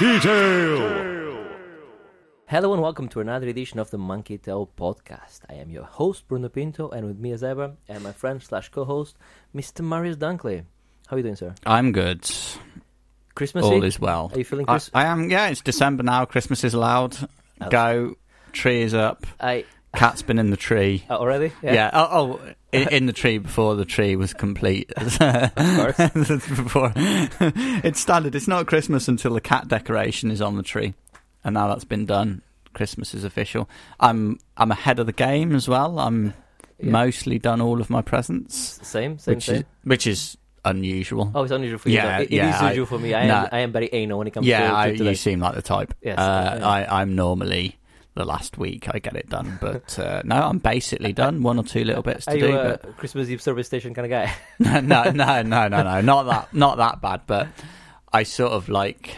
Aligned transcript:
Monkey 0.00 0.20
Tail. 0.20 1.44
Hello 2.46 2.72
and 2.72 2.80
welcome 2.80 3.06
to 3.08 3.20
another 3.20 3.46
edition 3.48 3.78
of 3.78 3.90
the 3.90 3.98
Monkey 3.98 4.38
Tail 4.38 4.66
podcast. 4.78 5.40
I 5.50 5.56
am 5.56 5.68
your 5.68 5.84
host 5.84 6.26
Bruno 6.26 6.48
Pinto, 6.48 6.88
and 6.88 7.06
with 7.06 7.18
me 7.18 7.32
as 7.32 7.44
ever, 7.44 7.74
and 7.86 8.02
my 8.02 8.12
friend 8.12 8.42
slash 8.42 8.70
co-host, 8.70 9.18
Mr. 9.54 9.82
Marius 9.84 10.16
Dunkley. 10.16 10.64
How 11.06 11.16
are 11.16 11.18
you 11.18 11.22
doing, 11.22 11.36
sir? 11.36 11.54
I'm 11.66 11.92
good. 11.92 12.22
Christmas 13.34 13.66
All 13.66 13.74
Eve? 13.74 13.84
is 13.84 14.00
well. 14.00 14.30
Are 14.32 14.38
you 14.38 14.44
feeling 14.44 14.64
I, 14.68 14.72
Chris- 14.72 14.90
I 14.94 15.04
am. 15.04 15.28
Yeah, 15.28 15.48
it's 15.50 15.60
December 15.60 16.02
now. 16.02 16.24
Christmas 16.24 16.64
is 16.64 16.72
allowed. 16.72 17.18
Oh. 17.60 17.68
Go. 17.68 18.14
Tree 18.52 18.80
is 18.80 18.94
up. 18.94 19.26
I 19.38 19.66
Cat's 19.94 20.22
been 20.22 20.38
in 20.38 20.48
the 20.48 20.56
tree. 20.56 21.04
uh, 21.10 21.18
already? 21.18 21.52
Yeah. 21.62 21.90
Oh, 21.92 22.08
oh 22.10 22.40
in, 22.72 22.88
in 22.88 23.06
the 23.06 23.12
tree 23.12 23.38
before 23.38 23.74
the 23.76 23.84
tree 23.84 24.16
was 24.16 24.32
complete. 24.32 24.92
course. 24.96 25.18
before 26.26 26.92
it's 26.96 28.00
standard. 28.00 28.34
It's 28.34 28.48
not 28.48 28.66
Christmas 28.66 29.08
until 29.08 29.34
the 29.34 29.40
cat 29.40 29.68
decoration 29.68 30.30
is 30.30 30.40
on 30.40 30.56
the 30.56 30.62
tree, 30.62 30.94
and 31.44 31.54
now 31.54 31.68
that's 31.68 31.84
been 31.84 32.06
done. 32.06 32.42
Christmas 32.72 33.14
is 33.14 33.24
official. 33.24 33.68
I'm 33.98 34.38
I'm 34.56 34.70
ahead 34.70 34.98
of 34.98 35.06
the 35.06 35.12
game 35.12 35.54
as 35.54 35.68
well. 35.68 35.98
I'm 35.98 36.34
Yeah. 36.78 36.90
mostly 36.92 37.38
done 37.38 37.60
all 37.60 37.80
of 37.80 37.90
my 37.90 38.00
presents, 38.02 38.78
Same, 38.86 39.18
same, 39.18 39.34
which 39.34 39.44
same. 39.46 39.56
is 39.56 39.64
which 39.84 40.06
is 40.06 40.36
unusual. 40.64 41.32
Oh, 41.34 41.42
it's 41.42 41.52
unusual 41.52 41.78
for 41.78 41.88
you. 41.88 41.96
Yeah, 41.96 42.18
though. 42.18 42.22
It- 42.22 42.30
it 42.30 42.36
yeah, 42.36 42.48
is 42.54 42.54
I- 42.62 42.64
unusual 42.66 42.86
for 42.86 42.98
me. 42.98 43.12
I 43.14 43.22
am, 43.22 43.28
no. 43.28 43.48
I 43.50 43.58
am 43.60 43.72
very 43.72 43.88
anal 43.92 44.18
when 44.18 44.26
it 44.28 44.30
comes 44.32 44.46
yeah, 44.46 44.60
to, 44.60 44.66
to, 44.68 44.72
I, 44.74 44.86
you 44.88 45.04
that. 45.04 45.16
seem 45.16 45.40
like 45.40 45.54
the 45.56 45.62
type. 45.62 45.94
Yes, 46.02 46.18
uh, 46.18 46.56
yeah. 46.60 46.68
I, 46.68 47.00
I'm 47.02 47.16
normally 47.16 47.76
the 48.14 48.24
last 48.24 48.58
week 48.58 48.88
I 48.92 48.98
get 48.98 49.14
it 49.16 49.28
done, 49.28 49.58
but 49.60 49.98
uh, 49.98 50.22
no, 50.24 50.36
I'm 50.36 50.58
basically 50.58 51.12
done. 51.12 51.42
One 51.42 51.58
or 51.58 51.64
two 51.64 51.84
little 51.84 52.02
bits 52.02 52.24
to 52.26 52.32
Are 52.32 52.36
you 52.36 52.46
do, 52.48 52.56
a 52.56 52.78
Christmas 52.96 53.28
Eve 53.28 53.40
service 53.40 53.66
station 53.66 53.94
kind 53.94 54.06
of 54.06 54.10
guy? 54.10 54.34
but 54.58 54.84
no, 54.84 55.04
no, 55.10 55.42
no, 55.42 55.68
no, 55.68 55.82
no, 55.82 56.00
not 56.00 56.22
that, 56.24 56.54
not 56.54 56.78
that 56.78 57.00
bad. 57.00 57.22
But 57.26 57.48
I 58.12 58.24
sort 58.24 58.52
of 58.52 58.68
like 58.68 59.16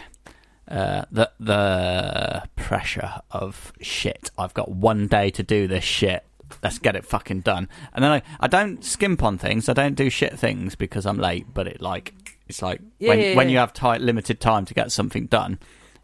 uh, 0.67 1.05
the 1.11 1.31
the 1.39 2.43
pressure 2.55 3.21
of 3.31 3.73
shit. 3.81 4.29
I've 4.37 4.53
got 4.53 4.69
one 4.69 5.07
day 5.07 5.29
to 5.31 5.43
do 5.43 5.67
this 5.67 5.83
shit. 5.83 6.23
Let's 6.61 6.77
get 6.77 6.95
it 6.95 7.03
fucking 7.03 7.41
done. 7.41 7.67
And 7.93 8.03
then 8.03 8.11
I, 8.11 8.21
I 8.39 8.47
don't 8.47 8.83
skimp 8.85 9.23
on 9.23 9.39
things. 9.39 9.67
I 9.69 9.73
don't 9.73 9.95
do 9.95 10.09
shit 10.11 10.37
things 10.37 10.75
because 10.75 11.05
I'm 11.05 11.17
late. 11.17 11.47
But 11.51 11.67
it 11.67 11.81
like 11.81 12.13
it's 12.47 12.61
like 12.61 12.79
Yeah, 12.99 13.09
when 13.09 13.19
yeah, 13.19 13.35
when 13.35 13.49
you 13.49 13.57
have 13.57 13.73
tight 13.73 14.01
limited 14.01 14.39
time 14.39 14.65
to 14.65 14.73
get 14.73 14.91
something 14.91 15.25
done, 15.25 15.57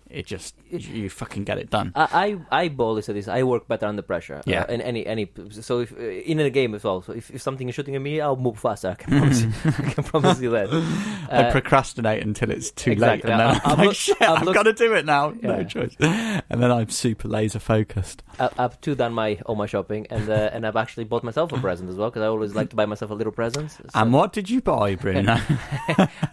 it 0.09 0.25
just 0.25 0.55
you 0.69 1.09
fucking 1.09 1.43
get 1.43 1.57
it 1.57 1.69
done. 1.69 1.91
I 1.95 2.37
I, 2.51 2.63
I 2.63 2.67
boldly 2.69 3.01
say 3.03 3.13
this. 3.13 3.27
I 3.27 3.43
work 3.43 3.67
better 3.67 3.85
under 3.85 4.01
pressure. 4.01 4.41
Yeah. 4.45 4.63
Uh, 4.63 4.73
in 4.73 4.81
any 4.81 5.05
any 5.05 5.29
so 5.51 5.79
if 5.79 5.91
uh, 5.93 6.01
in 6.01 6.39
a 6.39 6.49
game 6.49 6.73
as 6.75 6.83
well. 6.83 7.01
So 7.01 7.13
if, 7.13 7.29
if 7.31 7.41
something 7.41 7.69
is 7.69 7.75
shooting 7.75 7.95
at 7.95 8.01
me, 8.01 8.19
I'll 8.21 8.35
move 8.35 8.57
faster. 8.59 8.89
I 8.89 8.95
can 8.95 9.17
promise 9.19 9.41
you. 9.43 9.51
I 9.65 9.71
can 9.91 10.03
promise 10.03 10.39
you 10.41 10.49
that. 10.51 10.69
I 11.31 11.43
Uh, 11.43 11.51
procrastinate 11.51 12.23
until 12.23 12.49
it's 12.49 12.71
too 12.71 12.91
exactly. 12.91 13.29
late, 13.29 13.39
and 13.39 13.39
then 13.39 13.47
I- 13.47 13.53
I'm, 13.53 13.71
I'm 13.71 13.77
like, 13.77 13.87
look- 13.87 13.95
shit, 13.95 14.21
I'm 14.21 14.37
I've 14.37 14.43
look- 14.43 14.55
got 14.55 14.63
to 14.63 14.73
do 14.73 14.93
it 14.95 15.05
now. 15.05 15.31
Yeah. 15.31 15.57
No 15.57 15.63
choice. 15.63 15.95
And 15.99 16.61
then 16.63 16.71
I'm 16.71 16.89
super 16.89 17.27
laser 17.27 17.59
focused. 17.59 18.23
I, 18.39 18.49
I've 18.57 18.81
too 18.81 18.95
done 18.95 19.13
my 19.13 19.39
all 19.45 19.55
my 19.55 19.67
shopping, 19.67 20.07
and 20.09 20.27
uh, 20.29 20.49
and 20.53 20.65
I've 20.65 20.75
actually 20.75 21.03
bought 21.03 21.23
myself 21.23 21.51
a 21.53 21.59
present 21.59 21.89
as 21.89 21.95
well 21.97 22.09
because 22.09 22.23
I 22.23 22.27
always 22.27 22.55
like 22.55 22.69
to 22.71 22.75
buy 22.75 22.85
myself 22.87 23.11
a 23.11 23.13
little 23.13 23.31
present. 23.33 23.71
So 23.71 23.83
And 23.93 24.11
what 24.11 24.33
did 24.33 24.49
you 24.49 24.61
buy, 24.61 24.95
Bruno? 24.95 25.37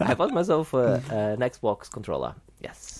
I 0.01 0.15
bought 0.17 0.33
myself 0.33 0.73
uh, 0.75 1.01
an 1.11 1.41
Xbox 1.41 1.91
controller. 1.91 2.35
Yes. 2.63 2.96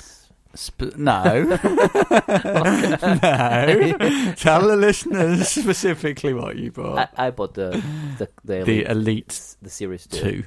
Sp- 0.57 0.97
no, 0.97 1.43
no. 1.43 1.57
Tell 4.37 4.67
the 4.67 4.77
listeners 4.79 5.49
specifically 5.49 6.35
what 6.35 6.57
you 6.57 6.71
bought. 6.73 7.11
I, 7.17 7.27
I 7.27 7.31
bought 7.31 7.55
the 7.55 7.71
the 8.19 8.29
the, 8.45 8.65
the 8.65 8.91
Elite, 8.91 8.91
Elite 8.91 9.57
the 9.63 9.71
Series 9.71 10.07
Two. 10.07 10.21
Two, 10.21 10.45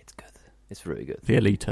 It's 0.00 0.12
good. 0.14 0.32
It's 0.70 0.86
really 0.86 1.04
good. 1.04 1.20
the 1.24 1.36
Elite. 1.36 1.66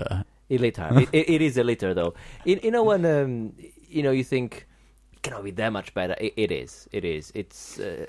Eliter. 0.51 1.03
it, 1.03 1.09
it, 1.13 1.31
it 1.31 1.43
is 1.43 1.57
elite 1.57 1.81
though. 1.81 2.15
You, 2.45 2.59
you 2.63 2.71
know 2.71 2.83
when 2.83 3.05
um, 3.07 3.53
you 3.89 4.03
know 4.03 4.11
you 4.11 4.25
think 4.25 4.67
cannot 5.23 5.45
be 5.45 5.51
that 5.53 5.73
much 5.73 5.95
better. 5.95 6.15
It, 6.21 6.35
it 6.37 6.53
is. 6.53 6.89
It 6.93 7.05
is. 7.05 7.33
It's 7.35 7.79
uh, 7.79 8.07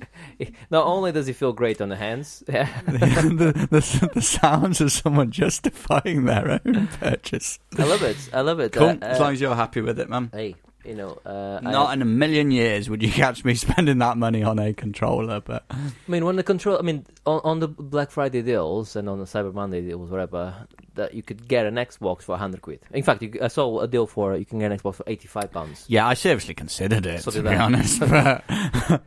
not 0.70 0.86
only 0.86 1.12
does 1.12 1.28
it 1.28 1.34
feel 1.34 1.52
great 1.52 1.80
on 1.80 1.88
the 1.88 1.96
hands. 1.96 2.40
the, 2.46 3.66
the, 3.70 4.10
the 4.14 4.22
sounds 4.22 4.80
of 4.80 4.92
someone 4.92 5.30
justifying 5.30 6.24
their 6.24 6.60
own 6.64 6.88
purchase. 6.98 7.58
I 7.78 7.84
love 7.84 8.02
it. 8.02 8.16
I 8.32 8.40
love 8.40 8.60
it. 8.60 8.72
Cool. 8.72 8.88
Uh, 8.88 8.96
as 9.02 9.20
long 9.20 9.32
as 9.32 9.40
you're 9.40 9.54
happy 9.54 9.80
with 9.80 9.98
it, 9.98 10.08
man. 10.08 10.30
hey, 10.32 10.56
you 10.84 10.94
know, 10.94 11.18
uh, 11.24 11.60
I, 11.64 11.70
Not 11.72 11.92
in 11.94 12.02
a 12.02 12.04
million 12.04 12.50
years 12.50 12.88
would 12.90 13.02
you 13.02 13.10
catch 13.10 13.44
me 13.44 13.54
spending 13.66 13.98
that 13.98 14.16
money 14.16 14.42
on 14.42 14.58
a 14.58 14.72
controller, 14.74 15.40
but 15.40 15.64
I 15.70 15.90
mean, 16.08 16.24
when 16.24 16.36
the 16.36 16.42
control, 16.42 16.78
I 16.78 16.82
mean, 16.82 17.06
on, 17.26 17.40
on 17.44 17.60
the 17.60 17.68
Black 17.68 18.10
Friday 18.10 18.42
deals 18.42 18.96
and 18.96 19.08
on 19.08 19.18
the 19.18 19.24
Cyber 19.24 19.52
Monday 19.52 19.80
deals, 19.80 20.10
whatever, 20.10 20.66
that 20.94 21.14
you 21.14 21.22
could 21.22 21.48
get 21.48 21.66
an 21.66 21.74
Xbox 21.74 22.22
for 22.22 22.36
hundred 22.36 22.62
quid. 22.62 22.80
In 22.92 23.02
fact, 23.02 23.22
you, 23.22 23.32
I 23.42 23.48
saw 23.48 23.80
a 23.80 23.88
deal 23.88 24.06
for 24.06 24.36
you 24.36 24.44
can 24.44 24.58
get 24.60 24.70
an 24.70 24.78
Xbox 24.78 24.96
for 24.96 25.04
eighty 25.06 25.26
five 25.26 25.50
pounds. 25.52 25.84
yeah, 25.88 26.06
I 26.06 26.14
seriously 26.14 26.54
considered 26.54 27.06
it 27.06 27.22
So 27.22 27.30
to 27.32 27.42
be 27.42 27.48
I. 27.48 27.58
honest. 27.64 28.00
But 28.08 28.44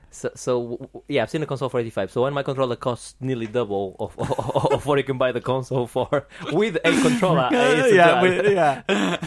So, 0.10 0.32
so 0.34 0.90
yeah, 1.08 1.22
I've 1.22 1.30
seen 1.30 1.42
the 1.42 1.48
console 1.48 1.70
for 1.70 1.80
85. 1.80 2.12
So 2.12 2.24
when 2.24 2.34
my 2.34 2.42
controller 2.42 2.76
costs 2.76 3.16
nearly 3.20 3.46
double 3.46 3.96
of, 4.00 4.18
of, 4.18 4.32
of 4.74 4.86
what 4.88 4.98
you 4.98 5.04
can 5.04 5.20
buy 5.20 5.32
the 5.32 5.42
console 5.42 5.86
for 5.86 6.28
with 6.52 6.76
a 6.84 7.02
controller, 7.04 7.48
yeah, 7.52 7.86
yeah, 8.42 9.18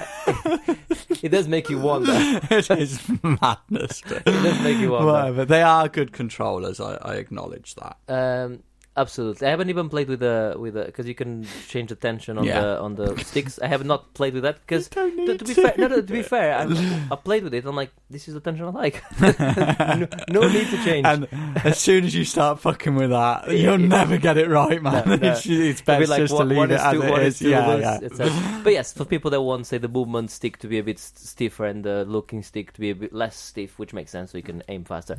it 1.23 1.31
does 1.31 1.49
make 1.49 1.69
you 1.69 1.79
wonder. 1.79 2.13
it 2.51 2.71
is 2.71 3.01
madness. 3.23 4.03
It 4.07 4.25
does 4.25 4.61
make 4.61 4.79
you 4.79 4.93
wonder. 4.93 5.13
Whatever. 5.13 5.45
They 5.45 5.63
are 5.63 5.89
good 5.89 6.13
controllers. 6.13 6.81
I, 6.81 6.95
I 6.97 7.15
acknowledge 7.15 7.75
that. 7.77 7.97
Um, 8.09 8.63
absolutely. 9.01 9.47
I 9.47 9.51
haven't 9.51 9.71
even 9.71 9.89
played 9.89 10.09
with 10.09 10.21
the 10.21 10.55
with 10.59 10.75
the 10.75 10.85
because 10.85 11.07
you 11.09 11.15
can 11.15 11.47
change 11.69 11.89
the 11.89 11.95
tension 11.97 12.39
on 12.39 12.45
Yeah. 12.45 12.61
the 12.61 12.81
on 12.81 12.95
the 12.95 13.17
sticks. 13.25 13.59
I 13.61 13.67
have 13.67 13.85
not 13.85 14.15
played 14.15 14.35
with 14.35 14.43
that 14.45 14.61
because 14.61 14.89
don't 14.89 15.17
to, 15.17 15.25
need 15.27 15.39
to 15.39 15.45
be 15.45 15.55
fair, 15.55 15.75
no, 15.79 15.87
no, 15.89 15.97
to 15.97 16.13
be 16.13 16.23
fair, 16.23 16.55
I, 16.59 17.09
I 17.13 17.17
played 17.17 17.43
with 17.45 17.55
it. 17.55 17.65
I'm 17.65 17.77
like, 17.77 17.91
this 18.11 18.29
is 18.29 18.35
the 18.35 18.41
tension 18.41 18.67
I 18.67 18.71
like. 18.71 19.03
no, 19.21 20.07
no 20.41 20.49
need 20.49 20.69
to 20.69 20.85
change. 20.85 21.07
And 21.07 21.29
as 21.65 21.79
soon 21.79 22.05
as 22.05 22.15
you 22.15 22.25
start 22.25 22.61
fucking 22.61 22.95
with 22.95 23.11
that, 23.11 23.51
you'll 23.51 23.79
never 23.79 24.19
get 24.19 24.37
it 24.39 24.49
right, 24.49 24.83
man. 24.83 25.09
No, 25.09 25.17
no. 25.17 25.33
It's, 25.33 25.47
it's 25.47 25.81
It'll 25.81 25.99
be 26.01 26.07
best 26.07 26.17
just 26.19 26.37
to 26.37 26.45
leave 26.45 26.59
one 26.59 26.71
it 26.71 26.75
is 26.75 26.81
as 26.81 26.93
too- 26.93 27.03
it 27.03 27.23
is. 27.23 27.43
Yeah, 27.43 27.77
yeah. 27.77 27.99
et 28.03 28.63
but 28.65 28.73
yes, 28.73 28.93
for 28.93 29.05
people 29.05 29.31
that 29.31 29.41
want, 29.41 29.67
say, 29.67 29.79
the 29.79 29.89
movement 29.89 30.31
stick 30.31 30.59
to 30.59 30.69
be 30.69 30.79
a 30.79 30.83
bit 30.83 30.99
stiffer 30.99 31.65
and 31.67 31.85
the 31.85 32.05
looking 32.05 32.43
stick 32.43 32.73
to 32.75 32.81
be 32.81 32.91
a 32.91 32.95
bit 32.95 33.13
less 33.13 33.37
stiff, 33.37 33.79
which 33.79 33.93
makes 33.93 34.11
sense, 34.11 34.33
so 34.33 34.39
you 34.39 34.45
can 34.45 34.63
aim 34.69 34.85
faster. 34.85 35.17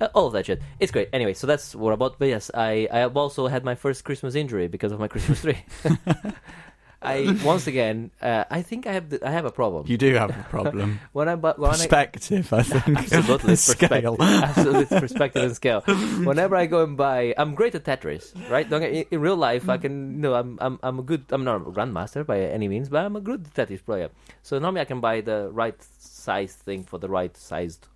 Uh, 0.00 0.08
all 0.14 0.26
of 0.26 0.32
that 0.32 0.46
shit. 0.46 0.60
It's 0.80 0.90
great. 0.92 1.08
Anyway, 1.12 1.34
so 1.34 1.46
that's 1.46 1.74
what 1.74 1.92
about. 1.92 2.18
But 2.18 2.28
yes, 2.28 2.50
I, 2.54 2.88
I 2.90 2.98
have 2.98 3.12
also 3.20 3.46
had 3.46 3.64
my 3.64 3.74
first 3.74 4.04
Christmas 4.04 4.34
injury 4.34 4.68
because 4.68 4.92
of 4.92 4.98
my 4.98 5.08
Christmas 5.08 5.42
tree. 5.42 5.64
I 7.02 7.38
once 7.42 7.66
again, 7.66 8.10
uh, 8.20 8.44
I 8.50 8.60
think 8.60 8.86
I 8.86 8.92
have 8.92 9.08
the, 9.08 9.26
I 9.26 9.30
have 9.30 9.46
a 9.46 9.50
problem. 9.50 9.86
You 9.86 9.96
do 9.96 10.12
have 10.14 10.30
a 10.30 10.46
problem. 10.50 11.00
when 11.12 11.30
I 11.30 11.34
bu- 11.34 11.56
when 11.56 11.70
Perspective, 11.70 12.52
I 12.52 12.62
think. 12.62 12.98
Absolutely, 12.98 13.56
Scale. 13.56 14.16
Absolutely, 14.20 15.00
perspective 15.00 15.42
and 15.42 15.56
scale. 15.56 15.80
Whenever 15.80 16.56
I 16.56 16.66
go 16.66 16.84
and 16.84 16.98
buy, 16.98 17.34
I'm 17.38 17.54
great 17.54 17.74
at 17.74 17.84
Tetris, 17.84 18.36
right? 18.50 18.68
Get, 18.68 18.82
in, 18.82 19.04
in 19.10 19.20
real 19.20 19.36
life, 19.36 19.70
I 19.70 19.78
can, 19.78 20.16
you 20.16 20.20
know, 20.20 20.34
I'm, 20.34 20.58
I'm, 20.60 20.78
I'm 20.82 20.98
a 20.98 21.02
good, 21.02 21.24
I'm 21.30 21.42
not 21.42 21.56
a 21.56 21.60
grandmaster 21.60 22.26
by 22.26 22.40
any 22.40 22.68
means, 22.68 22.90
but 22.90 23.02
I'm 23.02 23.16
a 23.16 23.20
good 23.20 23.44
Tetris 23.44 23.82
player. 23.82 24.10
So 24.42 24.58
normally 24.58 24.82
I 24.82 24.84
can 24.84 25.00
buy 25.00 25.22
the 25.22 25.48
right 25.52 25.76
size 25.98 26.52
thing 26.52 26.84
for 26.84 26.98
the 26.98 27.08
right 27.08 27.34
sized 27.34 27.88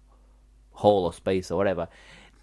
hole 0.73 1.05
or 1.05 1.13
space 1.13 1.51
or 1.51 1.59
whatever. 1.59 1.89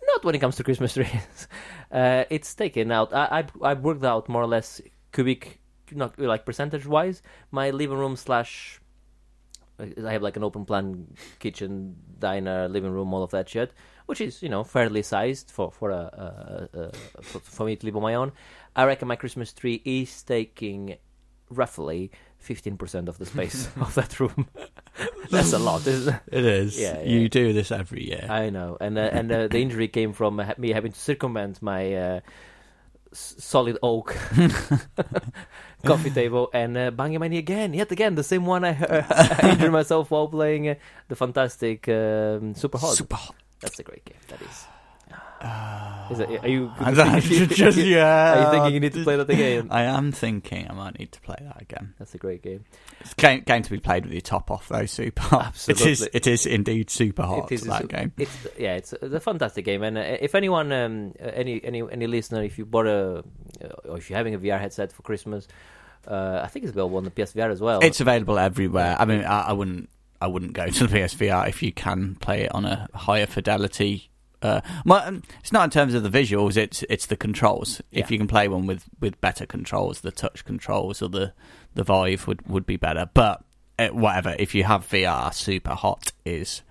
Not 0.07 0.23
when 0.23 0.35
it 0.35 0.39
comes 0.39 0.55
to 0.57 0.63
Christmas 0.63 0.93
trees. 0.95 1.47
Uh, 1.91 2.25
it's 2.29 2.53
taken 2.55 2.91
out. 2.91 3.13
I, 3.13 3.45
I, 3.61 3.71
I 3.71 3.73
worked 3.73 4.03
out 4.03 4.29
more 4.29 4.41
or 4.41 4.47
less 4.47 4.81
cubic, 5.11 5.59
not 5.91 6.17
like 6.19 6.45
percentage 6.45 6.85
wise, 6.85 7.21
my 7.51 7.69
living 7.69 7.97
room 7.97 8.15
slash 8.15 8.81
I 9.81 10.11
have 10.11 10.21
like 10.21 10.37
an 10.37 10.43
open 10.43 10.65
plan 10.65 11.07
kitchen, 11.39 11.95
diner, 12.19 12.67
living 12.67 12.91
room, 12.91 13.13
all 13.13 13.23
of 13.23 13.31
that 13.31 13.49
shit, 13.49 13.73
which 14.05 14.21
is 14.21 14.43
you 14.43 14.49
know 14.49 14.63
fairly 14.63 15.01
sized 15.01 15.49
for 15.49 15.71
for 15.71 15.89
a, 15.89 16.69
a, 16.73 16.79
a 16.79 17.21
for, 17.21 17.39
for 17.39 17.65
me 17.65 17.75
to 17.75 17.85
live 17.85 17.95
on 17.95 18.03
my 18.03 18.13
own. 18.13 18.31
I 18.75 18.85
reckon 18.85 19.07
my 19.07 19.15
Christmas 19.15 19.53
tree 19.53 19.81
is 19.83 20.21
taking 20.23 20.97
roughly 21.49 22.11
fifteen 22.37 22.77
percent 22.77 23.09
of 23.09 23.17
the 23.17 23.25
space 23.25 23.69
of 23.81 23.95
that 23.95 24.19
room. 24.19 24.47
That's 25.31 25.53
a 25.53 25.59
lot, 25.59 25.85
isn't 25.87 26.13
it? 26.13 26.21
It 26.31 26.45
is. 26.45 26.79
Yeah, 26.79 27.01
You 27.01 27.29
do 27.29 27.53
this 27.53 27.71
every 27.71 28.07
year. 28.07 28.27
I 28.29 28.49
know, 28.49 28.77
and 28.79 28.97
uh, 28.97 29.09
and 29.11 29.31
uh, 29.31 29.47
the 29.47 29.59
injury 29.59 29.87
came 29.87 30.13
from 30.13 30.39
uh, 30.39 30.53
me 30.57 30.71
having 30.71 30.91
to 30.91 30.99
circumvent 30.99 31.61
my 31.61 31.93
uh, 31.93 32.19
solid 33.13 33.77
oak 33.83 34.15
coffee 35.85 36.09
table 36.11 36.49
and 36.53 36.77
uh, 36.77 36.91
banging 36.91 37.19
my 37.19 37.27
knee 37.27 37.37
again, 37.37 37.73
yet 37.73 37.91
again, 37.91 38.15
the 38.15 38.23
same 38.23 38.45
one 38.45 38.63
I, 38.63 38.77
I 38.79 39.49
injured 39.51 39.71
myself 39.71 40.11
while 40.11 40.27
playing 40.27 40.69
uh, 40.69 40.75
the 41.07 41.15
fantastic 41.15 41.87
um, 41.89 42.55
Super 42.55 42.77
Hot. 42.77 42.95
Super 42.95 43.15
hot. 43.15 43.35
That's 43.59 43.79
a 43.79 43.83
great 43.83 44.05
game. 44.05 44.17
That 44.27 44.41
is. 44.41 44.65
Is 46.11 46.19
it, 46.19 46.43
are 46.43 46.47
you? 46.47 46.71
And 46.77 46.95
that's 46.95 47.25
just, 47.55 47.77
yeah. 47.77 48.33
Are 48.33 48.43
you 48.43 48.51
thinking 48.51 48.73
you 48.73 48.79
need 48.81 48.93
to 48.93 49.03
play 49.03 49.15
that 49.15 49.29
again? 49.29 49.67
I 49.71 49.83
am 49.83 50.11
thinking 50.11 50.69
I 50.69 50.73
might 50.73 50.99
need 50.99 51.11
to 51.13 51.21
play 51.21 51.37
that 51.39 51.61
again. 51.61 51.93
That's 51.99 52.13
a 52.13 52.17
great 52.17 52.41
game. 52.41 52.65
It's 52.99 53.13
game, 53.13 53.41
game 53.41 53.63
to 53.63 53.69
be 53.69 53.79
played 53.79 54.03
with 54.03 54.13
your 54.13 54.21
top 54.21 54.51
off 54.51 54.67
though. 54.67 54.85
Super 54.85 55.21
hot. 55.21 55.55
It 55.69 55.79
is. 55.81 56.01
Absolutely. 56.01 56.09
It 56.17 56.27
is 56.27 56.45
indeed 56.45 56.89
super 56.89 57.23
hot. 57.23 57.51
It 57.51 57.55
is 57.55 57.63
that 57.63 57.87
game. 57.87 58.11
It's 58.17 58.47
yeah, 58.57 58.75
it's 58.75 58.93
a, 58.93 59.19
fantastic 59.19 59.63
game, 59.65 59.83
and 59.83 59.97
uh, 59.97 60.17
if 60.19 60.35
anyone, 60.35 60.71
um, 60.71 61.13
uh, 61.21 61.27
any 61.33 61.63
any 61.63 61.81
any 61.89 62.07
listener, 62.07 62.43
if 62.43 62.57
you 62.57 62.65
bought 62.65 62.87
a, 62.87 63.23
uh, 63.63 63.67
or 63.89 63.97
if 63.97 64.09
you're 64.09 64.17
having 64.17 64.35
a 64.35 64.39
VR 64.39 64.59
headset 64.59 64.91
for 64.91 65.03
Christmas, 65.03 65.47
Uh, 66.07 66.41
I 66.43 66.47
think 66.47 66.65
it's 66.65 66.71
available 66.71 66.97
on 66.97 67.03
the 67.03 67.11
PSVR 67.11 67.51
as 67.51 67.61
well. 67.61 67.79
It's 67.81 68.01
available 68.01 68.37
everywhere. 68.39 68.95
I 68.99 69.05
mean, 69.05 69.23
I, 69.23 69.49
I 69.49 69.53
wouldn't, 69.53 69.87
I 70.19 70.27
wouldn't 70.27 70.53
go 70.53 70.67
to 70.67 70.87
the 70.87 70.97
PSVR 70.99 71.47
if 71.47 71.61
you 71.63 71.71
can 71.71 72.15
play 72.15 72.41
it 72.41 72.51
on 72.53 72.65
a 72.65 72.89
higher 72.93 73.27
fidelity. 73.27 74.10
Uh, 74.41 74.61
well, 74.85 75.03
um, 75.05 75.23
it's 75.39 75.51
not 75.51 75.65
in 75.65 75.69
terms 75.69 75.93
of 75.93 76.03
the 76.03 76.09
visuals; 76.09 76.57
it's 76.57 76.83
it's 76.89 77.05
the 77.05 77.15
controls. 77.15 77.81
If 77.91 78.09
you 78.09 78.17
can 78.17 78.27
play 78.27 78.47
one 78.47 78.65
with, 78.65 78.85
with 78.99 79.21
better 79.21 79.45
controls, 79.45 80.01
the 80.01 80.11
touch 80.11 80.45
controls 80.45 81.01
or 81.01 81.09
the 81.09 81.33
the 81.75 81.83
Vive 81.83 82.27
would, 82.27 82.47
would 82.47 82.65
be 82.65 82.77
better. 82.77 83.09
But 83.13 83.43
uh, 83.77 83.89
whatever, 83.89 84.35
if 84.37 84.55
you 84.55 84.63
have 84.63 84.87
VR, 84.87 85.33
super 85.33 85.75
hot 85.75 86.11
is 86.25 86.63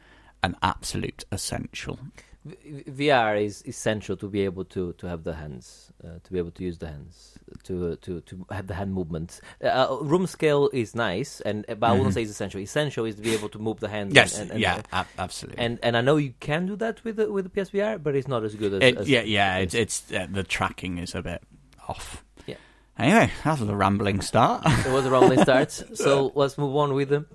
an 0.42 0.56
absolute 0.62 1.24
essential. 1.30 1.98
VR 2.46 3.42
is 3.44 3.62
essential 3.66 4.16
to 4.16 4.26
be 4.28 4.40
able 4.46 4.64
to, 4.66 4.94
to 4.94 5.06
have 5.06 5.24
the 5.24 5.34
hands, 5.34 5.92
uh, 6.02 6.18
to 6.24 6.32
be 6.32 6.38
able 6.38 6.50
to 6.52 6.64
use 6.64 6.78
the 6.78 6.86
hands, 6.88 7.38
to 7.64 7.96
to, 7.96 8.22
to 8.22 8.46
have 8.50 8.66
the 8.66 8.74
hand 8.74 8.94
movement. 8.94 9.40
Uh, 9.62 9.98
room 10.00 10.26
scale 10.26 10.70
is 10.72 10.94
nice, 10.94 11.42
and 11.42 11.66
but 11.68 11.82
I 11.82 11.92
wouldn't 11.92 12.10
Mhm. 12.10 12.14
say 12.14 12.22
it's 12.22 12.30
essential. 12.30 12.60
Essential 12.60 13.04
is 13.04 13.16
to 13.16 13.22
be 13.22 13.34
able 13.34 13.50
to 13.50 13.58
move 13.58 13.80
the 13.80 13.88
hands. 13.88 14.14
Yes, 14.14 14.38
and, 14.38 14.50
and, 14.52 14.60
yeah, 14.60 14.80
ab- 14.90 15.06
absolutely. 15.18 15.62
and 15.62 15.78
and 15.82 15.96
I 15.96 16.00
know 16.00 16.16
you 16.16 16.32
can 16.40 16.64
do 16.66 16.76
that 16.76 17.04
with 17.04 17.16
the, 17.16 17.30
with 17.30 17.44
the 17.44 17.50
PSVR, 17.50 18.02
but 18.02 18.16
it's 18.16 18.28
not 18.28 18.42
as 18.42 18.54
good 18.54 18.72
as, 18.74 18.82
It- 18.82 18.96
as 18.96 19.08
yeah, 19.10 19.22
yeah, 19.22 19.56
as- 19.58 19.74
it's, 19.74 20.02
it's 20.10 20.12
uh, 20.18 20.26
the 20.30 20.42
tracking 20.42 20.96
is 20.96 21.14
a 21.14 21.20
bit 21.22 21.42
off. 21.88 22.24
Yeah. 22.46 22.56
Anyway, 22.98 23.30
that 23.44 23.60
was 23.60 23.68
a 23.68 23.76
rambling 23.76 24.22
start. 24.22 24.62
it 24.86 24.90
was 24.92 25.04
a 25.04 25.10
rambling 25.10 25.42
start. 25.42 25.70
So 25.94 26.32
let's 26.34 26.56
move 26.56 26.74
on 26.74 26.94
with 26.94 27.10
the, 27.10 27.26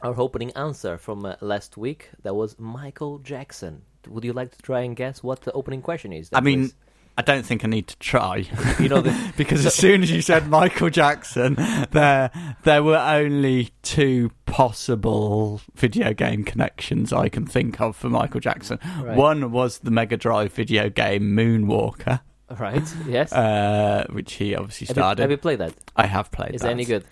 our 0.00 0.14
opening 0.20 0.52
answer 0.52 0.96
from 0.96 1.24
uh, 1.24 1.34
last 1.40 1.76
week. 1.76 2.10
That 2.22 2.34
was 2.36 2.56
Michael 2.60 3.18
Jackson. 3.18 3.82
Would 4.08 4.24
you 4.24 4.32
like 4.32 4.54
to 4.56 4.62
try 4.62 4.80
and 4.80 4.96
guess 4.96 5.22
what 5.22 5.42
the 5.42 5.52
opening 5.52 5.82
question 5.82 6.12
is? 6.12 6.28
I 6.32 6.40
mean, 6.40 6.64
please? 6.64 6.74
I 7.16 7.22
don't 7.22 7.44
think 7.44 7.62
I 7.62 7.68
need 7.68 7.88
to 7.88 7.96
try 7.98 8.48
you 8.78 8.88
know 8.88 9.00
the 9.02 9.32
because 9.36 9.66
as 9.66 9.74
soon 9.74 10.02
as 10.02 10.10
you 10.10 10.22
said 10.22 10.48
Michael 10.48 10.88
Jackson, 10.88 11.56
there 11.90 12.30
there 12.62 12.82
were 12.82 12.96
only 12.98 13.70
two 13.82 14.30
possible 14.46 15.60
video 15.74 16.14
game 16.14 16.44
connections 16.44 17.12
I 17.12 17.28
can 17.28 17.46
think 17.46 17.80
of 17.80 17.96
for 17.96 18.08
Michael 18.08 18.40
Jackson. 18.40 18.78
Right. 19.00 19.16
One 19.16 19.52
was 19.52 19.78
the 19.78 19.90
Mega 19.90 20.16
Drive 20.16 20.52
video 20.52 20.88
game 20.88 21.36
Moonwalker, 21.36 22.20
right. 22.58 22.94
Yes. 23.06 23.32
uh, 23.32 24.06
which 24.10 24.34
he 24.34 24.54
obviously 24.54 24.86
have, 24.86 24.96
you, 24.96 25.00
started. 25.00 25.22
have 25.22 25.30
you 25.30 25.36
played 25.36 25.58
that? 25.58 25.74
I 25.94 26.06
have 26.06 26.30
played. 26.30 26.54
Is 26.54 26.62
that. 26.62 26.68
it 26.68 26.72
any 26.72 26.84
good? 26.86 27.04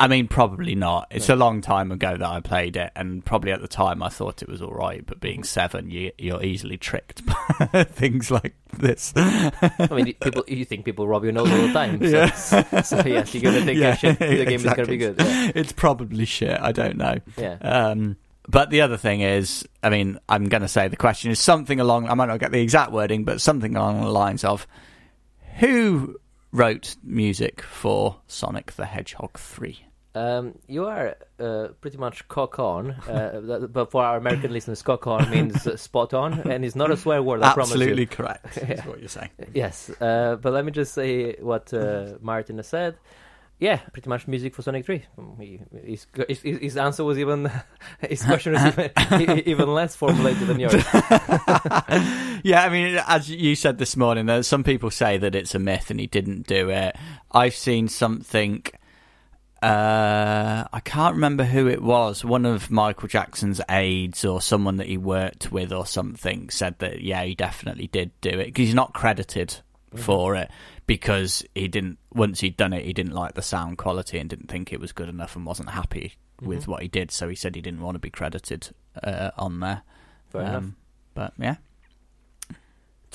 I 0.00 0.06
mean, 0.06 0.28
probably 0.28 0.76
not. 0.76 1.08
It's 1.10 1.28
a 1.28 1.34
long 1.34 1.60
time 1.60 1.90
ago 1.90 2.16
that 2.16 2.24
I 2.26 2.40
played 2.40 2.76
it, 2.76 2.92
and 2.94 3.24
probably 3.24 3.50
at 3.50 3.60
the 3.60 3.66
time 3.68 4.00
I 4.02 4.08
thought 4.08 4.42
it 4.42 4.48
was 4.48 4.62
all 4.62 4.72
right. 4.72 5.04
But 5.04 5.18
being 5.18 5.42
seven, 5.42 5.90
you, 5.90 6.12
you're 6.16 6.42
easily 6.42 6.76
tricked 6.76 7.22
by 7.72 7.82
things 7.84 8.30
like 8.30 8.54
this. 8.76 9.12
I 9.16 9.88
mean, 9.90 10.14
people. 10.14 10.44
You 10.46 10.64
think 10.64 10.84
people 10.84 11.08
rob 11.08 11.24
your 11.24 11.32
nose 11.32 11.50
all 11.50 11.66
the 11.66 11.72
time. 11.72 11.98
So, 12.00 12.08
Yeah. 12.10 12.82
so 12.82 13.02
yes, 13.04 13.34
you're 13.34 13.42
gonna 13.42 13.64
think 13.64 13.78
Yeah, 13.80 13.96
shit, 13.96 14.18
the 14.20 14.26
game 14.44 14.48
exactly. 14.48 14.54
is 14.54 14.64
gonna 14.64 14.86
be 14.86 14.96
good. 14.98 15.16
Yeah. 15.18 15.52
It's 15.56 15.72
probably 15.72 16.24
shit. 16.24 16.58
I 16.60 16.70
don't 16.72 16.96
know. 16.96 17.16
yeah. 17.36 17.54
Um, 17.60 18.16
but 18.48 18.70
the 18.70 18.82
other 18.82 18.96
thing 18.96 19.20
is, 19.20 19.66
I 19.82 19.90
mean, 19.90 20.18
I'm 20.28 20.44
going 20.48 20.62
to 20.62 20.68
say 20.68 20.88
the 20.88 20.96
question 20.96 21.30
is 21.30 21.38
something 21.38 21.80
along. 21.80 22.08
I 22.08 22.14
might 22.14 22.26
not 22.26 22.38
get 22.40 22.50
the 22.50 22.60
exact 22.62 22.92
wording, 22.92 23.24
but 23.24 23.40
something 23.42 23.76
along 23.76 24.00
the 24.00 24.08
lines 24.10 24.42
of, 24.42 24.66
"Who 25.58 26.16
wrote 26.52 26.96
music 27.02 27.60
for 27.60 28.16
Sonic 28.26 28.72
the 28.72 28.86
Hedgehog 28.86 29.38
3? 29.38 29.84
Um, 30.18 30.58
you 30.66 30.86
are 30.86 31.16
uh, 31.38 31.68
pretty 31.80 31.96
much 31.96 32.26
cock 32.26 32.58
on, 32.58 32.90
uh, 32.90 33.68
but 33.70 33.92
for 33.92 34.02
our 34.02 34.16
American 34.16 34.52
listeners, 34.52 34.82
cock 34.82 35.06
on 35.06 35.30
means 35.30 35.64
uh, 35.64 35.76
spot 35.88 36.12
on, 36.12 36.40
and 36.50 36.64
it's 36.64 36.74
not 36.74 36.90
a 36.90 36.96
swear 36.96 37.22
word. 37.22 37.40
I 37.40 37.52
Absolutely 37.52 38.06
promise 38.06 38.40
correct. 38.56 38.70
Is 38.70 38.84
what 38.84 38.98
you're 38.98 39.08
saying. 39.08 39.30
Yes, 39.54 39.90
uh, 40.00 40.36
but 40.42 40.52
let 40.52 40.64
me 40.64 40.72
just 40.72 40.92
say 40.92 41.34
what 41.34 41.72
uh, 41.72 42.14
Martin 42.20 42.56
has 42.56 42.66
said. 42.66 42.96
Yeah, 43.60 43.76
pretty 43.92 44.08
much 44.08 44.26
music 44.26 44.56
for 44.56 44.62
Sonic 44.62 44.86
3. 44.86 45.04
He, 45.40 45.60
his, 45.84 46.06
his, 46.28 46.40
his 46.42 46.76
answer 46.76 47.04
was 47.04 47.18
even 47.18 47.50
his 48.00 48.24
question 48.24 48.54
was 48.54 48.90
even, 49.20 49.48
even 49.48 49.72
less 49.72 49.94
formulated 49.94 50.48
than 50.48 50.58
yours. 50.58 50.84
yeah, 52.42 52.64
I 52.64 52.68
mean, 52.70 53.00
as 53.06 53.30
you 53.30 53.54
said 53.54 53.78
this 53.78 53.96
morning, 53.96 54.42
some 54.42 54.64
people 54.64 54.90
say 54.90 55.16
that 55.18 55.36
it's 55.36 55.54
a 55.54 55.60
myth 55.60 55.90
and 55.90 56.00
he 56.00 56.08
didn't 56.08 56.48
do 56.48 56.70
it. 56.70 56.96
I've 57.30 57.54
seen 57.54 57.86
something. 57.86 58.64
Uh, 59.62 60.64
I 60.72 60.80
can't 60.80 61.14
remember 61.16 61.44
who 61.44 61.66
it 61.68 61.82
was. 61.82 62.24
One 62.24 62.46
of 62.46 62.70
Michael 62.70 63.08
Jackson's 63.08 63.60
aides 63.68 64.24
or 64.24 64.40
someone 64.40 64.76
that 64.76 64.86
he 64.86 64.96
worked 64.96 65.50
with 65.50 65.72
or 65.72 65.84
something 65.86 66.48
said 66.50 66.78
that 66.78 67.00
yeah, 67.02 67.24
he 67.24 67.34
definitely 67.34 67.88
did 67.88 68.10
do 68.20 68.30
it 68.30 68.46
because 68.46 68.66
he's 68.66 68.74
not 68.74 68.94
credited 68.94 69.56
for 69.96 70.36
it 70.36 70.50
because 70.86 71.44
he 71.54 71.66
didn't. 71.66 71.98
Once 72.12 72.40
he'd 72.40 72.56
done 72.56 72.72
it, 72.72 72.84
he 72.84 72.92
didn't 72.92 73.14
like 73.14 73.34
the 73.34 73.42
sound 73.42 73.78
quality 73.78 74.18
and 74.18 74.30
didn't 74.30 74.48
think 74.48 74.72
it 74.72 74.80
was 74.80 74.92
good 74.92 75.08
enough 75.08 75.34
and 75.34 75.44
wasn't 75.44 75.70
happy 75.70 76.14
with 76.40 76.64
Mhm. 76.64 76.68
what 76.68 76.82
he 76.82 76.88
did. 76.88 77.10
So 77.10 77.28
he 77.28 77.34
said 77.34 77.54
he 77.56 77.60
didn't 77.62 77.80
want 77.80 77.96
to 77.96 78.00
be 78.00 78.10
credited 78.10 78.68
uh, 79.02 79.30
on 79.36 79.60
there. 79.60 79.82
Fair 80.30 80.42
enough. 80.42 80.54
Um, 80.56 80.76
But 81.14 81.32
yeah. 81.38 81.56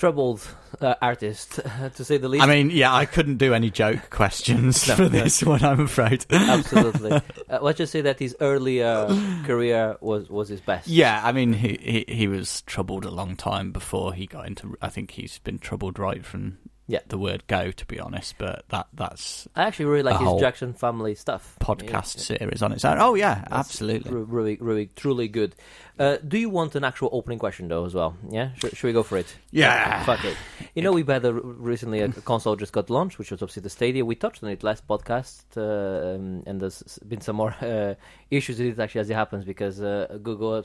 Troubled 0.04 0.46
uh, 0.82 0.96
artist, 1.02 1.62
to 1.96 2.04
say 2.04 2.18
the 2.18 2.28
least. 2.28 2.44
I 2.44 2.48
mean, 2.48 2.72
yeah, 2.72 2.94
I 2.94 3.06
couldn't 3.06 3.38
do 3.38 3.54
any 3.54 3.70
joke 3.70 4.02
questions 4.10 4.86
No, 4.86 4.96
for 4.98 5.04
no. 5.04 5.08
this 5.08 5.42
one, 5.42 5.64
I'm 5.64 5.80
afraid. 5.80 6.26
Absolutely. 6.30 7.12
uh, 7.50 7.60
let's 7.62 7.78
just 7.78 7.94
say 7.94 8.02
that 8.02 8.20
his 8.20 8.36
earlier 8.42 9.08
career 9.46 9.96
was, 10.02 10.30
was 10.30 10.50
his 10.50 10.60
best. 10.60 10.90
yeah, 10.90 11.22
I 11.24 11.32
mean, 11.32 11.54
he, 11.54 12.04
he 12.08 12.14
he 12.14 12.28
was 12.28 12.64
troubled 12.64 13.06
a 13.06 13.12
long 13.12 13.38
time 13.38 13.72
before 13.72 14.14
he 14.14 14.26
got 14.26 14.46
into. 14.46 14.76
I 14.82 14.90
think 14.90 15.12
he's 15.12 15.40
been 15.40 15.58
troubled 15.58 15.98
right 15.98 16.26
from 16.26 16.58
Yeah. 16.94 17.00
the 17.08 17.18
word 17.18 17.48
go, 17.48 17.72
to 17.72 17.86
be 17.88 18.00
honest. 18.00 18.36
But 18.38 18.66
that 18.70 18.88
that's 18.94 19.48
I 19.56 19.64
actually 19.64 19.86
really 19.86 20.04
like 20.04 20.20
his 20.20 20.40
Jackson 20.40 20.74
family 20.74 21.16
stuff. 21.16 21.58
podcast 21.60 22.18
Yeah, 22.18 22.38
series 22.38 22.62
on 22.62 22.72
its 22.72 22.86
own. 22.86 22.98
Oh 23.00 23.16
yeah, 23.16 23.46
That's 23.50 23.70
absolutely. 23.70 24.12
Really, 24.12 24.58
really, 24.62 24.90
truly 24.96 25.28
good. 25.28 25.56
Uh, 25.98 26.18
do 26.28 26.38
you 26.38 26.50
want 26.50 26.76
an 26.76 26.84
actual 26.84 27.10
opening 27.12 27.40
question 27.40 27.68
though, 27.68 27.86
as 27.86 27.96
well? 27.96 28.16
Yeah, 28.30 28.54
should, 28.56 28.78
should 28.78 28.88
we 28.88 28.94
go 28.94 29.02
for 29.04 29.18
it? 29.18 29.36
Yeah. 29.52 30.04
fuck 30.04 30.24
it. 30.24 30.38
You 30.76 30.82
know, 30.84 30.92
we've 30.92 31.08
had 31.08 31.26
a, 31.26 31.34
recently 31.34 32.00
a 32.02 32.10
console 32.10 32.56
just 32.56 32.74
got 32.74 32.90
launched, 32.90 33.18
which 33.18 33.32
was 33.32 33.42
obviously 33.42 33.62
the 33.62 33.70
Stadia. 33.70 34.06
We 34.06 34.16
touched 34.16 34.44
on 34.44 34.50
it 34.50 34.64
last 34.64 34.88
podcast, 34.88 35.44
uh, 35.58 36.16
um, 36.16 36.44
and 36.46 36.60
there's 36.62 37.00
been 37.08 37.22
some 37.22 37.38
more 37.38 37.56
uh, 37.62 37.96
issues 38.30 38.60
with 38.60 38.80
it 38.80 38.80
actually 38.80 39.02
as 39.02 39.10
it 39.10 39.16
happens 39.16 39.46
because 39.46 39.82
uh, 39.82 40.18
Google 40.22 40.54
uh, 40.54 40.62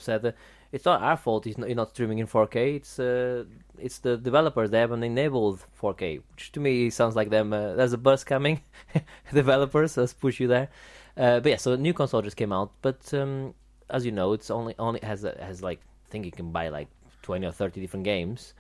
it's 0.72 0.84
not 0.84 1.02
our 1.02 1.16
fault. 1.16 1.46
It's 1.46 1.56
not, 1.56 1.68
you're 1.68 1.76
not 1.76 1.90
streaming 1.90 2.18
in 2.18 2.26
4K. 2.26 2.76
It's 2.76 2.98
uh, 2.98 3.44
it's 3.78 3.98
the 3.98 4.16
developers. 4.16 4.70
They 4.70 4.80
haven't 4.80 5.02
enabled 5.02 5.64
4K, 5.80 6.22
which 6.32 6.52
to 6.52 6.60
me 6.60 6.90
sounds 6.90 7.16
like 7.16 7.30
them. 7.30 7.52
Uh, 7.52 7.74
there's 7.74 7.92
a 7.92 7.98
bus 7.98 8.24
coming. 8.24 8.62
developers, 9.32 9.96
let's 9.96 10.12
push 10.12 10.40
you 10.40 10.48
there. 10.48 10.68
Uh, 11.16 11.40
but 11.40 11.50
yeah, 11.50 11.56
so 11.56 11.74
new 11.74 11.94
console 11.94 12.22
just 12.22 12.36
came 12.36 12.52
out, 12.52 12.70
but 12.80 13.12
um, 13.14 13.54
as 13.90 14.04
you 14.04 14.12
know, 14.12 14.32
it's 14.32 14.50
only 14.50 14.74
only 14.78 15.00
has 15.02 15.22
has 15.22 15.62
like 15.62 15.80
I 16.06 16.10
think 16.10 16.24
you 16.24 16.32
can 16.32 16.52
buy 16.52 16.68
like 16.68 16.88
twenty 17.22 17.46
or 17.46 17.52
thirty 17.52 17.80
different 17.80 18.04
games, 18.04 18.54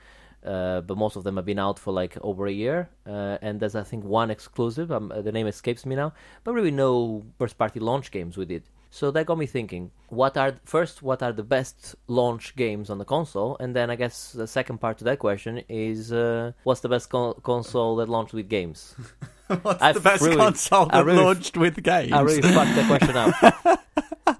uh, 0.44 0.80
but 0.80 0.96
most 0.96 1.14
of 1.14 1.22
them 1.24 1.36
have 1.36 1.44
been 1.44 1.60
out 1.60 1.78
for 1.78 1.92
like 1.92 2.16
over 2.22 2.46
a 2.46 2.52
year, 2.52 2.88
uh, 3.06 3.38
and 3.42 3.60
there's 3.60 3.76
I 3.76 3.84
think 3.84 4.04
one 4.04 4.30
exclusive. 4.30 4.90
Um, 4.90 5.12
uh, 5.12 5.20
the 5.20 5.30
name 5.30 5.46
escapes 5.46 5.86
me 5.86 5.94
now, 5.94 6.14
but 6.42 6.52
really 6.52 6.72
no 6.72 7.24
first 7.38 7.58
party 7.58 7.78
launch 7.78 8.10
games 8.10 8.36
with 8.36 8.50
it. 8.50 8.64
So 8.90 9.10
that 9.10 9.26
got 9.26 9.36
me 9.38 9.46
thinking: 9.46 9.90
what 10.08 10.36
are 10.36 10.54
first? 10.64 11.02
What 11.02 11.22
are 11.22 11.32
the 11.32 11.42
best 11.42 11.94
launch 12.06 12.56
games 12.56 12.88
on 12.90 12.98
the 12.98 13.04
console? 13.04 13.56
And 13.60 13.76
then 13.76 13.90
I 13.90 13.96
guess 13.96 14.32
the 14.32 14.46
second 14.46 14.78
part 14.78 14.98
to 14.98 15.04
that 15.04 15.18
question 15.18 15.62
is: 15.68 16.10
uh, 16.12 16.52
what's 16.64 16.80
the 16.80 16.88
best 16.88 17.10
con- 17.10 17.34
console 17.42 17.96
that 17.96 18.08
launched 18.08 18.32
with 18.34 18.48
games? 18.48 18.94
What's 19.62 19.80
I've 19.82 19.94
the 19.94 20.00
best 20.00 20.22
really- 20.22 20.36
console 20.36 20.86
that 20.86 21.04
really- 21.06 21.22
launched 21.24 21.56
with 21.56 21.82
games? 21.82 22.12
I 22.12 22.20
really 22.20 22.42
fucked 22.42 22.74
that 22.76 22.86
question 22.86 23.16
up. 23.16 23.80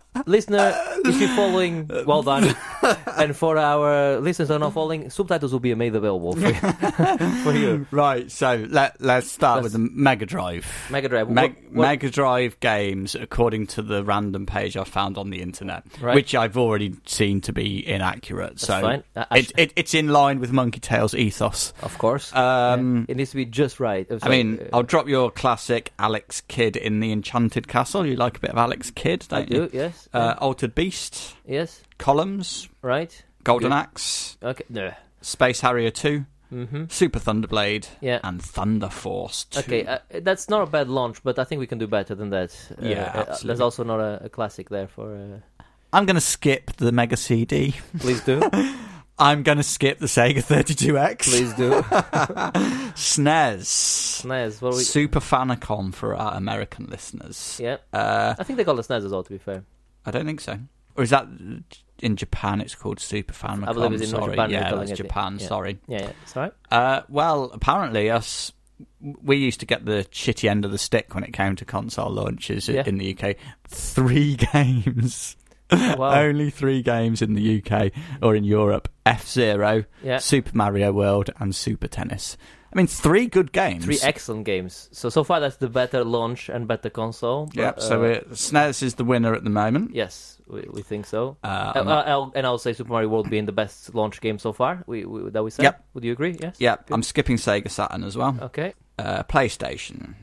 Listener, 0.27 0.75
if 1.07 1.19
you're 1.19 1.31
following, 1.31 1.89
well 2.05 2.23
done. 2.23 2.55
and 3.17 3.37
for 3.37 3.57
our 3.59 4.19
listeners 4.21 4.49
that 4.49 4.57
are 4.57 4.59
not 4.59 4.73
following, 4.73 5.11
subtitles 5.11 5.53
will 5.53 5.61
be 5.61 5.75
made 5.75 5.95
available 5.95 6.33
for 6.35 6.41
you. 6.49 6.55
for 7.43 7.53
you. 7.53 7.87
Right, 7.91 8.31
so 8.31 8.67
let 8.71 9.01
let's 9.01 9.31
start 9.31 9.63
Let's- 9.63 9.65
with 9.65 9.73
the 9.75 9.91
Mega 9.93 10.27
Drive. 10.27 10.67
Mega 10.91 11.09
Drive. 11.09 11.29
What- 11.29 11.37
what- 11.37 11.55
Mega 11.71 12.11
Drive 12.11 12.59
games, 12.61 13.15
according 13.15 13.67
to 13.69 13.83
the 13.83 14.03
random 14.05 14.47
page 14.47 14.77
I 14.77 14.85
found 14.85 15.19
on 15.19 15.31
the 15.31 15.41
internet, 15.43 15.85
Right. 16.01 16.15
which 16.15 16.35
I've 16.35 16.57
already 16.57 16.95
seen 17.07 17.41
to 17.43 17.53
be 17.53 17.87
inaccurate. 17.87 18.51
That's 18.51 18.67
so 18.67 18.81
fine. 18.81 19.03
I 19.17 19.39
it, 19.39 19.53
it, 19.57 19.73
it's 19.77 19.95
in 19.95 20.09
line 20.09 20.41
with 20.41 20.53
Monkey 20.53 20.81
Tail's 20.81 21.15
ethos. 21.15 21.73
of 21.83 21.97
course. 21.99 22.35
Um, 22.35 22.99
Yeah. 22.99 23.05
It 23.13 23.17
needs 23.17 23.31
to 23.31 23.37
be 23.37 23.45
just 23.45 23.81
right. 23.81 24.07
I 24.23 24.29
mean, 24.29 24.59
uh, 24.61 24.77
I'll 24.77 24.83
drop 24.83 25.09
your 25.09 25.31
classic 25.31 25.93
Alex 25.99 26.43
Kidd 26.49 26.77
in 26.77 27.01
the 27.01 27.13
Enchanted 27.13 27.69
Castle. 27.69 28.07
You 28.07 28.17
like 28.17 28.37
a 28.37 28.41
bit 28.41 28.51
of 28.51 28.59
Alex 28.59 28.91
Kidd, 28.91 29.27
don't 29.29 29.51
you? 29.51 29.69
do, 29.69 29.71
yes. 29.77 30.09
Uh, 30.13 30.35
Altered 30.39 30.75
Beast, 30.75 31.35
yes, 31.47 31.83
Columns, 31.99 32.69
right. 32.83 33.25
Golden 33.45 33.71
Good. 33.71 33.77
Axe, 33.77 34.37
Okay. 34.43 34.65
No. 34.69 34.93
Space 35.21 35.61
Harrier 35.61 35.91
2, 35.91 36.25
Mm-hmm. 36.53 36.85
Super 36.89 37.19
Thunderblade, 37.21 37.89
Yeah. 38.01 38.21
and 38.25 38.41
Thunder 38.41 38.89
Force 38.89 39.45
2. 39.51 39.61
Okay, 39.61 39.85
uh, 39.85 39.99
that's 40.23 40.49
not 40.49 40.63
a 40.63 40.71
bad 40.71 40.89
launch, 40.89 41.23
but 41.23 41.39
I 41.39 41.45
think 41.45 41.59
we 41.61 41.67
can 41.67 41.77
do 41.79 41.87
better 41.87 42.15
than 42.15 42.31
that. 42.31 42.55
Uh, 42.81 42.87
Yeah, 42.87 43.25
uh, 43.29 43.37
There's 43.45 43.61
also 43.61 43.85
not 43.85 44.01
a, 44.01 44.25
a 44.25 44.29
classic 44.31 44.71
there 44.71 44.87
for. 44.89 45.15
Uh, 45.15 45.63
I'm 45.93 46.07
going 46.07 46.15
to 46.15 46.21
skip 46.23 46.77
the 46.77 46.91
Mega 46.91 47.17
CD. 47.19 47.75
please 47.99 48.23
do. 48.23 48.41
I'm 49.19 49.43
going 49.43 49.59
to 49.59 49.65
skip 49.65 49.99
the 49.99 50.07
Sega 50.07 50.43
32X. 50.45 51.19
Please 51.25 51.53
do. 51.55 51.83
SNES. 52.95 54.23
SNES. 54.25 54.63
What 54.63 54.75
we? 54.75 54.83
Super 54.83 55.21
Famicom 55.21 55.93
for 55.93 56.15
our 56.15 56.35
American 56.35 56.87
listeners. 56.87 57.59
Yeah, 57.63 57.79
Uh, 57.93 58.35
I 58.39 58.45
think 58.45 58.57
they 58.57 58.65
call 58.65 58.79
it 58.79 58.87
SNES 58.87 59.05
as 59.07 59.11
well. 59.13 59.23
To 59.23 59.31
be 59.31 59.39
fair, 59.39 59.65
I 60.07 60.11
don't 60.11 60.25
think 60.27 60.41
so. 60.41 60.59
Or 60.99 61.05
is 61.05 61.11
that 61.11 61.27
in 62.01 62.17
Japan? 62.17 62.61
It's 62.61 62.75
called 62.75 62.99
Super 63.01 63.33
Famicom. 63.33 63.69
I 63.69 63.73
believe 63.73 63.93
it's 63.93 64.03
in 64.03 64.09
sorry. 64.11 64.33
Japan 64.33 64.51
Yeah, 64.51 64.75
that's 64.75 64.91
Japan. 64.93 65.39
Sorry. 65.39 65.79
yeah, 65.87 66.03
yeah. 66.03 66.13
It's. 66.25 66.37
Uh, 66.71 67.03
well, 67.09 67.51
apparently 67.55 68.11
us. 68.11 68.53
We 69.01 69.37
used 69.37 69.61
to 69.61 69.67
get 69.67 69.85
the 69.85 70.07
shitty 70.13 70.49
end 70.51 70.65
of 70.65 70.71
the 70.73 70.79
stick 70.79 71.15
when 71.15 71.25
it 71.25 71.33
came 71.33 71.57
to 71.57 71.65
console 71.65 72.11
launches 72.11 72.69
Yeah. 72.69 72.83
in 72.87 72.99
the 72.99 73.17
UK. 73.17 73.37
Three 73.69 74.37
games. 74.53 75.37
Wow. 75.71 76.15
Only 76.23 76.51
three 76.51 76.83
games 76.83 77.21
in 77.23 77.35
the 77.35 77.63
UK 77.63 77.93
or 78.23 78.35
in 78.35 78.43
Europe. 78.45 78.89
F 79.07 79.27
Zero, 79.29 79.85
Yeah, 80.03 80.19
Super 80.19 80.51
Mario 80.55 80.93
World, 80.93 81.31
and 81.39 81.55
Super 81.55 81.89
Tennis. 81.89 82.37
I 82.73 82.77
mean, 82.77 82.87
three 82.87 83.27
good 83.27 83.53
games. 83.53 83.85
three 83.85 83.99
excellent 84.03 84.45
games. 84.47 84.89
So 84.93 85.11
so 85.11 85.25
far 85.25 85.41
that's 85.41 85.57
the 85.57 85.69
better 85.69 86.05
launch 86.05 86.49
and 86.49 86.67
better 86.67 86.91
console. 86.91 87.47
but, 87.47 87.57
Yep. 87.57 87.81
So 87.81 88.05
uh, 88.05 88.21
SNES 88.33 88.83
is 88.83 88.95
the 88.95 89.05
winner 89.05 89.35
at 89.35 89.45
the 89.45 89.51
moment. 89.51 89.95
yes, 89.95 90.38
we, 90.49 90.65
we 90.73 90.83
think 90.83 91.07
so. 91.07 91.37
Uh, 91.45 91.73
Uh, 91.77 92.03
I'll, 92.07 92.33
and 92.35 92.47
I'll 92.47 92.59
say 92.59 92.73
Super 92.73 92.91
Mario 92.91 93.09
World 93.09 93.29
being 93.31 93.47
the 93.47 93.53
best 93.53 93.95
launch 93.95 94.21
game 94.21 94.39
so 94.39 94.53
far. 94.53 94.83
We, 94.87 95.05
we 95.05 95.31
that 95.31 95.43
we 95.45 95.51
said. 95.51 95.63
Yep. 95.65 95.85
Would 95.95 96.05
you 96.05 96.13
agree? 96.13 96.37
Yes. 96.41 96.57
yep. 96.59 96.87
Good. 96.87 96.95
I'm 96.95 97.03
skipping 97.03 97.37
Sega 97.37 97.71
Saturn 97.71 98.05
as 98.05 98.17
well. 98.17 98.37
Okay. 98.43 98.75
Uh, 98.99 99.23
PlayStation. 99.25 100.15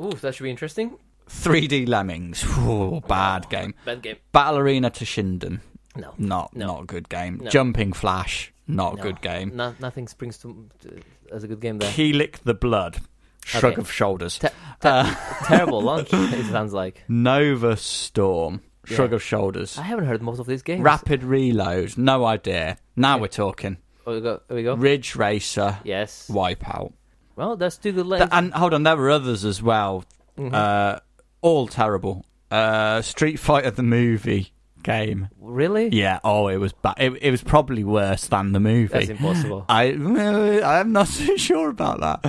Ooh, 0.00 0.10
that 0.12 0.34
should 0.34 0.44
be 0.44 0.50
interesting. 0.50 0.96
3D 1.28 1.86
Lemmings. 1.88 2.44
Ooh, 2.58 3.00
bad 3.06 3.48
game. 3.50 3.74
Bad 3.84 4.02
game. 4.02 4.16
Battle 4.32 4.58
Arena 4.58 4.90
Toshinden. 4.90 5.60
No. 5.96 6.14
Not 6.18 6.54
No. 6.56 6.66
not 6.66 6.82
a 6.82 6.86
good 6.86 7.08
game. 7.08 7.38
No. 7.42 7.50
Jumping 7.50 7.92
Flash. 7.92 8.52
Not 8.66 8.94
a 8.94 8.96
No. 8.96 9.02
good 9.02 9.20
game. 9.20 9.56
No, 9.56 9.74
nothing 9.80 10.08
springs 10.08 10.38
to, 10.38 10.68
to 10.82 11.00
as 11.32 11.44
a 11.44 11.48
good 11.48 11.60
game 11.60 11.78
there. 11.78 11.90
Kileak 11.90 12.38
the 12.44 12.54
Blood. 12.54 13.00
Shrug 13.44 13.72
Okay. 13.72 13.80
of 13.82 13.90
shoulders. 13.90 14.38
Te- 14.38 14.48
te- 14.48 14.54
Uh, 14.88 15.14
Terrible 15.44 15.82
launch. 15.82 16.08
It 16.12 16.46
sounds 16.46 16.72
like. 16.72 17.02
Nova 17.08 17.76
Storm. 17.76 18.62
Shrug 18.84 19.10
Yeah. 19.10 19.16
of 19.16 19.22
shoulders. 19.22 19.78
I 19.78 19.82
haven't 19.82 20.06
heard 20.06 20.22
most 20.22 20.38
of 20.40 20.46
these 20.46 20.62
games. 20.62 20.82
Rapid 20.82 21.22
Reload. 21.22 21.96
No 21.96 22.24
idea. 22.24 22.78
Now 22.96 23.18
we're 23.18 23.28
talking. 23.28 23.76
Oh, 24.06 24.14
we 24.14 24.20
go. 24.20 24.40
There 24.48 24.56
we 24.56 24.62
go. 24.64 24.74
Ridge 24.74 25.14
Racer. 25.14 25.78
Yes. 25.84 26.28
Wipeout. 26.28 26.92
Well, 27.36 27.56
that's 27.56 27.76
two 27.76 27.92
good 27.92 28.04
Th- 28.08 28.20
lanes. 28.20 28.28
and 28.32 28.52
hold 28.54 28.74
on, 28.74 28.82
there 28.82 28.96
were 28.96 29.10
others 29.10 29.44
as 29.44 29.62
well. 29.62 30.04
Mhm. 30.36 30.52
Uh, 30.52 31.00
all 31.40 31.68
terrible. 31.68 32.24
Uh, 32.50 33.00
Street 33.02 33.38
Fighter 33.38 33.70
the 33.70 33.82
movie 33.82 34.51
game. 34.82 35.28
really? 35.40 35.88
Yeah. 35.88 36.20
Oh, 36.24 36.48
it 36.48 36.56
was 36.56 36.72
bad. 36.72 36.94
It, 36.98 37.12
it 37.22 37.30
was 37.30 37.42
probably 37.42 37.84
worse 37.84 38.26
than 38.28 38.52
the 38.52 38.60
movie. 38.60 38.92
That's 38.92 39.08
impossible. 39.10 39.64
I 39.68 39.84
I'm 40.64 40.92
not 40.92 41.08
so 41.08 41.36
sure 41.48 41.68
about 41.70 42.00
that. 42.00 42.24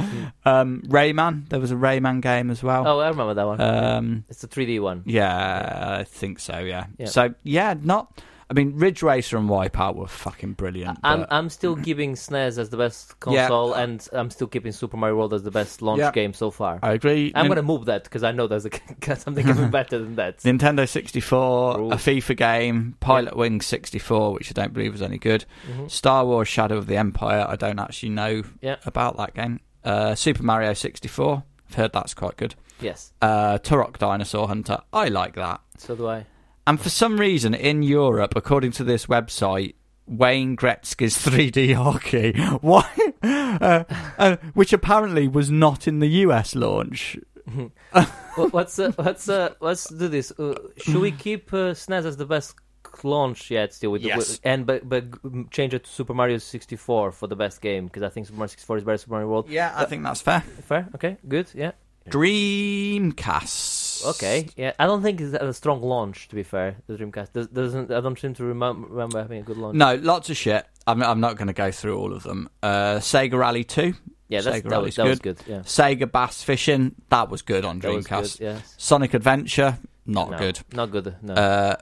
Um, 0.45 0.81
Rayman. 0.87 1.49
There 1.49 1.59
was 1.59 1.71
a 1.71 1.75
Rayman 1.75 2.21
game 2.21 2.49
as 2.51 2.61
well. 2.63 2.87
oh, 2.87 2.99
I 2.99 3.09
remember 3.09 3.33
that 3.33 3.45
one. 3.47 3.61
Um, 3.61 4.25
it's 4.29 4.43
a 4.43 4.47
3D 4.47 4.81
one. 4.81 5.03
yeah, 5.05 5.97
I 5.99 6.03
think 6.03 6.39
so. 6.39 6.59
Yeah. 6.59 6.85
Yeah. 6.97 7.07
So 7.07 7.33
yeah, 7.43 7.75
not. 7.81 8.21
I 8.53 8.55
mean, 8.55 8.75
Ridge 8.75 9.01
Racer 9.01 9.35
and 9.35 9.49
Wipeout 9.49 9.95
were 9.95 10.05
fucking 10.05 10.53
brilliant. 10.53 10.99
I'm 11.03 11.21
but- 11.21 11.33
I'm 11.33 11.49
still 11.49 11.75
giving 11.75 12.13
SNES 12.13 12.59
as 12.59 12.69
the 12.69 12.77
best 12.77 13.15
Yeah. 13.27 13.47
console, 13.47 13.73
and 13.73 14.07
I'm 14.13 14.29
still 14.29 14.45
keeping 14.45 14.71
Super 14.71 14.95
Mario 14.95 15.15
World 15.17 15.33
as 15.33 15.41
the 15.41 15.49
best 15.49 15.81
launch 15.81 15.99
Yeah. 16.01 16.11
game 16.11 16.33
so 16.33 16.51
far. 16.51 16.77
I 16.83 16.91
agree. 16.91 17.31
I'm 17.33 17.45
Nin- 17.45 17.49
gonna 17.55 17.63
move 17.63 17.85
that 17.85 18.03
because 18.03 18.23
I 18.23 18.31
know 18.31 18.45
there's 18.45 18.67
a, 18.67 18.69
something 19.17 19.49
even 19.49 19.71
better 19.79 19.97
than 19.97 20.17
that. 20.17 20.37
Nintendo 20.41 20.87
64, 20.87 21.79
Ooh. 21.79 21.91
a 21.91 21.95
FIFA 21.95 22.37
game, 22.37 22.95
Pilot 22.99 23.35
Wing 23.35 23.59
64, 23.59 24.33
which 24.33 24.51
I 24.51 24.53
don't 24.53 24.71
believe 24.71 24.91
was 24.91 25.01
any 25.01 25.17
good. 25.17 25.45
Mhm. 25.67 25.89
Star 25.89 26.23
Wars 26.23 26.47
Shadow 26.47 26.77
of 26.77 26.85
the 26.85 26.95
Empire, 26.95 27.47
I 27.49 27.55
don't 27.55 27.79
actually 27.79 28.09
know 28.09 28.43
Yeah. 28.61 28.75
about 28.85 29.17
that 29.17 29.33
game. 29.33 29.61
Uh, 29.83 30.13
Super 30.13 30.43
Mario 30.43 30.73
64, 30.73 31.41
I've 31.69 31.75
heard 31.75 31.91
that's 31.93 32.13
quite 32.13 32.37
good. 32.37 32.53
Yes, 32.79 33.13
Uh, 33.19 33.57
Turok 33.57 33.97
Dinosaur 33.97 34.47
Hunter, 34.47 34.77
I 34.93 35.07
like 35.07 35.33
that. 35.35 35.61
so 35.77 35.95
do 35.95 36.07
I. 36.07 36.27
And 36.65 36.79
for 36.79 36.89
some 36.89 37.19
reason 37.19 37.53
in 37.53 37.83
Europe, 37.83 38.33
according 38.35 38.71
to 38.73 38.83
this 38.83 39.07
website, 39.07 39.75
Wayne 40.07 40.55
Gretzky's 40.55 41.17
3D 41.25 41.73
hockey, 41.75 42.31
why? 42.61 42.89
Uh, 43.21 43.83
uh, 44.17 44.37
which 44.53 44.73
apparently 44.73 45.27
was 45.27 45.49
not 45.51 45.87
in 45.87 45.99
the 45.99 46.07
US 46.25 46.55
launch. 46.55 47.17
Wha- 47.55 48.47
what's 48.51 48.79
uh, 48.79 48.91
what's 48.95 49.27
uh, 49.29 49.53
let's 49.59 49.89
do 49.89 50.07
this. 50.07 50.31
Uh, 50.39 50.55
should 50.77 50.95
we 51.01 51.11
keep 51.11 51.51
uh, 51.53 51.73
SNES 51.73 52.05
as 52.05 52.17
the 52.17 52.25
best 52.25 52.55
launch 53.03 53.51
yet? 53.51 53.73
Still 53.73 53.91
with, 53.91 54.01
Yes. 54.01 54.17
with 54.17 54.39
and 54.45 54.65
but 54.65 54.87
but 54.87 55.05
change 55.51 55.73
it 55.73 55.83
to 55.83 55.89
Super 55.89 56.13
Mario 56.13 56.37
64 56.37 57.11
for 57.11 57.27
the 57.27 57.35
best 57.35 57.59
game 57.61 57.85
because 57.87 58.01
I 58.01 58.07
think 58.09 58.27
Super 58.27 58.37
Mario 58.39 58.47
64 58.47 58.77
is 58.77 58.83
better 58.85 58.91
than 58.93 58.99
Super 58.99 59.11
Mario 59.11 59.27
World. 59.27 59.49
Yeah, 59.49 59.73
I 59.75 59.83
think 59.85 60.03
that's 60.03 60.21
fair. 60.21 60.39
Fair, 60.41 60.87
okay, 60.95 61.17
good, 61.27 61.49
yeah, 61.53 61.71
Dreamcast. 62.09 63.82
Okay, 64.05 64.47
yeah. 64.55 64.73
I 64.79 64.85
don't 64.85 65.01
think 65.01 65.21
it's 65.21 65.33
a 65.33 65.53
strong 65.53 65.81
launch 65.81 66.27
to 66.29 66.35
be 66.35 66.43
fair. 66.43 66.75
The 66.87 66.95
Dreamcast 66.95 67.33
Does, 67.33 67.47
doesn't. 67.47 67.91
I 67.91 68.01
don't 68.01 68.17
seem 68.19 68.33
to 68.35 68.43
remem- 68.43 68.89
remember 68.89 69.19
having 69.21 69.39
a 69.39 69.43
good 69.43 69.57
launch. 69.57 69.75
No, 69.75 69.95
lots 69.95 70.29
of 70.29 70.37
shit. 70.37 70.65
I'm, 70.85 71.01
I'm 71.01 71.19
not 71.19 71.37
going 71.37 71.47
to 71.47 71.53
go 71.53 71.71
through 71.71 71.97
all 71.97 72.13
of 72.13 72.23
them. 72.23 72.49
Uh, 72.61 72.95
Sega 72.95 73.37
Rally 73.39 73.63
2, 73.63 73.93
yeah, 74.27 74.41
that's, 74.41 74.57
Sega 74.57 74.63
that, 74.63 74.69
Rally's 74.71 74.95
that 74.97 75.05
was 75.05 75.19
good. 75.19 75.37
Yeah, 75.47 75.59
Sega 75.59 76.11
Bass 76.11 76.43
Fishing, 76.43 76.95
that 77.09 77.29
was 77.29 77.41
good 77.41 77.63
on 77.63 77.79
that 77.79 77.87
Dreamcast. 77.87 78.39
good. 78.39 78.43
Yes, 78.45 78.75
Sonic 78.77 79.13
Adventure, 79.13 79.77
not 80.05 80.31
No, 80.31 80.37
good. 80.37 80.59
Not 80.73 80.91
good. 80.91 81.15
No. 81.21 81.33
Uh, 81.33 81.75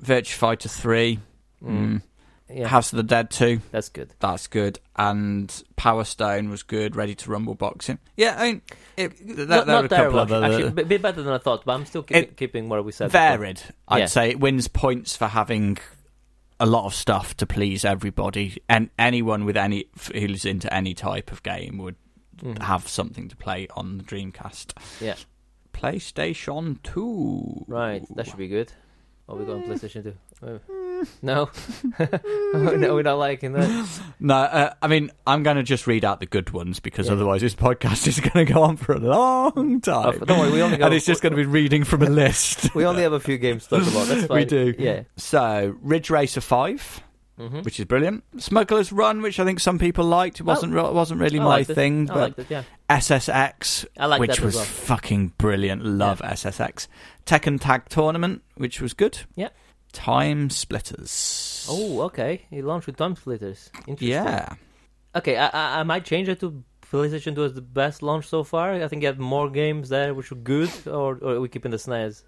Virtua 0.00 0.32
Fighter 0.34 0.68
3, 0.68 1.18
Mm. 1.64 1.68
mm. 1.70 2.02
Yeah, 2.50 2.66
House 2.68 2.92
of 2.92 2.96
the 2.96 3.02
Dead 3.02 3.30
2, 3.30 3.60
that's 3.70 3.88
good. 3.88 4.10
that's 4.20 4.46
good. 4.46 4.78
And 4.96 5.62
Power 5.76 6.04
Stone 6.04 6.50
was 6.50 6.62
good. 6.62 6.96
Ready 6.96 7.14
to 7.14 7.30
Rumble 7.30 7.54
Boxing. 7.54 7.98
Yeah, 8.16 8.36
I 8.38 8.44
mean, 8.52 8.62
it, 8.96 9.16
th- 9.18 9.36
there 9.36 9.46
not 9.46 9.66
were 9.66 9.84
a 9.84 9.88
couple 9.88 10.18
of 10.18 10.32
other 10.32 10.44
actually, 10.46 10.68
a 10.68 10.84
bit 10.84 11.02
better 11.02 11.22
than 11.22 11.32
I 11.32 11.38
thought. 11.38 11.64
But 11.64 11.72
I'm 11.74 11.86
still 11.86 12.02
keep, 12.02 12.16
It- 12.16 12.36
keeping 12.36 12.68
what 12.68 12.84
we 12.84 12.92
said. 12.92 13.08
before. 13.08 13.20
varied. 13.20 13.60
I'd 13.86 13.98
Yeah. 13.98 14.06
say 14.06 14.30
it 14.30 14.40
wins 14.40 14.66
points 14.68 15.16
for 15.16 15.26
having 15.26 15.78
a 16.60 16.66
lot 16.66 16.86
of 16.86 16.94
stuff 16.94 17.36
to 17.36 17.46
please 17.46 17.84
everybody, 17.84 18.56
and 18.68 18.90
anyone 18.98 19.44
with 19.44 19.56
any 19.56 19.84
who's 20.12 20.44
into 20.44 20.72
any 20.74 20.92
type 20.94 21.30
of 21.30 21.42
game 21.44 21.78
would 21.78 21.94
Mhm. 22.42 22.60
have 22.62 22.88
something 22.88 23.28
to 23.28 23.36
play 23.36 23.68
on 23.76 23.98
the 23.98 24.04
Dreamcast. 24.04 24.72
Yeah. 25.00 25.14
PlayStation 25.82 26.82
Two. 26.82 27.64
Right, 27.68 28.02
that 28.16 28.26
should 28.26 28.36
be 28.38 28.48
good. 28.48 28.72
Oh, 29.28 29.36
we 29.36 29.44
going 29.44 29.62
on 29.62 29.68
PlayStation 29.68 30.02
2. 30.02 30.14
Uh, 30.46 30.58
no. 31.22 31.50
no, 32.54 32.94
we're 32.94 33.02
not 33.02 33.18
liking 33.18 33.52
that. 33.52 34.00
No, 34.20 34.34
uh, 34.36 34.74
I 34.82 34.88
mean 34.88 35.10
I'm 35.26 35.42
going 35.42 35.56
to 35.56 35.62
just 35.62 35.86
read 35.86 36.04
out 36.04 36.20
the 36.20 36.26
good 36.26 36.50
ones 36.50 36.80
because 36.80 37.06
Yeah. 37.06 37.12
otherwise 37.12 37.40
this 37.40 37.54
podcast 37.54 38.06
is 38.06 38.20
going 38.20 38.46
to 38.46 38.52
go 38.52 38.62
on 38.62 38.76
for 38.76 38.92
a 38.94 38.98
long 38.98 39.52
Oh, 39.86 40.12
time. 40.12 40.18
don't 40.20 40.38
worry, 40.38 40.52
we 40.52 40.62
only, 40.62 40.76
got, 40.78 40.86
and 40.86 40.94
it's 40.94 41.06
just 41.06 41.22
going 41.22 41.32
to 41.32 41.36
be 41.36 41.46
reading 41.46 41.84
from 41.84 42.02
a 42.02 42.08
list. 42.10 42.74
we 42.74 42.84
only 42.84 43.02
have 43.02 43.12
a 43.12 43.20
few 43.20 43.38
games 43.38 43.66
to 43.68 43.78
talk 43.78 43.88
about. 43.88 44.06
That's 44.08 44.26
fine. 44.26 44.36
We 44.38 44.44
do. 44.44 44.74
Yeah. 44.78 45.02
So, 45.16 45.76
Ridge 45.82 46.10
Racer 46.10 46.40
Five, 46.40 47.02
hmm 47.36 47.60
which 47.60 47.78
is 47.78 47.84
brilliant. 47.86 48.24
Smuggler's 48.38 48.90
Run, 48.92 49.22
which 49.22 49.38
I 49.38 49.44
think 49.44 49.60
some 49.60 49.78
people 49.78 50.04
liked. 50.04 50.40
It 50.40 50.42
wasn't 50.42 50.72
re- 50.74 50.82
wasn't 50.82 51.20
really 51.20 51.38
I 51.38 51.42
my 51.44 51.48
liked 51.48 51.70
it. 51.70 51.74
thing, 51.74 52.10
I 52.10 52.14
but 52.14 52.20
liked 52.20 52.38
it, 52.40 52.46
yeah. 52.50 52.62
SSX, 52.90 53.86
I 53.98 54.06
like 54.06 54.20
which 54.20 54.36
that 54.36 54.44
was 54.44 54.56
well. 54.56 54.64
fucking 54.64 55.34
brilliant. 55.38 55.84
Love 55.84 56.20
SSX. 56.22 56.88
Tekken 57.26 57.60
Tag 57.60 57.88
Tournament, 57.88 58.42
which 58.56 58.80
was 58.80 58.92
good. 58.94 59.20
Yeah. 59.36 59.48
Time 59.98 60.48
Splitters. 60.48 61.66
Oh, 61.68 62.02
okay. 62.02 62.42
He 62.50 62.62
launched 62.62 62.86
with 62.86 62.96
Time 62.96 63.16
Splitters. 63.16 63.70
Interesting. 63.86 64.08
yeah. 64.08 64.54
Okay, 65.16 65.36
I, 65.36 65.48
I, 65.48 65.80
I 65.80 65.82
might 65.82 66.04
change 66.04 66.28
it 66.28 66.38
to 66.40 66.62
PlayStation 66.92 67.34
2 67.34 67.44
as 67.44 67.54
the 67.54 67.60
best 67.62 68.00
launch 68.02 68.26
so 68.28 68.44
far. 68.44 68.72
I 68.74 68.86
think 68.88 69.02
you 69.02 69.08
have 69.08 69.18
more 69.18 69.50
games 69.50 69.88
there 69.88 70.14
which 70.14 70.30
were 70.30 70.36
good, 70.36 70.70
or, 70.86 71.18
or 71.20 71.40
we 71.40 71.48
keep 71.48 71.64
in 71.64 71.72
the 71.72 71.78
SNES. 71.78 72.22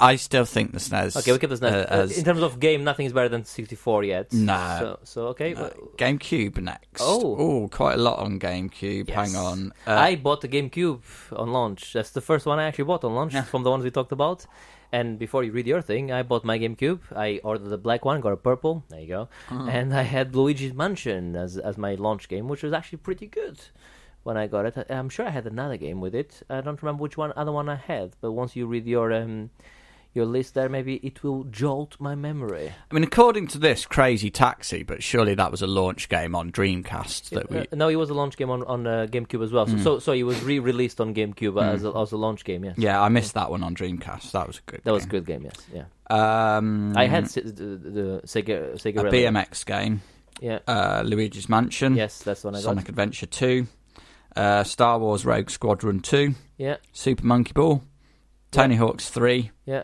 I 0.00 0.14
still 0.14 0.44
think 0.44 0.70
the 0.70 0.78
SNES. 0.78 1.16
Okay, 1.16 1.32
we 1.32 1.38
keep 1.38 1.50
the 1.50 1.56
SNES. 1.56 1.72
uh, 1.72 1.76
Uh, 1.90 2.02
as 2.04 2.16
in 2.16 2.24
terms 2.24 2.40
of 2.42 2.60
game, 2.60 2.84
nothing 2.84 3.04
is 3.06 3.12
better 3.12 3.28
than 3.28 3.44
64 3.44 4.04
yet. 4.04 4.32
No. 4.32 4.76
So, 4.80 4.98
so 5.02 5.26
okay. 5.34 5.54
no, 5.54 5.70
GameCube 5.96 6.56
next. 6.62 7.00
Oh. 7.02 7.34
oh, 7.36 7.68
quite 7.68 7.94
a 7.94 8.02
lot 8.02 8.20
on 8.20 8.38
GameCube. 8.38 9.08
Yes. 9.08 9.16
Hang 9.16 9.34
on. 9.36 9.72
Uh, 9.88 9.94
I 9.94 10.14
bought 10.14 10.40
the 10.42 10.48
GameCube 10.48 11.00
on 11.32 11.52
launch. 11.52 11.92
That's 11.94 12.10
the 12.10 12.20
first 12.20 12.46
one 12.46 12.60
I 12.60 12.64
actually 12.68 12.84
bought 12.84 13.02
on 13.02 13.14
launch 13.16 13.34
Yeah. 13.34 13.42
from 13.42 13.64
the 13.64 13.70
ones 13.70 13.82
we 13.82 13.90
talked 13.90 14.12
about. 14.12 14.46
And 14.90 15.18
before 15.18 15.44
you 15.44 15.52
read 15.52 15.66
your 15.66 15.82
thing, 15.82 16.10
I 16.10 16.22
bought 16.22 16.44
my 16.44 16.58
GameCube. 16.58 17.00
I 17.14 17.40
ordered 17.44 17.68
the 17.68 17.78
black 17.78 18.04
one, 18.04 18.20
got 18.20 18.32
a 18.32 18.36
purple. 18.36 18.84
There 18.88 19.00
you 19.00 19.08
go. 19.08 19.28
Uh-huh. 19.50 19.68
And 19.70 19.94
I 19.94 20.02
had 20.02 20.34
Luigi's 20.34 20.72
Mansion 20.72 21.36
as 21.36 21.58
as 21.58 21.76
my 21.76 21.94
launch 21.94 22.28
game, 22.28 22.48
which 22.48 22.62
was 22.62 22.72
actually 22.72 22.98
pretty 22.98 23.26
good 23.26 23.58
when 24.22 24.36
I 24.36 24.46
got 24.46 24.66
it. 24.66 24.86
I'm 24.90 25.08
sure 25.08 25.26
I 25.26 25.30
had 25.30 25.46
another 25.46 25.76
game 25.76 26.00
with 26.00 26.14
it. 26.14 26.42
I 26.48 26.60
don't 26.62 26.82
remember 26.82 27.02
which 27.02 27.16
one 27.16 27.32
other 27.36 27.52
one 27.52 27.68
I 27.68 27.76
had. 27.76 28.16
But 28.20 28.32
once 28.32 28.56
you 28.56 28.66
read 28.66 28.86
your 28.86 29.12
um, 29.12 29.50
your 30.14 30.24
list 30.26 30.54
there, 30.54 30.68
maybe 30.68 30.96
it 30.96 31.22
will 31.22 31.44
jolt 31.44 31.96
my 32.00 32.14
memory. 32.14 32.72
I 32.90 32.94
mean, 32.94 33.04
according 33.04 33.46
to 33.48 33.58
this, 33.58 33.86
Crazy 33.86 34.30
Taxi, 34.30 34.82
but 34.82 35.02
surely 35.02 35.34
that 35.34 35.50
was 35.50 35.62
a 35.62 35.66
launch 35.66 36.08
game 36.08 36.34
on 36.34 36.50
Dreamcast 36.50 37.30
that 37.30 37.50
we. 37.50 37.58
Uh, 37.58 37.64
no, 37.74 37.88
it 37.88 37.96
was 37.96 38.10
a 38.10 38.14
launch 38.14 38.36
game 38.36 38.50
on 38.50 38.62
on 38.64 38.86
uh, 38.86 39.06
GameCube 39.10 39.44
as 39.44 39.52
well. 39.52 39.66
So, 39.66 39.74
Mm. 39.74 39.82
so 39.84 39.98
so 39.98 40.12
it 40.12 40.22
was 40.24 40.42
re-released 40.42 41.00
on 41.00 41.14
GameCube 41.14 41.52
Mm. 41.54 41.74
as 41.74 41.84
a, 41.84 41.94
as 41.96 42.12
a 42.12 42.16
launch 42.16 42.44
game. 42.44 42.64
Yes. 42.64 42.74
yeah, 42.78 43.00
I 43.00 43.08
missed 43.10 43.34
that 43.34 43.50
one 43.50 43.62
on 43.62 43.74
Dreamcast. 43.74 44.32
That 44.32 44.46
was 44.46 44.58
a 44.58 44.70
good. 44.70 44.80
That 44.84 44.92
was 44.92 45.04
a 45.04 45.08
game. 45.08 45.20
good 45.24 45.26
game. 45.26 45.42
Yes. 45.44 45.86
Yeah. 46.10 46.56
Um, 46.56 46.96
I 46.96 47.06
had 47.06 47.24
S- 47.24 47.34
the, 47.34 47.42
the 47.42 48.20
Sega 48.24 48.74
Sega 48.76 49.00
a 49.06 49.10
BMX 49.10 49.64
game. 49.66 50.00
Yeah. 50.40 50.60
uh, 50.68 51.02
Luigi's 51.04 51.48
Mansion, 51.48 51.96
Yes, 51.96 52.20
that's 52.22 52.44
one 52.44 52.54
I 52.54 52.58
got. 52.58 52.62
Sonic 52.64 52.88
Adventure 52.88 53.26
2, 53.26 53.66
uh, 54.36 54.62
Star 54.62 54.98
Wars 55.00 55.26
Rogue 55.26 55.50
Squadron 55.50 55.98
2, 55.98 56.32
Yeah. 56.56 56.76
Super 56.92 57.26
Monkey 57.26 57.52
Ball, 57.52 57.82
Tony 58.52 58.76
Hawk's 58.76 59.08
3, 59.10 59.50
Yeah. 59.66 59.82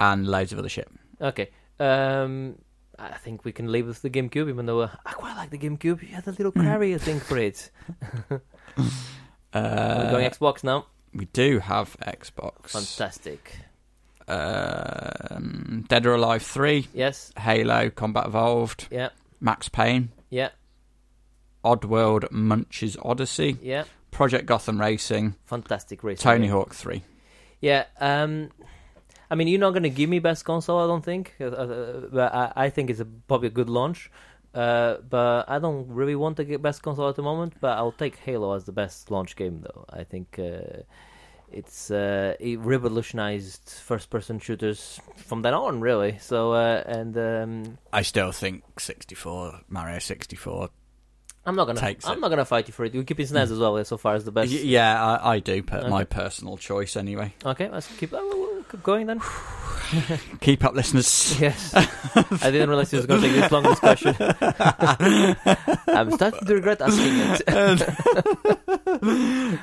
And 0.00 0.26
loads 0.26 0.52
of 0.52 0.58
other 0.58 0.68
shit. 0.68 0.88
Okay. 1.20 1.50
Um, 1.78 2.56
I 2.98 3.16
think 3.18 3.44
we 3.44 3.52
can 3.52 3.70
leave 3.70 3.86
with 3.86 4.02
the 4.02 4.10
GameCube, 4.10 4.48
even 4.48 4.66
though 4.66 4.80
uh, 4.80 4.90
I 5.06 5.12
quite 5.12 5.36
like 5.36 5.50
the 5.50 5.58
GameCube. 5.58 6.02
You 6.02 6.08
had 6.08 6.26
a 6.26 6.32
little 6.32 6.52
carrier 6.52 6.98
thing 6.98 7.20
for 7.20 7.38
it. 7.38 7.70
Uh, 9.52 10.02
We're 10.04 10.10
going 10.12 10.30
Xbox 10.30 10.62
now. 10.62 10.86
we 11.12 11.24
do 11.24 11.58
have 11.58 11.96
Xbox. 12.06 12.68
Fantastic. 12.70 13.56
Um, 14.28 15.84
Dead 15.88 16.06
or 16.06 16.14
Alive 16.14 16.42
3, 16.42 16.86
Yes. 16.94 17.32
Halo, 17.36 17.90
Combat 17.90 18.26
Evolved, 18.26 18.86
Yeah. 18.92 19.08
Max 19.40 19.68
Payne, 19.68 20.10
Yeah. 20.30 20.50
Oddworld, 21.64 22.30
Munch's 22.30 22.96
Odyssey, 23.02 23.56
Yeah. 23.60 23.84
Project 24.12 24.46
Gotham 24.46 24.80
Racing, 24.80 25.34
Fantastic 25.46 26.04
race. 26.04 26.20
Tony 26.20 26.46
game. 26.46 26.52
Hawk 26.52 26.72
3. 26.74 27.02
Yeah. 27.60 27.86
Um, 28.00 28.50
I 29.30 29.36
mean, 29.36 29.48
you're 29.48 29.60
not 29.60 29.70
going 29.70 29.84
to 29.84 29.90
give 29.90 30.10
me 30.10 30.18
best 30.18 30.44
console, 30.44 30.80
I 30.80 30.86
don't 30.86 31.04
think. 31.04 31.34
Uh, 31.40 31.46
uh, 31.46 32.00
but 32.12 32.34
I, 32.34 32.52
I 32.56 32.70
think 32.70 32.90
it's 32.90 33.00
a, 33.00 33.04
probably 33.04 33.48
a 33.48 33.52
good 33.52 33.70
launch. 33.70 34.10
Uh, 34.52 34.96
but 35.08 35.48
I 35.48 35.60
don't 35.60 35.86
really 35.88 36.16
want 36.16 36.36
to 36.38 36.44
get 36.44 36.60
best 36.60 36.82
console 36.82 37.08
at 37.08 37.14
the 37.14 37.22
moment. 37.22 37.54
But 37.60 37.78
I'll 37.78 37.92
take 37.92 38.16
Halo 38.16 38.54
as 38.54 38.64
the 38.64 38.72
best 38.72 39.10
launch 39.10 39.36
game, 39.36 39.60
though. 39.62 39.84
I 39.88 40.02
think 40.02 40.38
uh, 40.40 40.82
it's 41.52 41.90
uh, 41.90 42.34
it 42.40 42.58
revolutionized 42.58 43.70
first-person 43.84 44.40
shooters 44.40 45.00
from 45.16 45.42
then 45.42 45.54
on, 45.54 45.80
really. 45.80 46.18
So 46.18 46.52
uh, 46.52 46.82
and 46.86 47.16
um, 47.16 47.78
I 47.92 48.02
still 48.02 48.32
think 48.32 48.64
64, 48.80 49.60
Mario 49.68 50.00
64. 50.00 50.70
I'm 51.46 51.56
not 51.56 51.66
gonna 51.66 51.80
I'm 51.80 51.88
it. 51.88 52.20
not 52.20 52.28
gonna 52.28 52.44
fight 52.44 52.68
you 52.68 52.72
for 52.72 52.84
it. 52.84 52.94
You 52.94 53.02
keep 53.02 53.18
it 53.18 53.28
SNES 53.28 53.50
as 53.50 53.58
well, 53.58 53.82
so 53.84 53.96
far 53.96 54.14
as 54.14 54.24
the 54.24 54.32
best. 54.32 54.50
Yeah, 54.52 55.02
I, 55.02 55.34
I 55.34 55.38
do, 55.38 55.62
per- 55.62 55.88
my 55.88 56.04
personal 56.04 56.58
choice 56.58 56.96
anyway. 56.96 57.34
Okay, 57.44 57.68
let's 57.70 57.88
keep, 57.96 58.12
uh, 58.12 58.18
we'll 58.20 58.39
keep 58.70 58.82
going 58.82 59.06
then. 59.06 59.20
Keep 60.40 60.64
up, 60.64 60.74
listeners. 60.74 61.36
Yes. 61.40 61.72
I 61.74 62.50
didn't 62.52 62.68
realize 62.68 62.92
it 62.92 62.98
was 62.98 63.06
going 63.06 63.22
to 63.22 63.26
take 63.28 63.40
this 63.40 63.50
long 63.50 63.64
discussion. 63.64 64.14
I'm 65.88 66.12
starting 66.12 66.46
to 66.46 66.54
regret 66.54 66.80
asking 66.80 67.18
it. 67.18 67.42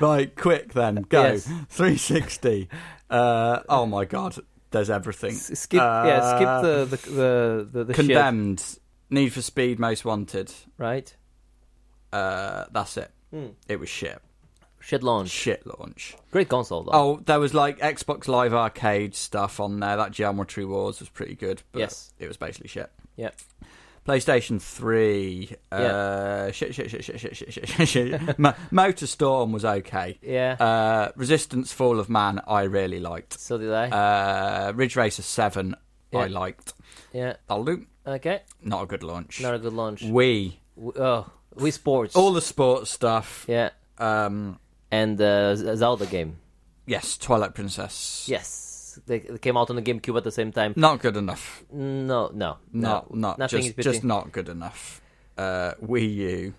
right, 0.00 0.36
quick 0.36 0.74
then, 0.74 0.96
go. 1.08 1.22
Yes. 1.22 1.46
360. 1.70 2.68
Uh, 3.08 3.60
oh 3.70 3.86
my 3.86 4.04
god, 4.04 4.36
there's 4.70 4.90
everything. 4.90 5.30
S- 5.30 5.58
skip, 5.60 5.80
yeah, 5.80 6.36
skip 6.36 6.46
Uh, 6.48 6.60
the 6.60 6.84
the 6.84 6.96
the 6.96 7.68
the, 7.72 7.84
the 7.84 7.94
shit, 7.94 8.04
Condemned, 8.06 8.62
Need 9.08 9.32
for 9.32 9.40
Speed, 9.40 9.78
Most 9.78 10.04
Wanted. 10.04 10.52
right? 10.76 11.16
Uh, 12.12 12.64
that's 12.70 12.98
it. 12.98 13.10
Hmm. 13.32 13.46
It 13.66 13.80
was 13.80 13.88
shit. 13.88 14.20
Shit 14.88 15.02
launch. 15.02 15.28
Shit 15.28 15.66
launch. 15.66 16.16
Great 16.30 16.48
console 16.48 16.84
though. 16.84 16.92
Oh, 16.94 17.20
there 17.26 17.38
was 17.38 17.52
like 17.52 17.78
Xbox 17.78 18.26
Live 18.26 18.54
Arcade 18.54 19.14
stuff 19.14 19.60
on 19.60 19.80
there. 19.80 19.98
That 19.98 20.12
Geometry 20.12 20.64
Wars 20.64 20.98
was 21.00 21.10
pretty 21.10 21.34
good, 21.34 21.60
but 21.72 21.80
Yes. 21.80 22.14
it 22.18 22.26
was 22.26 22.38
basically 22.38 22.68
shit. 22.68 22.90
Yeah. 23.14 23.32
PlayStation 24.06 24.62
3. 24.62 25.50
Uh, 25.70 26.50
shit, 26.52 26.74
shit, 26.74 26.90
shit, 26.90 27.04
shit, 27.04 27.20
shit, 27.20 27.36
shit, 27.36 27.52
shit, 27.52 27.68
shit, 27.68 27.88
shit. 27.88 28.38
Mo- 28.38 28.54
Motorstorm 28.72 29.50
was 29.52 29.66
okay. 29.66 30.18
Yeah. 30.22 30.52
Uh, 30.58 31.12
Resistance 31.16 31.70
Fall 31.70 32.00
of 32.00 32.08
Man, 32.08 32.40
I 32.46 32.62
really 32.62 33.00
liked. 33.00 33.38
so 33.38 33.58
did 33.58 33.70
I. 33.70 33.88
Uh, 33.90 34.72
Ridge 34.74 34.96
Racer 34.96 35.20
7, 35.20 35.74
Yeah. 36.12 36.18
I 36.20 36.26
liked. 36.28 36.72
yeah. 37.12 37.34
Do. 37.50 37.84
Okay. 38.06 38.40
Not 38.62 38.84
a 38.84 38.86
good 38.86 39.02
launch. 39.02 39.42
Not 39.42 39.54
a 39.54 39.58
good 39.58 39.74
launch. 39.74 40.02
Wii. 40.02 40.54
W- 40.76 40.94
oh, 40.96 41.30
Wii 41.56 41.72
Sports. 41.74 42.16
All 42.16 42.32
the 42.32 42.40
sports 42.40 42.90
stuff. 42.90 43.44
yeah. 43.46 43.68
Um, 43.98 44.58
And 44.90 45.18
Z- 45.18 45.76
Zelda 45.76 46.06
game. 46.06 46.36
yes, 46.86 47.18
Twilight 47.18 47.54
Princess. 47.54 48.26
Yes. 48.28 48.98
They, 49.06 49.20
they 49.20 49.38
came 49.38 49.56
out 49.56 49.70
on 49.70 49.76
the 49.76 49.82
GameCube 49.82 50.16
at 50.16 50.24
the 50.24 50.32
same 50.32 50.50
time. 50.50 50.72
Not 50.76 51.00
good 51.00 51.16
enough. 51.16 51.62
No, 51.72 52.30
no, 52.34 52.56
Not, 52.72 53.10
no. 53.14 53.18
not 53.28 53.38
Nothing 53.38 53.62
just, 53.62 53.78
just 53.78 54.02
not 54.04 54.32
good 54.32 54.48
enough. 54.48 55.00
Uh, 55.36 55.74
Wii 55.82 56.14
U. 56.16 56.54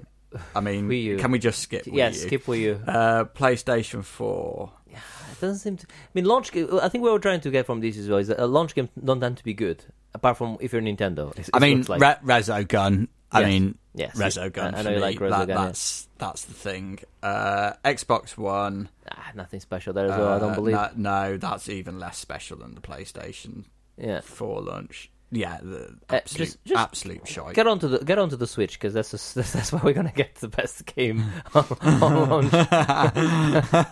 I 0.56 0.62
mean, 0.62 0.88
Wii 0.90 1.04
U. 1.04 1.18
can 1.18 1.32
we 1.32 1.40
just 1.40 1.60
skip 1.60 1.84
Wii 1.86 1.96
yes, 1.98 2.16
U? 2.22 2.28
skip 2.28 2.46
Wii 2.46 2.60
U. 2.62 2.82
Uh, 2.88 3.26
PlayStation 3.26 4.04
4. 4.06 4.72
Yeah, 4.90 4.98
It 5.34 5.42
doesn't 5.42 5.58
seem 5.58 5.78
to. 5.78 5.88
I 5.90 5.92
mean, 6.14 6.26
launch. 6.26 6.56
I 6.56 6.88
think 6.88 7.04
what 7.04 7.12
we're 7.12 7.20
trying 7.20 7.42
to 7.42 7.52
get 7.52 7.66
from 7.66 7.82
this 7.82 7.98
as 7.98 8.08
well 8.08 8.20
is 8.20 8.28
that 8.30 8.40
a 8.42 8.46
launch 8.48 8.74
game 8.74 8.88
don't 9.04 9.20
tend 9.20 9.36
to 9.38 9.44
be 9.44 9.54
good, 9.54 9.84
apart 10.14 10.38
from 10.38 10.58
if 10.62 10.72
you're 10.72 10.82
Nintendo. 10.82 11.34
I 11.54 11.60
mean, 11.60 11.84
like. 11.90 12.00
Re- 12.02 12.18
Resogun. 12.24 13.08
I 13.32 13.42
Yes. 13.42 13.48
mean, 13.48 13.78
yes, 13.94 14.16
Resogun. 14.18 14.74
I, 14.74 14.80
I 14.80 14.84
for 14.84 14.84
know 14.84 14.90
you 14.90 14.96
me, 14.96 15.02
like 15.02 15.20
Rezo 15.20 15.30
that- 15.30 15.48
Gun. 15.48 15.50
yeah. 15.50 15.66
That's 15.66 16.08
that's 16.18 16.46
the 16.46 16.54
thing. 16.54 17.00
Uh, 17.22 17.74
Xbox 17.86 18.38
One. 18.38 18.90
Ah, 19.12 19.32
nothing 19.36 19.60
special 19.60 19.94
there 19.94 20.06
as 20.06 20.18
well. 20.18 20.34
I 20.34 20.40
don't 20.40 20.52
uh, 20.52 20.56
believe. 20.56 20.76
No, 20.76 20.90
no, 20.96 21.38
that's 21.38 21.70
even 21.70 22.00
less 22.00 22.18
special 22.18 22.58
than 22.58 22.76
the 22.76 22.82
PlayStation 22.82 23.66
yeah. 23.98 24.22
4 24.22 24.62
launch. 24.62 25.12
Yeah, 25.32 25.60
the 25.62 25.96
Uh, 26.10 26.20
just- 26.26 26.58
just 26.66 26.76
absolute 26.80 27.28
shite. 27.28 27.54
Get 27.54 27.68
onto 27.68 27.88
the 27.88 28.00
get 28.04 28.18
onto 28.18 28.36
the 28.36 28.48
Switch 28.48 28.80
because 28.80 28.96
that's, 28.96 29.12
just- 29.12 29.36
that's 29.36 29.54
that's 29.54 29.72
where 29.72 29.82
we're 29.84 29.94
gonna 29.94 30.12
get 30.16 30.34
the 30.36 30.48
best 30.48 30.88
game 30.88 31.24
on, 31.54 31.66
on 32.02 32.30
launch. 32.30 32.52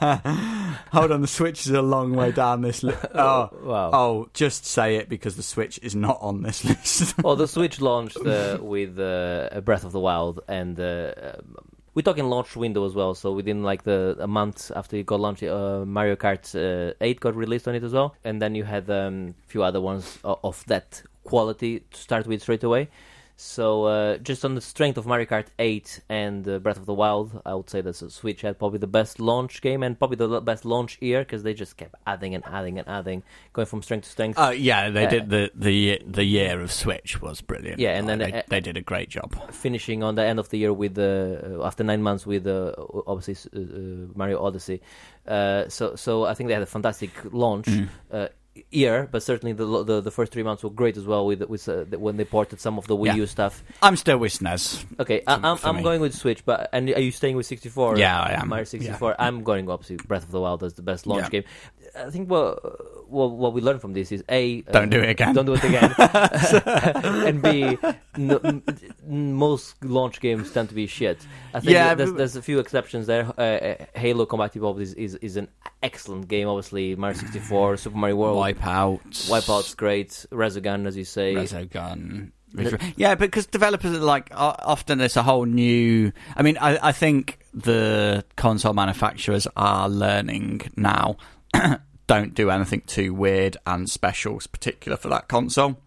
Hold 0.91 1.11
on, 1.11 1.21
the 1.21 1.27
Switch 1.27 1.65
is 1.65 1.71
a 1.71 1.81
long 1.81 2.13
way 2.15 2.31
down 2.31 2.61
this 2.61 2.83
list. 2.83 3.05
Oh, 3.15 3.49
Wow. 3.63 3.89
oh, 3.93 4.29
just 4.33 4.65
say 4.65 4.95
it 4.95 5.09
because 5.09 5.35
the 5.35 5.43
Switch 5.43 5.79
is 5.81 5.95
not 5.95 6.17
on 6.21 6.41
this 6.43 6.63
list. 6.65 7.21
Well, 7.23 7.35
the 7.35 7.47
Switch 7.47 7.81
launched 7.81 8.17
uh, 8.17 8.57
with 8.61 8.97
uh, 8.99 9.61
Breath 9.63 9.83
of 9.83 9.91
the 9.91 9.99
Wild, 9.99 10.41
and 10.47 10.79
uh, 10.79 11.13
um, 11.21 11.55
we're 11.93 12.01
talking 12.03 12.25
launch 12.25 12.55
window 12.55 12.85
as 12.85 12.93
well. 12.93 13.15
So 13.15 13.31
within 13.31 13.63
like 13.63 13.83
the 13.83 14.15
a 14.19 14.27
month 14.27 14.71
after 14.75 14.97
it 14.97 15.05
got 15.05 15.19
launched, 15.19 15.43
uh, 15.43 15.83
Mario 15.85 16.15
Kart 16.15 16.45
uh, 16.55 16.93
8 17.01 17.19
got 17.19 17.35
released 17.35 17.67
on 17.67 17.75
it 17.75 17.83
as 17.83 17.93
well, 17.93 18.15
and 18.23 18.41
then 18.41 18.55
you 18.55 18.63
had 18.63 18.89
um, 18.89 19.35
a 19.45 19.49
few 19.49 19.63
other 19.63 19.81
ones 19.81 20.17
of 20.23 20.63
that 20.67 21.01
quality 21.31 21.71
to 21.91 21.97
start 22.07 22.25
with 22.27 22.41
straight 22.41 22.63
away. 22.63 22.87
So 23.39 23.83
uh, 23.85 24.17
just 24.17 24.43
on 24.43 24.55
the 24.55 24.61
strength 24.61 24.97
of 24.97 25.05
Mario 25.05 25.27
Kart 25.27 25.45
8 25.59 26.01
and 26.09 26.47
uh, 26.49 26.57
Breath 26.57 26.77
of 26.81 26.87
the 26.87 26.93
Wild, 26.95 27.39
I 27.45 27.53
would 27.53 27.69
say 27.69 27.81
that 27.81 27.93
Switch 27.93 28.41
had 28.41 28.57
probably 28.57 28.79
the 28.79 28.87
best 28.99 29.19
launch 29.19 29.61
game 29.61 29.83
and 29.83 29.93
probably 29.99 30.17
the 30.17 30.41
best 30.41 30.65
launch 30.65 30.97
year 31.01 31.19
because 31.21 31.43
they 31.43 31.53
just 31.53 31.77
kept 31.77 31.93
adding 32.07 32.33
and 32.33 32.43
adding 32.47 32.79
and 32.79 32.87
adding, 32.87 33.21
going 33.53 33.67
from 33.67 33.83
strength 33.83 34.05
to 34.05 34.09
strength. 34.09 34.39
Oh 34.39 34.49
yeah, 34.49 34.89
they 34.89 35.05
Uh, 35.05 35.09
did 35.09 35.29
the 35.29 35.51
the 35.53 36.01
the 36.03 36.23
year 36.23 36.59
of 36.65 36.71
Switch 36.71 37.21
was 37.21 37.41
brilliant. 37.41 37.77
Yeah, 37.79 37.93
and 37.99 38.09
then, 38.09 38.17
they, 38.17 38.41
they 38.47 38.59
did 38.59 38.75
a 38.75 38.81
great 38.81 39.09
job. 39.09 39.29
finishing 39.53 40.01
on 40.01 40.15
the 40.15 40.23
end 40.25 40.39
of 40.39 40.49
the 40.49 40.57
year 40.57 40.73
with 40.73 40.97
uh, 40.97 41.61
after 41.63 41.83
nine 41.83 42.01
months 42.01 42.25
with 42.25 42.47
uh, 42.47 42.73
obviously 43.05 43.35
Mario 44.15 44.41
Odyssey. 44.41 44.81
Uh, 45.27 45.69
so 45.69 45.95
so 45.95 46.23
I 46.25 46.33
think 46.33 46.47
they 46.47 46.55
had 46.55 46.63
a 46.63 46.73
fantastic 46.77 47.11
launch. 47.31 47.67
Mm. 47.67 48.29
Year 48.71 49.07
but 49.11 49.21
certainly 49.23 49.53
the, 49.53 49.65
the 49.83 50.01
the 50.01 50.11
first 50.11 50.31
three 50.31 50.43
months 50.43 50.63
were 50.63 50.69
great 50.69 50.97
as 50.97 51.05
well 51.05 51.25
with 51.25 51.41
with 51.49 51.67
uh, 51.69 51.85
when 51.97 52.17
they 52.17 52.25
ported 52.25 52.59
some 52.59 52.77
of 52.77 52.87
the 52.87 52.95
Wii 52.95 53.07
Yeah. 53.07 53.15
U 53.15 53.25
stuff 53.25 53.63
I'm 53.81 53.95
still 53.95 54.17
with 54.17 54.33
SNES. 54.33 54.85
okay 54.99 55.19
For- 55.21 55.29
I, 55.29 55.33
I'm, 55.35 55.57
I'm 55.63 55.75
me. 55.77 55.83
going 55.83 56.01
with 56.01 56.13
Switch 56.13 56.43
but 56.45 56.69
and 56.73 56.89
are 56.89 56.99
you 57.01 57.11
staying 57.11 57.35
with 57.35 57.45
64 57.45 57.97
Yeah, 57.97 58.19
I 58.19 58.33
am. 58.41 58.49
Mario 58.49 58.65
64 58.65 59.15
I'm 59.19 59.43
going 59.43 59.69
obviously 59.69 59.97
Breath 59.97 60.23
of 60.23 60.31
the 60.31 60.39
Wild 60.41 60.63
as 60.63 60.73
the 60.73 60.81
best 60.81 61.07
launch 61.07 61.23
Yeah. 61.25 61.29
game 61.29 61.43
I 61.95 62.09
think 62.11 62.29
what, 62.29 63.09
what 63.09 63.31
what 63.31 63.53
we 63.53 63.61
learned 63.61 63.81
from 63.81 63.93
this 63.93 64.11
is 64.11 64.23
a 64.29 64.61
Don't 64.61 64.89
do 64.89 64.99
it 65.01 65.09
again. 65.09 65.33
don't 65.33 65.45
do 65.45 65.53
it 65.55 65.63
again 65.63 65.93
and 67.27 67.41
b 67.41 67.77
no, 68.17 68.37
m- 68.43 68.63
m- 69.09 69.33
most 69.33 69.83
launch 69.83 70.19
games 70.19 70.51
tend 70.51 70.69
to 70.69 70.75
be 70.75 70.85
shit 70.87 71.19
I 71.53 71.59
think 71.59 71.71
Yeah, 71.71 71.95
there's, 71.95 72.13
there's 72.13 72.35
a 72.35 72.41
few 72.41 72.59
exceptions 72.59 73.07
there 73.07 73.25
uh, 73.37 73.41
uh, 73.41 73.85
Halo 73.95 74.25
Combat 74.25 74.55
Evolved 74.55 74.81
is, 74.81 74.93
is 74.95 75.15
is 75.15 75.37
an 75.37 75.47
excellent 75.83 76.27
game 76.27 76.47
obviously 76.47 76.95
Mario 76.95 77.17
64 77.17 77.77
Super 77.77 77.97
Mario 77.97 78.15
World 78.17 78.37
Wipeout. 78.53 79.29
Wipeout's 79.29 79.75
great 79.75 80.25
Resogun 80.31 80.87
as 80.87 80.97
you 80.97 81.05
say 81.05 81.35
Rezo 81.35 81.69
Gun. 81.69 82.31
Yeah, 82.95 83.15
because 83.15 83.45
developers 83.45 83.95
are 83.95 84.01
like 84.01 84.29
often 84.31 84.97
there's 84.97 85.17
a 85.17 85.23
whole 85.23 85.45
new. 85.45 86.11
I 86.35 86.43
mean, 86.43 86.57
I, 86.59 86.89
I 86.89 86.91
think 86.91 87.39
the 87.53 88.23
console 88.35 88.73
manufacturers 88.73 89.47
are 89.55 89.89
learning 89.89 90.61
now. 90.75 91.17
don't 92.07 92.33
do 92.33 92.49
anything 92.49 92.81
too 92.87 93.13
weird 93.13 93.57
and 93.67 93.89
special, 93.89 94.39
particular 94.51 94.97
for 94.97 95.09
that 95.09 95.27
console. 95.27 95.77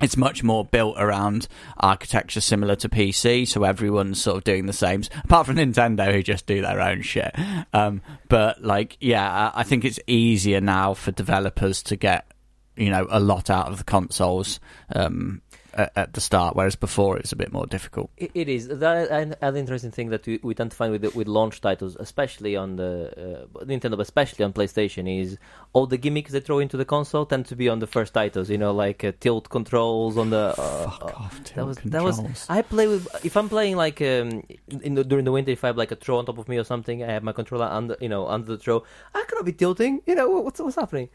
It's 0.00 0.16
much 0.16 0.42
more 0.42 0.64
built 0.64 0.96
around 0.98 1.48
architecture 1.78 2.40
similar 2.40 2.76
to 2.76 2.88
PC, 2.88 3.46
so 3.48 3.64
everyone's 3.64 4.22
sort 4.22 4.38
of 4.38 4.44
doing 4.44 4.66
the 4.66 4.72
same. 4.72 5.02
Apart 5.24 5.46
from 5.46 5.56
Nintendo, 5.58 6.12
who 6.12 6.22
just 6.22 6.46
do 6.46 6.62
their 6.62 6.80
own 6.80 7.02
shit. 7.02 7.34
Um, 7.72 8.00
but 8.28 8.62
like, 8.62 8.96
yeah, 9.00 9.50
I 9.54 9.62
think 9.62 9.84
it's 9.84 10.00
easier 10.06 10.60
now 10.60 10.94
for 10.94 11.10
developers 11.10 11.82
to 11.84 11.96
get 11.96 12.30
you 12.76 12.90
know 12.90 13.06
a 13.10 13.20
lot 13.20 13.50
out 13.50 13.66
of 13.68 13.78
the 13.78 13.84
consoles 13.84 14.60
um, 14.94 15.42
at, 15.78 15.92
at 15.96 16.12
the 16.12 16.20
start, 16.20 16.56
whereas 16.56 16.76
before 16.76 17.16
it 17.16 17.22
was 17.22 17.32
a 17.32 17.36
bit 17.36 17.52
more 17.52 17.66
difficult. 17.66 18.10
It, 18.16 18.32
it 18.34 18.48
is. 18.48 18.68
That 18.68 19.10
an, 19.10 19.36
an 19.40 19.56
interesting 19.56 19.92
thing 19.92 20.10
that 20.10 20.26
we, 20.26 20.40
we 20.42 20.54
tend 20.54 20.72
to 20.72 20.76
find 20.76 20.92
with 20.92 21.14
with 21.14 21.28
launch 21.28 21.60
titles, 21.60 21.96
especially 21.98 22.56
on 22.56 22.76
the 22.76 23.46
uh, 23.56 23.64
Nintendo, 23.64 23.92
but 23.92 24.00
especially 24.00 24.44
on 24.44 24.52
PlayStation, 24.52 25.08
is 25.22 25.38
all 25.72 25.86
the 25.86 25.96
gimmicks 25.96 26.32
they 26.32 26.40
throw 26.40 26.58
into 26.58 26.76
the 26.76 26.84
console 26.84 27.24
tend 27.24 27.46
to 27.46 27.56
be 27.56 27.68
on 27.68 27.78
the 27.78 27.86
first 27.86 28.12
titles. 28.12 28.50
You 28.50 28.58
know, 28.58 28.72
like 28.72 29.04
uh, 29.04 29.12
tilt 29.20 29.48
controls 29.48 30.18
on 30.18 30.30
the. 30.30 30.54
Uh, 30.58 30.90
Fuck 30.90 31.04
uh, 31.04 31.16
off, 31.16 31.54
that 31.54 31.66
was 31.66 31.76
tilt 31.78 31.92
that 31.92 32.02
was. 32.02 32.16
controls. 32.16 32.46
I 32.48 32.62
play 32.62 32.88
with 32.88 33.08
if 33.24 33.36
I'm 33.36 33.48
playing 33.48 33.76
like 33.76 34.02
um, 34.02 34.42
in 34.82 34.94
the, 34.94 35.04
during 35.04 35.24
the 35.24 35.32
winter. 35.32 35.52
If 35.52 35.64
I 35.64 35.68
have 35.68 35.78
like 35.78 35.92
a 35.92 35.96
throw 35.96 36.18
on 36.18 36.26
top 36.26 36.38
of 36.38 36.48
me 36.48 36.58
or 36.58 36.64
something, 36.64 37.02
I 37.02 37.12
have 37.12 37.22
my 37.22 37.32
controller 37.32 37.66
under 37.66 37.96
you 38.00 38.08
know 38.08 38.26
under 38.26 38.46
the 38.52 38.58
throw. 38.58 38.82
I 39.14 39.24
cannot 39.28 39.44
be 39.44 39.52
tilting. 39.52 40.02
You 40.06 40.16
know 40.16 40.28
what's 40.28 40.60
what's 40.60 40.76
happening? 40.76 41.08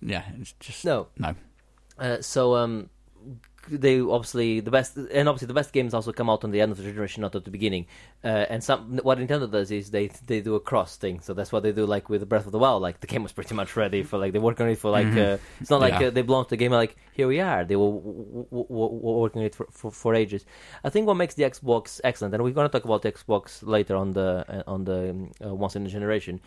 yeah, 0.00 0.24
it's 0.40 0.52
just 0.58 0.84
No, 0.84 1.08
no. 1.18 1.34
Uh, 1.98 2.20
so 2.20 2.56
um, 2.56 2.90
they 3.68 4.00
obviously 4.00 4.60
the 4.60 4.70
best, 4.70 4.96
and 4.96 5.28
obviously 5.28 5.46
the 5.46 5.54
best 5.54 5.72
games 5.72 5.94
also 5.94 6.12
come 6.12 6.28
out 6.30 6.44
on 6.44 6.50
the 6.50 6.60
end 6.60 6.72
of 6.72 6.78
the 6.78 6.84
generation, 6.84 7.20
not 7.22 7.34
at 7.34 7.44
the 7.44 7.50
beginning. 7.50 7.86
Uh, 8.24 8.46
and 8.48 8.62
some 8.62 8.98
what 8.98 9.18
Nintendo 9.18 9.50
does 9.50 9.70
is 9.70 9.90
they 9.90 10.08
they 10.26 10.40
do 10.40 10.54
a 10.54 10.60
cross 10.60 10.96
thing. 10.96 11.20
So 11.20 11.34
that's 11.34 11.52
what 11.52 11.62
they 11.62 11.72
do, 11.72 11.86
like 11.86 12.08
with 12.08 12.28
Breath 12.28 12.46
of 12.46 12.52
the 12.52 12.58
Wild. 12.58 12.82
Like 12.82 13.00
the 13.00 13.06
game 13.06 13.22
was 13.22 13.32
pretty 13.32 13.54
much 13.54 13.76
ready 13.76 14.02
for 14.02 14.18
like 14.18 14.32
they 14.32 14.38
work 14.38 14.60
on 14.60 14.68
it 14.68 14.78
for 14.78 14.90
like 14.90 15.06
Mhm. 15.06 15.34
uh, 15.34 15.38
it's 15.60 15.70
not 15.70 15.80
like 15.80 15.98
Yeah. 16.00 16.08
uh, 16.08 16.10
they 16.10 16.22
launched 16.22 16.50
the 16.50 16.56
game 16.56 16.72
like 16.72 16.96
here 17.12 17.26
we 17.28 17.40
are. 17.40 17.64
They 17.64 17.76
were 17.76 17.90
w- 17.92 18.46
w- 18.50 18.66
w- 18.68 19.18
working 19.22 19.42
it 19.42 19.54
for, 19.54 19.66
for 19.70 19.90
for 19.90 20.14
ages. 20.14 20.44
I 20.82 20.90
think 20.90 21.06
what 21.06 21.14
makes 21.16 21.34
the 21.34 21.44
Xbox 21.44 22.00
excellent, 22.04 22.34
and 22.34 22.42
we're 22.44 22.52
gonna 22.52 22.68
talk 22.68 22.84
about 22.84 23.02
the 23.02 23.12
Xbox 23.12 23.62
later 23.62 23.96
on 23.96 24.12
the 24.12 24.44
uh, 24.48 24.62
on 24.66 24.84
the 24.84 25.10
um, 25.10 25.30
uh, 25.44 25.54
once 25.54 25.76
in 25.76 25.86
a 25.86 25.88
generation 25.88 26.40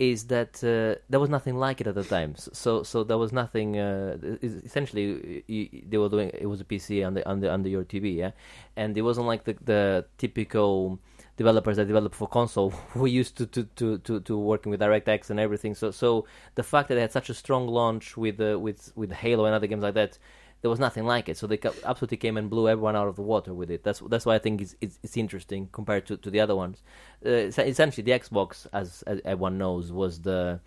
is 0.00 0.24
that 0.28 0.64
uh, 0.64 0.98
there 1.10 1.20
was 1.20 1.28
nothing 1.28 1.56
like 1.56 1.82
it 1.82 1.86
at 1.86 1.94
the 1.94 2.02
time. 2.02 2.34
So, 2.34 2.82
so, 2.82 3.04
there 3.04 3.18
was 3.18 3.32
nothing. 3.32 3.78
Uh, 3.78 4.16
essentially, 4.42 5.44
you, 5.46 5.68
they 5.86 5.98
were 5.98 6.08
doing 6.08 6.30
it 6.32 6.46
was 6.46 6.62
a 6.62 6.64
PC 6.64 7.06
under 7.06 7.22
under 7.26 7.50
under 7.50 7.68
your 7.68 7.84
TV, 7.84 8.16
yeah, 8.16 8.30
and 8.76 8.96
it 8.96 9.02
wasn't 9.02 9.26
like 9.26 9.44
the 9.44 9.56
the 9.62 10.06
typical 10.16 10.98
developers 11.36 11.76
that 11.76 11.86
develop 11.86 12.14
for 12.14 12.26
console 12.26 12.70
who 12.94 13.04
used 13.04 13.36
to 13.36 13.46
to, 13.46 13.64
to, 13.76 13.98
to, 13.98 14.20
to 14.20 14.38
working 14.38 14.70
with 14.70 14.80
DirectX 14.80 15.28
and 15.28 15.38
everything. 15.38 15.74
So 15.74 15.90
so 15.90 16.24
the 16.54 16.62
fact 16.62 16.88
that 16.88 16.94
they 16.94 17.02
had 17.02 17.12
such 17.12 17.28
a 17.28 17.34
strong 17.34 17.68
launch 17.68 18.16
with 18.16 18.40
uh, 18.40 18.58
with 18.58 18.92
with 18.96 19.12
Halo 19.12 19.44
and 19.44 19.54
other 19.54 19.66
games 19.66 19.82
like 19.82 19.94
that. 19.94 20.18
There 20.62 20.70
was 20.70 20.78
nothing 20.78 21.04
like 21.04 21.28
it, 21.28 21.38
so 21.38 21.46
they 21.46 21.58
absolutely 21.84 22.18
came 22.18 22.36
and 22.36 22.50
blew 22.50 22.68
everyone 22.68 22.94
out 22.94 23.08
of 23.08 23.16
the 23.16 23.22
water 23.22 23.54
with 23.54 23.70
it. 23.70 23.82
That's 23.82 24.00
that's 24.00 24.26
why 24.26 24.34
I 24.34 24.38
think 24.38 24.60
it's 24.60 24.76
it's, 24.80 24.98
it's 25.02 25.16
interesting 25.16 25.68
compared 25.72 26.06
to, 26.06 26.16
to 26.18 26.30
the 26.30 26.40
other 26.40 26.54
ones 26.54 26.82
uh, 27.24 27.28
essentially 27.28 28.02
the 28.02 28.18
Xbox, 28.18 28.66
as, 28.72 29.02
as 29.02 29.20
everyone 29.24 29.58
knows, 29.58 29.92
was 29.92 30.20
the 30.20 30.60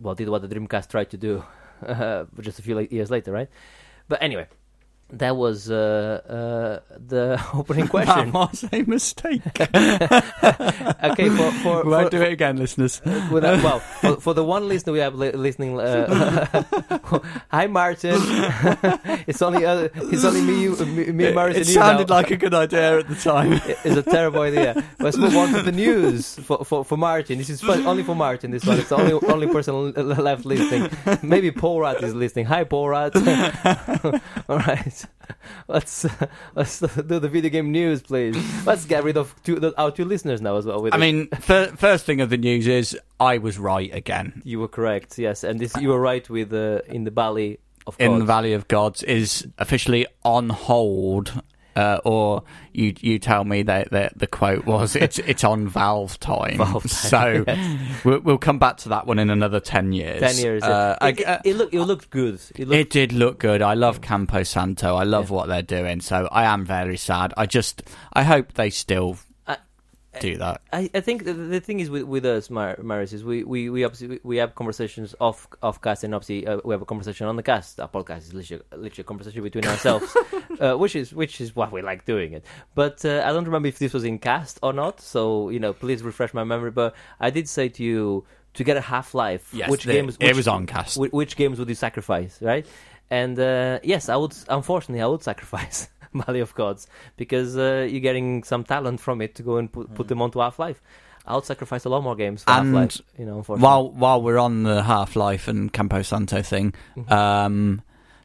well 0.00 0.14
did 0.14 0.28
what 0.28 0.42
the 0.42 0.48
Dreamcast 0.48 0.88
tried 0.88 1.10
to 1.10 1.16
do, 1.16 1.44
uh, 1.86 2.24
just 2.40 2.58
a 2.58 2.62
few 2.62 2.78
years 2.90 3.10
later, 3.10 3.32
right? 3.32 3.48
But 4.08 4.22
anyway, 4.22 4.48
that 5.10 5.36
was 5.36 5.70
uh, 5.70 6.80
uh, 6.84 6.94
the 7.06 7.40
opening 7.54 7.86
question. 7.88 8.32
That 8.32 8.34
was 8.34 8.64
a 8.72 8.82
mistake. 8.82 9.42
okay, 9.60 11.28
for 11.28 11.50
for, 11.62 11.84
we 11.84 11.90
won't 11.90 12.06
for, 12.06 12.10
do 12.10 12.22
it 12.22 12.32
again, 12.32 12.56
listeners. 12.56 12.98
for 12.98 13.40
the- 13.40 13.60
well, 13.62 13.78
for, 13.78 14.20
for 14.20 14.34
the 14.34 14.42
one 14.44 14.66
listener 14.68 14.92
we 14.92 14.98
have 14.98 15.14
li- 15.14 15.30
listening, 15.32 15.78
uh, 15.78 16.62
hi 17.50 17.66
Martin. 17.68 18.14
it's 19.28 19.40
only 19.42 19.64
uh, 19.64 19.88
it's 19.94 20.24
only 20.24 20.40
me, 20.40 20.62
you, 20.62 20.76
me, 20.86 21.12
me 21.12 21.24
It, 21.26 21.34
Martin. 21.34 21.60
it 21.60 21.66
you 21.68 21.74
sounded 21.74 22.08
now. 22.08 22.16
like 22.16 22.30
a 22.30 22.36
good 22.36 22.54
idea 22.54 22.98
at 23.00 23.08
the 23.08 23.14
time. 23.14 23.60
It's 23.84 23.96
a 23.96 24.02
terrible 24.02 24.40
idea. 24.42 24.82
Let's 24.98 25.16
move 25.16 25.36
on 25.36 25.52
to 25.52 25.62
the 25.62 25.72
news 25.72 26.34
for, 26.36 26.64
for, 26.64 26.84
for 26.84 26.96
Martin. 26.96 27.38
This 27.38 27.50
is 27.50 27.60
fun- 27.60 27.86
only 27.86 28.02
for 28.02 28.16
Martin. 28.16 28.50
This 28.50 28.64
one. 28.64 28.78
It's 28.80 28.88
the 28.88 28.96
only 28.96 29.12
only 29.28 29.46
person 29.46 29.74
l- 29.74 29.92
l- 29.96 30.04
left 30.24 30.44
listening. 30.44 30.90
Maybe 31.22 31.50
Paul 31.50 31.80
Rat 31.82 32.02
is 32.02 32.14
listening. 32.14 32.46
Hi, 32.46 32.64
Paul 32.64 32.88
Rat. 32.88 33.14
All 34.48 34.58
right. 34.58 35.03
Let's 35.68 36.04
uh, 36.04 36.26
let's 36.54 36.80
do 36.80 37.18
the 37.18 37.28
video 37.28 37.50
game 37.50 37.72
news, 37.72 38.02
please. 38.02 38.36
Let's 38.66 38.84
get 38.84 39.02
rid 39.04 39.16
of 39.16 39.34
two, 39.42 39.72
our 39.78 39.90
two 39.90 40.04
listeners 40.04 40.42
now 40.42 40.56
as 40.56 40.66
well. 40.66 40.84
I 40.92 40.96
it. 40.96 41.00
mean, 41.00 41.28
fir- 41.28 41.72
first 41.76 42.04
thing 42.04 42.20
of 42.20 42.28
the 42.28 42.36
news 42.36 42.66
is 42.66 42.98
I 43.18 43.38
was 43.38 43.58
right 43.58 43.92
again. 43.94 44.42
you 44.44 44.60
were 44.60 44.68
correct. 44.68 45.18
Yes, 45.18 45.42
and 45.42 45.58
this 45.58 45.74
you 45.76 45.88
were 45.88 46.00
right 46.00 46.28
with 46.28 46.52
uh, 46.52 46.80
in 46.86 47.04
the 47.04 47.10
Valley 47.10 47.58
of 47.86 47.96
In 47.98 48.18
the 48.18 48.24
Valley 48.24 48.52
of 48.52 48.68
Gods 48.68 49.02
is 49.02 49.46
officially 49.58 50.06
on 50.24 50.50
hold. 50.50 51.42
Uh, 51.76 51.98
or 52.04 52.42
you 52.72 52.94
you 53.00 53.18
tell 53.18 53.44
me 53.44 53.62
that, 53.62 53.90
that 53.90 54.16
the 54.18 54.26
quote 54.26 54.64
was 54.64 54.94
it's 55.04 55.18
it's 55.18 55.42
on 55.44 55.66
Valve 55.68 56.18
time. 56.20 56.58
Valve 56.58 56.82
time, 56.82 56.88
so 56.88 57.44
yes. 57.48 58.04
we'll, 58.04 58.20
we'll 58.20 58.38
come 58.38 58.58
back 58.58 58.76
to 58.78 58.90
that 58.90 59.06
one 59.06 59.18
in 59.18 59.28
another 59.30 59.60
ten 59.60 59.92
years. 59.92 60.20
Ten 60.20 60.36
years. 60.36 60.62
Uh, 60.62 60.96
it, 61.02 61.26
I- 61.26 61.34
it, 61.34 61.40
it 61.44 61.56
looked 61.56 61.74
it 61.74 61.82
looked 61.82 62.10
good. 62.10 62.40
It 62.56 62.68
looked 62.68 62.72
It 62.80 62.90
did 62.90 63.12
look 63.12 63.38
good. 63.38 63.60
I 63.62 63.74
love 63.74 64.00
Campo 64.00 64.42
Santo. 64.44 64.94
I 64.96 65.02
love 65.04 65.30
what 65.30 65.48
they're 65.48 65.62
doing. 65.62 66.00
So 66.00 66.28
I 66.30 66.44
am 66.44 66.64
very 66.64 66.96
sad. 66.96 67.34
I 67.36 67.46
just 67.46 67.82
I 68.12 68.22
hope 68.22 68.54
they 68.54 68.70
still 68.70 69.16
do 70.20 70.36
that. 70.38 70.60
I, 70.72 70.90
I 70.94 71.00
think 71.00 71.24
the, 71.24 71.32
the 71.34 71.60
thing 71.60 71.80
is 71.80 71.90
with, 71.90 72.04
with 72.04 72.24
us, 72.24 72.50
Mar- 72.50 72.78
Maris, 72.82 73.12
is 73.12 73.24
we, 73.24 73.44
we, 73.44 73.70
we 73.70 73.84
obviously 73.84 74.20
we- 74.22 74.36
have 74.38 74.54
conversations 74.54 75.14
off 75.20 75.46
off 75.62 75.80
cast, 75.80 76.04
and 76.04 76.14
obviously 76.14 76.46
uh, 76.46 76.60
we 76.64 76.72
have 76.74 76.82
a 76.82 76.84
conversation 76.86 77.26
on 77.26 77.36
the 77.36 77.42
cast. 77.42 77.78
Our 77.80 77.88
podcast 77.88 78.18
is 78.18 78.34
literally, 78.34 78.62
literally 78.72 79.00
a 79.00 79.04
conversation 79.04 79.42
between 79.42 79.66
ourselves, 79.66 80.16
uh, 80.60 80.74
which 80.76 80.96
is 80.96 81.12
which 81.12 81.40
is 81.40 81.54
what 81.56 81.72
we 81.72 81.82
like 81.82 82.04
doing 82.04 82.32
it. 82.32 82.44
But 82.74 83.04
uh, 83.04 83.22
I 83.24 83.32
don't 83.32 83.44
remember 83.44 83.68
if 83.68 83.78
this 83.78 83.92
was 83.92 84.04
in 84.04 84.18
cast 84.18 84.58
or 84.62 84.72
not. 84.72 85.00
So 85.00 85.48
you 85.50 85.58
know, 85.60 85.72
please 85.72 86.02
refresh 86.02 86.34
my 86.34 86.44
memory. 86.44 86.70
But 86.70 86.94
I 87.20 87.30
did 87.30 87.48
say 87.48 87.68
to 87.70 87.82
you 87.82 88.24
to 88.54 88.64
get 88.64 88.76
a 88.76 88.80
Half 88.80 89.14
Life. 89.14 89.52
which 89.68 89.84
the- 89.84 89.92
games? 89.92 90.16
it 90.20 90.36
was 90.36 90.46
on 90.48 90.66
cast. 90.66 90.96
Which, 90.96 91.12
which 91.12 91.36
games 91.36 91.58
would 91.58 91.68
you 91.68 91.74
sacrifice, 91.74 92.40
right? 92.40 92.66
And 93.10 93.38
uh, 93.38 93.80
yes, 93.82 94.08
I 94.08 94.16
would. 94.16 94.34
Unfortunately, 94.48 95.02
I 95.02 95.06
would 95.06 95.22
sacrifice 95.22 95.88
Valley 96.26 96.40
of 96.40 96.54
Gods 96.54 96.86
because 97.16 97.56
uh, 97.56 97.86
you're 97.90 98.00
getting 98.00 98.42
some 98.44 98.64
talent 98.64 99.00
from 99.00 99.20
it 99.20 99.34
to 99.36 99.42
go 99.42 99.56
and 99.56 99.70
put, 99.70 99.92
put 99.94 100.08
them 100.08 100.22
onto 100.22 100.38
Half 100.40 100.58
Life. 100.58 100.80
I 101.26 101.34
would 101.34 101.44
sacrifice 101.44 101.84
a 101.84 101.88
lot 101.88 102.02
more 102.02 102.14
games 102.16 102.44
for 102.44 102.50
Half 102.52 102.60
And 102.62 102.74
Life. 102.74 103.00
You 103.18 103.24
know. 103.26 103.42
While 103.42 103.90
while 103.90 104.20
we're 104.22 104.38
on 104.38 104.62
the 104.62 104.82
Half 104.82 105.16
Life 105.16 105.48
and 105.48 105.72
Campo 105.72 106.02
Santo 106.02 106.42
thing, 106.42 106.74
Mhm. 106.96 107.10
um, 107.10 107.82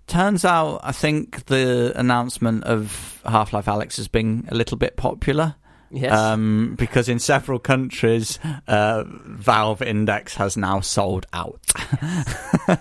turns 0.08 0.44
out 0.44 0.82
I 0.84 0.92
think 0.92 1.46
the 1.46 1.94
announcement 1.96 2.64
of 2.66 3.22
Half 3.26 3.54
Life 3.54 3.66
Alyx 3.66 3.96
has 3.98 4.08
been 4.08 4.46
a 4.50 4.56
little 4.56 4.78
bit 4.78 4.98
popular. 4.98 5.56
yes, 5.92 6.12
Um, 6.14 6.76
because 6.78 7.08
in 7.10 7.20
several 7.20 7.58
countries, 7.58 8.38
uh, 8.68 9.04
Valve 9.08 9.82
Index 9.82 10.36
has 10.36 10.56
now 10.58 10.82
sold 10.82 11.26
out. 11.34 11.60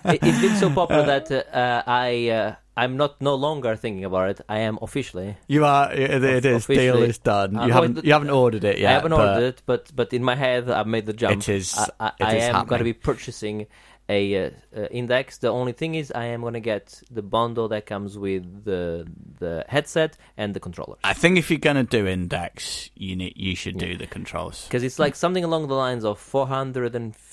it, 0.04 0.18
it's 0.22 0.40
been 0.40 0.56
so 0.56 0.68
popular 0.70 1.06
that 1.20 1.30
uh, 1.54 1.82
I 1.86 2.28
uh, 2.30 2.54
I'm 2.78 2.96
not 2.96 3.20
no 3.20 3.34
longer 3.34 3.74
thinking 3.74 4.04
about 4.04 4.30
it. 4.30 4.40
I 4.48 4.60
am 4.60 4.78
officially. 4.80 5.36
You 5.48 5.64
are. 5.64 5.92
It, 5.92 6.22
it 6.22 6.44
is. 6.44 6.66
Deal 6.66 7.02
is 7.02 7.18
done. 7.18 7.56
Uh, 7.56 7.66
You 7.66 7.72
haven't. 7.72 8.04
You 8.04 8.12
haven't 8.12 8.30
ordered 8.30 8.62
it 8.64 8.78
yet. 8.78 8.90
I 8.90 8.92
haven't 8.92 9.12
ordered 9.12 9.42
it, 9.42 9.62
but 9.66 9.90
but 9.94 10.12
in 10.12 10.22
my 10.22 10.36
head 10.36 10.70
I've 10.70 10.86
made 10.86 11.06
the 11.06 11.12
jump. 11.12 11.38
It 11.38 11.48
is. 11.48 11.74
I, 11.76 11.88
I, 11.98 12.06
it 12.06 12.24
I 12.24 12.34
is 12.36 12.44
am 12.44 12.66
going 12.66 12.78
to 12.78 12.84
be 12.84 12.92
purchasing 12.92 13.66
a 14.08 14.46
uh, 14.46 14.50
uh, 14.76 14.86
index. 14.90 15.38
The 15.38 15.48
only 15.48 15.72
thing 15.72 15.94
is, 15.94 16.10
I 16.12 16.26
am 16.26 16.40
going 16.40 16.54
to 16.54 16.60
get 16.60 17.02
the 17.10 17.22
bundle 17.22 17.68
that 17.68 17.84
comes 17.86 18.16
with 18.16 18.64
the 18.64 19.06
the 19.38 19.64
headset 19.68 20.16
and 20.36 20.54
the 20.54 20.60
controllers. 20.60 21.00
I 21.04 21.14
think 21.14 21.36
if 21.36 21.50
you're 21.50 21.58
going 21.58 21.76
to 21.76 21.84
do 21.84 22.06
Index, 22.06 22.90
you 22.94 23.16
need. 23.16 23.34
You 23.36 23.54
should 23.54 23.78
do 23.78 23.96
the 23.96 24.06
controls. 24.06 24.64
Because 24.64 24.82
it's 24.82 24.98
like 24.98 25.16
something 25.16 25.44
along 25.44 25.68
the 25.68 25.74
lines 25.74 26.04
of 26.04 26.18
450 26.18 27.27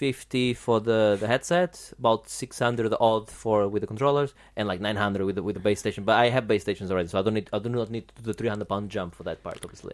for 0.00 0.80
the, 0.80 1.18
the 1.20 1.26
headset, 1.26 1.92
about 1.98 2.28
600 2.28 2.94
odd 2.98 3.30
for 3.30 3.68
with 3.68 3.82
the 3.82 3.86
controllers, 3.86 4.34
and 4.56 4.66
like 4.66 4.80
900 4.80 5.24
with 5.24 5.34
the, 5.36 5.42
with 5.42 5.54
the 5.54 5.60
base 5.60 5.78
station. 5.78 6.04
But 6.04 6.16
I 6.16 6.30
have 6.30 6.48
base 6.48 6.62
stations 6.62 6.90
already, 6.90 7.08
so 7.08 7.18
I 7.18 7.22
don't 7.22 7.34
need 7.34 7.50
I 7.52 7.58
do 7.58 7.68
not 7.68 7.90
need 7.90 8.08
to 8.08 8.22
do 8.22 8.32
the 8.32 8.34
300 8.34 8.66
pound 8.66 8.90
jump 8.90 9.14
for 9.14 9.24
that 9.24 9.42
part, 9.42 9.60
obviously. 9.62 9.92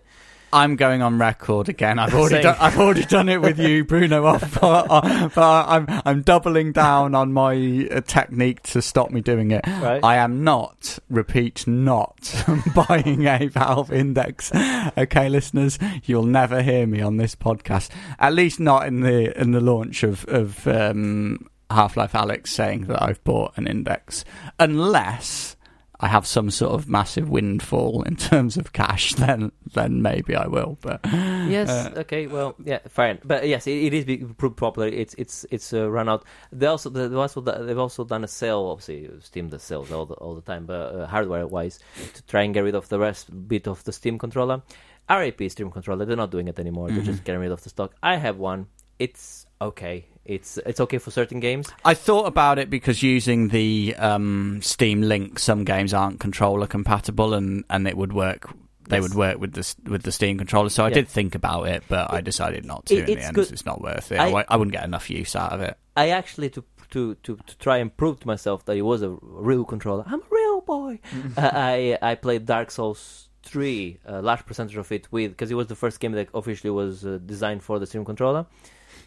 I'm 0.52 0.76
going 0.76 1.02
on 1.02 1.18
record 1.18 1.68
again. 1.68 1.98
I've 1.98 2.14
already 2.14 2.42
done, 2.42 2.56
I've 2.60 2.78
already 2.78 3.04
done 3.04 3.28
it 3.28 3.40
with 3.40 3.58
you, 3.58 3.84
Bruno. 3.86 4.26
Off, 4.26 4.60
but, 4.60 4.86
uh, 4.88 5.28
but 5.34 5.68
I'm 5.68 5.86
I'm 6.04 6.22
doubling 6.22 6.72
down 6.72 7.14
on 7.14 7.32
my 7.32 7.88
uh, 7.90 8.00
technique 8.00 8.62
to 8.64 8.82
stop 8.82 9.10
me 9.10 9.20
doing 9.20 9.50
it. 9.50 9.66
Right. 9.66 10.02
I 10.02 10.16
am 10.16 10.44
not, 10.44 10.98
repeat, 11.10 11.66
not 11.66 12.34
buying 12.88 13.26
a 13.26 13.48
Valve 13.48 13.92
Index. 13.92 14.52
Okay, 14.96 15.28
listeners, 15.28 15.78
you'll 16.04 16.24
never 16.26 16.62
hear 16.62 16.86
me 16.86 17.00
on 17.00 17.16
this 17.16 17.34
podcast. 17.34 17.90
At 18.18 18.32
least 18.32 18.60
not 18.60 18.86
in 18.86 19.00
the 19.00 19.38
in 19.38 19.52
the 19.52 19.60
launch 19.60 20.02
of 20.02 20.24
of 20.26 20.66
um, 20.66 21.48
Half 21.70 21.96
Life 21.96 22.12
Alyx 22.12 22.48
saying 22.48 22.86
that 22.86 23.02
I've 23.02 23.22
bought 23.24 23.56
an 23.56 23.66
Index, 23.66 24.24
unless. 24.58 25.55
I 25.98 26.08
have 26.08 26.26
some 26.26 26.50
sort 26.50 26.72
of 26.74 26.88
massive 26.88 27.28
windfall 27.30 28.02
in 28.02 28.16
terms 28.16 28.56
of 28.58 28.72
cash, 28.72 29.14
then 29.22 29.52
then 29.74 30.02
maybe 30.02 30.36
I 30.36 30.46
will. 30.46 30.76
But 30.80 31.00
Yes. 31.04 31.68
Uh, 31.70 31.92
okay. 32.00 32.26
Well, 32.26 32.54
yeah. 32.64 32.80
Fine. 32.88 33.18
But 33.24 33.48
yes, 33.48 33.66
it, 33.66 33.92
it 33.92 33.94
is 33.94 34.26
popular. 34.56 34.88
It's 34.88 35.14
it's 35.18 35.46
it's 35.50 35.72
uh, 35.72 35.90
run 35.90 36.08
out. 36.08 36.24
They 36.52 36.66
also 36.66 36.90
they 36.90 37.14
also 37.14 37.40
they've 37.40 37.78
also 37.78 38.04
done 38.04 38.24
a 38.24 38.28
sale. 38.28 38.66
Obviously, 38.70 39.08
Steam 39.20 39.48
does 39.48 39.62
sales 39.62 39.90
all 39.90 40.06
the 40.06 40.14
all 40.14 40.34
the 40.34 40.42
time, 40.42 40.66
but 40.66 40.94
uh, 40.94 41.06
hardware 41.06 41.46
wise, 41.46 41.78
to 42.14 42.22
try 42.26 42.42
and 42.42 42.52
get 42.52 42.64
rid 42.64 42.74
of 42.74 42.88
the 42.88 42.98
rest 42.98 43.30
bit 43.48 43.66
of 43.66 43.82
the 43.84 43.92
Steam 43.92 44.18
controller. 44.18 44.62
RAP 45.08 45.40
Steam 45.48 45.70
controller. 45.70 46.04
They're 46.04 46.16
not 46.16 46.30
doing 46.32 46.48
it 46.48 46.58
anymore. 46.58 46.88
They're 46.88 46.98
Mhm. 47.02 47.04
just 47.06 47.24
getting 47.24 47.40
rid 47.40 47.52
of 47.52 47.62
the 47.62 47.68
stock. 47.70 47.92
I 48.02 48.16
have 48.16 48.38
one. 48.38 48.66
it's 48.98 49.46
okay. 49.60 50.06
It's 50.28 50.58
it's 50.58 50.80
okay 50.80 50.98
for 50.98 51.10
certain 51.10 51.40
games. 51.40 51.68
I 51.84 51.94
thought 51.94 52.26
about 52.26 52.58
it 52.58 52.68
because 52.70 53.02
using 53.02 53.48
the 53.48 53.94
um, 53.96 54.60
Steam 54.62 55.02
Link, 55.02 55.38
some 55.38 55.64
games 55.64 55.94
aren't 55.94 56.20
controller 56.20 56.66
compatible, 56.66 57.34
and, 57.34 57.64
and 57.70 57.86
it 57.86 57.96
would 57.96 58.12
work. 58.12 58.50
They 58.88 58.96
Yes. 58.98 59.02
would 59.08 59.14
work 59.14 59.38
with 59.40 59.52
the 59.54 59.90
with 59.90 60.02
the 60.02 60.12
Steam 60.12 60.38
controller. 60.38 60.68
So 60.68 60.84
I 60.84 60.88
Yeah. 60.88 60.94
did 60.94 61.08
think 61.08 61.34
about 61.34 61.64
it, 61.68 61.82
but 61.88 62.12
I 62.12 62.20
decided 62.20 62.64
not 62.64 62.86
to. 62.86 62.94
It- 62.96 63.08
in 63.08 63.18
the 63.18 63.24
end, 63.24 63.38
it's 63.38 63.66
not 63.66 63.80
worth 63.80 64.12
it. 64.12 64.18
I, 64.20 64.28
I- 64.30 64.44
I 64.48 64.56
wouldn't 64.56 64.72
get 64.72 64.84
enough 64.84 65.10
use 65.10 65.34
out 65.36 65.52
of 65.52 65.60
it. 65.60 65.76
I 65.96 66.10
actually 66.10 66.50
to 66.50 66.64
to 66.90 67.14
to, 67.16 67.36
to 67.36 67.58
try 67.58 67.78
and 67.78 67.96
prove 67.96 68.20
to 68.20 68.26
myself 68.26 68.64
that 68.66 68.76
it 68.76 68.82
was 68.82 69.02
a 69.02 69.16
real 69.22 69.64
controller. 69.64 70.04
I'm 70.06 70.20
a 70.20 70.30
real 70.30 70.60
boy. 70.60 71.00
uh, 71.36 71.50
I 71.52 71.98
I 72.02 72.14
played 72.14 72.46
Dark 72.46 72.70
Souls 72.70 73.28
three, 73.42 73.98
a 74.04 74.20
large 74.22 74.44
percentage 74.46 74.76
of 74.76 74.90
it 74.92 75.06
with 75.12 75.30
because 75.32 75.50
it 75.50 75.54
was 75.54 75.66
the 75.68 75.76
first 75.76 75.98
game 76.00 76.12
that 76.12 76.28
officially 76.34 76.70
was 76.70 77.04
uh, 77.06 77.18
designed 77.26 77.62
for 77.62 77.78
the 77.80 77.86
Steam 77.86 78.04
controller, 78.04 78.46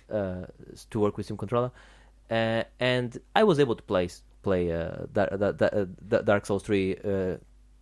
to 0.09 0.99
work 0.99 1.17
with 1.17 1.25
Steam 1.25 1.37
controller, 1.37 1.71
uh, 2.31 2.63
and 2.79 3.17
I 3.35 3.43
was 3.43 3.59
able 3.59 3.75
to 3.75 3.83
play 3.83 4.09
play 4.41 4.71
uh, 4.71 5.05
Dar- 5.13 5.37
Dar- 5.37 5.53
Dar- 5.53 5.87
uh, 6.11 6.21
Dark 6.21 6.45
Souls 6.45 6.63
three. 6.63 6.95
Uh, 6.97 7.37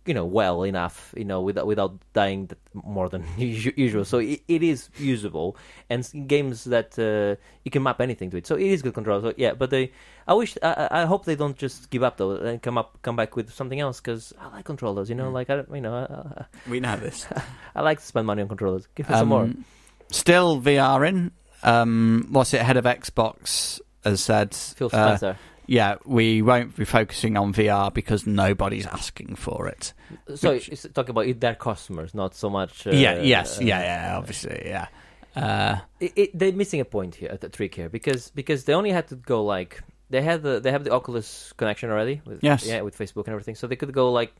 you 0.06 0.14
know, 0.14 0.24
well 0.24 0.62
enough, 0.62 1.12
you 1.18 1.24
know, 1.26 1.42
without 1.42 1.66
without 1.66 1.92
dying 2.14 2.48
more 2.72 3.10
than 3.10 3.22
usual. 3.36 4.06
So 4.06 4.18
it, 4.20 4.40
it 4.48 4.62
is 4.62 4.88
usable, 4.96 5.54
and 5.90 6.08
games 6.26 6.64
that 6.64 6.98
uh, 6.98 7.36
you 7.62 7.70
can 7.70 7.82
map 7.82 8.00
anything 8.00 8.30
to 8.30 8.38
it. 8.38 8.46
So 8.46 8.54
it 8.54 8.68
is 8.68 8.80
good 8.80 8.94
control. 8.94 9.20
So 9.20 9.34
yeah, 9.36 9.52
but 9.52 9.68
they, 9.68 9.92
I 10.26 10.32
wish, 10.32 10.56
I, 10.62 10.88
I 11.02 11.04
hope 11.04 11.26
they 11.26 11.36
don't 11.36 11.58
just 11.58 11.90
give 11.90 12.02
up 12.02 12.16
though 12.16 12.36
and 12.36 12.62
come 12.62 12.78
up, 12.78 12.96
come 13.02 13.16
back 13.16 13.36
with 13.36 13.52
something 13.52 13.80
else 13.80 14.00
because 14.00 14.32
I 14.40 14.48
like 14.48 14.64
controllers. 14.64 15.10
You 15.10 15.14
know, 15.14 15.28
Mm. 15.28 15.34
like 15.34 15.50
I, 15.50 15.56
don't- 15.56 15.74
you 15.74 15.82
know, 15.82 15.92
I, 15.94 16.44
We 16.70 16.80
know 16.80 16.96
this. 16.96 17.26
I, 17.76 17.82
like 17.82 17.98
to 18.00 18.06
spend 18.06 18.26
money 18.26 18.40
on 18.40 18.48
controllers. 18.48 18.88
Give 18.94 19.06
me 19.10 19.14
some 19.14 19.28
more. 19.28 19.42
Um, 19.42 19.66
Still 20.10 20.58
VR 20.62 21.06
in. 21.06 21.32
Um, 21.62 22.28
what's 22.30 22.54
it? 22.54 22.62
Head 22.62 22.76
of 22.76 22.84
Xbox 22.84 23.80
has 24.04 24.22
said. 24.22 24.54
Phil 24.54 24.90
uh, 24.92 25.34
yeah, 25.66 25.96
we 26.06 26.40
won't 26.40 26.74
be 26.76 26.86
focusing 26.86 27.36
on 27.36 27.52
VR 27.52 27.92
because 27.92 28.26
nobody's 28.26 28.86
asking 28.86 29.36
for 29.36 29.68
it. 29.68 29.92
so 30.34 30.52
which- 30.52 30.70
it's 30.70 30.86
talking 30.94 31.10
about 31.10 31.40
their 31.40 31.54
customers, 31.54 32.14
not 32.14 32.34
so 32.34 32.48
much. 32.48 32.86
Uh, 32.86 32.90
yeah. 32.90 33.20
Yes. 33.20 33.58
uh, 33.58 33.64
yeah. 33.64 33.80
Yeah. 33.80 34.18
Obviously. 34.18 34.62
Yeah. 34.64 34.86
Uh, 35.36 35.78
it, 36.00 36.12
it, 36.16 36.38
they're 36.38 36.52
missing 36.52 36.80
a 36.80 36.84
point 36.84 37.14
here, 37.14 37.36
a 37.40 37.48
trick 37.48 37.74
here, 37.74 37.88
because 37.90 38.30
because 38.30 38.64
they 38.64 38.72
only 38.72 38.90
had 38.90 39.06
to 39.08 39.14
go 39.14 39.44
like 39.44 39.82
they 40.10 40.22
had 40.22 40.42
the 40.42 40.58
they 40.58 40.72
have 40.72 40.84
the 40.84 40.90
Oculus 40.90 41.52
connection 41.56 41.90
already. 41.90 42.22
With, 42.24 42.42
Yes. 42.42 42.66
Yeah, 42.66 42.80
with 42.80 42.96
Facebook 42.96 43.26
and 43.26 43.34
everything, 43.34 43.54
so 43.54 43.66
they 43.66 43.76
could 43.76 43.92
go 43.92 44.10
like, 44.10 44.32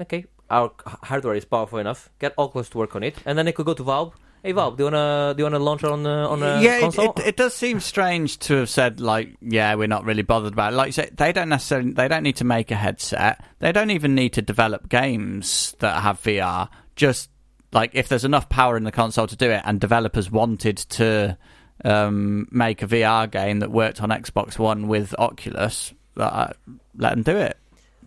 okay, 0.00 0.24
our 0.48 0.70
hardware 1.02 1.34
is 1.34 1.44
powerful 1.44 1.78
enough. 1.80 2.10
Get 2.20 2.32
Oculus 2.38 2.68
to 2.70 2.78
work 2.78 2.94
on 2.94 3.02
it, 3.02 3.16
and 3.26 3.36
then 3.36 3.44
they 3.44 3.52
could 3.52 3.66
go 3.66 3.74
to 3.74 3.82
Valve. 3.82 4.14
Hey 4.42 4.52
Valve, 4.52 4.76
do 4.76 4.84
you 4.84 4.90
wanna 4.90 5.34
do 5.36 5.40
you 5.40 5.44
wanna 5.44 5.58
launch 5.58 5.82
on 5.82 6.06
uh, 6.06 6.28
on 6.28 6.42
a 6.42 6.60
yeah, 6.60 6.86
it, 6.86 6.96
it, 6.96 7.18
it 7.26 7.36
does 7.36 7.54
seem 7.54 7.80
strange 7.80 8.38
to 8.40 8.54
have 8.54 8.70
said 8.70 9.00
like, 9.00 9.36
yeah, 9.40 9.74
we're 9.74 9.88
not 9.88 10.04
really 10.04 10.22
bothered 10.22 10.52
about 10.52 10.72
it. 10.72 10.76
Like 10.76 10.86
you 10.86 10.92
say, 10.92 11.10
they 11.12 11.32
don't 11.32 11.48
necessarily, 11.48 11.90
they 11.90 12.06
don't 12.06 12.22
need 12.22 12.36
to 12.36 12.44
make 12.44 12.70
a 12.70 12.76
headset. 12.76 13.44
They 13.58 13.72
don't 13.72 13.90
even 13.90 14.14
need 14.14 14.34
to 14.34 14.42
develop 14.42 14.88
games 14.88 15.74
that 15.80 16.02
have 16.02 16.22
VR. 16.22 16.68
Just 16.94 17.30
like 17.72 17.90
if 17.94 18.08
there's 18.08 18.24
enough 18.24 18.48
power 18.48 18.76
in 18.76 18.84
the 18.84 18.92
console 18.92 19.26
to 19.26 19.36
do 19.36 19.50
it, 19.50 19.62
and 19.64 19.80
developers 19.80 20.30
wanted 20.30 20.76
to 20.76 21.36
um, 21.84 22.46
make 22.52 22.82
a 22.82 22.86
VR 22.86 23.28
game 23.28 23.58
that 23.58 23.72
worked 23.72 24.00
on 24.00 24.10
Xbox 24.10 24.56
One 24.56 24.86
with 24.86 25.14
Oculus, 25.18 25.92
uh, 26.16 26.52
let 26.96 27.10
them 27.10 27.22
do 27.22 27.36
it. 27.36 27.56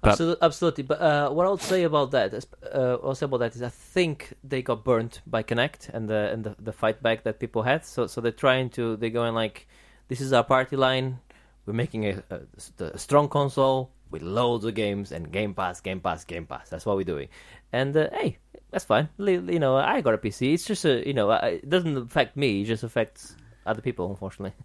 But- 0.01 0.11
Absolutely, 0.11 0.41
absolutely. 0.41 0.83
But 0.83 1.01
uh, 1.01 1.29
what 1.29 1.45
I'll 1.45 1.57
say 1.59 1.83
about 1.83 2.09
that, 2.11 2.33
is, 2.33 2.47
uh, 2.73 2.97
I'll 3.03 3.13
say 3.13 3.25
about 3.25 3.37
that 3.41 3.55
is, 3.55 3.61
I 3.61 3.69
think 3.69 4.33
they 4.43 4.63
got 4.63 4.83
burnt 4.83 5.21
by 5.27 5.43
Kinect 5.43 5.89
and 5.93 6.09
the 6.09 6.31
and 6.31 6.43
the, 6.43 6.55
the 6.59 6.71
fight 6.73 7.03
back 7.03 7.23
that 7.23 7.39
people 7.39 7.61
had. 7.61 7.85
So 7.85 8.07
so 8.07 8.19
they're 8.19 8.31
trying 8.31 8.71
to 8.71 8.95
they're 8.97 9.11
going 9.11 9.35
like, 9.35 9.67
this 10.07 10.19
is 10.19 10.33
our 10.33 10.43
party 10.43 10.75
line. 10.75 11.19
We're 11.67 11.73
making 11.73 12.05
a, 12.07 12.23
a, 12.31 12.83
a 12.83 12.97
strong 12.97 13.29
console 13.29 13.91
with 14.09 14.23
loads 14.23 14.65
of 14.65 14.73
games 14.73 15.11
and 15.11 15.31
Game 15.31 15.53
Pass, 15.53 15.79
Game 15.81 15.99
Pass, 15.99 16.25
Game 16.25 16.47
Pass. 16.47 16.67
That's 16.69 16.85
what 16.85 16.97
we're 16.97 17.03
doing. 17.03 17.29
And 17.71 17.95
uh, 17.95 18.09
hey, 18.11 18.39
that's 18.71 18.85
fine. 18.85 19.07
You 19.19 19.59
know, 19.59 19.77
I 19.77 20.01
got 20.01 20.15
a 20.15 20.17
PC. 20.17 20.51
It's 20.55 20.65
just 20.65 20.83
a 20.83 21.05
you 21.07 21.13
know, 21.13 21.29
it 21.31 21.69
doesn't 21.69 21.95
affect 21.95 22.35
me. 22.35 22.63
It 22.63 22.65
just 22.65 22.81
affects 22.83 23.35
other 23.67 23.81
people, 23.81 24.09
unfortunately. 24.09 24.55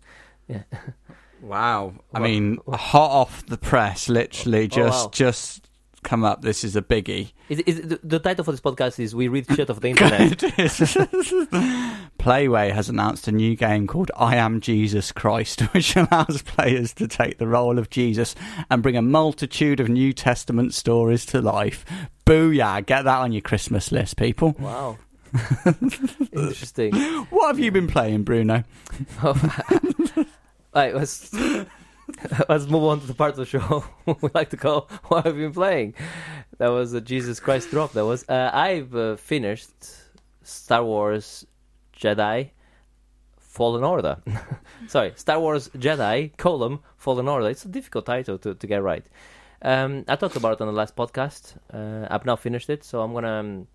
Yeah. 0.48 0.62
Wow. 1.42 1.94
I 2.14 2.20
Well- 2.20 2.28
mean, 2.28 2.58
hot 2.68 3.10
off 3.10 3.44
the 3.46 3.58
press, 3.58 4.08
literally 4.08 4.64
Oh, 4.64 4.66
just 4.68 5.04
wow. 5.06 5.10
just 5.12 5.62
come 6.02 6.24
up. 6.24 6.42
This 6.42 6.62
is 6.64 6.76
a 6.76 6.82
biggie. 6.82 7.32
Is, 7.48 7.60
is 7.60 7.80
the, 7.82 8.00
the 8.02 8.18
title 8.18 8.44
for 8.44 8.50
this 8.52 8.60
podcast 8.60 8.98
is 9.00 9.14
"We 9.14 9.28
Read 9.28 9.46
Shit 9.54 9.70
of 9.70 9.80
the 9.80 9.88
Internet." 9.90 10.38
Playway 12.18 12.72
has 12.72 12.88
announced 12.88 13.28
a 13.28 13.32
new 13.32 13.54
game 13.56 13.86
called 13.86 14.10
I 14.16 14.36
Am 14.36 14.60
Jesus 14.60 15.12
Christ, 15.12 15.60
which 15.72 15.94
allows 15.96 16.42
players 16.42 16.92
to 16.94 17.06
take 17.06 17.38
the 17.38 17.46
role 17.46 17.78
of 17.78 17.90
Jesus 17.90 18.34
and 18.70 18.82
bring 18.82 18.96
a 18.96 19.02
multitude 19.02 19.78
of 19.80 19.88
New 19.88 20.12
Testament 20.12 20.74
stories 20.74 21.24
to 21.26 21.40
life. 21.40 21.84
Booyah! 22.24 22.84
Get 22.84 23.02
that 23.04 23.18
on 23.18 23.30
your 23.32 23.42
Christmas 23.42 23.92
list, 23.92 24.16
people. 24.16 24.56
Wow. 24.58 24.98
Interesting. 26.32 26.94
What 27.30 27.48
have 27.48 27.58
you 27.58 27.70
been 27.70 27.86
playing, 27.88 28.22
Bruno? 28.24 28.64
Right, 30.76 30.94
let's 30.94 31.32
let's 32.50 32.66
move 32.66 32.84
on 32.84 33.00
to 33.00 33.06
the 33.06 33.14
part 33.14 33.30
of 33.30 33.36
the 33.38 33.46
show 33.46 33.82
we 34.04 34.28
like 34.34 34.50
to 34.50 34.58
call 34.58 34.90
"What 35.04 35.24
Have 35.24 35.38
You 35.38 35.44
Been 35.44 35.54
Playing." 35.54 35.94
That 36.58 36.68
was 36.68 36.92
a 36.92 37.00
Jesus 37.00 37.40
Christ 37.40 37.70
drop. 37.70 37.92
That 37.92 38.04
was. 38.04 38.28
Uh, 38.28 38.50
I've 38.52 38.94
uh, 38.94 39.16
finished 39.16 39.72
Star 40.42 40.84
Wars 40.84 41.46
Jedi 41.98 42.50
Fallen 43.38 43.84
Order. 43.84 44.18
Sorry, 44.86 45.14
Star 45.16 45.40
Wars 45.40 45.70
Jedi 45.70 46.36
column 46.36 46.80
Fallen 46.98 47.26
Order. 47.26 47.48
It's 47.48 47.64
a 47.64 47.68
difficult 47.68 48.04
title 48.04 48.36
to, 48.36 48.54
to 48.54 48.66
get 48.66 48.82
right. 48.82 49.06
Um, 49.62 50.04
I 50.08 50.16
talked 50.16 50.36
about 50.36 50.52
it 50.52 50.60
on 50.60 50.66
the 50.66 50.74
last 50.74 50.94
podcast. 50.94 51.56
Uh, 51.72 52.06
I've 52.10 52.26
now 52.26 52.36
finished 52.36 52.68
it, 52.68 52.84
so 52.84 53.00
I'm 53.00 53.14
gonna 53.14 53.40
um, 53.40 53.66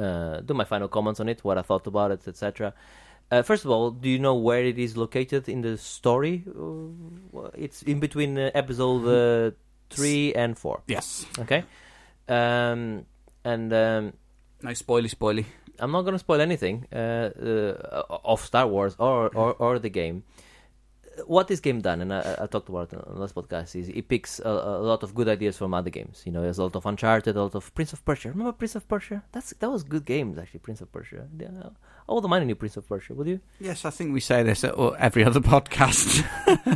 uh, 0.00 0.38
do 0.38 0.54
my 0.54 0.62
final 0.62 0.86
comments 0.86 1.18
on 1.18 1.28
it, 1.28 1.42
what 1.42 1.58
I 1.58 1.62
thought 1.62 1.88
about 1.88 2.12
it, 2.12 2.28
etc. 2.28 2.74
Uh, 3.30 3.42
first 3.42 3.64
of 3.64 3.70
all, 3.70 3.90
do 3.90 4.08
you 4.08 4.18
know 4.18 4.34
where 4.34 4.64
it 4.64 4.78
is 4.78 4.96
located 4.96 5.48
in 5.48 5.60
the 5.62 5.76
story? 5.76 6.44
Uh, 6.46 7.48
it's 7.54 7.82
in 7.82 7.98
between 7.98 8.38
uh, 8.38 8.50
episode 8.54 9.04
uh, 9.06 9.50
three 9.90 10.32
and 10.34 10.56
four. 10.56 10.82
Yes. 10.86 11.26
Okay, 11.38 11.64
um, 12.28 13.04
and 13.44 13.72
um, 13.72 14.12
No 14.62 14.70
spoily, 14.70 15.10
spoily. 15.10 15.44
I'm 15.78 15.92
not 15.92 16.02
going 16.02 16.14
to 16.14 16.18
spoil 16.18 16.40
anything 16.40 16.86
uh, 16.92 16.96
uh, 16.96 18.02
of 18.24 18.40
Star 18.40 18.66
Wars 18.66 18.96
or, 18.98 19.28
or, 19.34 19.52
or 19.54 19.78
the 19.78 19.90
game. 19.90 20.24
What 21.26 21.48
this 21.48 21.60
game 21.60 21.80
done, 21.80 22.02
and 22.02 22.12
I, 22.12 22.36
I 22.40 22.46
talked 22.46 22.68
about 22.68 22.92
it 22.92 22.98
on 22.98 23.14
the 23.14 23.20
last 23.20 23.34
podcast, 23.34 23.74
is 23.74 23.88
it 23.88 24.08
picks 24.08 24.38
a, 24.38 24.48
a 24.48 24.80
lot 24.82 25.02
of 25.02 25.14
good 25.14 25.28
ideas 25.28 25.56
from 25.56 25.72
other 25.72 25.88
games. 25.90 26.22
You 26.26 26.32
know, 26.32 26.42
there's 26.42 26.58
a 26.58 26.62
lot 26.62 26.76
of 26.76 26.84
Uncharted, 26.84 27.36
a 27.36 27.42
lot 27.42 27.54
of 27.54 27.74
Prince 27.74 27.92
of 27.92 28.04
Persia. 28.04 28.30
Remember 28.30 28.52
Prince 28.52 28.74
of 28.74 28.86
Persia? 28.86 29.22
That's 29.32 29.52
that 29.58 29.70
was 29.70 29.82
good 29.82 30.04
games 30.04 30.38
actually. 30.38 30.60
Prince 30.60 30.80
of 30.82 30.92
Persia. 30.92 31.26
Yeah, 31.38 31.70
I 32.08 32.12
wouldn't 32.12 32.30
mind 32.30 32.42
a 32.44 32.46
new 32.46 32.54
Prince 32.54 32.76
of 32.76 32.88
Persia. 32.88 33.14
Would 33.14 33.26
you? 33.26 33.40
Yes, 33.58 33.84
I 33.84 33.90
think 33.90 34.12
we 34.12 34.20
say 34.20 34.44
this 34.44 34.62
at 34.62 34.74
every 34.98 35.24
other 35.24 35.40
podcast. 35.40 36.24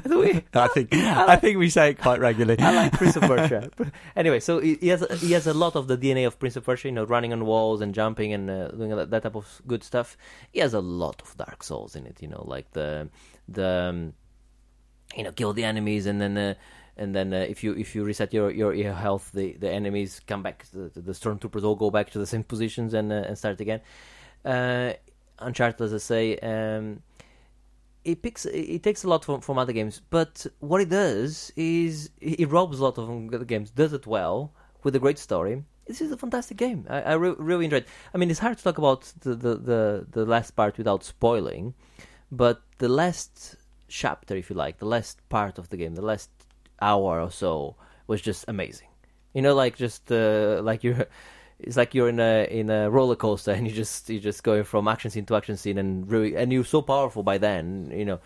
Do 0.09 0.19
we? 0.19 0.45
I 0.53 0.67
think 0.69 0.93
I 0.93 1.37
think 1.37 1.59
we 1.59 1.71
say 1.71 1.91
it 1.91 2.01
quite 2.01 2.19
regularly. 2.19 2.61
I 2.61 2.75
like 2.75 2.93
Prince 2.93 3.15
of 3.15 3.23
Persia. 3.33 3.71
anyway, 4.17 4.41
so 4.41 4.59
he 4.59 4.75
he 4.77 4.89
has 4.89 5.07
he 5.21 5.33
has 5.33 5.47
a 5.47 5.55
lot 5.55 5.77
of 5.77 5.87
the 5.87 5.97
DNA 5.97 6.27
of 6.27 6.39
Prince 6.41 6.57
of 6.57 6.65
Persia. 6.65 6.89
You 6.89 6.93
know, 6.93 7.05
running 7.05 7.33
on 7.33 7.47
walls 7.47 7.81
and 7.81 7.95
jumping 7.95 8.33
and 8.33 8.51
uh, 8.51 8.69
doing 8.69 8.91
that, 8.91 9.11
that 9.11 9.23
type 9.23 9.37
of 9.37 9.63
good 9.69 9.85
stuff. 9.85 10.17
He 10.51 10.59
has 10.59 10.75
a 10.75 10.81
lot 10.81 11.23
of 11.23 11.37
Dark 11.37 11.63
Souls 11.63 11.95
in 11.95 12.07
it. 12.07 12.21
You 12.21 12.29
know, 12.29 12.43
like 12.45 12.73
the 12.73 13.09
the 13.49 13.69
um, 13.69 14.15
you 15.17 15.23
know 15.23 15.33
kill 15.33 15.53
the 15.53 15.65
enemies 15.65 16.07
and 16.07 16.21
then. 16.21 16.37
Uh, 16.37 16.55
and 16.97 17.15
then 17.15 17.33
uh, 17.33 17.39
if 17.49 17.65
you 17.65 17.73
if 17.73 17.95
you 17.95 18.05
reset 18.05 18.35
your, 18.35 18.51
your, 18.51 18.75
your 18.75 18.93
health, 18.93 19.31
the, 19.33 19.53
the 19.55 19.71
enemies 19.71 20.21
come 20.27 20.43
back. 20.43 20.67
The, 20.71 20.91
the 21.01 21.13
stormtroopers 21.13 21.63
all 21.65 21.75
go 21.75 21.91
back 21.91 22.11
to 22.11 22.19
the 22.19 22.27
same 22.27 22.45
positions 22.45 22.93
and 22.93 23.11
uh, 23.11 23.25
and 23.27 23.39
start 23.39 23.59
again. 23.61 23.81
Uh, 24.45 24.93
Uncharted, 25.41 25.81
as 25.81 25.95
I 25.95 25.99
say, 25.99 26.37
um, 26.39 27.03
it 28.05 28.23
picks 28.23 28.47
it 28.47 28.83
takes 28.83 29.05
a 29.05 29.09
lot 29.09 29.25
from, 29.25 29.41
from 29.41 29.59
other 29.59 29.73
games, 29.73 30.01
but 30.11 30.47
what 30.61 30.81
it 30.81 30.89
does 30.89 31.53
is 31.57 32.11
it 32.21 32.49
robs 32.51 32.79
a 32.79 32.83
lot 32.83 32.99
of 32.99 33.35
other 33.35 33.45
games, 33.45 33.71
does 33.71 33.93
it 33.93 34.07
well 34.07 34.53
with 34.83 34.95
a 34.97 34.99
great 34.99 35.19
story. 35.19 35.65
This 35.87 36.01
is 36.01 36.13
a 36.13 36.17
fantastic 36.17 36.57
game. 36.57 36.87
I, 36.89 37.03
I 37.03 37.13
re- 37.15 37.35
really 37.37 37.65
enjoyed. 37.65 37.85
I 38.15 38.19
mean, 38.19 38.31
it's 38.31 38.39
hard 38.39 38.57
to 38.59 38.65
talk 38.65 38.79
about 38.79 39.13
the, 39.21 39.35
the, 39.35 39.57
the, 39.57 40.07
the 40.11 40.25
last 40.25 40.53
part 40.53 40.79
without 40.79 41.03
spoiling, 41.03 41.75
but 42.31 42.63
the 42.79 42.89
last 42.89 43.57
chapter, 43.89 44.37
if 44.37 44.51
you 44.51 44.57
like, 44.57 44.79
the 44.79 44.87
last 44.87 45.19
part 45.29 45.59
of 45.59 45.69
the 45.69 45.77
game, 45.77 45.97
the 45.97 46.03
last 46.03 46.31
hour 46.81 47.21
or 47.21 47.31
so 47.31 47.77
was 48.07 48.23
just 48.23 48.45
amazing. 48.49 48.89
You 49.35 49.43
know, 49.43 49.55
like 49.55 49.77
just 49.77 50.11
uh, 50.11 50.61
like 50.63 50.85
you're, 50.85 51.07
it's 51.63 51.77
like 51.77 51.95
you're 51.95 52.09
in 52.09 52.21
a 52.21 52.47
in 52.51 52.71
a 52.71 52.91
roller 52.91 53.17
coaster 53.17 53.51
and 53.57 53.67
you 53.67 53.73
just 53.73 54.09
you're 54.09 54.21
just 54.21 54.43
going 54.43 54.65
from 54.65 54.89
action 54.89 55.11
scene 55.11 55.27
to 55.27 55.37
action 55.37 55.57
scene 55.57 55.79
and 55.79 56.11
really 56.11 56.37
and 56.37 56.53
you're 56.53 56.65
so 56.65 56.83
powerful 56.83 57.23
by 57.23 57.39
then. 57.39 57.93
You 57.95 58.05
know, 58.05 58.21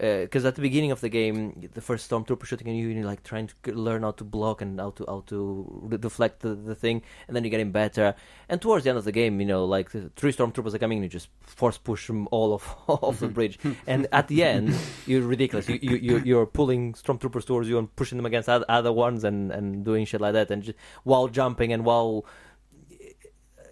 uh, 0.00 0.20
because 0.20 0.44
at 0.44 0.54
the 0.54 0.62
beginning 0.62 0.92
of 0.92 1.00
the 1.00 1.08
game, 1.08 1.68
the 1.74 1.80
first 1.80 2.08
stormtrooper 2.08 2.44
shooting 2.44 2.68
at 2.68 2.74
you, 2.74 2.86
and 2.86 2.98
you're 2.98 3.06
like 3.06 3.24
trying 3.24 3.48
to 3.48 3.72
learn 3.72 4.02
how 4.02 4.12
to 4.12 4.22
block 4.22 4.62
and 4.62 4.78
how 4.78 4.90
to 4.90 5.04
how 5.08 5.24
to 5.26 5.98
deflect 5.98 6.40
the, 6.40 6.54
the 6.54 6.74
thing, 6.74 7.02
and 7.26 7.34
then 7.34 7.42
you're 7.42 7.50
getting 7.50 7.72
better. 7.72 8.14
And 8.48 8.62
towards 8.62 8.84
the 8.84 8.90
end 8.90 8.98
of 8.98 9.04
the 9.04 9.10
game, 9.10 9.40
you 9.40 9.46
know, 9.46 9.64
like 9.64 9.90
three 9.90 10.32
stormtroopers 10.32 10.72
are 10.72 10.78
coming, 10.78 10.98
and 10.98 11.04
you 11.04 11.08
just 11.08 11.28
force 11.40 11.78
push 11.78 12.06
them 12.06 12.28
all 12.30 12.52
off 12.52 12.76
off 12.86 13.18
the 13.18 13.26
bridge. 13.26 13.58
and 13.88 14.06
at 14.12 14.28
the 14.28 14.44
end, 14.44 14.72
you're 15.06 15.22
ridiculous. 15.22 15.68
You, 15.68 15.80
you 15.82 15.96
you 15.96 16.18
you're 16.18 16.46
pulling 16.46 16.92
stormtroopers 16.92 17.44
towards 17.44 17.68
you 17.68 17.76
and 17.78 17.94
pushing 17.96 18.18
them 18.18 18.26
against 18.26 18.48
other 18.48 18.92
ones 18.92 19.24
and 19.24 19.50
and 19.50 19.84
doing 19.84 20.04
shit 20.04 20.20
like 20.20 20.34
that, 20.34 20.52
and 20.52 20.62
just 20.62 20.78
while 21.02 21.26
jumping 21.26 21.72
and 21.72 21.84
while 21.84 22.24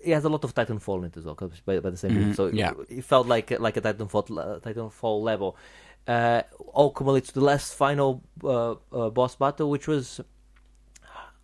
it 0.07 0.15
has 0.15 0.25
a 0.25 0.29
lot 0.29 0.45
of 0.45 0.55
Titanfall 0.55 0.99
in 0.99 1.05
it 1.07 1.17
as 1.17 1.25
well, 1.25 1.35
by, 1.67 1.81
by 1.81 1.91
the 1.91 1.97
same. 1.97 2.13
Mhm, 2.13 2.37
So 2.37 2.47
yeah. 2.47 2.73
it, 2.89 2.99
it 2.99 3.05
felt 3.05 3.27
like 3.27 3.51
like 3.67 3.77
a 3.77 3.81
Titanfall 3.81 4.25
Titanfall 4.63 5.23
level. 5.23 5.57
Uh, 6.07 6.43
all 6.79 6.91
culminates 6.91 7.29
to 7.33 7.35
the 7.41 7.45
last 7.53 7.75
final 7.75 8.23
uh, 8.45 8.75
uh, 8.93 9.11
boss 9.11 9.35
battle, 9.35 9.69
which 9.69 9.89
was 9.89 10.21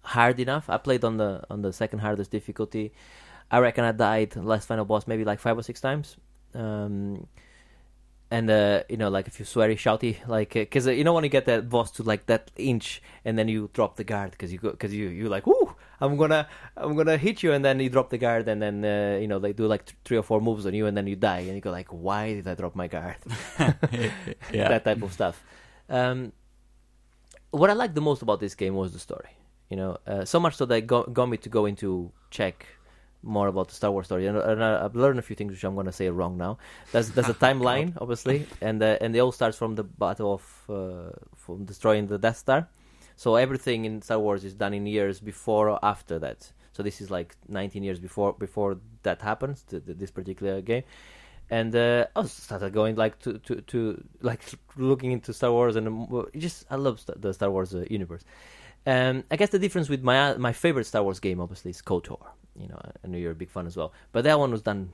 hard 0.05 0.38
enough. 0.40 0.68
I 0.68 0.79
played 0.79 1.05
on 1.05 1.16
the 1.16 1.42
on 1.51 1.62
the 1.62 1.72
second 1.72 1.98
hardest 2.01 2.31
difficulty. 2.31 2.92
I 3.51 3.59
reckon 3.59 3.85
I 3.85 3.92
died 3.92 4.37
last 4.37 4.66
final 4.66 4.85
boss 4.85 5.07
maybe 5.07 5.25
like 5.25 5.40
five 5.40 5.59
or 5.59 5.62
six 5.62 5.81
times. 5.81 6.16
Um, 6.55 7.27
and 8.33 8.51
uh, 8.51 8.83
you 8.88 8.97
know, 8.97 9.11
like 9.11 9.27
if 9.29 9.38
you 9.38 9.45
sweary, 9.45 9.77
shouty, 9.77 10.27
like 10.27 10.55
because 10.55 10.87
uh, 10.87 10.90
you 10.90 11.05
don't 11.05 11.12
want 11.12 11.25
to 11.25 11.29
get 11.29 11.45
that 11.45 11.68
boss 11.68 11.90
to 11.92 12.03
like 12.03 12.25
that 12.27 12.51
inch, 12.57 13.03
and 13.27 13.38
then 13.38 13.47
you 13.47 13.68
drop 13.75 13.97
the 13.97 14.05
guard 14.05 14.31
because 14.31 14.51
you 14.51 14.59
go 14.59 14.71
because 14.71 14.95
you 14.95 15.09
you 15.09 15.29
like, 15.29 15.47
ooh, 15.47 15.77
I'm 16.01 16.16
gonna 16.16 16.49
I'm 16.75 16.97
gonna 16.97 17.18
hit 17.18 17.42
you, 17.42 17.53
and 17.53 17.62
then 17.62 17.79
you 17.79 17.90
drop 17.90 18.09
the 18.09 18.16
guard, 18.16 18.49
and 18.49 18.62
then 18.62 18.85
uh, 18.87 19.18
you 19.21 19.29
know 19.29 19.38
they 19.38 19.53
do 19.53 19.66
like 19.66 19.85
th- 19.85 19.99
three 20.07 20.16
or 20.16 20.23
four 20.23 20.40
moves 20.40 20.64
on 20.64 20.73
you, 20.73 20.87
and 20.87 20.97
then 20.97 21.07
you 21.07 21.14
die, 21.14 21.40
and 21.40 21.55
you 21.55 21.61
go 21.61 21.71
like, 21.71 21.88
why 21.88 22.33
did 22.33 22.49
I 22.49 22.55
drop 22.55 22.75
my 22.75 22.88
guard? 22.88 23.16
yeah. 24.51 24.68
that 24.73 24.85
type 24.85 25.03
of 25.03 25.12
stuff. 25.12 25.45
Um, 25.90 26.33
what 27.51 27.68
I 27.68 27.75
liked 27.75 27.95
the 27.95 28.01
most 28.01 28.23
about 28.23 28.40
this 28.40 28.55
game 28.55 28.75
was 28.75 28.95
the 28.95 28.99
story. 28.99 29.37
You 29.68 29.77
know, 29.77 29.99
uh, 30.07 30.25
so 30.25 30.40
much 30.40 30.57
so 30.57 30.64
that 30.64 30.87
got, 30.87 31.12
got 31.12 31.27
me 31.29 31.37
to 31.37 31.51
go 31.51 31.66
into 31.66 32.12
check 32.31 32.66
more 33.23 33.49
about 33.49 33.69
the 33.69 33.75
Star 33.75 33.91
Wars 33.91 34.07
story, 34.07 34.27
and, 34.27 34.37
and 34.37 34.63
I, 34.63 34.85
I've 34.85 34.97
learned 34.97 35.19
a 35.19 35.23
few 35.23 35.37
things 35.37 35.53
which 35.53 35.65
I'm 35.65 35.75
going 35.75 35.87
to 35.87 35.93
say 35.93 36.09
wrong 36.09 36.37
now. 36.37 36.59
There's 36.93 37.11
there's 37.11 37.29
a 37.29 37.35
timeline, 37.35 37.97
obviously, 38.01 38.47
and 38.61 38.83
uh, 38.83 38.99
and 39.01 39.15
it 39.15 39.21
all 39.21 39.33
starts 39.33 39.57
from 39.57 39.75
the 39.75 39.85
battle 39.85 40.35
of 40.35 40.45
uh, 40.69 41.11
from 41.37 41.65
destroying 41.65 42.07
the 42.07 42.19
Death 42.19 42.39
Star. 42.39 42.69
So 43.17 43.37
everything 43.37 43.85
in 43.85 44.03
Star 44.03 44.19
Wars 44.19 44.45
is 44.45 44.55
done 44.55 44.75
in 44.75 44.87
years 44.87 45.21
before 45.21 45.69
or 45.69 45.79
after 45.83 46.19
that. 46.19 46.51
So 46.73 46.83
this 46.83 47.01
is 47.01 47.11
like 47.11 47.37
19 47.49 47.83
years 47.83 47.99
before 47.99 48.33
before 48.33 48.79
that 49.03 49.21
happens. 49.23 49.63
th 49.63 49.83
this 49.87 50.11
particular 50.11 50.63
game 50.63 50.85
and 51.53 51.77
uh, 51.77 52.07
I 52.17 52.21
was 52.21 52.33
started 52.33 52.73
going 52.73 52.97
like 52.97 53.19
to, 53.21 53.39
to, 53.39 53.61
to 53.61 54.05
like 54.23 54.41
looking 54.77 55.13
into 55.13 55.35
Star 55.35 55.53
Wars 55.53 55.77
and 55.77 55.87
um, 55.87 56.27
just 56.37 56.65
I 56.71 56.77
love 56.77 57.05
the 57.17 57.33
Star 57.35 57.51
Wars 57.51 57.75
uh, 57.75 57.85
universe. 57.91 58.25
Um, 58.87 59.25
I 59.31 59.37
guess 59.37 59.51
the 59.51 59.59
difference 59.59 59.91
with 59.91 60.03
my 60.03 60.35
my 60.39 60.53
favorite 60.53 60.87
Star 60.87 61.03
Wars 61.03 61.21
game 61.21 61.41
obviously 61.41 61.71
is 61.71 61.83
KOTOR. 61.83 62.25
You 62.57 62.69
know, 62.69 62.81
I 63.05 63.07
know 63.09 63.19
you're 63.19 63.33
a 63.33 63.35
big 63.35 63.51
fan 63.51 63.67
as 63.67 63.77
well, 63.77 63.93
but 64.12 64.25
that 64.25 64.38
one 64.38 64.51
was 64.51 64.62
done 64.62 64.93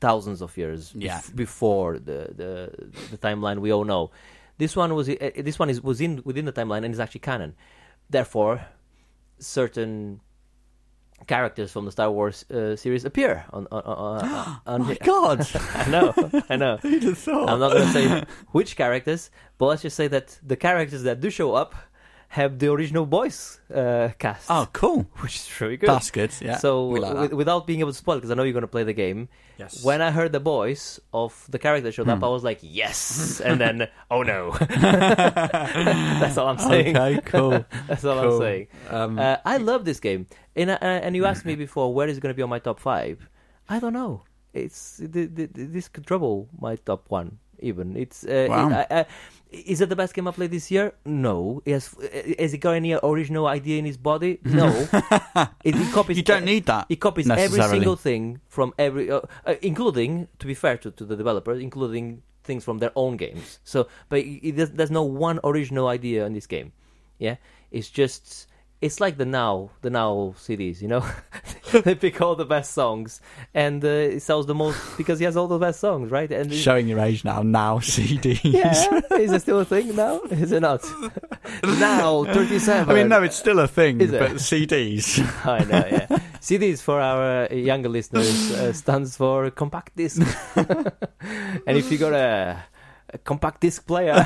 thousands 0.00 0.42
of 0.42 0.56
years 0.56 0.92
bef- 0.92 1.34
before 1.36 1.98
the, 1.98 2.30
the 2.34 2.90
the 3.10 3.18
timeline 3.18 3.58
we 3.60 3.72
all 3.72 3.84
know. 3.84 4.10
This 4.58 4.74
one 4.74 4.94
was 4.94 5.08
uh, 5.08 5.30
this 5.36 5.58
one 5.58 5.70
is 5.70 5.80
was 5.80 6.00
in 6.00 6.22
within 6.24 6.44
the 6.44 6.52
timeline 6.52 6.84
and 6.84 6.92
is 6.92 7.00
actually 7.00 7.20
canon. 7.20 7.54
Therefore, 8.10 8.66
certain 9.38 10.20
characters 11.26 11.72
from 11.72 11.84
the 11.84 11.90
Star 11.92 12.10
Wars 12.10 12.44
uh, 12.50 12.76
series 12.76 13.04
appear 13.04 13.44
on 13.52 13.66
on, 13.70 13.82
on, 13.82 13.96
on, 13.96 14.20
Oh 14.66 14.72
on 14.74 14.82
my 14.82 14.94
god! 15.02 15.46
I 15.74 15.88
know, 15.90 16.12
I 16.48 16.56
know. 16.56 16.78
I'm 16.84 17.60
not 17.60 17.72
going 17.72 17.86
to 17.86 17.92
say 17.92 18.24
which 18.48 18.76
characters, 18.76 19.30
but 19.58 19.66
let's 19.66 19.82
just 19.82 19.96
say 19.96 20.08
that 20.08 20.38
the 20.42 20.56
characters 20.56 21.02
that 21.04 21.20
do 21.20 21.30
show 21.30 21.54
up 21.54 21.74
have 22.30 22.58
the 22.58 22.70
original 22.70 23.06
voice 23.06 23.58
uh, 23.74 24.10
cast. 24.18 24.50
Oh, 24.50 24.68
cool. 24.72 25.06
which 25.20 25.36
is 25.36 25.60
really 25.60 25.76
good. 25.78 25.88
That's 25.88 26.10
good. 26.10 26.30
Yeah. 26.40 26.56
so, 26.58 26.86
like 26.88 27.12
wi- 27.14 27.34
without 27.34 27.66
being 27.66 27.80
able 27.80 27.92
to 27.92 27.96
spoil, 27.98 28.16
because 28.16 28.30
I 28.30 28.34
know 28.34 28.42
you're 28.42 28.52
going 28.52 28.62
to 28.62 28.68
play 28.68 28.84
the 28.84 28.92
game, 28.92 29.28
yes. 29.58 29.82
when 29.82 30.02
I 30.02 30.10
heard 30.10 30.32
the 30.32 30.38
voice 30.38 31.00
of 31.12 31.32
the 31.48 31.58
character 31.58 31.84
that 31.88 31.92
showed 31.92 32.08
up, 32.08 32.18
Hmm. 32.18 32.24
I 32.24 32.28
was 32.28 32.44
like, 32.44 32.58
yes, 32.60 33.40
and 33.40 33.58
then, 33.60 33.88
oh 34.10 34.22
no. 34.22 34.52
That's 35.52 36.36
all 36.36 36.48
I'm 36.48 36.58
saying. 36.58 36.96
okay, 36.96 37.20
cool. 37.24 37.64
That's 37.88 38.04
all 38.04 38.20
cool. 38.22 38.34
I'm 38.34 38.40
saying. 38.40 38.66
Um, 38.90 39.18
Uh, 39.18 39.36
I 39.44 39.56
love 39.56 39.84
this 39.84 40.00
game, 40.00 40.26
and 40.56 40.70
uh, 40.70 40.78
and 40.80 41.16
you 41.16 41.24
asked 41.24 41.44
me 41.46 41.54
before 41.56 41.92
where 41.94 42.08
is 42.08 42.18
it 42.18 42.20
going 42.20 42.32
to 42.34 42.36
be 42.36 42.42
on 42.42 42.50
my 42.50 42.58
top 42.60 42.78
five. 42.80 43.28
I 43.68 43.78
don't 43.80 43.92
know. 43.92 44.22
It's 44.52 45.00
this 45.04 45.88
could 45.88 46.06
trouble 46.06 46.48
my 46.60 46.76
top 46.76 47.04
one. 47.08 47.38
Even 47.60 47.96
it's 47.96 48.24
uh, 48.24 48.46
Wow. 48.48 48.68
it- 48.70 48.86
I- 48.90 49.00
I- 49.00 49.06
is 49.50 49.80
it 49.80 49.88
the 49.88 49.96
best 49.96 50.14
game 50.14 50.28
I 50.28 50.32
played 50.32 50.50
this 50.50 50.70
year? 50.70 50.92
No. 51.04 51.62
Has 51.66 51.94
has 52.38 52.52
it 52.54 52.58
got 52.58 52.72
any 52.72 52.94
original 52.94 53.46
idea 53.46 53.78
in 53.78 53.84
his 53.84 53.96
body? 53.96 54.40
No. 54.44 54.68
it, 55.64 55.74
it 55.76 55.92
copies. 55.92 56.16
you 56.16 56.22
don't 56.22 56.44
need 56.44 56.66
that. 56.66 56.86
It 56.88 56.96
copies 57.00 57.26
every 57.30 57.58
single 57.70 57.96
thing 57.96 58.40
from 58.48 58.74
every, 58.78 59.10
uh, 59.10 59.20
uh, 59.46 59.54
including, 59.62 60.28
to 60.38 60.46
be 60.46 60.54
fair 60.54 60.76
to, 60.78 60.90
to 60.90 61.04
the 61.04 61.16
developers, 61.16 61.60
including 61.62 62.22
things 62.44 62.64
from 62.64 62.78
their 62.78 62.92
own 62.96 63.16
games. 63.16 63.58
So, 63.64 63.88
but 64.08 64.20
it, 64.20 64.48
it, 64.48 64.56
does- 64.56 64.72
there's 64.72 64.90
no 64.90 65.02
one 65.04 65.40
original 65.44 65.88
idea 65.88 66.26
in 66.26 66.32
this 66.32 66.46
game. 66.46 66.72
Yeah, 67.18 67.36
it's 67.70 67.90
just 67.90 68.46
it's 68.80 69.00
like 69.00 69.16
the 69.18 69.24
now 69.24 69.70
the 69.82 69.90
now 69.90 70.34
CDs. 70.38 70.80
You 70.80 70.88
know, 70.88 71.06
they 71.72 71.94
pick 71.94 72.20
all 72.20 72.36
the 72.36 72.44
best 72.44 72.72
songs 72.72 73.20
and 73.54 73.84
uh, 73.84 73.88
it 73.88 74.20
sells 74.20 74.46
the 74.46 74.54
most 74.54 74.96
because 74.96 75.18
he 75.18 75.24
has 75.24 75.36
all 75.36 75.48
the 75.48 75.58
best 75.58 75.80
songs, 75.80 76.10
right? 76.10 76.30
And 76.30 76.52
Showing 76.52 76.86
your 76.88 77.00
age 77.00 77.24
now. 77.24 77.42
Now 77.42 77.78
CDs. 77.80 78.40
yeah, 78.44 79.00
is 79.18 79.32
it 79.32 79.42
still 79.42 79.60
a 79.60 79.64
thing 79.64 79.96
now? 79.96 80.20
Is 80.30 80.52
it 80.52 80.60
not? 80.60 80.84
now 81.64 82.24
thirty-seven. 82.24 82.90
I 82.94 82.98
mean, 82.98 83.08
no, 83.08 83.22
it's 83.22 83.36
still 83.36 83.58
a 83.60 83.68
thing, 83.68 84.00
Is 84.00 84.12
it? 84.12 84.18
but 84.20 84.32
CDs. 84.34 85.18
I 85.46 85.64
know, 85.64 85.84
yeah. 85.90 86.06
CDs 86.40 86.80
for 86.80 87.00
our 87.00 87.46
uh, 87.50 87.54
younger 87.54 87.88
listeners 87.88 88.52
uh, 88.52 88.72
stands 88.72 89.16
for 89.16 89.50
compact 89.50 89.96
disc. 89.96 90.22
and 90.56 91.76
if 91.76 91.90
you 91.90 91.98
got 91.98 92.12
a, 92.12 92.62
a 93.12 93.18
compact 93.18 93.60
disc 93.60 93.84
player, 93.86 94.24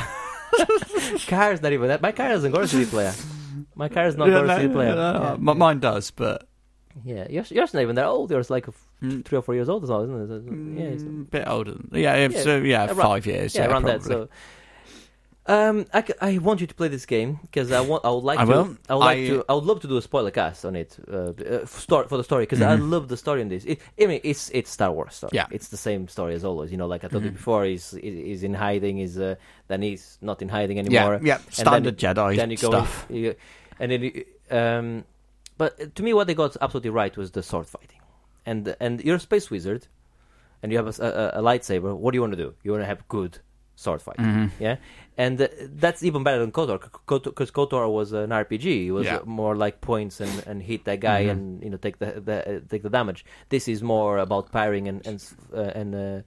car's 1.27 1.63
not 1.63 1.73
even 1.73 1.89
that. 1.89 2.03
My 2.03 2.13
car 2.13 2.29
doesn't 2.29 2.53
got 2.53 2.65
a 2.65 2.69
CD 2.69 2.85
player. 2.85 3.15
My 3.75 3.89
car 3.89 4.07
is 4.07 4.17
not 4.17 4.29
Yeah, 4.29 4.35
got 4.35 4.45
a 4.45 4.47
no, 4.49 4.57
CD 4.59 4.73
player. 4.73 4.95
no, 4.95 5.13
no, 5.13 5.23
yeah. 5.53 5.55
Mine 5.55 5.79
does, 5.81 6.11
but 6.11 6.47
yeah, 7.05 7.27
yours, 7.31 7.51
yours 7.51 7.73
not 7.73 7.81
even 7.83 7.97
that 7.97 8.07
old. 8.07 8.31
Yours 8.31 8.51
like 8.51 8.67
a 8.67 8.71
f- 8.71 8.87
mm, 9.03 9.25
three 9.25 9.39
or 9.39 9.43
four 9.43 9.55
years 9.55 9.69
old 9.69 9.83
as 9.85 9.91
well, 9.91 10.03
isn't 10.05 10.23
it? 10.23 10.29
So, 10.29 10.35
yeah, 10.81 10.85
it's- 10.89 11.03
mm, 11.03 11.31
bit 11.31 11.49
older. 11.49 11.73
Than, 11.73 11.89
yeah, 11.93 12.17
yeah, 12.17 12.29
Yeah, 12.29 12.41
so 12.43 12.57
yeah, 12.59 12.87
around- 12.87 12.97
five 12.97 13.27
years. 13.27 13.55
yeah, 13.55 13.63
Yeah, 13.63 13.71
around 13.71 13.85
that. 13.87 14.03
So, 14.03 14.29
um, 15.47 15.87
I, 15.93 16.03
c- 16.05 16.13
I 16.21 16.39
want 16.39 16.61
you 16.61 16.69
to 16.69 16.75
play 16.75 16.87
this 16.87 17.05
game 17.05 17.41
because 17.43 17.73
I 17.73 17.81
want. 17.81 18.05
I 18.05 18.11
would 18.11 18.23
like 18.23 18.39
I 18.39 18.45
to. 18.45 18.51
will. 18.51 18.77
I 18.89 18.95
would 18.95 19.01
like 19.01 19.19
I- 19.19 19.27
to. 19.29 19.45
I 19.49 19.55
would 19.55 19.65
love 19.65 19.81
to 19.81 19.89
do 19.89 19.97
a 19.97 20.03
spoiler 20.03 20.31
cast 20.31 20.65
on 20.65 20.77
it. 20.77 20.97
Uh, 21.11 21.17
uh, 21.17 21.67
for, 21.67 21.81
story, 21.81 22.07
for 22.09 22.17
the 22.17 22.23
story 22.23 22.45
because 22.45 22.63
I 22.63 22.77
Mhm. 22.77 22.91
love 22.91 23.09
the 23.09 23.17
story 23.17 23.41
in 23.41 23.49
this. 23.49 23.65
It, 23.65 23.81
I 24.01 24.07
mean, 24.07 24.21
it's 24.23 24.51
it's 24.51 24.71
Star 24.71 24.93
Wars 24.93 25.15
story. 25.17 25.33
Yeah. 25.35 25.47
it's 25.51 25.69
the 25.69 25.77
same 25.77 26.07
story 26.07 26.35
as 26.35 26.45
always. 26.45 26.71
You 26.71 26.77
know, 26.77 26.87
like 26.87 27.03
I 27.05 27.09
told 27.09 27.25
you 27.25 27.31
Mhm. 27.31 27.35
before, 27.35 27.65
he's 27.65 27.91
he's 27.91 28.45
in 28.45 28.55
hiding. 28.55 28.99
He's 28.99 29.19
uh, 29.19 29.35
then 29.67 29.83
he's 29.83 30.17
not 30.23 30.43
in 30.43 30.49
hiding 30.49 30.79
anymore. 30.79 31.19
yeah, 31.25 31.39
then- 31.39 31.51
standard 31.51 31.99
Jedi 31.99 32.37
then 32.37 32.51
you 32.51 32.57
go 32.59 32.69
stuff. 32.71 33.07
in, 33.11 33.17
you, 33.17 33.35
and 33.83 33.91
then 33.93 34.03
um, 34.59 34.87
but 35.59 35.95
to 35.97 36.03
me, 36.07 36.11
what 36.17 36.27
they 36.29 36.35
got 36.43 36.57
absolutely 36.65 36.91
right 37.03 37.15
was 37.17 37.29
the 37.33 37.43
sword 37.43 37.67
fighting, 37.67 38.01
and 38.47 38.75
and 38.85 38.95
you're 39.05 39.17
a 39.17 39.27
space 39.31 39.51
wizard, 39.55 39.83
and 40.63 40.73
you 40.73 40.79
have 40.81 40.89
a, 40.89 40.95
a, 41.35 41.41
a 41.41 41.43
lightsaber. 41.43 41.91
What 42.03 42.11
do 42.13 42.17
you 42.17 42.23
want 42.27 42.33
to 42.39 42.43
do? 42.47 42.55
You 42.65 42.71
want 42.75 42.83
to 42.87 42.91
have 42.95 43.03
good 43.09 43.39
sword 43.75 44.01
fighting, 44.03 44.25
Mhm. 44.27 44.51
yeah, 44.61 44.77
and 45.25 45.41
uh, 45.41 45.49
that's 45.85 46.03
even 46.09 46.23
better 46.23 46.39
than 46.45 46.53
Kotor 46.53 46.79
because 47.25 47.51
Kotor 47.51 47.91
was 47.91 48.13
an 48.13 48.31
RPG. 48.31 48.67
It 48.89 48.93
was 48.93 49.07
Yeah. 49.07 49.17
uh, 49.17 49.25
more 49.25 49.55
like 49.65 49.81
points 49.81 50.21
and, 50.21 50.35
and 50.47 50.63
hit 50.63 50.85
that 50.85 51.01
guy 51.01 51.25
Mhm. 51.25 51.31
and 51.33 51.43
you 51.65 51.71
know 51.71 51.79
take 51.87 51.97
the, 51.99 52.21
the 52.29 52.37
uh, 52.49 52.61
take 52.71 52.83
the 52.83 52.91
damage. 52.99 53.25
This 53.49 53.69
is 53.69 53.83
more 53.83 54.19
about 54.19 54.53
parrying 54.53 54.87
and 54.89 55.07
and 55.07 55.19
uh, 55.55 55.81
and. 55.81 56.25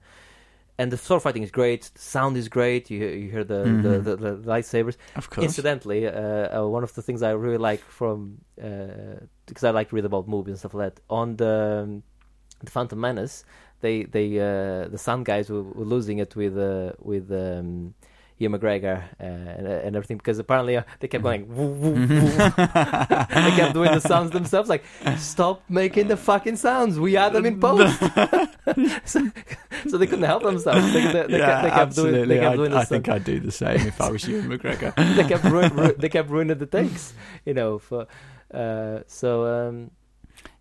And 0.78 0.92
the 0.92 0.96
sword 0.98 1.22
fighting 1.22 1.42
is 1.42 1.50
great. 1.50 1.90
The 1.94 2.00
sound 2.02 2.36
is 2.36 2.48
great. 2.48 2.90
You 2.90 2.98
you 3.06 3.30
hear 3.30 3.44
the, 3.44 3.60
the, 3.84 3.88
Mhm. 3.88 4.04
the, 4.04 4.16
the 4.16 4.32
lightsabers. 4.52 4.96
Of 5.14 5.30
course. 5.30 5.44
Incidentally, 5.44 6.06
uh, 6.06 6.60
uh, 6.62 6.68
one 6.68 6.84
of 6.84 6.92
the 6.94 7.02
things 7.02 7.22
I 7.22 7.30
really 7.30 7.56
like 7.70 7.80
from 7.80 8.38
uh, 8.62 9.20
because 9.46 9.64
I 9.64 9.70
like 9.70 9.88
to 9.90 9.96
read 9.96 10.04
about 10.04 10.28
movies 10.28 10.52
and 10.52 10.58
stuff 10.58 10.74
like 10.74 10.94
that 10.94 11.00
on 11.08 11.36
the 11.36 11.82
um, 11.84 12.02
the 12.62 12.70
Phantom 12.70 13.00
Menace, 13.00 13.44
they 13.80 14.04
they 14.04 14.38
uh, 14.38 14.88
the 14.88 14.98
Sun 14.98 15.24
guys 15.24 15.48
were, 15.50 15.62
were 15.62 15.84
losing 15.84 16.18
it 16.18 16.36
with 16.36 16.56
uh, 16.58 16.92
with 17.00 17.30
um, 17.32 17.94
Ewan 18.38 18.60
McGregor 18.60 19.02
uh, 19.18 19.24
and, 19.24 19.66
and 19.66 19.96
everything 19.96 20.18
because 20.18 20.38
apparently 20.38 20.76
uh, 20.76 20.82
they 21.00 21.08
kept 21.08 21.24
going. 21.24 21.48
Woo, 21.48 21.68
woo, 21.68 21.92
woo. 21.92 22.06
they 22.06 23.50
kept 23.56 23.72
doing 23.72 23.92
the 23.92 24.00
sounds 24.00 24.30
themselves. 24.30 24.68
Like, 24.68 24.84
stop 25.16 25.62
making 25.70 26.08
the 26.08 26.16
fucking 26.18 26.56
sounds. 26.56 27.00
We 27.00 27.16
add 27.16 27.32
them 27.32 27.46
in 27.46 27.58
post. 27.58 27.98
so, 29.04 29.30
so 29.88 29.96
they 29.96 30.06
couldn't 30.06 30.24
help 30.24 30.42
themselves. 30.42 30.92
They, 30.92 31.00
they, 31.00 31.26
they, 31.26 31.38
yeah, 31.38 31.46
kept, 31.46 31.62
they 31.62 31.70
kept 31.70 31.80
absolutely. 31.80 32.18
doing. 32.18 32.28
They 32.28 32.38
kept 32.40 32.52
I, 32.52 32.56
doing 32.56 32.70
the 32.72 32.76
I 32.76 32.80
sound 32.80 32.88
think 32.88 33.08
I'd 33.08 33.24
do 33.24 33.40
the 33.40 33.52
same 33.52 33.80
if 33.86 34.00
I 34.00 34.10
was 34.10 34.28
you, 34.28 34.42
McGregor. 34.42 34.94
they 35.16 35.24
kept 35.24 35.44
ru- 35.44 35.68
ru- 35.68 35.94
they 35.96 36.08
kept 36.10 36.28
ruining 36.28 36.58
the 36.58 36.66
takes, 36.66 37.14
you 37.46 37.54
know. 37.54 37.78
For 37.78 38.06
uh, 38.52 39.00
so 39.06 39.46
um, 39.46 39.90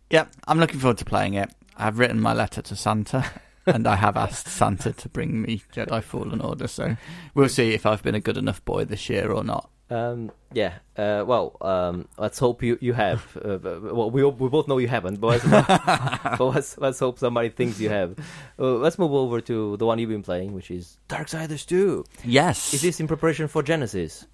Yeah, 0.10 0.28
I'm 0.48 0.60
looking 0.60 0.80
forward 0.80 0.98
to 1.00 1.06
playing 1.06 1.34
it. 1.34 1.52
I've 1.78 2.00
written 2.00 2.22
my 2.22 2.34
letter 2.34 2.62
to 2.62 2.76
Santa. 2.76 3.26
And 3.66 3.88
I 3.88 3.96
have 3.96 4.16
asked 4.18 4.48
Santa 4.48 4.94
to 4.94 5.10
bring 5.10 5.42
me 5.42 5.64
Jedi 5.74 6.02
Fallen 6.04 6.42
Order. 6.42 6.68
So 6.68 6.96
we'll 7.34 7.50
see 7.50 7.74
if 7.74 7.86
I've 7.86 8.04
been 8.04 8.16
a 8.16 8.20
good 8.20 8.38
enough 8.38 8.64
boy 8.66 8.86
this 8.86 9.10
year 9.10 9.32
or 9.32 9.44
not. 9.44 9.70
Um, 9.88 10.32
yeah. 10.52 10.74
Uh, 10.98 11.24
well, 11.28 11.58
um, 11.62 12.08
let's 12.18 12.40
hope 12.40 12.64
you 12.64 12.78
you 12.82 12.94
have. 12.94 13.38
Uh, 13.38 13.60
well, 13.62 14.10
we 14.10 14.24
we 14.26 14.50
both 14.50 14.68
know 14.68 14.80
you 14.80 14.88
haven't, 14.88 15.20
but 15.22 15.44
let's, 15.46 15.46
but 16.40 16.46
let's, 16.46 16.78
let's 16.80 17.00
hope 17.00 17.20
somebody 17.20 17.50
thinks 17.50 17.80
you 17.80 17.90
have. 17.90 18.18
Uh, 18.58 18.78
let's 18.78 18.98
move 18.98 19.12
over 19.14 19.42
to 19.42 19.78
the 19.78 19.86
one 19.86 20.00
you've 20.00 20.10
been 20.10 20.24
playing, 20.24 20.54
which 20.54 20.72
is 20.72 20.98
Darksiders 21.08 21.68
2. 21.68 22.04
Yes. 22.24 22.74
Is 22.74 22.82
this 22.82 23.00
in 23.00 23.08
preparation 23.08 23.48
for 23.48 23.62
Genesis? 23.62 24.26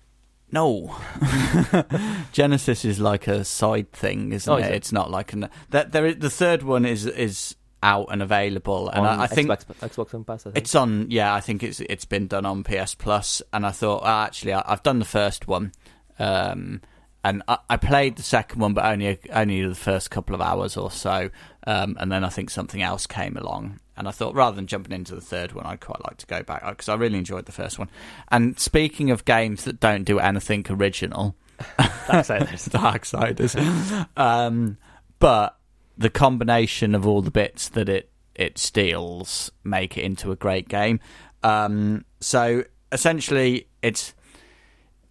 No. 0.53 0.95
Genesis 2.32 2.86
is 2.86 2.99
like 2.99 3.27
a 3.27 3.43
side 3.43 3.91
thing, 3.91 4.32
isn't 4.34 4.51
Oh, 4.51 4.57
it? 4.57 4.61
is 4.63 4.67
it? 4.67 4.73
It's 4.75 4.91
not 4.91 5.11
like 5.11 5.34
an. 5.34 5.49
That 5.69 5.91
there. 5.91 6.05
is- 6.05 6.17
The 6.19 6.29
third 6.29 6.63
one 6.63 6.86
is 6.86 7.05
is 7.05 7.55
out 7.84 8.07
and 8.11 8.21
available, 8.21 8.89
and 8.89 9.05
I, 9.05 9.23
I 9.23 9.27
think 9.27 9.49
Xbox, 9.49 9.89
Xbox 9.89 10.13
and 10.13 10.25
Pass. 10.25 10.43
Think. 10.43 10.57
It's 10.57 10.75
on, 10.75 11.09
yeah. 11.09 11.34
I 11.34 11.39
think 11.39 11.63
it's 11.63 11.79
it's 11.82 12.05
been 12.05 12.27
done 12.27 12.45
on 12.45 12.63
PS 12.63 12.95
Plus, 12.95 13.41
and 13.51 13.65
I 13.65 13.71
thought, 13.71 14.01
oh, 14.03 14.07
actually, 14.07 14.53
I, 14.53 14.63
I've 14.65 14.84
done 14.84 14.99
the 14.99 15.05
first 15.05 15.47
one, 15.47 15.71
um, 16.19 16.82
and 17.23 17.43
I, 17.47 17.57
I 17.69 17.77
played 17.77 18.15
the 18.15 18.23
second 18.23 18.61
one, 18.61 18.73
but 18.73 18.86
only 18.86 19.19
only 19.34 19.65
the 19.65 19.75
first 19.75 20.11
couple 20.11 20.36
of 20.36 20.41
hours 20.41 20.77
or 20.77 20.91
so, 20.91 21.29
um, 21.65 21.97
and 21.99 22.11
then 22.11 22.23
I 22.23 22.29
think 22.29 22.49
something 22.49 22.82
else 22.82 23.07
came 23.07 23.38
along, 23.38 23.79
and 23.97 24.07
I 24.07 24.11
thought 24.11 24.36
rather 24.36 24.55
than 24.55 24.67
jumping 24.67 24.93
into 24.93 25.15
the 25.15 25.21
third 25.21 25.53
one, 25.53 25.65
I'd 25.65 25.82
quite 25.82 26.03
like 26.03 26.17
to 26.17 26.27
go 26.27 26.43
back 26.43 26.65
because 26.67 26.89
I 26.89 26.95
really 26.95 27.17
enjoyed 27.17 27.45
the 27.45 27.51
first 27.51 27.79
one. 27.79 27.89
And 28.29 28.59
speaking 28.59 29.11
of 29.11 29.25
games 29.25 29.63
that 29.63 29.79
don't 29.79 30.03
do 30.03 30.19
anything 30.19 30.65
original, 30.69 31.36
Darksiders. 31.79 32.69
Darksiders. 33.55 34.07
um, 34.17 34.77
but 35.19 35.57
the 35.97 36.09
combination 36.09 36.95
of 36.95 37.05
all 37.07 37.21
the 37.21 37.31
bits 37.31 37.69
that 37.69 37.89
it 37.89 38.09
it 38.35 38.57
steals 38.57 39.51
make 39.63 39.97
it 39.97 40.03
into 40.03 40.31
a 40.31 40.35
great 40.35 40.67
game. 40.69 40.99
Um, 41.43 42.05
so 42.19 42.63
essentially, 42.91 43.67
it's 43.81 44.13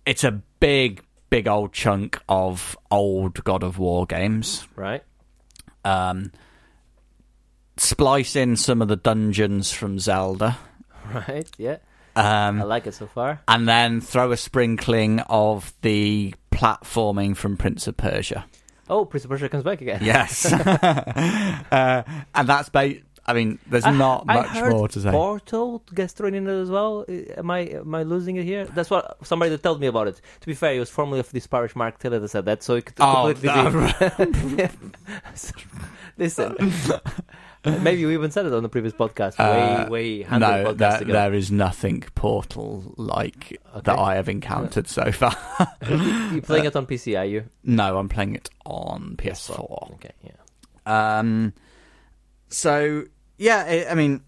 it's 0.06 0.24
a 0.24 0.32
big, 0.60 1.04
big 1.28 1.46
old 1.46 1.72
chunk 1.72 2.18
of 2.28 2.76
old 2.90 3.44
God 3.44 3.62
of 3.62 3.78
War 3.78 4.06
games. 4.06 4.66
right? 4.76 5.02
Um, 5.84 6.32
splice 7.76 8.36
in 8.36 8.56
some 8.56 8.82
of 8.82 8.88
the 8.88 8.96
dungeons 8.96 9.72
from 9.72 9.98
Zelda. 9.98 10.58
Right. 11.12 11.50
Yeah. 11.58 11.78
um, 12.14 12.60
I 12.60 12.64
like 12.64 12.86
it 12.86 12.94
so 12.94 13.08
far. 13.08 13.40
and 13.48 13.66
then 13.68 14.00
throw 14.00 14.30
a 14.30 14.36
sprinkling 14.36 15.18
of 15.28 15.72
the 15.82 16.34
platforming 16.52 17.36
from 17.36 17.56
Prince 17.56 17.88
of 17.88 17.96
Persia. 17.96 18.44
Oh, 18.90 19.04
Prince 19.06 19.24
of 19.24 19.30
Persia 19.30 19.48
comes 19.48 19.64
back 19.64 19.80
again. 19.80 20.00
Yes, 20.02 20.52
uh, 20.52 22.02
and 22.34 22.48
that's 22.48 22.68
ba- 22.68 22.96
I 23.26 23.32
mean, 23.34 23.58
there's 23.66 23.84
I- 23.84 23.92
not 23.92 24.24
I 24.28 24.34
much 24.42 24.70
more 24.72 24.88
to 24.88 25.00
say. 25.00 25.10
Portal 25.10 25.82
gets 25.94 26.12
thrown 26.12 26.34
in 26.34 26.48
it 26.48 26.52
as 26.52 26.70
well. 26.70 27.04
Am 27.36 27.50
I 27.50 27.60
am 27.60 27.94
I 27.94 28.02
losing 28.02 28.36
it 28.36 28.44
here? 28.44 28.64
That's 28.64 28.90
what 28.90 29.18
somebody 29.24 29.50
that 29.50 29.62
told 29.62 29.80
me 29.80 29.86
about 29.86 30.08
it. 30.08 30.20
To 30.40 30.46
be 30.46 30.54
fair, 30.54 30.74
it 30.74 30.80
was 30.80 30.90
formerly 30.90 31.20
of 31.20 31.30
this 31.30 31.46
parish 31.46 31.76
Mark 31.76 31.98
Taylor 32.00 32.18
that 32.18 32.28
said 32.28 32.44
that, 32.46 32.62
so 32.64 32.74
it 32.74 32.86
could 32.86 32.96
Oh, 32.98 33.32
completely 33.32 34.26
be. 34.56 34.68
Listen, 36.18 36.56
maybe 37.82 38.04
we 38.06 38.14
even 38.14 38.30
said 38.30 38.46
it 38.46 38.52
on 38.52 38.62
the 38.62 38.68
previous 38.68 38.92
podcast, 38.94 39.34
Uh, 39.38 39.88
way 39.88 40.22
way 40.22 40.38
no, 40.38 40.72
there, 40.72 41.00
there 41.00 41.34
is 41.34 41.50
nothing 41.50 42.02
Portal 42.14 42.94
like 42.96 43.58
Okay. 43.74 43.80
that 43.84 43.98
I 43.98 44.14
have 44.16 44.28
encountered 44.28 44.88
so 44.88 45.10
far. 45.12 45.36
you 46.32 46.40
playing 46.42 46.64
it 46.64 46.76
on 46.76 46.86
PC? 46.86 47.18
Are 47.18 47.24
you? 47.24 47.44
no, 47.62 47.98
I'm 47.98 48.08
playing 48.08 48.34
it 48.34 48.50
on 48.64 49.16
PS4. 49.18 49.94
Okay, 49.94 50.12
yeah. 50.24 51.18
Um, 51.18 51.52
so 52.48 53.04
yeah, 53.38 53.64
i 53.66 53.86
I 53.90 53.94
mean, 53.94 54.22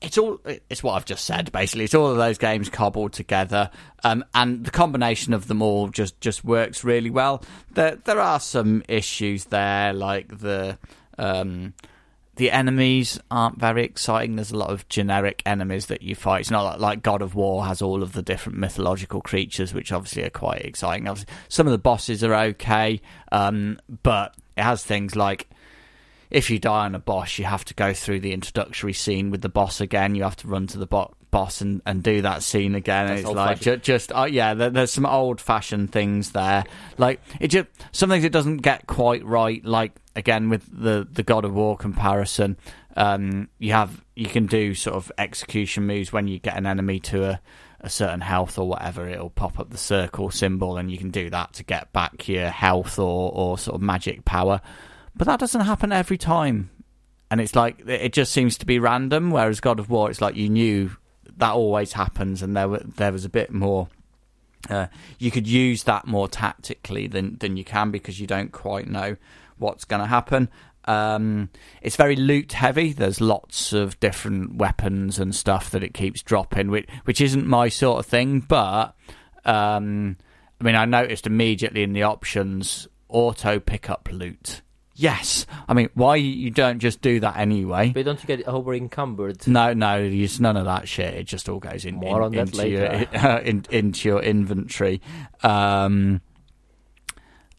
it's 0.00 0.18
all 0.18 0.38
it's 0.44 0.82
what 0.82 0.92
I've 0.94 1.04
just 1.04 1.24
said. 1.24 1.52
Basically, 1.52 1.84
it's 1.84 1.94
all 1.94 2.06
of 2.10 2.16
those 2.16 2.38
games 2.38 2.68
cobbled 2.68 3.12
together, 3.12 3.70
um, 4.04 4.24
and 4.34 4.64
the 4.64 4.70
combination 4.70 5.32
of 5.34 5.46
them 5.48 5.62
all 5.62 5.88
just 5.88 6.20
just 6.20 6.44
works 6.44 6.84
really 6.84 7.10
well. 7.10 7.42
There 7.74 7.96
there 7.96 8.20
are 8.20 8.40
some 8.40 8.82
issues 8.88 9.46
there, 9.46 9.92
like 9.92 10.38
the 10.38 10.78
um, 11.18 11.74
the 12.36 12.50
enemies 12.50 13.20
aren't 13.30 13.58
very 13.58 13.84
exciting. 13.84 14.36
There's 14.36 14.52
a 14.52 14.56
lot 14.56 14.70
of 14.70 14.88
generic 14.88 15.42
enemies 15.44 15.86
that 15.86 16.02
you 16.02 16.14
fight. 16.14 16.40
It's 16.40 16.50
not 16.50 16.62
like, 16.62 16.80
like 16.80 17.02
God 17.02 17.20
of 17.20 17.34
War 17.34 17.66
has 17.66 17.82
all 17.82 18.02
of 18.02 18.12
the 18.12 18.22
different 18.22 18.58
mythological 18.58 19.20
creatures, 19.20 19.74
which 19.74 19.92
obviously 19.92 20.24
are 20.24 20.30
quite 20.30 20.62
exciting. 20.62 21.08
Obviously, 21.08 21.32
some 21.48 21.66
of 21.66 21.72
the 21.72 21.78
bosses 21.78 22.24
are 22.24 22.34
okay, 22.34 23.00
um, 23.30 23.78
but 24.02 24.34
it 24.56 24.62
has 24.62 24.82
things 24.82 25.14
like 25.14 25.48
if 26.30 26.48
you 26.48 26.58
die 26.58 26.86
on 26.86 26.94
a 26.94 26.98
boss, 26.98 27.38
you 27.38 27.44
have 27.44 27.64
to 27.66 27.74
go 27.74 27.92
through 27.92 28.20
the 28.20 28.32
introductory 28.32 28.94
scene 28.94 29.30
with 29.30 29.42
the 29.42 29.50
boss 29.50 29.82
again. 29.82 30.14
You 30.14 30.22
have 30.22 30.36
to 30.36 30.48
run 30.48 30.66
to 30.68 30.78
the 30.78 30.86
bo- 30.86 31.12
boss 31.32 31.60
and, 31.60 31.82
and 31.84 32.04
do 32.04 32.22
that 32.22 32.44
scene 32.44 32.76
again. 32.76 33.08
That's 33.08 33.22
it's 33.22 33.30
like 33.30 33.60
ju- 33.60 33.76
just 33.78 34.12
uh, 34.12 34.28
yeah, 34.30 34.54
there, 34.54 34.70
there's 34.70 34.92
some 34.92 35.06
old 35.06 35.40
fashioned 35.40 35.90
things 35.90 36.30
there. 36.30 36.64
Like 36.98 37.20
it 37.40 37.48
just 37.48 37.66
some 37.90 38.08
things 38.08 38.22
it 38.22 38.30
doesn't 38.30 38.58
get 38.58 38.86
quite 38.86 39.24
right. 39.24 39.64
Like 39.64 39.92
again 40.14 40.48
with 40.48 40.64
the 40.70 41.08
the 41.10 41.24
God 41.24 41.44
of 41.44 41.52
War 41.54 41.76
comparison, 41.76 42.56
um, 42.96 43.48
you 43.58 43.72
have 43.72 44.04
you 44.14 44.26
can 44.26 44.46
do 44.46 44.74
sort 44.74 44.94
of 44.94 45.10
execution 45.18 45.88
moves 45.88 46.12
when 46.12 46.28
you 46.28 46.38
get 46.38 46.56
an 46.56 46.66
enemy 46.66 47.00
to 47.00 47.24
a 47.24 47.40
a 47.82 47.90
certain 47.90 48.20
health 48.20 48.58
or 48.58 48.68
whatever, 48.68 49.08
it'll 49.08 49.30
pop 49.30 49.58
up 49.58 49.70
the 49.70 49.76
circle 49.76 50.30
symbol, 50.30 50.76
and 50.76 50.90
you 50.90 50.98
can 50.98 51.10
do 51.10 51.28
that 51.30 51.52
to 51.54 51.64
get 51.64 51.92
back 51.92 52.28
your 52.28 52.48
health 52.48 52.98
or, 52.98 53.32
or 53.32 53.58
sort 53.58 53.74
of 53.74 53.82
magic 53.82 54.24
power. 54.24 54.60
But 55.16 55.26
that 55.26 55.40
doesn't 55.40 55.62
happen 55.62 55.92
every 55.92 56.16
time, 56.16 56.70
and 57.30 57.40
it's 57.40 57.56
like 57.56 57.80
it 57.86 58.12
just 58.12 58.32
seems 58.32 58.56
to 58.58 58.66
be 58.66 58.78
random. 58.78 59.30
Whereas 59.30 59.60
God 59.60 59.80
of 59.80 59.90
War, 59.90 60.10
it's 60.10 60.20
like 60.20 60.36
you 60.36 60.48
knew 60.48 60.96
that 61.38 61.52
always 61.52 61.92
happens, 61.92 62.42
and 62.42 62.56
there 62.56 62.68
were, 62.68 62.82
there 62.96 63.12
was 63.12 63.24
a 63.24 63.30
bit 63.30 63.52
more. 63.52 63.88
Uh, 64.70 64.86
you 65.18 65.30
could 65.30 65.46
use 65.46 65.84
that 65.84 66.06
more 66.06 66.28
tactically 66.28 67.06
than 67.06 67.36
than 67.38 67.56
you 67.56 67.64
can 67.64 67.90
because 67.90 68.20
you 68.20 68.26
don't 68.26 68.52
quite 68.52 68.88
know 68.88 69.16
what's 69.58 69.84
going 69.84 70.00
to 70.00 70.06
happen. 70.06 70.48
Um, 70.84 71.50
it's 71.80 71.96
very 71.96 72.16
loot 72.16 72.52
heavy. 72.52 72.92
There's 72.92 73.20
lots 73.20 73.72
of 73.72 73.98
different 74.00 74.56
weapons 74.56 75.18
and 75.18 75.34
stuff 75.34 75.70
that 75.70 75.84
it 75.84 75.94
keeps 75.94 76.22
dropping, 76.22 76.70
which 76.70 76.88
which 77.04 77.20
isn't 77.20 77.46
my 77.46 77.68
sort 77.68 78.00
of 78.00 78.06
thing. 78.06 78.40
But 78.40 78.94
um, 79.44 80.16
I 80.60 80.64
mean, 80.64 80.76
I 80.76 80.84
noticed 80.84 81.26
immediately 81.26 81.82
in 81.82 81.92
the 81.92 82.04
options 82.04 82.88
auto 83.08 83.60
pickup 83.60 84.08
loot. 84.10 84.62
Yes, 85.02 85.46
I 85.68 85.74
mean, 85.74 85.88
why 85.94 86.14
you 86.14 86.50
don't 86.52 86.78
just 86.78 87.00
do 87.02 87.18
that 87.18 87.36
anyway? 87.36 87.90
But 87.92 88.04
don't 88.04 88.22
you 88.22 88.26
get 88.28 88.46
over 88.46 88.72
encumbered? 88.72 89.44
No, 89.48 89.72
no, 89.72 89.98
it's 90.00 90.38
none 90.38 90.56
of 90.56 90.64
that 90.66 90.86
shit. 90.86 91.12
It 91.14 91.24
just 91.24 91.48
all 91.48 91.58
goes 91.58 91.84
in, 91.84 91.96
More 91.96 92.18
in- 92.18 92.22
on 92.26 92.30
that 92.32 92.38
into 92.42 92.56
later. 92.56 93.08
your 93.12 93.36
in, 93.38 93.64
into 93.70 94.08
your 94.08 94.22
inventory. 94.22 95.00
Um, 95.42 96.20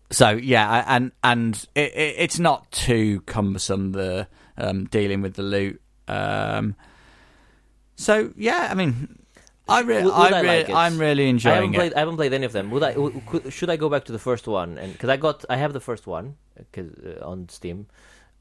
so 0.09 0.29
yeah, 0.29 0.85
and 0.87 1.11
and 1.21 1.55
it, 1.75 1.91
it, 1.93 2.15
it's 2.19 2.39
not 2.39 2.71
too 2.71 3.19
cumbersome 3.25 3.91
the 3.91 4.29
um, 4.57 4.85
dealing 4.85 5.21
with 5.21 5.33
the 5.33 5.43
loot. 5.43 5.81
Um, 6.07 6.77
so 7.97 8.31
yeah, 8.37 8.69
I 8.71 8.73
mean, 8.73 9.19
I 9.67 9.81
re- 9.81 9.95
Would- 10.03 10.05
would 10.05 10.33
I 10.33 10.37
I 10.39 10.41
re- 10.41 10.47
like 10.47 10.69
it? 10.69 10.75
I'm 10.75 10.97
really 10.97 11.23
I 11.23 11.27
haven't 11.27 11.29
enjoying 11.29 11.73
it. 11.73 11.77
played. 11.77 11.93
I 11.93 11.99
haven't 11.99 12.17
played 12.17 12.33
any 12.33 12.45
of 12.45 12.51
them. 12.51 12.69
Would 12.71 12.83
I? 12.83 12.93
w- 12.93 13.21
could- 13.27 13.53
Should 13.53 13.69
I 13.69 13.77
go 13.77 13.87
back 13.89 14.03
to 14.05 14.11
the 14.11 14.19
first 14.19 14.47
one? 14.47 14.77
And 14.77 14.91
because 14.93 15.09
I 15.09 15.17
got, 15.17 15.45
I 15.49 15.55
have 15.57 15.71
the 15.73 15.79
first 15.79 16.05
one 16.07 16.35
'cause, 16.73 16.89
uh, 17.05 17.25
on 17.31 17.47
Steam. 17.49 17.87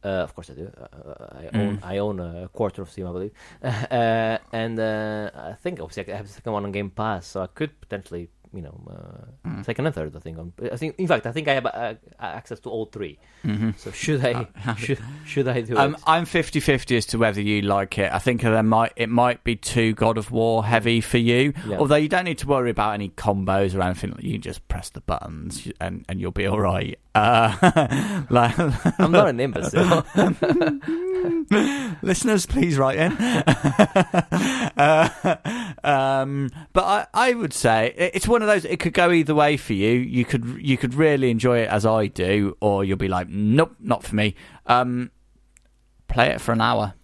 Uh, 0.04 0.08
of 0.26 0.34
course, 0.34 0.50
I 0.50 0.54
do. 0.54 0.66
Uh, 0.76 1.38
I 1.42 1.44
own. 1.58 1.76
Mm. 1.78 1.84
I 1.84 1.98
own 1.98 2.18
a 2.18 2.48
quarter 2.52 2.82
of 2.82 2.90
Steam, 2.90 3.06
I 3.06 3.12
believe. 3.12 3.32
Uh, 3.62 4.38
and 4.52 4.78
uh, 4.80 5.30
I 5.34 5.52
think 5.62 5.78
obviously 5.80 6.12
I 6.12 6.16
have 6.16 6.26
the 6.26 6.32
second 6.32 6.52
one 6.52 6.64
on 6.64 6.72
Game 6.72 6.90
Pass, 6.90 7.26
so 7.28 7.42
I 7.42 7.46
could 7.46 7.80
potentially, 7.80 8.28
you 8.54 8.62
know, 8.62 8.80
uh, 8.90 9.48
Mm. 9.48 9.64
second 9.64 9.86
and 9.86 9.94
third. 9.94 10.14
I 10.16 10.20
think. 10.20 10.38
On, 10.38 10.52
I 10.72 10.76
think. 10.76 10.94
In 10.98 11.06
fact, 11.08 11.26
I 11.26 11.32
think 11.32 11.48
I 11.48 11.54
have 11.54 11.66
uh, 11.66 11.94
access 12.20 12.60
to 12.60 12.68
all 12.70 12.86
three. 12.86 13.18
Mhm. 13.44 13.76
So 13.78 13.90
should 13.90 14.24
I? 14.24 14.46
should, 14.76 14.98
should 15.24 15.48
I 15.48 15.62
do 15.62 15.76
Um, 15.76 15.94
it? 15.94 16.00
I'm 16.06 16.24
50-50 16.26 16.96
as 16.96 17.06
to 17.06 17.18
whether 17.18 17.40
you 17.40 17.62
like 17.62 17.98
it. 17.98 18.12
I 18.12 18.18
think 18.18 18.42
there 18.42 18.62
might 18.62 18.92
it 18.96 19.08
might 19.08 19.42
be 19.44 19.56
too 19.56 19.94
God 19.94 20.16
of 20.18 20.30
War 20.30 20.64
heavy 20.64 21.00
for 21.00 21.18
you. 21.18 21.52
Yeah. 21.66 21.78
Although 21.78 21.96
you 21.96 22.08
don't 22.08 22.24
need 22.24 22.38
to 22.38 22.46
worry 22.46 22.70
about 22.70 22.94
any 22.94 23.08
combos 23.10 23.74
or 23.74 23.82
anything. 23.82 24.14
You 24.20 24.38
just 24.38 24.66
press 24.68 24.90
the 24.90 25.00
buttons 25.00 25.68
and, 25.80 26.04
and 26.08 26.20
you'll 26.20 26.30
be 26.30 26.46
all 26.46 26.60
right. 26.60 26.98
Uh, 27.14 28.22
like, 28.30 28.56
I'm 29.00 29.12
not 29.12 29.28
an 29.28 29.40
imbecile. 29.40 30.06
listeners, 32.02 32.46
please 32.46 32.78
write 32.78 32.98
in. 32.98 33.12
uh, 34.76 35.36
um, 35.84 36.50
but 36.72 36.84
I, 36.84 37.06
I 37.12 37.34
would 37.34 37.52
say 37.52 37.92
it's 38.14 38.28
one 38.28 38.42
of 38.42 38.48
those. 38.48 38.64
It 38.64 38.80
could 38.80 38.94
go 38.94 39.10
either 39.10 39.34
way 39.34 39.56
for 39.56 39.72
you. 39.72 39.92
You 39.92 40.24
could 40.24 40.58
you 40.60 40.76
could 40.76 40.94
really 40.94 41.30
enjoy 41.30 41.58
it 41.60 41.68
as 41.68 41.86
I 41.86 42.06
do, 42.06 42.56
or 42.60 42.84
you'll 42.84 42.96
be 42.96 43.08
like, 43.08 43.28
nope, 43.28 43.74
not 43.80 44.02
for 44.02 44.14
me. 44.14 44.34
Um, 44.66 45.10
play 46.08 46.28
it 46.28 46.40
for 46.40 46.52
an 46.52 46.60
hour. 46.60 46.94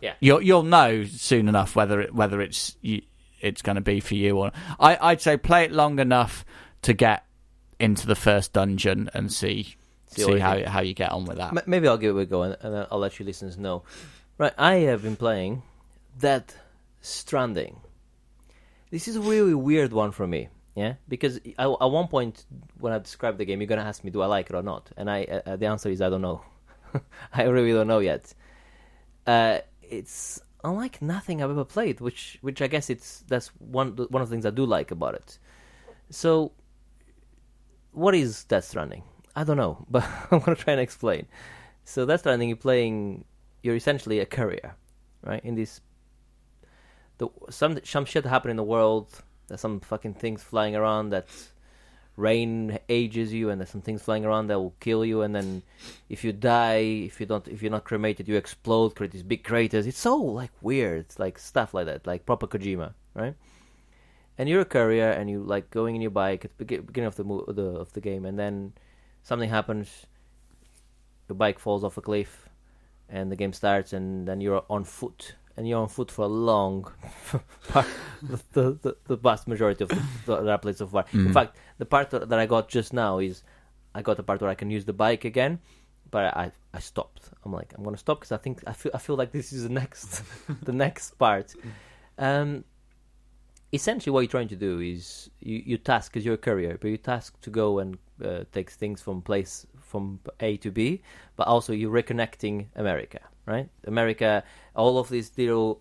Yeah. 0.00 0.12
you'll 0.20 0.42
you'll 0.42 0.62
know 0.62 1.04
soon 1.04 1.48
enough 1.48 1.74
whether 1.74 2.00
it, 2.02 2.14
whether 2.14 2.40
it's 2.42 2.76
you, 2.82 3.00
it's 3.40 3.62
going 3.62 3.76
to 3.76 3.82
be 3.82 4.00
for 4.00 4.14
you 4.14 4.36
or 4.38 4.52
I 4.78 4.98
I'd 5.00 5.22
say 5.22 5.38
play 5.38 5.64
it 5.64 5.72
long 5.72 5.98
enough 5.98 6.44
to 6.82 6.92
get 6.92 7.24
into 7.80 8.06
the 8.06 8.14
first 8.14 8.52
dungeon 8.52 9.08
and 9.14 9.32
see 9.32 9.76
See 10.24 10.38
how 10.38 10.54
you 10.54 10.66
how 10.66 10.80
you 10.80 10.94
get 10.94 11.12
on 11.12 11.24
with 11.24 11.36
that. 11.38 11.56
M- 11.56 11.62
Maybe 11.66 11.88
I'll 11.88 11.98
give 11.98 12.16
it 12.16 12.20
a 12.22 12.26
go, 12.26 12.42
and, 12.42 12.56
and 12.60 12.86
I'll 12.90 12.98
let 12.98 13.18
you 13.18 13.24
listeners 13.26 13.56
know. 13.58 13.82
Right, 14.38 14.52
I 14.58 14.74
have 14.90 15.02
been 15.02 15.16
playing 15.16 15.62
Death 16.18 16.56
Stranding. 17.00 17.76
This 18.90 19.08
is 19.08 19.16
a 19.16 19.20
really 19.20 19.54
weird 19.54 19.92
one 19.92 20.12
for 20.12 20.26
me, 20.26 20.48
yeah, 20.74 20.94
because 21.08 21.40
I, 21.58 21.64
at 21.64 21.90
one 21.90 22.08
point 22.08 22.44
when 22.78 22.92
I 22.92 22.98
describe 22.98 23.38
the 23.38 23.44
game, 23.44 23.60
you're 23.60 23.66
gonna 23.68 23.82
ask 23.82 24.04
me, 24.04 24.10
do 24.10 24.22
I 24.22 24.26
like 24.26 24.50
it 24.50 24.54
or 24.56 24.62
not? 24.62 24.90
And 24.96 25.10
I, 25.10 25.24
uh, 25.24 25.56
the 25.56 25.66
answer 25.66 25.88
is 25.88 26.00
I 26.00 26.08
don't 26.10 26.22
know. 26.22 26.42
I 27.32 27.44
really 27.44 27.72
don't 27.72 27.86
know 27.88 27.98
yet. 27.98 28.32
Uh, 29.26 29.58
it's 29.82 30.40
unlike 30.62 31.00
nothing 31.02 31.42
I've 31.42 31.50
ever 31.50 31.64
played, 31.64 32.00
which, 32.00 32.38
which 32.42 32.60
I 32.62 32.66
guess 32.68 32.90
it's 32.90 33.24
that's 33.28 33.48
one 33.58 33.96
one 33.96 34.22
of 34.22 34.28
the 34.28 34.34
things 34.34 34.46
I 34.46 34.50
do 34.50 34.64
like 34.66 34.90
about 34.90 35.14
it. 35.14 35.38
So, 36.10 36.52
what 37.92 38.14
is 38.14 38.44
Death 38.44 38.64
Stranding? 38.64 39.02
I 39.36 39.44
don't 39.44 39.58
know, 39.58 39.84
but 39.90 40.04
I'm 40.30 40.40
gonna 40.40 40.56
try 40.56 40.72
and 40.72 40.80
explain. 40.80 41.26
So 41.84 42.04
Death 42.06 42.20
Stranding, 42.20 42.48
you're 42.48 42.56
playing, 42.56 43.24
you're 43.62 43.76
essentially 43.76 44.18
a 44.18 44.26
courier, 44.26 44.74
right? 45.22 45.44
In 45.44 45.54
this, 45.54 45.80
the 47.18 47.28
some 47.50 47.78
some 47.84 48.06
shit 48.06 48.24
happened 48.24 48.50
in 48.50 48.56
the 48.56 48.64
world. 48.64 49.22
There's 49.46 49.60
some 49.60 49.78
fucking 49.78 50.14
things 50.14 50.42
flying 50.42 50.74
around 50.74 51.10
that 51.10 51.28
rain 52.16 52.78
ages 52.88 53.32
you, 53.32 53.50
and 53.50 53.60
there's 53.60 53.70
some 53.70 53.82
things 53.82 54.02
flying 54.02 54.24
around 54.24 54.48
that 54.48 54.58
will 54.58 54.74
kill 54.80 55.04
you. 55.04 55.22
And 55.22 55.34
then, 55.34 55.62
if 56.08 56.24
you 56.24 56.32
die, 56.32 57.04
if 57.06 57.20
you 57.20 57.26
don't, 57.26 57.46
if 57.46 57.62
you're 57.62 57.70
not 57.70 57.84
cremated, 57.84 58.26
you 58.26 58.36
explode, 58.36 58.96
create 58.96 59.12
these 59.12 59.22
big 59.22 59.44
craters. 59.44 59.86
It's 59.86 59.98
so 59.98 60.16
like 60.16 60.50
weird, 60.62 61.00
it's 61.00 61.18
like 61.18 61.38
stuff 61.38 61.74
like 61.74 61.86
that, 61.86 62.06
like 62.06 62.26
proper 62.26 62.46
Kojima, 62.46 62.94
right? 63.14 63.34
And 64.38 64.48
you're 64.48 64.62
a 64.62 64.66
courier, 64.66 65.10
and 65.10 65.30
you 65.30 65.42
like 65.42 65.70
going 65.70 65.94
in 65.94 66.02
your 66.02 66.10
bike 66.10 66.44
at 66.44 66.56
the 66.58 66.64
beginning 66.64 67.06
of 67.06 67.16
the, 67.16 67.24
mo- 67.24 67.44
the 67.46 67.62
of 67.62 67.92
the 67.92 68.00
game, 68.00 68.24
and 68.24 68.38
then 68.38 68.72
something 69.26 69.50
happens. 69.50 70.06
Your 71.28 71.36
bike 71.36 71.58
falls 71.58 71.82
off 71.82 71.96
a 71.98 72.00
cliff, 72.00 72.48
and 73.08 73.30
the 73.32 73.36
game 73.36 73.52
starts, 73.52 73.92
and 73.92 74.26
then 74.28 74.40
you're 74.40 74.64
on 74.70 74.84
foot, 74.84 75.34
and 75.56 75.68
you're 75.68 75.80
on 75.82 75.88
foot 75.88 76.10
for 76.10 76.22
a 76.22 76.28
long, 76.50 76.86
part, 77.68 77.86
the, 78.22 78.78
the 78.84 78.96
the 79.10 79.16
vast 79.16 79.48
majority 79.48 79.82
of 79.84 79.90
the, 80.26 80.36
the 80.42 80.58
played 80.58 80.76
so 80.76 80.86
far. 80.86 81.04
In 81.12 81.26
Mhm. 81.26 81.34
fact, 81.34 81.56
the 81.78 81.84
part 81.94 82.10
that 82.10 82.28
that 82.30 82.38
I 82.38 82.46
got 82.46 82.68
just 82.68 82.92
now 82.92 83.18
is 83.18 83.42
I 83.94 84.02
got 84.02 84.16
the 84.16 84.22
part 84.22 84.40
where 84.40 84.50
I 84.50 84.54
can 84.54 84.70
use 84.70 84.84
the 84.84 84.92
bike 84.92 85.24
again, 85.24 85.58
but 86.12 86.24
I 86.42 86.52
I 86.72 86.78
stopped. 86.78 87.22
I'm 87.44 87.52
like 87.52 87.74
I'm 87.76 87.82
gonna 87.82 87.96
stop 88.06 88.20
because 88.20 88.32
I 88.38 88.40
think 88.44 88.62
I 88.66 88.72
feel 88.72 88.92
I 88.94 88.98
feel 88.98 89.16
like 89.16 89.32
this 89.32 89.52
is 89.52 89.62
the 89.64 89.74
next 89.80 90.22
the 90.62 90.72
next 90.72 91.18
part. 91.18 91.56
Um, 92.18 92.62
essentially, 93.72 94.12
what 94.12 94.20
you're 94.20 94.30
trying 94.38 94.48
to 94.48 94.56
do 94.68 94.78
is 94.80 95.30
you 95.40 95.62
you 95.66 95.76
task 95.78 96.12
because 96.12 96.24
you're 96.24 96.34
a 96.34 96.44
courier, 96.48 96.78
but 96.80 96.88
you 96.88 96.98
task 96.98 97.40
to 97.40 97.50
go 97.50 97.78
and 97.80 97.98
uh, 98.24 98.44
take 98.52 98.70
things 98.70 99.02
from 99.02 99.22
place 99.22 99.66
from 99.80 100.20
A 100.40 100.56
to 100.58 100.70
B, 100.70 101.02
but 101.36 101.46
also 101.46 101.72
you're 101.72 101.92
reconnecting 101.92 102.66
America, 102.74 103.20
right? 103.46 103.68
America, 103.84 104.44
all 104.74 104.98
of 104.98 105.08
these 105.08 105.30
little 105.36 105.80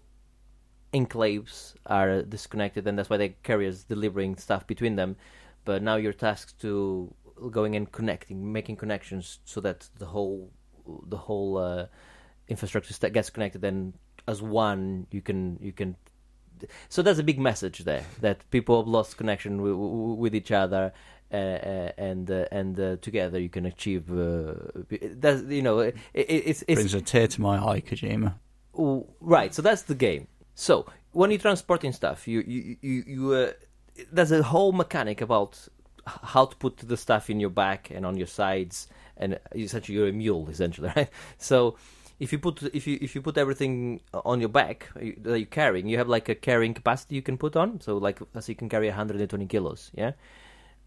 enclaves 0.93 1.75
are 1.85 2.21
disconnected, 2.21 2.87
and 2.87 2.97
that's 2.97 3.09
why 3.09 3.17
the 3.17 3.29
carriers 3.43 3.83
delivering 3.83 4.37
stuff 4.37 4.65
between 4.65 4.95
them. 4.95 5.15
But 5.65 5.81
now 5.81 5.95
you're 5.95 6.13
tasked 6.13 6.61
to 6.61 7.13
going 7.51 7.75
and 7.75 7.91
connecting, 7.91 8.51
making 8.51 8.77
connections, 8.77 9.39
so 9.45 9.61
that 9.61 9.89
the 9.97 10.05
whole 10.05 10.51
the 11.07 11.17
whole 11.17 11.57
uh, 11.57 11.87
infrastructure 12.47 12.93
st- 12.93 13.13
gets 13.13 13.29
connected, 13.29 13.63
and 13.63 13.93
as 14.27 14.41
one, 14.41 15.07
you 15.11 15.21
can 15.21 15.57
you 15.61 15.71
can. 15.71 15.95
So 16.87 17.01
there's 17.01 17.19
a 17.19 17.23
big 17.23 17.39
message 17.39 17.79
there 17.79 18.05
that 18.21 18.49
people 18.49 18.79
have 18.79 18.87
lost 18.87 19.17
connection 19.17 19.61
with, 20.17 20.33
each 20.33 20.51
other, 20.51 20.93
and 21.31 22.29
uh, 22.29 22.45
and 22.51 22.79
uh, 22.79 22.95
together 22.97 23.39
you 23.39 23.49
can 23.49 23.65
achieve. 23.65 24.11
Uh, 24.11 24.53
that's 25.15 25.43
you 25.43 25.61
know 25.61 25.79
it, 25.79 25.95
it, 26.13 26.21
it's 26.23 26.63
it's 26.67 26.75
Brings 26.75 26.93
a 26.93 27.01
tear 27.01 27.27
to 27.27 27.41
my 27.41 27.57
eye, 27.57 27.81
Kojima. 27.81 28.35
Right 29.21 29.53
so 29.53 29.61
that's 29.61 29.83
the 29.83 29.95
game 29.95 30.27
so 30.53 30.85
when 31.11 31.31
you're 31.31 31.39
transporting 31.39 31.91
stuff 31.91 32.27
you 32.27 32.43
you 32.45 32.77
you, 32.81 33.03
you 33.07 33.33
uh, 33.33 33.51
there's 34.11 34.31
a 34.31 34.43
whole 34.43 34.71
mechanic 34.71 35.21
about 35.21 35.67
how 36.05 36.45
to 36.45 36.55
put 36.57 36.77
the 36.77 36.97
stuff 36.97 37.29
in 37.29 37.39
your 37.39 37.49
back 37.49 37.89
and 37.89 38.05
on 38.05 38.17
your 38.17 38.27
sides 38.27 38.87
and 39.17 39.39
essentially 39.55 39.97
you're 39.97 40.07
a 40.07 40.13
mule 40.13 40.47
essentially 40.49 40.91
right 40.95 41.09
so 41.37 41.77
if 42.19 42.31
you 42.31 42.39
put 42.39 42.61
if 42.73 42.85
you 42.87 42.97
if 43.01 43.15
you 43.15 43.21
put 43.21 43.37
everything 43.37 44.01
on 44.13 44.39
your 44.39 44.49
back 44.49 44.89
that 44.95 45.39
you're 45.39 45.45
carrying 45.45 45.87
you 45.87 45.97
have 45.97 46.07
like 46.07 46.29
a 46.29 46.35
carrying 46.35 46.73
capacity 46.73 47.15
you 47.15 47.21
can 47.21 47.37
put 47.37 47.55
on 47.55 47.79
so 47.81 47.97
like 47.97 48.19
so 48.19 48.51
you 48.51 48.55
can 48.55 48.69
carry 48.69 48.87
120 48.87 49.45
kilos 49.47 49.91
yeah 49.93 50.11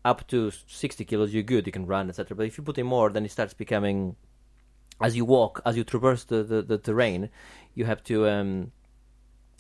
up 0.05 0.27
to 0.29 0.51
60 0.67 1.05
kilos 1.05 1.35
you're 1.35 1.43
good 1.43 1.67
you 1.67 1.73
can 1.73 1.87
run 1.87 2.09
etc 2.09 2.37
but 2.37 2.47
if 2.47 2.57
you 2.57 2.65
put 2.65 2.79
in 2.79 2.87
more 2.87 3.11
then 3.11 3.25
it 3.25 3.31
starts 3.31 3.55
becoming 3.55 4.17
as 5.01 5.17
you 5.17 5.25
walk, 5.25 5.61
as 5.65 5.77
you 5.77 5.85
traverse 5.85 6.25
the, 6.25 6.43
the, 6.43 6.63
the 6.63 6.79
terrain, 6.79 7.31
you 7.75 7.85
have 7.85 8.03
to 8.05 8.29
um, 8.29 8.73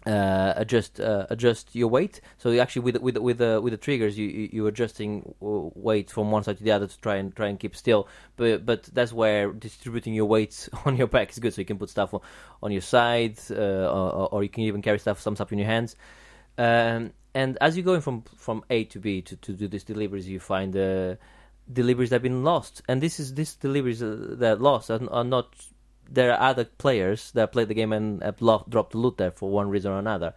uh, 0.06 0.52
adjust 0.56 1.00
uh, 1.00 1.26
adjust 1.30 1.74
your 1.74 1.88
weight. 1.88 2.20
So 2.38 2.58
actually 2.58 2.82
with 2.82 2.96
with 2.98 3.18
with 3.18 3.38
the 3.38 3.60
with 3.60 3.72
the 3.72 3.76
triggers, 3.76 4.18
you 4.18 4.26
you 4.26 4.48
you're 4.52 4.68
adjusting 4.68 5.34
uh, 5.40 5.70
weight 5.74 6.10
from 6.10 6.30
one 6.30 6.42
side 6.42 6.58
to 6.58 6.64
the 6.64 6.72
other 6.72 6.86
to 6.86 7.00
try 7.00 7.16
and 7.16 7.34
try 7.34 7.48
and 7.48 7.58
keep 7.58 7.76
still. 7.76 8.08
But 8.36 8.66
but 8.66 8.84
that's 8.84 9.12
where 9.12 9.52
distributing 9.52 10.14
your 10.14 10.26
weights 10.26 10.68
on 10.84 10.96
your 10.96 11.06
back 11.06 11.30
is 11.30 11.38
good. 11.38 11.54
So 11.54 11.60
you 11.60 11.66
can 11.66 11.78
put 11.78 11.90
stuff 11.90 12.14
on, 12.14 12.20
on 12.62 12.72
your 12.72 12.80
side, 12.82 13.38
uh, 13.50 13.54
or, 13.54 14.28
or 14.32 14.42
you 14.42 14.48
can 14.48 14.64
even 14.64 14.82
carry 14.82 14.98
stuff 14.98 15.20
some 15.20 15.36
stuff 15.36 15.52
in 15.52 15.58
your 15.58 15.68
hands. 15.68 15.94
Um, 16.58 17.12
and 17.34 17.56
as 17.60 17.76
you're 17.76 17.84
going 17.84 18.00
from 18.00 18.22
from 18.36 18.64
A 18.68 18.84
to 18.84 18.98
B 18.98 19.22
to, 19.22 19.36
to 19.36 19.52
do 19.52 19.68
these 19.68 19.84
deliveries, 19.84 20.28
you 20.28 20.40
find 20.40 20.76
uh, 20.76 21.14
deliveries 21.72 22.10
that 22.10 22.16
have 22.16 22.22
been 22.22 22.42
lost, 22.42 22.82
and 22.88 23.00
this 23.00 23.20
is 23.20 23.34
these 23.34 23.54
deliveries 23.54 24.02
uh, 24.02 24.34
that 24.38 24.58
are 24.58 24.60
lost 24.60 24.90
are, 24.90 25.08
are 25.10 25.24
not. 25.24 25.54
There 26.10 26.32
are 26.32 26.50
other 26.50 26.64
players 26.64 27.30
that 27.32 27.52
play 27.52 27.64
the 27.64 27.74
game 27.74 27.92
and 27.92 28.22
have 28.22 28.40
lo- 28.40 28.64
dropped 28.68 28.92
the 28.92 28.98
loot 28.98 29.18
there 29.18 29.30
for 29.30 29.50
one 29.50 29.68
reason 29.68 29.92
or 29.92 29.98
another, 29.98 30.34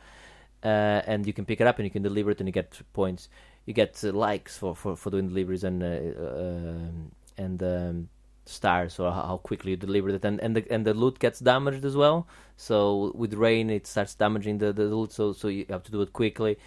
uh, 0.64 1.02
and 1.08 1.26
you 1.26 1.34
can 1.34 1.46
pick 1.46 1.62
it 1.62 1.68
up 1.68 1.80
and 1.80 1.86
you 1.86 1.92
can 1.92 2.04
deliver 2.04 2.32
it 2.32 2.40
and 2.40 2.48
you 2.48 2.54
get 2.54 2.80
points. 2.94 3.30
You 3.66 3.74
get 3.74 4.04
uh, 4.04 4.12
likes 4.12 4.58
for, 4.58 4.76
for, 4.76 4.96
for 4.98 5.10
doing 5.12 5.30
deliveries 5.30 5.64
and 5.64 5.82
uh, 5.82 5.88
um 5.88 7.12
and 7.38 7.64
um, 7.64 8.10
stars 8.46 9.00
or 9.00 9.12
how 9.12 9.38
quickly 9.38 9.72
you 9.72 9.78
deliver 9.78 10.10
it, 10.10 10.26
and 10.26 10.40
and 10.42 10.56
the 10.56 10.72
and 10.72 10.86
the 10.86 10.94
loot 10.94 11.20
gets 11.20 11.40
damaged 11.40 11.86
as 11.86 11.96
well. 11.96 12.28
So 12.58 13.12
with 13.16 13.34
rain, 13.34 13.70
it 13.70 13.88
starts 13.88 14.16
damaging 14.16 14.58
the, 14.60 14.74
the 14.74 14.84
loot. 14.84 15.12
So 15.12 15.34
so 15.34 15.48
you 15.48 15.66
have 15.70 15.84
to 15.84 15.92
do 15.92 16.02
it 16.02 16.14
quickly, 16.14 16.58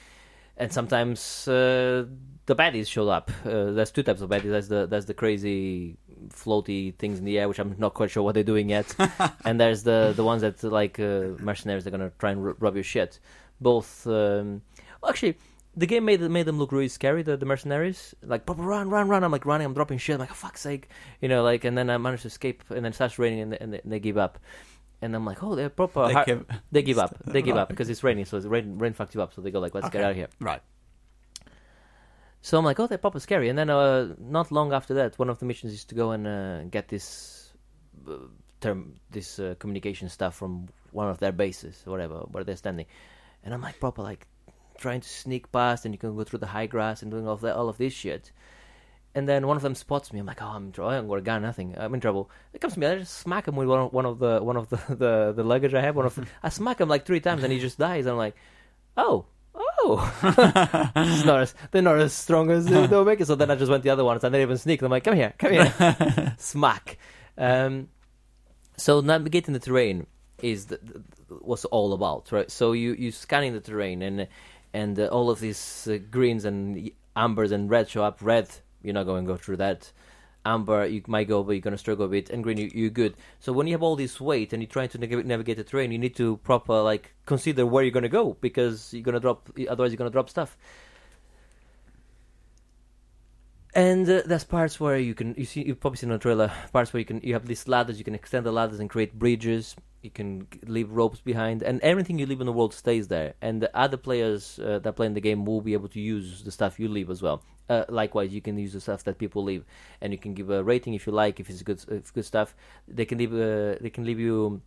and 0.56 0.72
sometimes 0.72 1.48
uh, 1.48 2.06
the 2.46 2.56
baddies 2.56 2.86
show 2.86 3.08
up. 3.08 3.30
Uh, 3.44 3.72
there's 3.72 3.90
two 3.90 4.02
types 4.02 4.20
of 4.20 4.30
baddies. 4.30 4.50
There's 4.50 4.68
the 4.68 4.86
there's 4.86 5.06
the 5.06 5.14
crazy 5.14 5.96
floaty 6.28 6.94
things 6.96 7.18
in 7.18 7.24
the 7.24 7.38
air, 7.38 7.48
which 7.48 7.58
I'm 7.58 7.74
not 7.78 7.94
quite 7.94 8.10
sure 8.10 8.22
what 8.22 8.34
they're 8.34 8.44
doing 8.44 8.68
yet. 8.70 8.94
and 9.44 9.60
there's 9.60 9.82
the 9.82 10.12
the 10.16 10.24
ones 10.24 10.42
that 10.42 10.62
like 10.62 10.98
uh, 10.98 11.36
mercenaries. 11.40 11.84
They're 11.84 11.90
gonna 11.90 12.12
try 12.18 12.30
and 12.32 12.44
r- 12.44 12.56
rob 12.58 12.74
your 12.74 12.84
shit. 12.84 13.18
Both. 13.60 14.06
Um, 14.06 14.62
well, 15.00 15.10
actually. 15.10 15.36
The 15.76 15.86
game 15.86 16.04
made 16.04 16.20
made 16.20 16.46
them 16.46 16.58
look 16.58 16.70
really 16.72 16.88
scary. 16.88 17.22
The, 17.22 17.36
the 17.36 17.46
mercenaries, 17.46 18.14
like 18.22 18.46
Papa, 18.46 18.62
run, 18.62 18.88
run, 18.90 19.08
run! 19.08 19.24
I'm 19.24 19.32
like 19.32 19.44
running, 19.44 19.64
I'm 19.66 19.74
dropping 19.74 19.98
shit. 19.98 20.14
I'm 20.14 20.20
like, 20.20 20.30
oh, 20.30 20.34
fuck's 20.34 20.60
sake, 20.60 20.88
you 21.20 21.28
know, 21.28 21.42
like. 21.42 21.64
And 21.64 21.76
then 21.76 21.90
I 21.90 21.98
managed 21.98 22.22
to 22.22 22.28
escape, 22.28 22.62
and 22.68 22.78
then 22.84 22.92
it 22.92 22.94
starts 22.94 23.18
raining, 23.18 23.40
and 23.40 23.52
they, 23.52 23.58
and 23.58 23.72
they, 23.74 23.80
they 23.84 23.98
give 24.00 24.16
up. 24.16 24.38
And 25.02 25.14
I'm 25.16 25.24
like, 25.26 25.42
oh, 25.42 25.54
they're 25.56 25.68
proper. 25.70 26.06
They 26.08 26.24
give- 26.24 26.46
they 26.70 26.82
give 26.82 26.98
up. 26.98 27.16
They 27.26 27.42
give 27.42 27.56
Right. 27.56 27.62
up 27.62 27.68
because 27.68 27.90
it's 27.90 28.04
raining, 28.04 28.24
so 28.24 28.36
it's 28.36 28.46
rain 28.46 28.78
rain 28.78 28.92
fucked 28.92 29.14
you 29.16 29.22
up. 29.22 29.34
So 29.34 29.40
they 29.42 29.50
go 29.50 29.58
like, 29.58 29.74
let's 29.74 29.90
get 29.90 30.04
out 30.04 30.12
of 30.12 30.16
here. 30.16 30.28
Right. 30.40 30.62
So 32.42 32.58
I'm 32.58 32.64
like, 32.64 32.78
oh, 32.78 32.86
they're 32.86 32.98
proper 32.98 33.20
scary. 33.20 33.48
And 33.48 33.58
then 33.58 33.70
uh, 33.70 34.14
not 34.18 34.52
long 34.52 34.72
after 34.72 34.94
that, 34.94 35.18
one 35.18 35.30
of 35.30 35.38
the 35.38 35.46
missions 35.46 35.72
is 35.72 35.84
to 35.86 35.94
go 35.94 36.10
and 36.12 36.26
uh, 36.26 36.64
get 36.64 36.88
this 36.88 37.52
uh, 38.08 38.12
term, 38.60 38.94
this 39.10 39.38
uh, 39.38 39.54
communication 39.58 40.08
stuff 40.08 40.36
from 40.36 40.68
one 40.92 41.08
of 41.08 41.18
their 41.18 41.32
bases, 41.32 41.82
or 41.86 41.90
whatever, 41.90 42.18
where 42.30 42.44
they're 42.44 42.56
standing. 42.56 42.86
And 43.42 43.54
I'm 43.54 43.62
like, 43.62 43.80
proper 43.80 44.02
like 44.02 44.26
trying 44.84 45.00
to 45.00 45.08
sneak 45.08 45.50
past, 45.50 45.84
and 45.84 45.94
you 45.94 45.98
can 45.98 46.14
go 46.14 46.24
through 46.24 46.40
the 46.40 46.46
high 46.46 46.66
grass 46.66 47.02
and 47.02 47.10
doing 47.10 47.26
all 47.26 47.34
of 47.34 47.40
that, 47.40 47.56
all 47.56 47.68
of 47.68 47.78
this 47.78 47.92
shit. 47.92 48.30
And 49.14 49.28
then 49.28 49.46
one 49.46 49.56
of 49.56 49.62
them 49.62 49.74
spots 49.74 50.12
me. 50.12 50.18
I'm 50.20 50.26
like, 50.26 50.42
oh, 50.42 50.46
I'm 50.46 50.66
in 50.66 50.72
trouble. 50.72 50.90
I 50.90 51.00
got 51.00 51.18
a 51.18 51.22
gun, 51.22 51.42
nothing. 51.42 51.74
I'm 51.78 51.94
in 51.94 52.00
trouble. 52.00 52.30
It 52.52 52.60
comes 52.60 52.74
to 52.74 52.80
me. 52.80 52.86
I 52.86 52.98
just 52.98 53.18
smack 53.18 53.48
him 53.48 53.56
with 53.56 53.68
one 53.68 53.80
of, 53.80 53.92
one 53.92 54.06
of 54.06 54.18
the 54.18 54.42
one 54.42 54.56
of 54.56 54.68
the, 54.68 54.76
the, 54.88 55.32
the 55.34 55.44
luggage 55.44 55.72
I 55.72 55.80
have. 55.80 55.96
One 55.96 56.06
of 56.06 56.18
I 56.42 56.48
smack 56.50 56.80
him 56.80 56.88
like 56.88 57.06
three 57.06 57.20
times, 57.20 57.42
and 57.42 57.52
he 57.52 57.60
just 57.60 57.78
dies. 57.78 58.06
I'm 58.06 58.16
like, 58.16 58.36
oh, 58.96 59.24
oh. 59.54 60.12
Not 61.26 61.40
as, 61.40 61.54
they're 61.70 61.82
not 61.82 61.98
as 61.98 62.12
strong 62.12 62.50
as 62.50 62.66
the 62.66 62.94
Omega. 62.94 63.24
So 63.24 63.36
then 63.36 63.50
I 63.50 63.56
just 63.56 63.70
went 63.70 63.84
the 63.84 63.90
other 63.90 64.04
ones. 64.04 64.22
I 64.24 64.28
didn't 64.28 64.42
even 64.42 64.58
sneak. 64.58 64.82
I'm 64.82 64.90
like, 64.90 65.04
come 65.04 65.16
here, 65.16 65.32
come 65.38 65.52
here, 65.52 66.36
smack. 66.38 66.98
Um, 67.38 67.88
so 68.76 69.00
navigating 69.00 69.54
the 69.54 69.60
terrain 69.60 70.06
is 70.42 70.66
the, 70.66 70.78
the, 70.82 71.02
what's 71.40 71.64
all 71.66 71.92
about, 71.92 72.30
right? 72.32 72.50
So 72.50 72.72
you 72.72 72.94
you 72.94 73.10
scanning 73.10 73.52
the 73.52 73.60
terrain 73.60 74.02
and 74.02 74.28
and 74.74 74.98
uh, 74.98 75.06
all 75.06 75.30
of 75.30 75.40
these 75.40 75.88
uh, 75.90 75.98
greens 76.10 76.44
and 76.44 76.90
ambers 77.16 77.52
and 77.52 77.70
red 77.70 77.88
show 77.88 78.04
up. 78.04 78.18
Red, 78.20 78.48
you're 78.82 78.92
not 78.92 79.04
going 79.04 79.24
to 79.24 79.32
go 79.32 79.38
through 79.38 79.56
that. 79.58 79.90
Amber, 80.44 80.84
you 80.84 81.02
might 81.06 81.28
go, 81.28 81.42
but 81.42 81.52
you're 81.52 81.62
going 81.62 81.72
to 81.72 81.78
struggle 81.78 82.04
a 82.04 82.08
bit. 82.08 82.28
And 82.28 82.42
green, 82.42 82.58
you, 82.58 82.70
you're 82.74 82.90
good. 82.90 83.14
So 83.40 83.50
when 83.52 83.66
you 83.66 83.72
have 83.72 83.82
all 83.82 83.96
this 83.96 84.20
weight 84.20 84.52
and 84.52 84.62
you're 84.62 84.68
trying 84.68 84.90
to 84.90 84.98
navigate, 84.98 85.24
navigate 85.24 85.56
the 85.56 85.64
terrain, 85.64 85.90
you 85.90 85.96
need 85.96 86.16
to 86.16 86.36
proper 86.38 86.82
like 86.82 87.14
consider 87.24 87.64
where 87.64 87.82
you're 87.82 87.92
going 87.92 88.02
to 88.02 88.10
go 88.10 88.36
because 88.42 88.92
you're 88.92 89.02
going 89.02 89.14
to 89.14 89.20
drop. 89.20 89.48
Otherwise, 89.68 89.92
you're 89.92 89.96
going 89.96 90.10
to 90.10 90.12
drop 90.12 90.28
stuff. 90.28 90.58
And 93.74 94.08
uh, 94.08 94.22
there's 94.24 94.44
parts 94.44 94.78
where 94.78 94.96
you 94.96 95.14
can 95.14 95.34
you 95.36 95.44
see 95.44 95.62
you 95.62 95.74
probably 95.74 95.96
seen 95.96 96.10
in 96.10 96.14
the 96.14 96.22
trailer 96.22 96.52
parts 96.72 96.92
where 96.92 97.00
you 97.00 97.04
can 97.04 97.20
you 97.22 97.34
have 97.34 97.46
these 97.46 97.66
ladders 97.66 97.98
you 97.98 98.04
can 98.04 98.14
extend 98.14 98.46
the 98.46 98.52
ladders 98.52 98.78
and 98.78 98.88
create 98.88 99.18
bridges. 99.18 99.74
You 100.02 100.10
can 100.10 100.46
leave 100.66 100.90
ropes 100.90 101.20
behind, 101.20 101.62
and 101.62 101.80
everything 101.80 102.18
you 102.18 102.26
leave 102.26 102.40
in 102.40 102.46
the 102.46 102.52
world 102.52 102.74
stays 102.74 103.08
there. 103.08 103.34
And 103.40 103.62
the 103.62 103.74
other 103.76 103.96
players 103.96 104.60
uh, 104.60 104.78
that 104.80 104.96
play 104.96 105.06
in 105.06 105.14
the 105.14 105.20
game 105.20 105.46
will 105.46 105.62
be 105.62 105.72
able 105.72 105.88
to 105.88 105.98
use 105.98 106.42
the 106.42 106.52
stuff 106.52 106.78
you 106.78 106.88
leave 106.88 107.08
as 107.08 107.22
well. 107.22 107.42
Uh, 107.70 107.84
likewise, 107.88 108.34
you 108.34 108.42
can 108.42 108.58
use 108.58 108.74
the 108.74 108.82
stuff 108.82 109.02
that 109.04 109.16
people 109.16 109.42
leave, 109.42 109.64
and 110.02 110.12
you 110.12 110.18
can 110.18 110.34
give 110.34 110.50
a 110.50 110.62
rating 110.62 110.92
if 110.92 111.06
you 111.06 111.12
like 111.12 111.40
if 111.40 111.48
it's 111.48 111.62
good 111.62 111.82
if 111.88 112.12
good 112.12 112.26
stuff. 112.26 112.54
They 112.86 113.06
can 113.06 113.18
leave 113.18 113.32
uh, 113.32 113.78
they 113.80 113.90
can 113.90 114.04
leave 114.04 114.20
you 114.20 114.60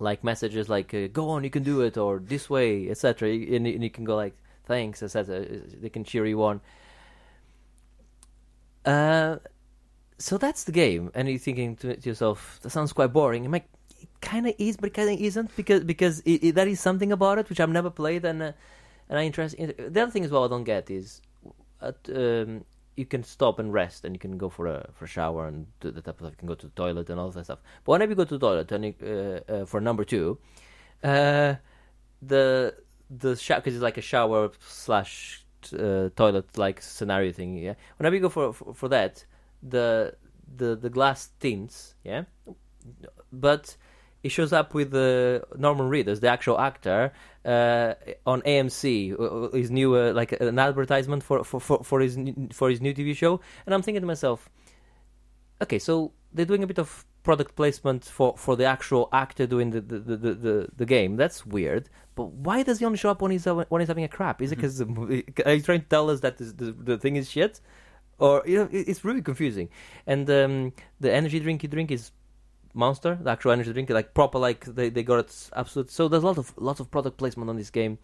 like 0.00 0.22
messages 0.22 0.68
like 0.68 0.92
uh, 0.92 1.06
"Go 1.06 1.30
on, 1.30 1.44
you 1.44 1.50
can 1.50 1.62
do 1.62 1.80
it," 1.80 1.96
or 1.96 2.18
"This 2.18 2.50
way," 2.50 2.90
etc. 2.90 3.30
And, 3.30 3.66
and 3.66 3.82
you 3.82 3.90
can 3.90 4.04
go 4.04 4.16
like 4.16 4.36
"Thanks," 4.64 5.02
etc. 5.02 5.46
They 5.80 5.88
can 5.88 6.04
cheer 6.04 6.26
you 6.26 6.42
on. 6.42 6.60
Uh, 8.84 9.36
so 10.18 10.36
that's 10.36 10.64
the 10.64 10.72
game, 10.72 11.10
and 11.14 11.28
you're 11.28 11.38
thinking 11.38 11.76
to, 11.76 11.96
to 11.96 12.08
yourself, 12.08 12.58
"That 12.62 12.70
sounds 12.70 12.92
quite 12.92 13.12
boring." 13.12 13.44
I'm 13.44 13.52
like, 13.52 13.68
it 14.00 14.08
kind 14.20 14.46
of 14.46 14.54
is, 14.58 14.76
but 14.76 14.94
kind 14.94 15.10
of 15.10 15.20
isn't 15.20 15.54
because 15.56 15.84
because 15.84 16.20
it, 16.20 16.44
it, 16.44 16.54
that 16.56 16.68
is 16.68 16.80
something 16.80 17.12
about 17.12 17.38
it 17.38 17.48
which 17.48 17.60
I've 17.60 17.70
never 17.70 17.90
played, 17.90 18.24
and 18.24 18.42
uh, 18.42 18.52
and 19.08 19.18
I 19.18 19.24
interest. 19.24 19.54
In, 19.54 19.74
the 19.76 20.02
other 20.02 20.10
thing 20.10 20.24
as 20.24 20.30
well 20.30 20.44
I 20.44 20.48
don't 20.48 20.64
get 20.64 20.90
is, 20.90 21.22
at, 21.80 21.96
um, 22.14 22.64
you 22.96 23.06
can 23.06 23.22
stop 23.22 23.58
and 23.60 23.72
rest, 23.72 24.04
and 24.04 24.14
you 24.14 24.18
can 24.18 24.36
go 24.36 24.48
for 24.48 24.66
a 24.66 24.88
for 24.92 25.04
a 25.04 25.08
shower 25.08 25.46
and 25.46 25.66
do 25.80 25.90
the 25.90 26.00
type 26.00 26.20
of 26.20 26.26
stuff. 26.26 26.32
You 26.32 26.38
can 26.38 26.48
go 26.48 26.54
to 26.54 26.66
the 26.66 26.72
toilet 26.72 27.10
and 27.10 27.20
all 27.20 27.30
that 27.30 27.44
stuff. 27.44 27.60
But 27.84 27.92
whenever 27.92 28.10
you 28.12 28.16
go 28.16 28.24
to 28.24 28.38
the 28.38 28.46
toilet, 28.46 28.72
and 28.72 28.84
you, 28.84 28.94
uh, 29.02 29.52
uh, 29.52 29.64
for 29.66 29.80
number 29.80 30.04
two, 30.04 30.38
uh, 31.04 31.54
the 32.20 32.74
the 33.08 33.36
shower 33.36 33.60
because 33.60 33.74
it's 33.74 33.82
like 33.82 33.98
a 33.98 34.02
shower 34.02 34.50
slash 34.60 35.44
uh, 35.72 36.10
toilet 36.16 36.56
like 36.56 36.80
scenario 36.82 37.32
thing. 37.32 37.58
Yeah, 37.58 37.74
whenever 37.96 38.16
you 38.16 38.22
go 38.22 38.28
for 38.28 38.52
for, 38.52 38.74
for 38.74 38.88
that, 38.88 39.24
the 39.62 40.14
the 40.56 40.76
the 40.76 40.90
glass 40.90 41.30
tints. 41.40 41.94
Yeah, 42.04 42.24
but 43.32 43.76
it 44.22 44.30
shows 44.30 44.52
up 44.52 44.74
with 44.74 44.90
the 44.90 45.44
Norman 45.56 45.88
Reedus, 45.88 46.20
the 46.20 46.28
actual 46.28 46.58
actor, 46.58 47.12
uh, 47.44 47.94
on 48.26 48.42
AMC, 48.42 49.14
uh, 49.18 49.56
his 49.56 49.70
new 49.70 49.96
uh, 49.96 50.12
like 50.12 50.32
an 50.32 50.58
advertisement 50.58 51.22
for, 51.22 51.44
for, 51.44 51.60
for, 51.60 51.84
for 51.84 52.00
his 52.00 52.18
for 52.52 52.68
his 52.68 52.80
new 52.80 52.92
TV 52.92 53.16
show, 53.16 53.40
and 53.64 53.74
I'm 53.74 53.82
thinking 53.82 54.02
to 54.02 54.06
myself, 54.06 54.48
okay, 55.62 55.78
so 55.78 56.12
they're 56.32 56.46
doing 56.46 56.62
a 56.62 56.66
bit 56.66 56.78
of 56.78 57.04
product 57.28 57.54
placement 57.56 58.06
for, 58.06 58.34
for 58.38 58.56
the 58.56 58.64
actual 58.64 59.10
actor 59.12 59.46
doing 59.46 59.68
the 59.74 59.82
the, 59.82 59.98
the, 59.98 60.16
the, 60.46 60.68
the, 60.80 60.86
game. 60.86 61.16
That's 61.16 61.44
weird. 61.44 61.90
But 62.14 62.28
why 62.46 62.62
does 62.62 62.78
he 62.78 62.86
only 62.86 62.96
show 62.96 63.10
up 63.10 63.20
when 63.20 63.32
he's 63.32 63.46
uh, 63.46 63.66
when 63.68 63.80
he's 63.82 63.92
having 63.94 64.04
a 64.10 64.12
crap? 64.18 64.40
Is 64.40 64.50
it 64.50 64.56
because 64.56 64.80
are 64.80 65.54
you 65.58 65.62
trying 65.68 65.82
to 65.82 65.90
tell 65.96 66.08
us 66.08 66.20
that 66.20 66.38
this, 66.38 66.52
the 66.54 66.72
the 66.90 66.96
thing 66.96 67.16
is 67.16 67.30
shit? 67.30 67.60
Or 68.18 68.42
you 68.46 68.56
know, 68.58 68.68
it's 68.72 69.04
really 69.04 69.20
confusing. 69.20 69.68
And 70.06 70.24
um, 70.30 70.72
the 71.00 71.12
energy 71.12 71.38
drink 71.38 71.62
you 71.62 71.68
drink 71.68 71.90
is 71.90 72.12
Monster, 72.72 73.18
the 73.20 73.30
actual 73.30 73.52
energy 73.52 73.74
drink, 73.74 73.90
like 73.90 74.14
proper, 74.14 74.38
like 74.38 74.64
they, 74.64 74.88
they 74.88 75.02
got 75.02 75.18
it 75.24 75.50
absolute. 75.54 75.90
So 75.90 76.08
there's 76.08 76.22
a 76.22 76.26
lot 76.26 76.38
of 76.38 76.54
lots 76.56 76.80
of 76.80 76.90
product 76.90 77.18
placement 77.18 77.50
on 77.50 77.56
this 77.56 77.70
game. 77.70 77.98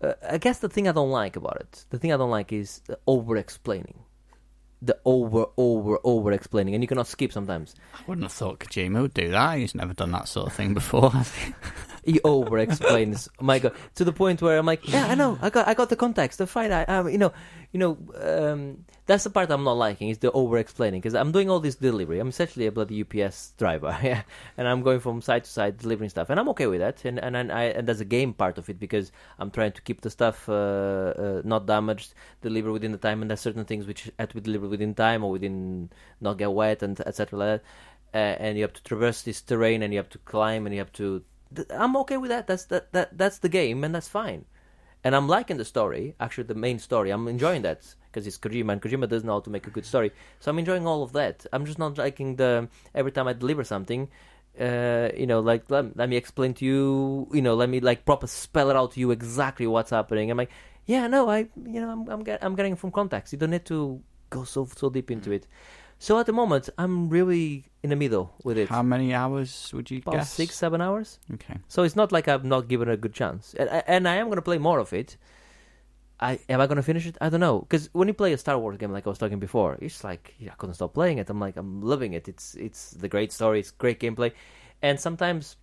Uh, 0.00 0.14
I 0.36 0.38
guess 0.38 0.58
the 0.60 0.70
thing 0.70 0.88
I 0.88 0.92
don't 0.92 1.10
like 1.10 1.36
about 1.36 1.58
it, 1.60 1.84
the 1.90 1.98
thing 1.98 2.14
I 2.14 2.16
don't 2.16 2.30
like 2.30 2.50
is 2.50 2.80
over 3.06 3.36
explaining, 3.36 3.98
the 4.86 4.98
over 5.04 5.46
over 5.56 5.98
over 6.04 6.32
explaining, 6.32 6.74
and 6.74 6.82
you 6.82 6.88
cannot 6.88 7.06
skip 7.06 7.32
sometimes. 7.32 7.74
I 7.94 8.00
wouldn't 8.06 8.24
have 8.24 8.32
thought 8.32 8.60
Kojima 8.60 9.02
would 9.02 9.14
do 9.14 9.30
that. 9.30 9.58
He's 9.58 9.74
never 9.74 9.94
done 9.94 10.12
that 10.12 10.28
sort 10.28 10.48
of 10.48 10.52
thing 10.52 10.74
before. 10.74 11.10
has 11.10 11.34
he? 11.34 11.54
He 12.04 12.20
over 12.22 12.58
explains. 12.58 13.30
oh 13.40 13.44
my 13.44 13.58
god, 13.58 13.72
to 13.94 14.04
the 14.04 14.12
point 14.12 14.42
where 14.42 14.58
I'm 14.58 14.66
like, 14.66 14.86
yeah, 14.86 15.06
I 15.06 15.14
know, 15.14 15.38
I 15.40 15.48
got 15.48 15.66
I 15.66 15.72
got 15.72 15.88
the 15.88 15.96
context. 15.96 16.36
The 16.36 16.46
fight, 16.46 16.70
I, 16.70 16.84
um, 16.84 17.08
you 17.08 17.16
know, 17.16 17.32
you 17.72 17.80
know, 17.80 17.96
um, 18.20 18.84
that's 19.06 19.24
the 19.24 19.30
part 19.30 19.50
I'm 19.50 19.64
not 19.64 19.76
liking 19.76 20.08
is 20.08 20.18
the 20.18 20.32
over 20.32 20.56
explaining 20.56 21.00
because 21.00 21.14
I'm 21.14 21.30
doing 21.30 21.50
all 21.50 21.60
this 21.60 21.74
delivery. 21.74 22.18
I'm 22.18 22.28
essentially 22.28 22.66
a 22.66 22.72
bloody 22.72 23.02
UPS 23.02 23.52
driver, 23.58 23.96
yeah, 24.02 24.22
and 24.56 24.66
I'm 24.66 24.82
going 24.82 25.00
from 25.00 25.20
side 25.20 25.44
to 25.44 25.50
side 25.50 25.78
delivering 25.78 26.08
stuff, 26.08 26.30
and 26.30 26.40
I'm 26.40 26.48
okay 26.50 26.66
with 26.66 26.80
that. 26.80 27.04
And 27.04 27.18
and 27.18 27.36
and, 27.36 27.52
I, 27.52 27.64
and 27.64 27.86
there's 27.86 28.00
a 28.00 28.06
game 28.06 28.32
part 28.32 28.56
of 28.56 28.70
it 28.70 28.80
because 28.80 29.12
I'm 29.38 29.50
trying 29.50 29.72
to 29.72 29.82
keep 29.82 30.00
the 30.00 30.10
stuff 30.10 30.48
uh, 30.48 30.52
uh, 30.52 31.42
not 31.44 31.66
damaged, 31.66 32.14
deliver 32.40 32.72
within 32.72 32.92
the 32.92 32.98
time, 32.98 33.20
and 33.20 33.30
there's 33.30 33.40
certain 33.40 33.64
things 33.64 33.86
which 33.86 34.10
have 34.18 34.30
to 34.30 34.34
be 34.36 34.40
delivered 34.40 34.70
within 34.70 34.94
time 34.94 35.22
or 35.22 35.30
within 35.30 35.90
not 36.20 36.38
get 36.38 36.52
wet 36.52 36.82
and 36.82 36.98
etc. 37.00 37.38
Like. 37.38 37.62
Uh, 38.14 38.38
and 38.38 38.56
you 38.56 38.62
have 38.62 38.72
to 38.72 38.82
traverse 38.84 39.22
this 39.22 39.40
terrain, 39.42 39.82
and 39.82 39.92
you 39.92 39.98
have 39.98 40.08
to 40.08 40.18
climb, 40.18 40.66
and 40.66 40.74
you 40.74 40.80
have 40.80 40.92
to. 40.92 41.24
I'm 41.70 41.96
okay 41.96 42.16
with 42.16 42.30
that. 42.30 42.46
That's 42.46 42.64
that, 42.66 42.92
that 42.92 43.18
that's 43.18 43.38
the 43.38 43.48
game, 43.48 43.82
and 43.82 43.92
that's 43.94 44.08
fine 44.08 44.44
and 45.02 45.14
I'm 45.14 45.28
liking 45.28 45.58
the 45.58 45.64
story. 45.66 46.14
Actually, 46.18 46.44
the 46.44 46.54
main 46.54 46.78
story, 46.78 47.10
I'm 47.10 47.28
enjoying 47.28 47.62
that 47.62 47.94
because 48.14 48.28
it's 48.28 48.38
Kojima, 48.38 48.72
and 48.72 48.80
Kojima 48.80 49.08
does 49.08 49.24
know 49.24 49.32
how 49.32 49.40
to 49.40 49.50
make 49.50 49.66
a 49.66 49.70
good 49.70 49.84
story. 49.84 50.12
So 50.38 50.50
I'm 50.50 50.58
enjoying 50.60 50.86
all 50.86 51.02
of 51.02 51.12
that. 51.14 51.46
I'm 51.52 51.66
just 51.66 51.78
not 51.80 51.98
liking 51.98 52.36
the 52.36 52.68
every 52.94 53.10
time 53.10 53.26
I 53.26 53.32
deliver 53.32 53.64
something, 53.64 54.08
uh, 54.60 55.08
you 55.16 55.26
know, 55.26 55.40
like 55.40 55.68
let, 55.68 55.96
let 55.96 56.08
me 56.08 56.16
explain 56.16 56.54
to 56.54 56.64
you, 56.64 57.26
you 57.32 57.42
know, 57.42 57.54
let 57.54 57.68
me 57.68 57.80
like 57.80 58.04
proper 58.04 58.28
spell 58.28 58.70
it 58.70 58.76
out 58.76 58.92
to 58.92 59.00
you 59.00 59.10
exactly 59.10 59.66
what's 59.66 59.90
happening. 59.90 60.30
I'm 60.30 60.38
like, 60.38 60.50
yeah, 60.86 61.08
no, 61.08 61.28
I, 61.28 61.48
you 61.66 61.80
know, 61.80 61.90
I'm 61.90 62.08
I'm, 62.08 62.22
get, 62.22 62.44
I'm 62.44 62.54
getting 62.54 62.76
from 62.76 62.92
context. 62.92 63.32
You 63.32 63.38
don't 63.38 63.50
need 63.50 63.64
to 63.66 64.00
go 64.30 64.44
so 64.44 64.68
so 64.76 64.90
deep 64.90 65.10
into 65.10 65.32
it. 65.32 65.46
So 65.98 66.18
at 66.18 66.26
the 66.26 66.32
moment, 66.32 66.68
I'm 66.76 67.08
really 67.08 67.64
in 67.82 67.90
the 67.90 67.96
middle 67.96 68.34
with 68.44 68.58
it. 68.58 68.68
How 68.68 68.82
many 68.82 69.14
hours 69.14 69.72
would 69.72 69.90
you 69.90 69.98
About 69.98 70.14
guess? 70.14 70.30
six, 70.30 70.54
seven 70.54 70.80
hours. 70.80 71.18
Okay. 71.34 71.56
So 71.68 71.82
it's 71.82 71.96
not 71.96 72.12
like 72.12 72.28
I'm 72.28 72.48
not 72.48 72.68
given 72.68 72.88
a 72.88 72.96
good 72.96 73.14
chance, 73.14 73.54
and 73.58 73.68
and 73.70 74.06
I 74.06 74.16
am 74.16 74.26
going 74.26 74.36
to 74.36 74.42
play 74.42 74.58
more 74.58 74.78
of 74.78 74.92
it. 74.92 75.16
I 76.20 76.38
am 76.48 76.60
I 76.60 76.66
to 76.66 76.82
finish 76.82 77.06
it? 77.06 77.16
I 77.20 77.28
don't 77.28 77.40
know 77.40 77.60
because 77.60 77.90
when 77.92 78.08
you 78.08 78.14
play 78.14 78.32
a 78.32 78.38
Star 78.38 78.58
Wars 78.58 78.78
game 78.78 78.92
like 78.92 79.06
I 79.06 79.10
was 79.10 79.18
talking 79.18 79.40
before, 79.40 79.76
it's 79.80 80.04
like 80.04 80.34
I 80.40 80.54
couldn't 80.56 80.74
stop 80.74 80.94
playing 80.94 81.18
it. 81.18 81.28
I'm 81.28 81.40
like 81.40 81.56
I'm 81.56 81.82
loving 81.82 82.12
it. 82.12 82.28
It's 82.28 82.54
it's 82.54 82.92
the 82.92 83.08
great 83.08 83.32
story. 83.32 83.60
It's 83.60 83.70
great 83.70 83.98
gameplay, 83.98 84.32
and 84.80 84.98
sometimes 84.98 85.56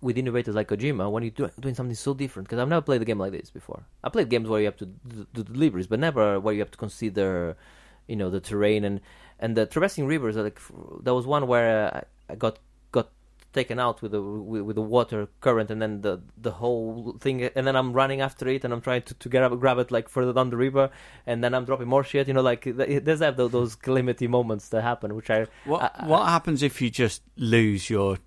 with 0.00 0.18
innovators 0.18 0.54
like 0.54 0.68
Kojima, 0.68 1.10
when 1.10 1.22
you're 1.22 1.30
do, 1.30 1.50
doing 1.60 1.74
something 1.74 1.94
so 1.94 2.12
different, 2.12 2.46
because 2.46 2.60
I've 2.60 2.68
never 2.68 2.82
played 2.82 3.00
a 3.00 3.06
game 3.06 3.18
like 3.18 3.32
this 3.32 3.50
before. 3.50 3.84
I 4.02 4.10
played 4.10 4.28
games 4.28 4.48
where 4.48 4.60
you 4.60 4.66
have 4.66 4.76
to 4.76 4.86
do, 4.86 5.26
deliveries, 5.32 5.86
but 5.86 5.98
never 5.98 6.38
where 6.40 6.52
you 6.52 6.60
have 6.60 6.70
to 6.72 6.78
consider, 6.78 7.56
you 8.06 8.16
know, 8.16 8.30
the 8.30 8.40
terrain 8.40 8.84
and 8.84 9.00
and 9.38 9.56
the 9.56 9.66
traversing 9.66 10.06
rivers. 10.06 10.36
Like 10.36 10.60
there 11.02 11.14
was 11.14 11.26
one 11.26 11.46
where 11.46 12.06
I 12.28 12.34
got 12.34 12.58
taken 13.54 13.78
out 13.78 14.02
with 14.02 14.12
the 14.12 14.20
with, 14.20 14.76
the 14.76 14.82
water 14.82 15.28
current, 15.40 15.70
and 15.70 15.80
then 15.80 16.02
the 16.02 16.20
the 16.36 16.50
whole 16.50 17.16
thing, 17.20 17.42
and 17.56 17.66
then 17.66 17.76
I'm 17.76 17.92
running 17.92 18.20
after 18.20 18.46
it, 18.48 18.64
and 18.64 18.74
I'm 18.74 18.80
trying 18.82 19.02
to 19.02 19.14
to 19.14 19.28
get 19.28 19.42
up, 19.42 19.58
grab 19.58 19.78
it 19.78 19.90
like 19.90 20.08
further 20.08 20.32
down 20.34 20.50
the 20.50 20.56
river, 20.56 20.90
and 21.26 21.42
then 21.42 21.54
I'm 21.54 21.64
dropping 21.64 21.88
more 21.88 22.04
shit. 22.04 22.28
You 22.28 22.34
know, 22.34 22.42
like 22.42 22.62
th- 22.64 23.02
there's 23.04 23.20
have 23.20 23.36
those, 23.36 23.52
those 23.52 23.74
calamity 23.76 24.26
moments 24.28 24.68
that 24.70 24.82
happen, 24.82 25.14
which 25.14 25.30
I 25.30 25.46
What 25.64 25.80
I- 25.82 26.06
What 26.06 26.26
happens 26.28 26.62
if 26.62 26.82
you 26.82 26.90
just 26.90 27.22
lose 27.36 27.88
your 27.88 28.18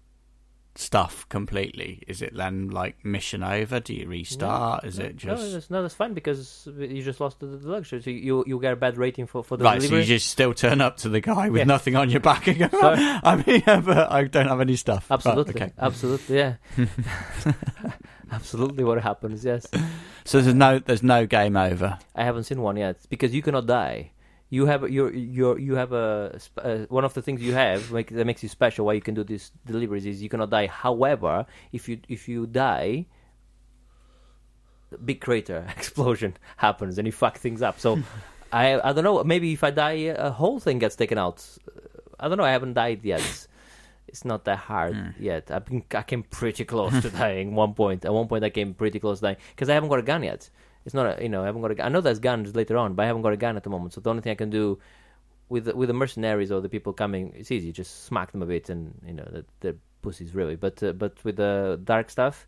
stuff 0.78 1.28
completely? 1.30 2.04
Is 2.08 2.22
it 2.22 2.36
then 2.36 2.70
like 2.70 3.04
mission 3.04 3.44
over? 3.44 3.80
Do 3.80 3.94
you 3.94 4.08
restart? 4.08 4.84
Is 4.86 5.00
no, 5.00 5.06
it 5.06 5.14
no, 5.14 5.36
just 5.36 5.52
that's, 5.54 5.70
no, 5.70 5.82
that's 5.82 5.94
fine 5.96 6.14
because 6.14 6.68
you 6.78 7.02
just 7.04 7.20
lost 7.20 7.40
the, 7.40 7.48
the 7.48 7.68
luxury. 7.70 8.02
So 8.02 8.10
you 8.10 8.44
you 8.48 8.60
get 8.60 8.74
a 8.74 8.76
bad 8.76 8.98
rating 8.98 9.26
for 9.28 9.44
for 9.44 9.58
the 9.58 9.64
right? 9.64 9.82
So 9.82 9.96
you 9.96 10.04
just 10.04 10.28
still 10.30 10.54
turn 10.54 10.80
up 10.82 10.98
to 10.98 11.10
the 11.10 11.20
guy 11.22 11.50
with 11.50 11.60
Yeah. 11.60 11.66
nothing 11.66 11.96
on 11.96 12.10
your 12.10 12.20
back 12.20 12.48
and 12.48 12.60
go, 12.60 12.68
Sorry. 12.80 12.98
"I 13.00 13.44
mean, 13.46 13.64
yeah, 13.66 13.82
but 13.82 14.12
I 14.12 14.24
don't 14.26 14.48
have 14.48 14.62
any 14.62 14.76
stuff." 14.76 15.08
Absolutely, 15.12 15.56
okay. 15.62 15.74
absolutely, 15.80 16.38
yeah, 16.38 16.56
absolutely. 18.32 18.84
What 18.84 19.02
happens? 19.02 19.44
Yes, 19.44 19.68
So 20.26 20.42
there's 20.42 20.56
no 20.56 20.80
there's 20.80 21.04
no 21.04 21.26
game 21.26 21.56
over. 21.58 21.98
I 22.16 22.24
haven't 22.24 22.44
seen 22.44 22.62
one 22.62 22.78
yet 22.78 22.98
because 23.10 23.34
you 23.34 23.42
cannot 23.42 23.66
die. 23.66 24.12
You 24.50 24.66
have 24.68 24.89
your 24.89 25.14
your 25.14 25.60
you 25.60 25.76
have 25.76 25.91
a 25.91 26.39
uh, 26.64 26.78
one 26.88 27.04
of 27.04 27.14
the 27.14 27.22
things 27.22 27.41
you 27.41 27.54
have 27.54 27.91
make, 27.91 28.10
that 28.12 28.26
makes 28.26 28.41
you 28.43 28.50
special. 28.50 28.86
Why 28.86 28.93
you 28.93 29.02
can 29.02 29.14
do 29.14 29.24
these 29.24 29.52
deliveries 29.66 30.06
is 30.06 30.24
you 30.24 30.30
cannot 30.30 30.50
die. 30.50 30.68
However, 30.68 31.45
if 31.74 31.89
you 31.89 32.00
if 32.08 32.30
you 32.30 32.48
die, 32.48 33.08
big 35.04 35.20
crater 35.22 35.66
explosion 35.78 36.38
happens 36.58 36.98
and 36.98 37.06
you 37.06 37.12
fuck 37.12 37.38
things 37.38 37.62
up. 37.62 37.80
So 37.80 38.00
I 38.54 38.80
I 38.80 38.93
don't 38.93 39.04
know. 39.04 39.24
Maybe 39.24 39.52
if 39.54 39.64
I 39.64 39.72
die, 39.72 40.16
a 40.16 40.32
whole 40.32 40.60
thing 40.60 40.80
gets 40.80 40.95
taken 40.95 41.18
out. 41.18 41.45
I 42.20 42.28
don't 42.28 42.38
know. 42.38 42.43
I 42.45 42.52
haven't 42.52 42.74
died 42.74 43.04
yet. 43.04 43.48
It's 44.08 44.24
not 44.24 44.45
that 44.45 44.60
hard 44.60 44.95
Hmm. 44.95 45.10
yet. 45.22 45.52
I've 45.52 45.66
been 45.66 45.84
I 45.93 46.04
came 46.04 46.24
pretty 46.24 46.64
close 46.64 47.02
to 47.02 47.10
dying. 47.10 47.54
One 47.54 47.74
point 47.74 48.06
at 48.06 48.14
one 48.14 48.28
point 48.28 48.43
I 48.45 48.50
came 48.50 48.74
pretty 48.74 49.00
close 49.00 49.20
to 49.20 49.24
dying 49.24 49.38
because 49.54 49.70
I 49.70 49.74
haven't 49.74 49.89
got 49.89 50.00
a 50.00 50.04
gun 50.04 50.24
yet. 50.24 50.50
It's 50.88 50.94
not 51.00 51.06
a, 51.20 51.22
you 51.22 51.30
know 51.34 51.44
I 51.44 51.48
haven't 51.50 51.62
got 51.62 51.72
a 51.72 51.76
gun. 51.76 51.86
I 51.86 51.90
know 51.90 52.02
there's 52.02 52.20
guns 52.30 52.56
later 52.56 52.78
on, 52.78 52.94
but 52.96 53.04
I 53.04 53.08
haven't 53.08 53.22
got 53.28 53.34
a 53.34 53.38
gun 53.46 53.58
at 53.58 53.64
the 53.64 53.70
moment. 53.70 53.94
So 53.94 54.00
the 54.02 54.10
only 54.10 54.22
thing 54.24 54.32
I 54.32 54.36
can 54.44 54.50
do 54.50 54.80
with 55.50 55.66
the, 55.66 55.76
with 55.76 55.88
the 55.90 55.94
mercenaries 55.94 56.52
or 56.54 56.60
the 56.62 56.70
people 56.70 56.94
coming, 56.94 57.34
it's 57.36 57.52
easy. 57.52 57.72
Just 57.72 58.06
smack 58.06 58.32
them 58.32 58.42
a 58.42 58.46
bit 58.46 58.70
and 58.70 58.94
you 59.06 59.14
know 59.18 59.28
they're, 59.34 59.46
they're 59.60 59.76
pussies 60.02 60.34
really. 60.34 60.56
But 60.56 60.82
uh, 60.82 60.94
but 60.94 61.14
with 61.26 61.36
the 61.36 61.80
dark 61.84 62.10
stuff, 62.10 62.48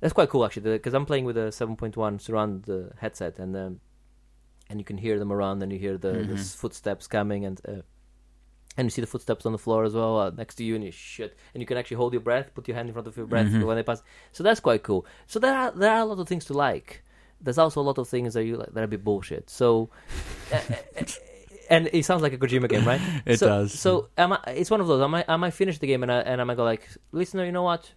that's 0.00 0.14
quite 0.14 0.28
cool 0.30 0.44
actually 0.46 0.70
because 0.78 0.94
I'm 0.94 1.04
playing 1.06 1.24
with 1.26 1.36
a 1.36 1.50
7.1 1.50 2.20
surround 2.20 2.70
uh, 2.70 2.94
headset 2.98 3.38
and 3.40 3.56
um, 3.56 3.80
and 4.70 4.78
you 4.80 4.84
can 4.84 4.96
hear 4.98 5.18
them 5.18 5.32
around 5.32 5.62
and 5.62 5.72
you 5.72 5.78
hear 5.78 5.98
the, 5.98 6.12
the 6.12 6.34
Mhm. 6.34 6.38
s- 6.38 6.54
footsteps 6.54 7.06
coming 7.06 7.44
and 7.44 7.60
uh, 7.68 7.82
and 8.76 8.86
you 8.86 8.90
see 8.90 9.00
the 9.00 9.06
footsteps 9.14 9.44
on 9.46 9.52
the 9.52 9.58
floor 9.58 9.84
as 9.84 9.94
well 9.94 10.18
uh, 10.18 10.30
next 10.30 10.54
to 10.56 10.64
you 10.64 10.74
and 10.74 10.82
you 10.84 10.90
shit 10.90 11.36
and 11.52 11.60
you 11.60 11.66
can 11.66 11.76
actually 11.76 11.96
hold 11.96 12.12
your 12.12 12.22
breath, 12.22 12.52
put 12.54 12.66
your 12.68 12.76
hand 12.76 12.88
in 12.88 12.92
front 12.94 13.06
of 13.08 13.16
your 13.16 13.26
breath 13.26 13.46
Mhm. 13.48 13.66
when 13.66 13.76
they 13.76 13.82
pass. 13.84 14.02
So 14.32 14.42
that's 14.42 14.60
quite 14.60 14.82
cool. 14.82 15.04
So 15.26 15.38
there 15.38 15.54
are 15.54 15.70
there 15.72 15.90
are 15.92 16.00
a 16.00 16.04
lot 16.04 16.18
of 16.20 16.28
things 16.28 16.44
to 16.46 16.54
like. 16.54 17.02
There's 17.44 17.58
also 17.58 17.80
a 17.80 17.86
lot 17.86 17.98
of 17.98 18.08
things 18.08 18.34
that 18.34 18.44
you 18.44 18.56
like 18.56 18.72
that 18.72 18.80
are 18.80 18.84
a 18.84 18.88
bit 18.88 19.04
bullshit. 19.04 19.50
So 19.50 19.90
uh, 20.52 20.60
uh, 21.00 21.04
and 21.70 21.88
it 21.92 22.04
sounds 22.04 22.22
like 22.22 22.32
a 22.32 22.38
Kojima 22.38 22.68
game, 22.68 22.84
right? 22.84 23.00
It 23.26 23.38
so, 23.38 23.46
does. 23.46 23.78
So 23.78 24.08
am 24.16 24.32
I, 24.32 24.40
it's 24.48 24.70
one 24.70 24.80
of 24.80 24.86
those. 24.86 25.00
I 25.02 25.06
might 25.06 25.24
I 25.28 25.36
might 25.36 25.52
finish 25.52 25.78
the 25.78 25.86
game 25.86 26.02
and 26.02 26.12
I, 26.12 26.20
and 26.20 26.40
I 26.40 26.44
might 26.44 26.56
go 26.56 26.64
like, 26.64 26.88
listener, 27.12 27.44
you 27.44 27.52
know 27.52 27.62
what? 27.62 27.92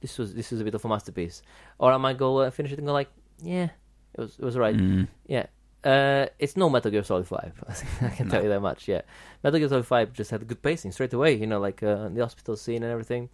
This 0.00 0.18
was 0.18 0.34
this 0.34 0.50
was 0.50 0.60
a 0.60 0.64
bit 0.64 0.74
of 0.74 0.84
a 0.84 0.88
masterpiece. 0.88 1.42
Or 1.78 1.92
I 1.92 1.96
might 1.96 2.18
go 2.18 2.38
uh, 2.38 2.50
finish 2.50 2.72
it 2.72 2.78
and 2.78 2.86
go 2.86 2.92
like, 2.92 3.10
yeah, 3.42 3.68
it 4.14 4.20
was 4.20 4.36
it 4.38 4.44
was 4.44 4.56
right. 4.56 4.76
Mm. 4.76 5.08
Yeah. 5.26 5.46
Uh, 5.84 6.26
it's 6.38 6.56
no 6.56 6.70
Metal 6.70 6.92
Gear 6.92 7.02
Solid 7.02 7.26
Five. 7.26 7.52
I 8.02 8.10
can 8.10 8.28
tell 8.28 8.42
you 8.42 8.48
that 8.50 8.60
much. 8.60 8.86
Yeah, 8.86 9.02
Metal 9.42 9.58
Gear 9.58 9.68
Solid 9.68 9.86
Five 9.86 10.12
just 10.12 10.30
had 10.30 10.46
good 10.46 10.62
pacing 10.62 10.92
straight 10.92 11.12
away. 11.12 11.34
You 11.34 11.46
know, 11.46 11.58
like 11.58 11.82
uh, 11.82 12.08
the 12.08 12.20
hospital 12.20 12.56
scene 12.56 12.82
and 12.82 12.92
everything. 12.92 13.30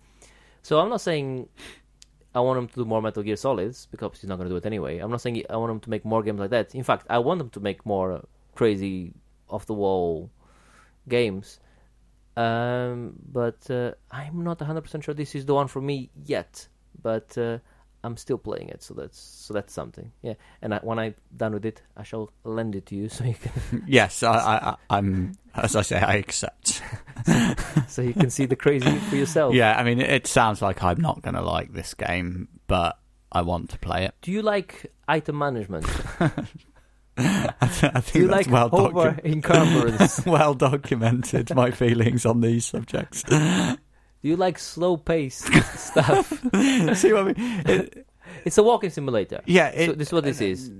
So 0.63 0.81
I'm 0.81 0.89
not 0.89 1.03
saying 1.03 1.49
I 2.35 2.41
want 2.41 2.59
him 2.59 2.69
to 2.69 2.75
do 2.75 2.85
more 2.85 3.01
Metal 3.03 3.23
Gear 3.23 3.37
Solids 3.37 3.87
because 3.91 4.21
he's 4.21 4.29
not 4.29 4.37
going 4.37 4.49
to 4.49 4.53
do 4.53 4.57
it 4.59 4.67
anyway. 4.67 4.99
I'm 4.99 5.11
not 5.11 5.21
saying 5.21 5.43
I 5.49 5.57
want 5.57 5.73
him 5.73 5.81
to 5.81 5.91
make 5.91 6.05
more 6.05 6.23
games 6.23 6.39
like 6.41 6.51
that. 6.51 6.75
In 6.75 6.83
fact, 6.85 7.07
I 7.11 7.19
want 7.19 7.41
him 7.41 7.51
to 7.51 7.61
make 7.61 7.85
more 7.87 8.13
uh, 8.13 8.21
crazy, 8.55 9.13
off 9.49 9.67
the 9.67 9.75
wall 9.75 10.31
games. 11.09 11.59
Um, 12.37 13.15
but 13.33 13.69
uh, 13.71 13.93
I'm 14.11 14.45
not 14.45 14.59
100% 14.59 15.03
sure 15.03 15.15
this 15.15 15.35
is 15.35 15.47
the 15.47 15.55
one 15.55 15.69
for 15.69 15.81
me 15.81 16.11
yet. 16.25 16.69
But 17.03 17.37
uh, 17.39 17.59
I'm 18.05 18.17
still 18.17 18.39
playing 18.39 18.69
it, 18.69 18.83
so 18.83 18.95
that's 18.95 19.19
so 19.19 19.55
that's 19.55 19.73
something. 19.73 20.13
Yeah, 20.23 20.35
and 20.63 20.75
I, 20.75 20.79
when 20.83 20.99
I'm 20.99 21.15
done 21.37 21.55
with 21.55 21.65
it, 21.65 21.83
I 21.97 22.03
shall 22.03 22.31
lend 22.45 22.77
it 22.77 22.87
to 22.87 22.95
you 22.95 23.09
so 23.09 23.25
you 23.25 23.35
can 23.35 23.85
Yes, 23.89 24.23
I, 24.23 24.33
I, 24.35 24.71
I- 24.71 24.77
I'm. 24.99 25.33
As 25.55 25.75
I 25.75 25.83
say, 25.83 25.99
I 25.99 26.15
accept. 26.15 26.83
so 27.89 28.03
you 28.03 28.13
can 28.15 28.31
see 28.31 28.47
the 28.47 28.57
crazy 28.57 28.91
for 28.99 29.17
yourself. 29.17 29.55
Yeah, 29.55 29.77
I 29.79 29.83
mean, 29.85 30.01
it 30.01 30.27
sounds 30.27 30.61
like 30.63 30.83
I'm 30.83 31.01
not 31.01 31.23
going 31.23 31.35
to 31.35 31.43
like 31.43 31.73
this 31.73 31.95
game, 31.95 32.49
but 32.67 32.99
I 33.33 33.43
want 33.43 33.71
to 33.71 33.79
play 33.79 34.05
it. 34.05 34.15
Do 34.23 34.31
you 34.33 34.43
like 34.43 34.93
item 35.07 35.39
management? 35.39 35.87
I 37.21 37.67
think 37.67 38.13
Do 38.13 38.19
you 38.21 38.27
that's 38.29 38.47
like 38.47 38.73
well, 38.73 38.87
over 38.87 39.13
docu- 39.13 40.27
well 40.27 40.55
documented. 40.55 41.55
My 41.55 41.71
feelings 41.73 42.25
on 42.25 42.41
these 42.41 42.65
subjects. 42.65 43.25
Do 43.25 43.77
you 44.23 44.37
like 44.37 44.59
slow 44.59 44.97
paced 44.97 45.53
stuff? 45.79 46.29
See 46.31 47.13
what 47.13 47.23
I 47.23 47.25
mean? 47.25 47.35
It- 47.67 48.07
It's 48.45 48.59
a 48.59 48.63
walking 48.63 48.91
simulator. 48.91 49.41
yeah, 49.47 49.69
it, 49.69 49.87
so 49.87 49.93
this 49.95 50.09
is 50.09 50.13
what 50.13 50.23
this 50.25 50.41
is. 50.41 50.71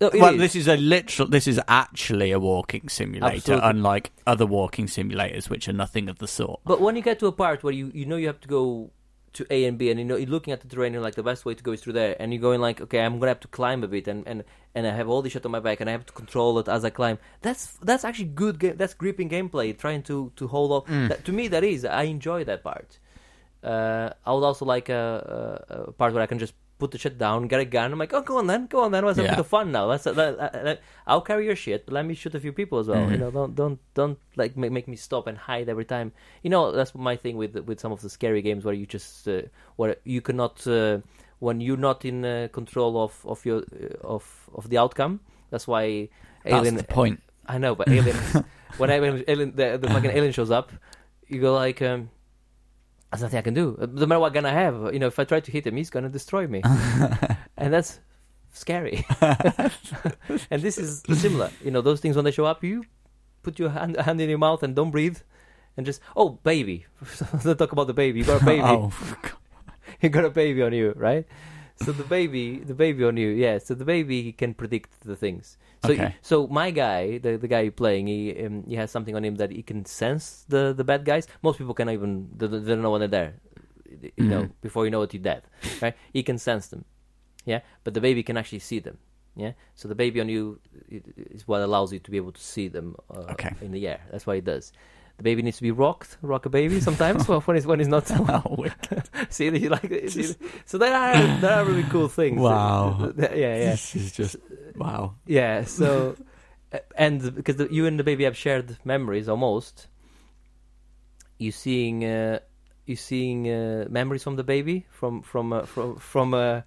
It 0.00 0.14
well, 0.14 0.34
is. 0.34 0.40
this 0.40 0.56
is 0.56 0.68
a 0.68 0.76
literal. 0.76 1.28
This 1.28 1.46
is 1.46 1.60
actually 1.68 2.32
a 2.32 2.40
walking 2.40 2.88
simulator, 2.88 3.36
Absolutely. 3.36 3.70
unlike 3.70 4.12
other 4.26 4.46
walking 4.46 4.86
simulators, 4.86 5.48
which 5.48 5.68
are 5.68 5.72
nothing 5.72 6.08
of 6.08 6.18
the 6.18 6.26
sort. 6.26 6.60
But 6.64 6.80
when 6.80 6.96
you 6.96 7.02
get 7.02 7.20
to 7.20 7.26
a 7.26 7.32
part 7.32 7.62
where 7.62 7.72
you, 7.72 7.90
you 7.94 8.04
know 8.04 8.16
you 8.16 8.26
have 8.26 8.40
to 8.40 8.48
go 8.48 8.90
to 9.34 9.46
A 9.50 9.64
and 9.66 9.78
B, 9.78 9.90
and 9.90 10.00
you 10.00 10.04
know 10.04 10.16
you're 10.16 10.28
looking 10.28 10.52
at 10.52 10.60
the 10.62 10.68
terrain, 10.68 10.92
you're 10.92 11.02
like 11.02 11.14
the 11.14 11.22
best 11.22 11.44
way 11.44 11.54
to 11.54 11.62
go 11.62 11.72
is 11.72 11.80
through 11.80 11.92
there, 11.92 12.16
and 12.18 12.32
you're 12.32 12.42
going 12.42 12.60
like, 12.60 12.80
okay, 12.80 13.00
I'm 13.00 13.18
gonna 13.18 13.28
have 13.28 13.40
to 13.40 13.48
climb 13.48 13.84
a 13.84 13.88
bit, 13.88 14.08
and, 14.08 14.26
and, 14.26 14.42
and 14.74 14.86
I 14.86 14.90
have 14.90 15.08
all 15.08 15.22
this 15.22 15.32
shit 15.32 15.44
on 15.44 15.52
my 15.52 15.60
back, 15.60 15.80
and 15.80 15.88
I 15.88 15.92
have 15.92 16.06
to 16.06 16.12
control 16.12 16.58
it 16.58 16.68
as 16.68 16.84
I 16.84 16.90
climb. 16.90 17.18
That's 17.42 17.72
that's 17.82 18.04
actually 18.04 18.26
good. 18.26 18.58
Game, 18.58 18.76
that's 18.76 18.94
gripping 18.94 19.28
gameplay, 19.28 19.76
trying 19.78 20.02
to 20.04 20.32
to 20.36 20.48
hold 20.48 20.72
off. 20.72 20.86
Mm. 20.86 21.08
That, 21.08 21.24
to 21.24 21.32
me, 21.32 21.48
that 21.48 21.62
is. 21.62 21.84
I 21.84 22.04
enjoy 22.04 22.44
that 22.44 22.64
part. 22.64 22.98
Uh, 23.62 24.10
I 24.26 24.32
would 24.32 24.44
also 24.44 24.64
like 24.64 24.88
a, 24.88 25.62
a, 25.70 25.74
a 25.88 25.92
part 25.92 26.12
where 26.12 26.22
I 26.22 26.26
can 26.26 26.38
just 26.38 26.52
put 26.84 26.90
the 26.92 26.98
shit 27.04 27.16
down, 27.16 27.48
get 27.52 27.60
a 27.60 27.64
gun. 27.76 27.92
I'm 27.92 27.98
like, 28.04 28.12
oh, 28.12 28.20
go 28.30 28.36
on 28.40 28.46
then, 28.52 28.66
go 28.66 28.78
on 28.84 28.92
then. 28.92 29.04
What's 29.06 29.18
a 29.18 29.22
Yeah. 29.24 29.30
bit 29.30 29.38
of 29.40 29.46
fun 29.46 29.72
now? 29.72 29.84
Let's, 29.92 30.04
let, 30.06 30.16
let- 30.16 30.64
let- 30.68 30.80
I'll 31.06 31.24
carry 31.30 31.44
your 31.50 31.56
shit, 31.56 31.80
but 31.86 31.92
let 31.94 32.04
me 32.04 32.14
shoot 32.20 32.34
a 32.34 32.40
few 32.46 32.52
people 32.60 32.78
as 32.82 32.88
well. 32.92 33.04
You 33.10 33.16
Mhm. 33.16 33.20
know, 33.22 33.30
don't 33.38 33.52
don't 33.60 33.78
don't 34.00 34.18
like 34.36 34.52
make, 34.62 34.72
make 34.78 34.88
me 34.92 34.96
stop 34.96 35.24
and 35.30 35.36
hide 35.50 35.68
every 35.74 35.86
time. 35.94 36.08
You 36.44 36.50
know, 36.54 36.62
that's 36.78 36.92
my 36.94 37.16
thing 37.16 37.36
with 37.42 37.52
with 37.68 37.78
some 37.84 37.92
of 37.96 38.00
the 38.04 38.10
scary 38.18 38.42
games 38.48 38.62
where 38.66 38.74
you 38.80 38.86
just 38.96 39.26
uh, 39.28 39.42
where 39.80 39.96
you 40.14 40.20
cannot 40.28 40.54
uh, 40.66 40.98
when 41.46 41.56
you're 41.66 41.84
not 41.90 42.04
in 42.04 42.24
uh, 42.24 42.48
control 42.58 42.92
of 43.06 43.12
of 43.32 43.38
your 43.48 43.60
uh, 43.82 44.14
of 44.16 44.24
of 44.58 44.64
the 44.70 44.78
outcome. 44.84 45.20
That's 45.50 45.66
why 45.72 46.08
That's 46.44 46.54
Alien. 46.56 46.76
the 46.76 46.84
point. 47.00 47.18
I 47.46 47.56
know, 47.58 47.74
but 47.74 47.88
Alien. 47.88 48.16
when 48.80 48.90
Alien, 48.90 49.24
alien 49.32 49.50
the, 49.60 49.66
the 49.82 49.88
fucking 49.94 50.10
alien 50.18 50.32
shows 50.32 50.50
up, 50.50 50.66
you 51.32 51.40
go 51.40 51.52
like. 51.64 51.80
Um, 51.90 52.10
there's 53.14 53.22
nothing 53.22 53.38
I 53.38 53.42
can 53.42 53.54
do. 53.54 53.76
No 53.92 54.06
matter 54.06 54.20
what 54.20 54.34
gun 54.34 54.46
I 54.46 54.52
have, 54.52 54.92
you 54.92 54.98
know, 54.98 55.06
if 55.06 55.18
I 55.18 55.24
try 55.24 55.40
to 55.40 55.50
hit 55.50 55.66
him, 55.66 55.76
he's 55.76 55.90
gonna 55.90 56.08
destroy 56.08 56.46
me, 56.46 56.62
and 57.56 57.72
that's 57.72 58.00
scary. 58.52 59.06
and 59.20 60.62
this 60.62 60.78
is 60.78 61.02
similar. 61.14 61.50
You 61.62 61.70
know, 61.70 61.80
those 61.80 62.00
things 62.00 62.16
when 62.16 62.24
they 62.24 62.30
show 62.30 62.44
up, 62.44 62.64
you 62.64 62.84
put 63.42 63.58
your 63.58 63.70
hand, 63.70 63.96
hand 63.96 64.20
in 64.20 64.28
your 64.28 64.38
mouth 64.38 64.62
and 64.62 64.74
don't 64.74 64.90
breathe, 64.90 65.18
and 65.76 65.86
just 65.86 66.00
oh 66.16 66.30
baby. 66.42 66.86
Let's 67.44 67.58
talk 67.58 67.72
about 67.72 67.86
the 67.86 67.94
baby. 67.94 68.20
You 68.20 68.24
got 68.24 68.42
a 68.42 68.44
oh, 68.44 68.46
baby. 68.46 68.62
oh, 68.64 68.92
you 70.00 70.08
got 70.08 70.24
a 70.24 70.30
baby 70.30 70.62
on 70.62 70.72
you, 70.72 70.92
right? 70.96 71.26
So 71.76 71.92
the 71.92 72.04
baby, 72.04 72.58
the 72.58 72.74
baby 72.74 73.04
on 73.04 73.16
you, 73.16 73.28
yeah. 73.28 73.58
So 73.58 73.74
the 73.74 73.84
baby 73.84 74.32
can 74.32 74.54
predict 74.54 75.00
the 75.00 75.16
things. 75.16 75.58
So, 75.84 75.92
Okay. 75.92 76.16
so 76.22 76.46
my 76.48 76.70
guy, 76.70 77.18
the 77.18 77.36
the 77.36 77.48
guy 77.48 77.68
playing, 77.68 78.06
he 78.08 78.32
um, 78.44 78.64
he 78.66 78.76
has 78.76 78.90
something 78.90 79.14
on 79.14 79.24
him 79.24 79.36
that 79.36 79.50
he 79.50 79.62
can 79.62 79.84
sense 79.84 80.44
the 80.48 80.72
the 80.72 80.84
bad 80.84 81.04
guys. 81.04 81.28
Most 81.42 81.58
people 81.58 81.74
can 81.74 81.90
even 81.90 82.28
they 82.36 82.48
don't 82.48 82.64
they 82.64 82.72
don't 82.72 82.82
know 82.82 82.90
when 82.92 83.00
they're 83.00 83.08
there. 83.20 83.32
You 84.16 84.28
know, 84.28 84.42
Mhm. 84.44 84.52
before 84.60 84.84
you 84.84 84.90
know 84.90 85.02
it, 85.02 85.12
you're 85.14 85.22
dead. 85.22 85.42
Right? 85.82 85.94
He 86.12 86.22
can 86.22 86.38
sense 86.38 86.68
them. 86.68 86.84
Yeah, 87.44 87.60
but 87.84 87.92
the 87.94 88.00
baby 88.00 88.22
can 88.22 88.36
actually 88.36 88.60
see 88.60 88.80
them. 88.80 88.96
Yeah, 89.36 89.52
so 89.74 89.88
the 89.88 89.94
baby 89.94 90.20
on 90.20 90.28
you 90.28 90.60
is 91.34 91.46
what 91.46 91.60
allows 91.60 91.92
you 91.92 91.98
to 91.98 92.10
be 92.10 92.16
able 92.16 92.32
to 92.32 92.40
see 92.40 92.68
them 92.68 92.94
uh, 93.10 93.34
Okay. 93.34 93.50
in 93.60 93.72
the 93.72 93.86
air. 93.86 94.00
That's 94.10 94.26
what 94.26 94.36
it 94.38 94.44
does. 94.44 94.72
The 95.16 95.22
baby 95.22 95.42
needs 95.42 95.58
to 95.58 95.62
be 95.62 95.70
rocked, 95.70 96.16
rock 96.22 96.44
a 96.46 96.48
baby 96.48 96.80
sometimes 96.80 97.28
when 97.46 97.56
it's 97.56 97.66
when 97.66 97.80
it's 97.80 97.88
not. 97.88 98.10
oh, 98.10 98.56
wicked. 98.58 99.08
See, 99.30 99.46
you 99.46 99.68
like? 99.68 99.88
See, 100.08 100.34
so 100.64 100.78
there 100.78 100.94
are 100.94 101.40
there 101.40 101.52
are 101.52 101.64
really 101.64 101.84
cool 101.84 102.08
things. 102.08 102.40
Wow. 102.40 103.12
Yeah, 103.18 103.34
yeah, 103.34 103.70
This 103.70 103.94
is 103.94 104.12
just 104.12 104.36
wow. 104.74 105.14
yeah. 105.26 105.64
So, 105.64 106.16
and 106.96 107.34
because 107.34 107.56
the, 107.56 107.72
you 107.72 107.86
and 107.86 107.98
the 107.98 108.04
baby 108.04 108.24
have 108.24 108.36
shared 108.36 108.76
memories 108.84 109.28
almost. 109.28 109.86
You 111.38 111.50
seeing, 111.52 112.04
uh, 112.04 112.38
you 112.86 112.96
seeing 112.96 113.50
uh, 113.50 113.86
memories 113.90 114.22
from 114.22 114.36
the 114.36 114.44
baby 114.44 114.86
from 114.90 115.22
from 115.22 115.52
uh, 115.52 115.62
from 115.62 115.96
from. 115.96 116.34
Uh, 116.34 116.62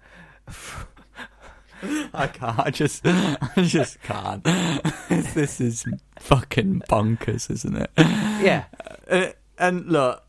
I 2.12 2.26
can't. 2.26 2.58
I 2.58 2.70
just, 2.70 3.02
I 3.06 3.62
just 3.62 4.00
can't. 4.02 4.42
this 5.08 5.60
is 5.60 5.84
fucking 6.18 6.82
bonkers, 6.88 7.50
isn't 7.50 7.76
it? 7.76 7.90
yeah, 7.96 8.64
Uh, 9.08 9.28
and 9.58 9.86
look, 9.86 10.22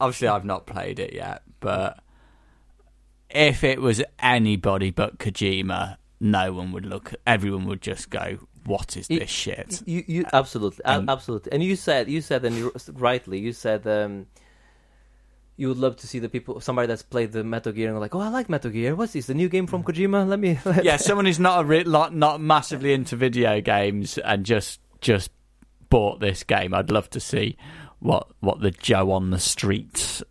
obviously, 0.00 0.28
I've 0.28 0.44
not 0.44 0.66
played 0.66 0.98
it 0.98 1.12
yet, 1.12 1.42
but 1.60 1.98
if 3.30 3.64
it 3.64 3.80
was 3.80 4.02
anybody 4.18 4.90
but 4.90 5.18
Kojima, 5.18 5.96
no 6.20 6.52
one 6.52 6.72
would 6.72 6.86
look. 6.86 7.14
Everyone 7.26 7.66
would 7.66 7.80
just 7.82 8.10
go, 8.10 8.38
"What 8.64 8.96
is 8.96 9.06
this 9.08 9.28
shit?" 9.30 9.82
you 9.86 10.04
you 10.06 10.24
absolutely 10.32 10.82
a- 10.84 10.98
And- 10.98 11.10
absolutely. 11.10 11.52
And 11.52 11.62
you 11.62 11.76
said 11.76 12.08
you 12.08 12.20
said 12.20 12.44
and 12.44 12.56
you, 12.56 12.72
rightly 12.94 13.38
you 13.38 13.52
said. 13.52 13.86
Um, 13.86 14.26
you 15.58 15.66
would 15.66 15.76
love 15.76 15.96
to 15.96 16.06
see 16.06 16.20
the 16.20 16.28
people, 16.28 16.60
somebody 16.60 16.86
that's 16.86 17.02
played 17.02 17.32
the 17.32 17.42
Metal 17.42 17.72
Gear 17.72 17.90
and 17.90 17.98
like, 17.98 18.14
oh, 18.14 18.20
I 18.20 18.28
like 18.28 18.48
Metal 18.48 18.70
Gear. 18.70 18.94
What's 18.94 19.12
this? 19.12 19.26
The 19.26 19.34
new 19.34 19.48
game 19.48 19.66
from 19.66 19.82
mm. 19.82 19.86
Kojima? 19.86 20.26
Let 20.26 20.38
me. 20.38 20.56
yeah, 20.84 20.96
someone 20.96 21.26
who's 21.26 21.40
not 21.40 21.62
a 21.62 21.64
re- 21.64 21.82
lot, 21.82 22.14
not 22.14 22.40
massively 22.40 22.92
into 22.92 23.16
video 23.16 23.60
games 23.60 24.18
and 24.18 24.46
just 24.46 24.80
just 25.00 25.32
bought 25.90 26.20
this 26.20 26.44
game. 26.44 26.72
I'd 26.72 26.92
love 26.92 27.10
to 27.10 27.20
see 27.20 27.56
what 27.98 28.28
what 28.38 28.60
the 28.60 28.70
Joe 28.70 29.10
on 29.10 29.30
the 29.30 29.40
streets 29.40 30.22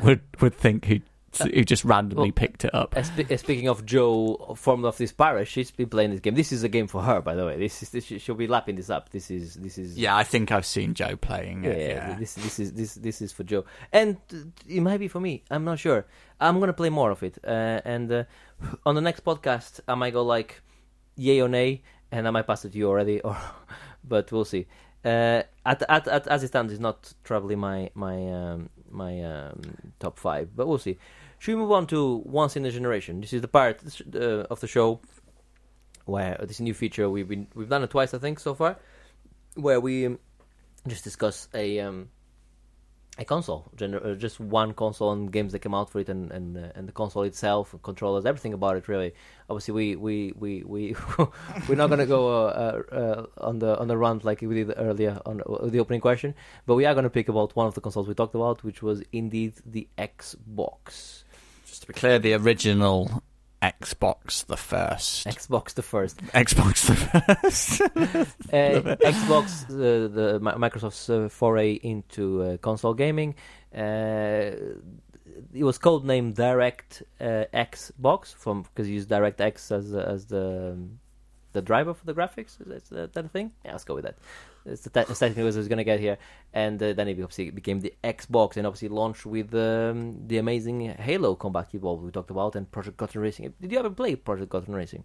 would 0.00 0.20
would 0.40 0.54
think 0.54 0.84
who 0.84 1.00
who 1.54 1.64
just 1.64 1.84
randomly 1.84 2.28
Well, 2.28 2.32
picked 2.32 2.64
it 2.64 2.74
up. 2.74 2.96
Uh, 2.96 3.02
uh, 3.30 3.36
speaking 3.36 3.68
of 3.68 3.84
Joe, 3.84 4.54
formed 4.56 4.84
of 4.84 4.96
this 4.96 5.12
pirate, 5.12 5.46
she's 5.46 5.70
been 5.70 5.88
playing 5.88 6.10
this 6.10 6.20
game. 6.20 6.34
This 6.34 6.52
is 6.52 6.62
a 6.62 6.68
game 6.68 6.86
for 6.86 7.02
her, 7.02 7.20
by 7.20 7.34
the 7.34 7.44
way. 7.44 7.58
This 7.58 7.82
is 7.82 7.90
this, 7.90 8.04
she'll 8.04 8.34
be 8.34 8.46
lapping 8.46 8.76
this 8.76 8.90
up. 8.90 9.10
This 9.10 9.30
is 9.30 9.54
this 9.54 9.78
is 9.78 9.98
Yeah, 9.98 10.16
I 10.16 10.24
think 10.24 10.52
I've 10.52 10.66
seen 10.66 10.94
Joe 10.94 11.16
playing 11.16 11.64
yeah, 11.64 11.70
it. 11.70 11.88
Yeah, 11.88 12.14
This 12.18 12.34
this 12.34 12.58
is 12.58 12.72
this 12.72 12.94
this 12.94 13.22
is 13.22 13.32
for 13.32 13.44
Joe, 13.44 13.64
and 13.92 14.16
uh, 14.32 14.38
it 14.68 14.80
might 14.80 14.98
be 14.98 15.08
for 15.08 15.20
me. 15.20 15.42
I'm 15.50 15.64
not 15.64 15.78
sure. 15.78 16.06
I'm 16.40 16.60
gonna 16.60 16.72
play 16.72 16.90
more 16.90 17.10
of 17.10 17.22
it, 17.22 17.38
uh, 17.44 17.80
and 17.84 18.10
uh, 18.12 18.24
on 18.86 18.94
the 18.94 19.00
next 19.00 19.24
podcast, 19.24 19.80
I 19.88 19.94
might 19.94 20.12
go 20.12 20.22
like 20.22 20.62
yay 21.16 21.40
or 21.40 21.48
nay, 21.48 21.82
and 22.12 22.26
I 22.26 22.30
might 22.30 22.46
pass 22.46 22.64
it 22.64 22.72
to 22.72 22.78
you 22.78 22.88
already, 22.88 23.20
or 23.22 23.36
but 24.04 24.30
we'll 24.32 24.44
see. 24.44 24.66
Uh, 25.04 25.42
at, 25.64 25.82
at, 25.88 26.08
at 26.08 26.26
as 26.26 26.42
it 26.42 26.48
stands, 26.48 26.72
it's 26.72 26.80
not 26.80 27.12
probably 27.22 27.56
my 27.56 27.90
my 27.94 28.32
um, 28.32 28.68
my 28.90 29.22
um, 29.22 29.60
top 30.00 30.18
five, 30.18 30.54
but 30.56 30.66
we'll 30.66 30.78
see. 30.78 30.98
Should 31.38 31.54
we 31.54 31.60
move 31.62 31.72
on 31.72 31.86
to 31.88 32.16
once 32.24 32.56
in 32.56 32.64
a 32.64 32.70
generation? 32.70 33.20
This 33.20 33.32
is 33.32 33.42
the 33.42 33.48
part 33.48 33.80
uh, 34.14 34.18
of 34.50 34.60
the 34.60 34.66
show 34.66 35.00
where 36.04 36.36
this 36.40 36.58
new 36.58 36.74
feature 36.74 37.08
we've 37.08 37.28
been 37.28 37.46
we've 37.54 37.68
done 37.68 37.84
it 37.84 37.90
twice, 37.90 38.12
I 38.14 38.18
think, 38.18 38.40
so 38.40 38.54
far, 38.54 38.76
where 39.54 39.80
we 39.80 40.06
um, 40.06 40.18
just 40.88 41.04
discuss 41.04 41.48
a 41.54 41.78
um, 41.80 42.08
a 43.18 43.24
console, 43.24 43.70
gener- 43.76 44.04
uh, 44.04 44.14
just 44.14 44.38
one 44.38 44.72
console 44.72 45.12
and 45.12 45.32
games 45.32 45.52
that 45.52 45.58
came 45.58 45.74
out 45.74 45.90
for 45.90 45.98
it, 46.00 46.08
and 46.08 46.30
and 46.30 46.56
uh, 46.56 46.72
and 46.74 46.88
the 46.88 46.92
console 46.92 47.24
itself, 47.24 47.74
controllers, 47.82 48.24
everything 48.24 48.54
about 48.54 48.76
it. 48.76 48.88
Really, 48.88 49.12
obviously, 49.50 49.74
we 49.74 49.96
we 49.96 50.32
we 50.36 50.62
we 50.64 50.96
we're 51.68 51.74
not 51.74 51.90
gonna 51.90 52.06
go 52.06 52.28
uh, 52.28 52.82
uh, 52.92 52.94
uh, 52.94 53.26
on 53.46 53.58
the 53.58 53.78
on 53.78 53.88
the 53.88 53.96
run 53.96 54.20
like 54.22 54.40
we 54.40 54.54
did 54.54 54.72
earlier 54.76 55.20
on 55.26 55.42
uh, 55.42 55.66
the 55.66 55.80
opening 55.80 56.00
question, 56.00 56.34
but 56.64 56.74
we 56.76 56.86
are 56.86 56.94
gonna 56.94 57.10
pick 57.10 57.28
about 57.28 57.54
one 57.54 57.66
of 57.66 57.74
the 57.74 57.80
consoles 57.80 58.08
we 58.08 58.14
talked 58.14 58.34
about, 58.34 58.64
which 58.64 58.82
was 58.82 59.02
indeed 59.12 59.54
the 59.66 59.88
Xbox. 59.98 61.24
Just 61.78 61.86
to 61.86 61.92
be 61.92 61.98
clear, 61.98 62.18
the 62.18 62.34
original 62.34 63.22
Xbox 63.62 64.44
the 64.46 64.56
first. 64.56 65.26
Xbox 65.26 65.74
the 65.74 65.82
first. 65.82 66.16
Xbox 66.34 66.86
the 66.86 66.96
first. 66.96 67.80
Uh, 68.52 68.96
Xbox, 69.12 69.64
uh, 69.70 70.08
the 70.08 70.40
Microsoft's 70.40 71.08
uh, 71.10 71.28
foray 71.28 71.72
into 71.74 72.42
uh, 72.42 72.56
console 72.58 72.94
gaming. 72.94 73.34
Uh, 73.74 74.56
it 75.54 75.62
was 75.62 75.78
codenamed 75.78 76.34
Direct 76.34 77.02
uh, 77.20 77.44
Xbox 77.54 78.34
from 78.34 78.62
because 78.62 78.88
you 78.88 78.94
use 78.94 79.06
DirectX 79.06 79.70
as 79.70 79.90
the- 79.90 80.08
as 80.08 80.26
the 80.26 80.76
the 81.52 81.62
driver 81.62 81.94
for 81.94 82.04
the 82.04 82.14
graphics. 82.14 82.60
Is 82.60 82.88
that, 82.88 83.12
that 83.14 83.24
a 83.24 83.28
thing? 83.28 83.52
Yeah, 83.64 83.72
let's 83.72 83.84
go 83.84 83.94
with 83.94 84.04
that. 84.04 84.16
It's 84.68 84.82
the 84.82 84.90
te- 84.90 85.12
technically 85.12 85.42
was 85.42 85.56
going 85.68 85.78
to 85.78 85.84
get 85.84 86.00
here, 86.00 86.18
and 86.52 86.82
uh, 86.82 86.92
then 86.92 87.08
it 87.08 87.12
obviously 87.12 87.50
became 87.50 87.80
the 87.80 87.94
Xbox, 88.04 88.56
and 88.56 88.66
obviously 88.66 88.88
launched 88.88 89.26
with 89.26 89.54
um, 89.54 90.26
the 90.26 90.38
amazing 90.38 90.80
Halo 90.80 91.34
Combat 91.34 91.68
Evolved 91.72 92.04
we 92.04 92.10
talked 92.10 92.30
about, 92.30 92.56
and 92.56 92.70
Project 92.70 92.96
Gotham 92.96 93.22
Racing. 93.22 93.52
Did 93.60 93.72
you 93.72 93.78
ever 93.78 93.90
play 93.90 94.16
Project 94.16 94.50
Gotham 94.50 94.74
Racing? 94.74 95.04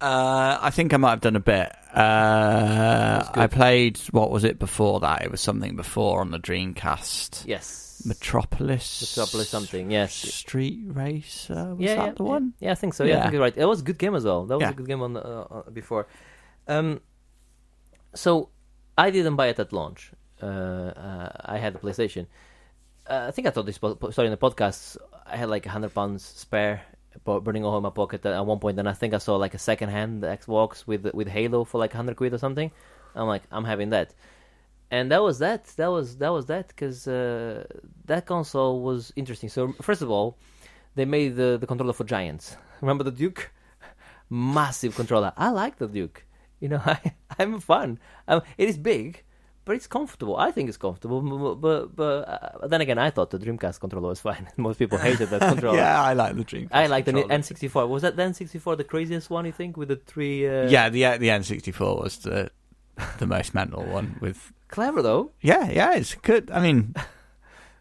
Uh, 0.00 0.58
I 0.62 0.70
think 0.70 0.94
I 0.94 0.96
might 0.96 1.10
have 1.10 1.20
done 1.20 1.36
a 1.36 1.40
bit. 1.40 1.76
Uh. 1.94 3.22
I 3.34 3.46
played 3.48 3.98
what 4.12 4.30
was 4.30 4.44
it 4.44 4.58
before 4.58 5.00
that? 5.00 5.22
It 5.22 5.30
was 5.30 5.42
something 5.42 5.76
before 5.76 6.22
on 6.22 6.30
the 6.30 6.38
Dreamcast. 6.38 7.46
Yes, 7.46 8.02
Metropolis. 8.06 9.14
Metropolis 9.16 9.50
something. 9.50 9.90
Yes, 9.90 10.14
Street 10.14 10.80
Racer. 10.86 11.74
Was 11.74 11.80
yeah, 11.80 11.96
that 11.96 12.06
yeah, 12.06 12.12
the 12.12 12.24
yeah. 12.24 12.30
one? 12.30 12.54
Yeah, 12.60 12.72
I 12.72 12.74
think 12.76 12.94
so. 12.94 13.04
Yeah, 13.04 13.18
I 13.18 13.22
think 13.22 13.32
you're 13.34 13.42
right. 13.42 13.56
It 13.56 13.66
was 13.66 13.80
a 13.80 13.84
good 13.84 13.98
game 13.98 14.14
as 14.14 14.24
well. 14.24 14.46
That 14.46 14.58
was 14.58 14.70
a 14.70 14.74
good 14.74 14.86
game 14.86 15.02
on 15.02 15.12
the, 15.12 15.22
uh, 15.22 15.68
before. 15.70 16.06
Um, 16.66 17.00
so 18.14 18.50
I 18.96 19.10
didn't 19.10 19.36
buy 19.36 19.48
it 19.48 19.58
at 19.58 19.72
launch. 19.72 20.12
Uh, 20.42 20.46
uh, 20.46 21.32
I 21.44 21.58
had 21.58 21.74
a 21.74 21.78
PlayStation. 21.78 22.26
Uh, 23.06 23.26
I 23.28 23.30
think 23.30 23.46
I 23.46 23.50
told 23.50 23.66
this 23.66 23.78
po- 23.78 23.96
story 24.10 24.26
in 24.26 24.32
the 24.32 24.36
podcast. 24.36 24.96
I 25.26 25.36
had 25.36 25.48
like 25.48 25.66
a 25.66 25.70
hundred 25.70 25.94
pounds 25.94 26.24
spare, 26.24 26.82
bu- 27.24 27.40
burning 27.40 27.64
a 27.64 27.68
hole 27.68 27.78
in 27.78 27.82
my 27.82 27.90
pocket 27.90 28.24
at 28.24 28.46
one 28.46 28.58
point, 28.58 28.78
and 28.78 28.88
I 28.88 28.92
think 28.92 29.14
I 29.14 29.18
saw 29.18 29.36
like 29.36 29.54
a 29.54 29.58
second-hand 29.58 30.22
Xbox 30.22 30.86
with 30.86 31.12
with 31.14 31.28
Halo 31.28 31.64
for 31.64 31.78
like 31.78 31.92
hundred 31.92 32.16
quid 32.16 32.34
or 32.34 32.38
something. 32.38 32.70
I'm 33.14 33.26
like, 33.26 33.42
I'm 33.50 33.64
having 33.64 33.90
that, 33.90 34.14
and 34.90 35.10
that 35.10 35.22
was 35.22 35.38
that. 35.40 35.64
That 35.76 35.88
was 35.88 36.16
that 36.18 36.30
was 36.30 36.46
that 36.46 36.68
because 36.68 37.06
uh, 37.08 37.64
that 38.06 38.26
console 38.26 38.82
was 38.82 39.12
interesting. 39.16 39.48
So 39.48 39.74
first 39.82 40.02
of 40.02 40.10
all, 40.10 40.38
they 40.94 41.04
made 41.04 41.36
the 41.36 41.58
the 41.60 41.66
controller 41.66 41.92
for 41.92 42.04
giants. 42.04 42.56
Remember 42.80 43.04
the 43.04 43.10
Duke? 43.10 43.50
Massive 44.30 44.94
controller. 44.94 45.32
I 45.36 45.50
like 45.50 45.78
the 45.78 45.88
Duke. 45.88 46.24
You 46.60 46.68
know, 46.68 46.82
I 46.86 47.14
I'm 47.38 47.60
fun. 47.60 47.98
Um, 48.28 48.42
it 48.58 48.68
is 48.68 48.76
big, 48.76 49.24
but 49.64 49.76
it's 49.76 49.86
comfortable. 49.86 50.36
I 50.36 50.50
think 50.50 50.68
it's 50.68 50.78
comfortable. 50.78 51.20
But 51.22 51.54
but, 51.56 51.96
but 51.96 52.28
uh, 52.28 52.66
then 52.68 52.80
again, 52.80 52.98
I 52.98 53.10
thought 53.10 53.30
the 53.30 53.38
Dreamcast 53.38 53.80
controller 53.80 54.08
was 54.08 54.20
fine. 54.28 54.48
Most 54.56 54.78
people 54.78 54.98
hated 54.98 55.30
that 55.30 55.40
controller. 55.52 55.78
yeah, 55.78 56.02
I 56.02 56.12
like 56.12 56.36
the 56.36 56.44
Dreamcast. 56.44 56.68
I 56.72 56.86
like 56.86 57.04
the. 57.04 57.12
N64. 57.12 57.88
Was 57.88 58.02
that 58.02 58.16
the 58.16 58.22
N64 58.22 58.76
the 58.76 58.84
craziest 58.84 59.30
one? 59.30 59.46
You 59.46 59.52
think 59.52 59.76
with 59.76 59.88
the 59.88 59.96
three? 59.96 60.46
Uh... 60.46 60.68
Yeah, 60.68 60.88
the 60.88 61.02
the 61.18 61.28
N64 61.28 62.02
was 62.02 62.18
the 62.18 62.50
the 63.18 63.26
most 63.26 63.54
mental 63.54 63.84
one. 63.84 64.16
With 64.20 64.52
clever 64.68 65.02
though. 65.02 65.32
yeah, 65.40 65.70
yeah, 65.70 65.94
it's 65.94 66.14
good. 66.14 66.50
I 66.50 66.60
mean, 66.60 66.94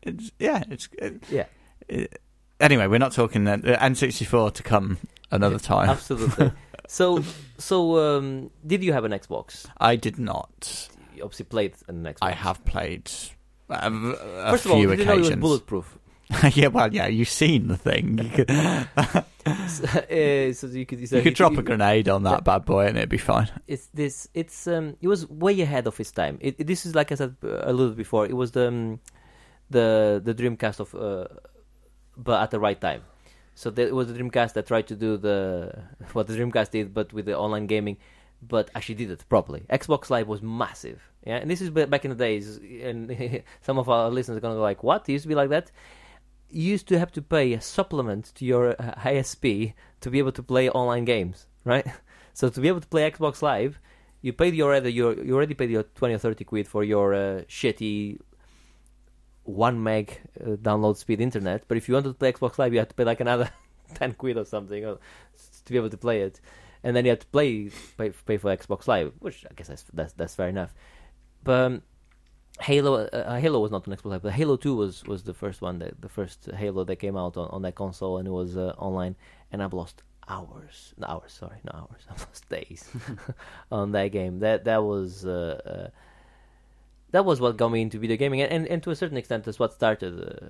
it's 0.02 0.32
yeah, 0.40 0.64
it's. 0.70 0.90
It, 0.98 1.24
Yeah, 1.30 1.46
it, 1.88 2.22
anyway, 2.60 2.88
we're 2.88 3.00
not 3.00 3.12
talking 3.12 3.44
the 3.44 3.58
the 3.58 3.74
N64 3.74 4.54
to 4.54 4.64
come 4.64 4.98
another 5.32 5.60
time. 5.60 5.90
absolutely. 5.90 6.52
So 6.90 7.24
so 7.58 7.98
um, 8.18 8.50
did 8.66 8.84
you 8.84 8.92
have 8.94 9.06
an 9.06 9.12
Xbox? 9.14 9.66
I 9.78 9.96
did 9.96 10.18
not. 10.18 10.90
You 11.16 11.24
obviously 11.24 11.46
played 11.46 11.74
an 11.88 12.04
Xbox. 12.04 12.18
I 12.22 12.32
have 12.32 12.64
played 12.66 13.10
um, 13.70 14.16
a 14.20 14.52
First 14.52 14.66
of 14.66 14.72
all, 14.72 14.78
few 14.80 14.90
did 14.90 15.00
you 15.00 15.06
know 15.06 15.14
it 15.14 15.18
was 15.20 15.28
occasions. 15.28 15.42
bulletproof? 15.42 15.98
yeah, 16.54 16.68
well, 16.68 16.94
yeah, 16.94 17.08
you've 17.08 17.30
seen 17.30 17.68
the 17.70 17.78
thing. 17.78 18.20
You 18.20 18.30
could, 18.30 18.52
uh, 18.52 18.84
so 20.54 20.68
you 20.68 20.86
could, 20.86 21.00
you 21.00 21.22
could 21.22 21.34
drop 21.34 21.58
a 21.58 21.64
grenade 21.64 22.08
on 22.10 22.24
that 22.24 22.44
bad 22.44 22.66
boy 22.66 22.86
and 22.86 22.98
it'd 22.98 23.10
be 23.10 23.18
fine. 23.18 23.50
it's 23.68 23.88
this 23.94 24.28
it's 24.36 24.68
um 24.68 24.96
it 25.02 25.08
was 25.08 25.28
way 25.30 25.60
ahead 25.62 25.88
of 25.88 26.00
its 26.00 26.12
time 26.12 26.38
it, 26.42 26.56
it- 26.60 26.68
this 26.68 26.86
is 26.86 26.94
like 26.94 27.12
i 27.12 27.16
said 27.16 27.36
uh, 27.44 27.62
a 27.64 27.74
little 27.74 27.96
before 27.96 28.26
it 28.26 28.36
was 28.36 28.52
the 28.52 28.68
um, 28.68 29.00
the 29.72 30.22
the 30.24 30.36
dreamcast 30.36 30.80
of 30.80 30.94
uh, 30.94 31.26
but 32.18 32.44
at 32.44 32.52
the 32.52 32.60
right 32.60 32.80
time 32.80 33.02
so 33.60 33.74
it 33.76 33.94
was 33.94 34.08
the 34.08 34.18
dreamcast 34.18 34.54
that 34.54 34.66
tried 34.66 34.88
to 34.88 34.96
do 34.96 35.18
the 35.18 35.38
what 36.14 36.28
the 36.28 36.34
dreamcast 36.34 36.72
did 36.72 36.94
but 36.94 37.12
with 37.12 37.26
the 37.26 37.38
online 37.38 37.68
gaming 37.68 37.98
but 38.42 38.70
actually 38.74 38.96
did 38.96 39.12
it 39.12 39.22
properly. 39.28 39.66
Xbox 39.70 40.10
live 40.10 40.30
was 40.30 40.42
massive. 40.42 41.02
Yeah 41.28 41.40
and 41.42 41.52
this 41.52 41.60
is 41.60 41.70
back 41.70 42.06
in 42.06 42.12
the 42.12 42.16
days 42.16 42.58
and 42.82 43.44
some 43.62 43.78
of 43.78 43.90
our 43.90 44.10
listeners 44.10 44.38
are 44.38 44.40
gonna 44.40 44.56
go 44.56 44.62
like 44.62 44.82
what? 44.82 45.10
It 45.10 45.12
used 45.12 45.24
to 45.24 45.28
be 45.28 45.36
like 45.36 45.50
that? 45.50 45.72
You 46.50 46.64
used 46.64 46.88
to 46.88 46.98
have 46.98 47.12
to 47.12 47.22
pay 47.22 47.52
a 47.52 47.60
supplement 47.60 48.32
to 48.36 48.46
your 48.46 48.82
uh, 48.82 48.94
ISP 49.12 49.74
to 50.00 50.10
be 50.10 50.20
able 50.20 50.32
to 50.32 50.42
play 50.42 50.70
online 50.70 51.04
games, 51.04 51.48
right? 51.66 51.86
So 52.34 52.48
to 52.48 52.62
be 52.62 52.70
able 52.70 52.80
to 52.80 52.88
play 52.88 53.12
Xbox 53.12 53.42
Live, 53.42 53.82
you 54.22 54.32
paid 54.32 54.54
your 54.56 54.74
you 54.78 55.34
already 55.36 55.56
paid 55.56 55.72
your 55.72 55.84
twenty 55.84 56.14
or 56.14 56.20
thirty 56.20 56.46
quid 56.46 56.66
for 56.70 56.86
your 56.86 57.14
uh, 57.14 57.42
shitty 57.50 58.20
one 59.50 59.82
meg 59.84 60.20
uh, 60.40 60.52
download 60.52 60.98
speed 60.98 61.22
internet. 61.22 61.64
But 61.68 61.78
if 61.78 61.88
you 61.88 61.94
wanted 61.94 62.10
to 62.10 62.14
play 62.14 62.32
Xbox 62.32 62.58
Live, 62.58 62.74
you 62.74 62.80
had 62.80 62.90
to 62.90 62.96
pay 62.96 63.04
like 63.04 63.20
another 63.20 63.50
ten 63.96 64.14
quid 64.14 64.38
or 64.38 64.46
something 64.46 64.86
or, 64.86 65.00
to 65.66 65.72
be 65.72 65.78
able 65.78 65.90
to 65.90 65.98
play 65.98 66.22
it, 66.22 66.40
and 66.84 66.96
then 66.96 67.06
you 67.06 67.12
had 67.12 67.22
to 67.22 67.28
play 67.28 67.70
pay, 67.98 68.10
pay 68.26 68.38
for 68.38 68.56
Xbox 68.56 68.88
Live, 68.88 69.14
which 69.20 69.46
I 69.50 69.54
guess 69.54 69.68
that's 69.68 69.84
that's, 69.94 70.14
that's 70.14 70.36
fair 70.36 70.50
enough. 70.50 70.74
But 71.44 71.66
um, 71.66 71.82
Halo, 72.62 73.06
uh, 73.06 73.38
Halo 73.38 73.60
was 73.60 73.72
not 73.72 73.88
on 73.88 73.96
Xbox 73.96 74.06
Live, 74.06 74.22
but 74.22 74.34
Halo 74.34 74.58
Two 74.58 74.76
was 74.76 75.04
was 75.06 75.24
the 75.24 75.34
first 75.34 75.62
one, 75.62 75.80
that, 75.80 76.02
the 76.02 76.10
first 76.10 76.50
Halo 76.56 76.84
that 76.84 76.98
came 76.98 77.16
out 77.18 77.38
on, 77.38 77.48
on 77.50 77.62
that 77.62 77.76
console, 77.76 78.18
and 78.18 78.28
it 78.28 78.32
was 78.32 78.58
uh, 78.58 78.74
online. 78.78 79.16
And 79.52 79.64
I've 79.64 79.74
lost 79.74 80.04
hours, 80.28 80.94
no, 80.98 81.08
hours, 81.08 81.32
sorry, 81.32 81.58
not 81.64 81.76
hours. 81.76 82.06
I've 82.10 82.20
lost 82.20 82.50
days 82.50 82.90
on 83.72 83.94
that 83.94 84.10
game. 84.10 84.40
That 84.40 84.66
that 84.66 84.84
was 84.84 85.26
uh, 85.26 85.62
uh, 85.66 85.90
that 87.12 87.26
was 87.26 87.42
what 87.42 87.58
got 87.58 87.70
me 87.72 87.82
into 87.82 87.98
video 88.00 88.18
gaming, 88.18 88.42
and, 88.42 88.52
and, 88.52 88.68
and 88.68 88.84
to 88.84 88.92
a 88.92 88.96
certain 88.96 89.18
extent, 89.18 89.44
that's 89.44 89.60
what 89.60 89.74
started 89.74 90.20
uh, 90.20 90.48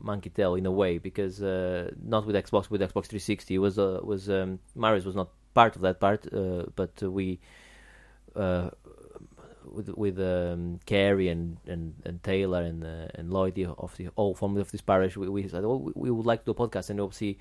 Monkey 0.00 0.30
Tail 0.30 0.54
in 0.54 0.66
a 0.66 0.70
way, 0.70 0.98
because 0.98 1.42
uh, 1.42 1.90
not 2.02 2.26
with 2.26 2.34
Xbox, 2.34 2.70
with 2.70 2.80
Xbox 2.80 3.06
360, 3.06 3.54
it 3.54 3.58
was 3.58 3.78
uh, 3.78 4.00
was 4.02 4.30
um, 4.30 4.58
Marius 4.74 5.04
was 5.04 5.14
not 5.14 5.28
part 5.54 5.76
of 5.76 5.82
that 5.82 6.00
part, 6.00 6.32
uh, 6.32 6.64
but 6.76 7.00
we. 7.02 7.40
Uh, 8.34 8.70
with 9.70 9.90
with 9.90 10.18
um, 10.18 10.80
Carey 10.86 11.28
and, 11.28 11.58
and, 11.66 11.94
and 12.06 12.22
Taylor 12.22 12.62
and 12.62 12.82
uh, 12.84 13.08
and 13.16 13.30
Lloyd 13.30 13.58
of 13.58 13.94
the 13.98 14.08
all 14.16 14.34
family 14.34 14.62
of 14.62 14.70
this 14.70 14.80
parish, 14.80 15.14
we, 15.14 15.28
we 15.28 15.46
said, 15.46 15.62
oh, 15.62 15.76
we, 15.76 15.92
we 15.94 16.10
would 16.10 16.24
like 16.24 16.44
to 16.44 16.52
do 16.54 16.62
a 16.62 16.68
podcast, 16.68 16.88
and 16.88 17.00
obviously 17.00 17.38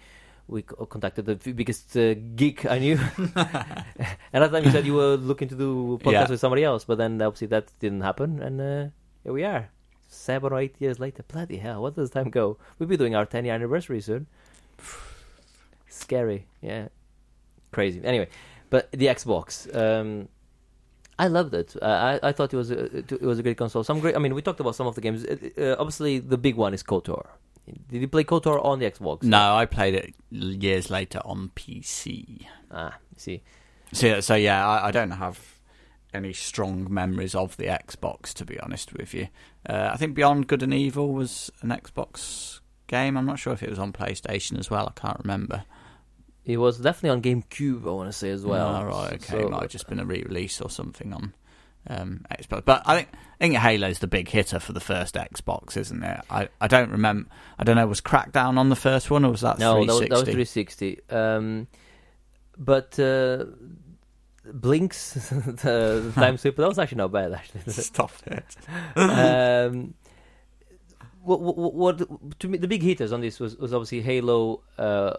we 0.47 0.61
co- 0.61 0.85
contacted 0.85 1.25
the 1.25 1.35
biggest 1.53 1.95
uh, 1.97 2.13
geek 2.35 2.65
I 2.65 2.79
knew. 2.79 2.97
and 3.35 4.43
at 4.43 4.51
the 4.51 4.57
time 4.57 4.63
you 4.65 4.71
said 4.71 4.85
you 4.85 4.93
were 4.93 5.15
looking 5.17 5.47
to 5.49 5.55
do 5.55 5.93
a 5.93 5.97
podcast 5.99 6.11
Yeah. 6.11 6.29
with 6.29 6.39
somebody 6.39 6.63
else, 6.63 6.85
but 6.85 6.97
then 6.97 7.21
obviously 7.21 7.47
that 7.47 7.71
didn't 7.79 8.01
happen, 8.01 8.41
and 8.41 8.61
uh, 8.61 8.89
here 9.23 9.33
we 9.33 9.43
are, 9.43 9.69
seven 10.07 10.53
or 10.53 10.59
eight 10.59 10.75
years 10.79 10.99
later. 10.99 11.23
Bloody 11.27 11.57
hell, 11.57 11.81
what 11.81 11.95
does 11.95 12.09
time 12.11 12.29
go? 12.29 12.57
We'll 12.79 12.89
be 12.89 12.97
doing 12.97 13.15
our 13.15 13.25
ten 13.25 13.45
year 13.45 13.53
anniversary 13.55 14.01
soon. 14.01 14.27
Scary, 15.89 16.45
yeah, 16.61 16.87
crazy. 17.71 18.01
Anyway, 18.03 18.27
but 18.69 18.91
the 18.91 19.07
Xbox. 19.07 19.67
Um, 19.75 20.27
I 21.19 21.27
loved 21.27 21.53
it. 21.55 21.75
Uh, 21.81 22.19
I 22.21 22.29
I 22.29 22.31
thought 22.31 22.53
it 22.53 22.57
was 22.57 22.69
a, 22.69 22.97
it 22.97 23.21
was 23.21 23.39
a 23.39 23.43
great 23.43 23.57
console. 23.57 23.83
Some 23.83 23.99
great. 23.99 24.15
I 24.15 24.19
mean, 24.19 24.35
we 24.35 24.41
talked 24.43 24.59
about 24.59 24.75
some 24.75 24.85
of 24.85 24.93
the 24.95 25.01
games. 25.01 25.25
Uh, 25.25 25.35
uh, 25.57 25.75
obviously, 25.79 26.19
the 26.19 26.37
big 26.37 26.55
one 26.55 26.73
is 26.75 26.83
KOTOR. 26.83 27.25
Did 27.89 28.01
you 28.01 28.07
play 28.07 28.24
KOTOR 28.24 28.63
on 28.63 28.80
the 28.80 28.89
Xbox? 28.89 29.24
No, 29.24 29.55
I 29.55 29.65
played 29.65 29.93
it 29.95 30.13
years 30.32 30.89
later 30.89 31.20
on 31.26 31.51
PC. 31.55 32.45
Ah, 32.72 32.97
see. 33.15 33.41
So, 33.93 34.20
so 34.20 34.36
yeah, 34.36 34.68
I, 34.68 34.88
I 34.88 34.91
don't 34.91 35.11
have 35.11 35.39
any 36.13 36.34
strong 36.34 36.91
memories 36.93 37.36
of 37.36 37.55
the 37.57 37.65
Xbox, 37.65 38.34
to 38.36 38.45
be 38.45 38.59
honest 38.59 38.93
with 38.93 39.13
you. 39.13 39.28
Uh, 39.68 39.89
I 39.93 39.97
think 39.97 40.15
Beyond 40.15 40.47
Good 40.47 40.63
and 40.63 40.74
Evil 40.74 41.13
was 41.13 41.51
an 41.61 41.70
Xbox 41.70 42.59
game. 42.88 43.18
I'm 43.18 43.26
not 43.26 43.39
sure 43.39 43.53
if 43.53 43.63
it 43.63 43.70
was 43.70 43.80
on 43.80 43.93
PlayStation 43.93 44.57
as 44.57 44.70
well. 44.70 44.88
I 44.95 44.99
can't 44.99 45.20
remember. 45.20 45.63
It 46.45 46.57
was 46.57 46.78
definitely 46.80 47.09
on 47.09 47.22
GameCube. 47.43 47.86
I 47.86 47.91
want 47.91 48.09
to 48.09 48.13
say 48.18 48.30
as 48.30 48.45
well. 48.45 48.76
oh, 48.76 48.86
right, 48.86 49.13
okay, 49.13 49.26
So- 49.26 49.39
it 49.39 49.49
might 49.51 49.63
have 49.63 49.72
just 49.72 49.88
been 49.89 49.99
a 49.99 50.05
re-release 50.05 50.61
or 50.61 50.70
something 50.70 51.13
on 51.13 51.34
um, 51.89 52.25
Xbox. 52.31 52.63
But 52.65 52.83
I 52.85 52.95
think 52.95 53.09
I 53.39 53.43
think 53.43 53.55
Halo's 53.55 53.99
the 53.99 54.07
big 54.07 54.29
hitter 54.29 54.59
for 54.59 54.73
the 54.73 54.79
first 54.79 55.15
Xbox, 55.15 55.77
isn't 55.77 56.03
it? 56.03 56.21
I, 56.29 56.49
I 56.59 56.67
don't 56.67 56.89
remember. 56.89 57.29
I 57.59 57.63
don't 57.63 57.75
know. 57.75 57.85
Was 57.85 58.01
Crackdown 58.01 58.57
on 58.57 58.69
the 58.69 58.75
first 58.75 59.11
one, 59.11 59.23
or 59.25 59.31
was 59.31 59.41
that 59.41 59.59
no, 59.59 59.85
that 59.85 59.93
was, 59.93 60.07
360? 60.07 60.09
that 60.09 60.15
was 60.15 60.23
360. 60.23 60.99
Um, 61.09 61.67
but 62.57 62.99
uh, 62.99 63.45
Blinx, 64.51 65.59
the, 65.61 66.11
time 66.15 66.38
sweeper, 66.38 66.61
that 66.61 66.67
was 66.67 66.79
actually 66.79 66.97
not 66.97 67.11
bad. 67.11 67.33
Actually, 67.33 67.61
Stop 67.73 68.11
it. 68.25 68.55
um, 68.95 69.93
what, 71.21 71.41
what, 71.41 71.73
what 71.73 72.39
to 72.39 72.47
me 72.47 72.57
the 72.57 72.67
big 72.67 72.81
hitters 72.81 73.11
on 73.11 73.21
this 73.21 73.39
was, 73.39 73.57
was 73.57 73.73
obviously 73.73 74.01
Halo, 74.01 74.61
uh, 74.77 75.13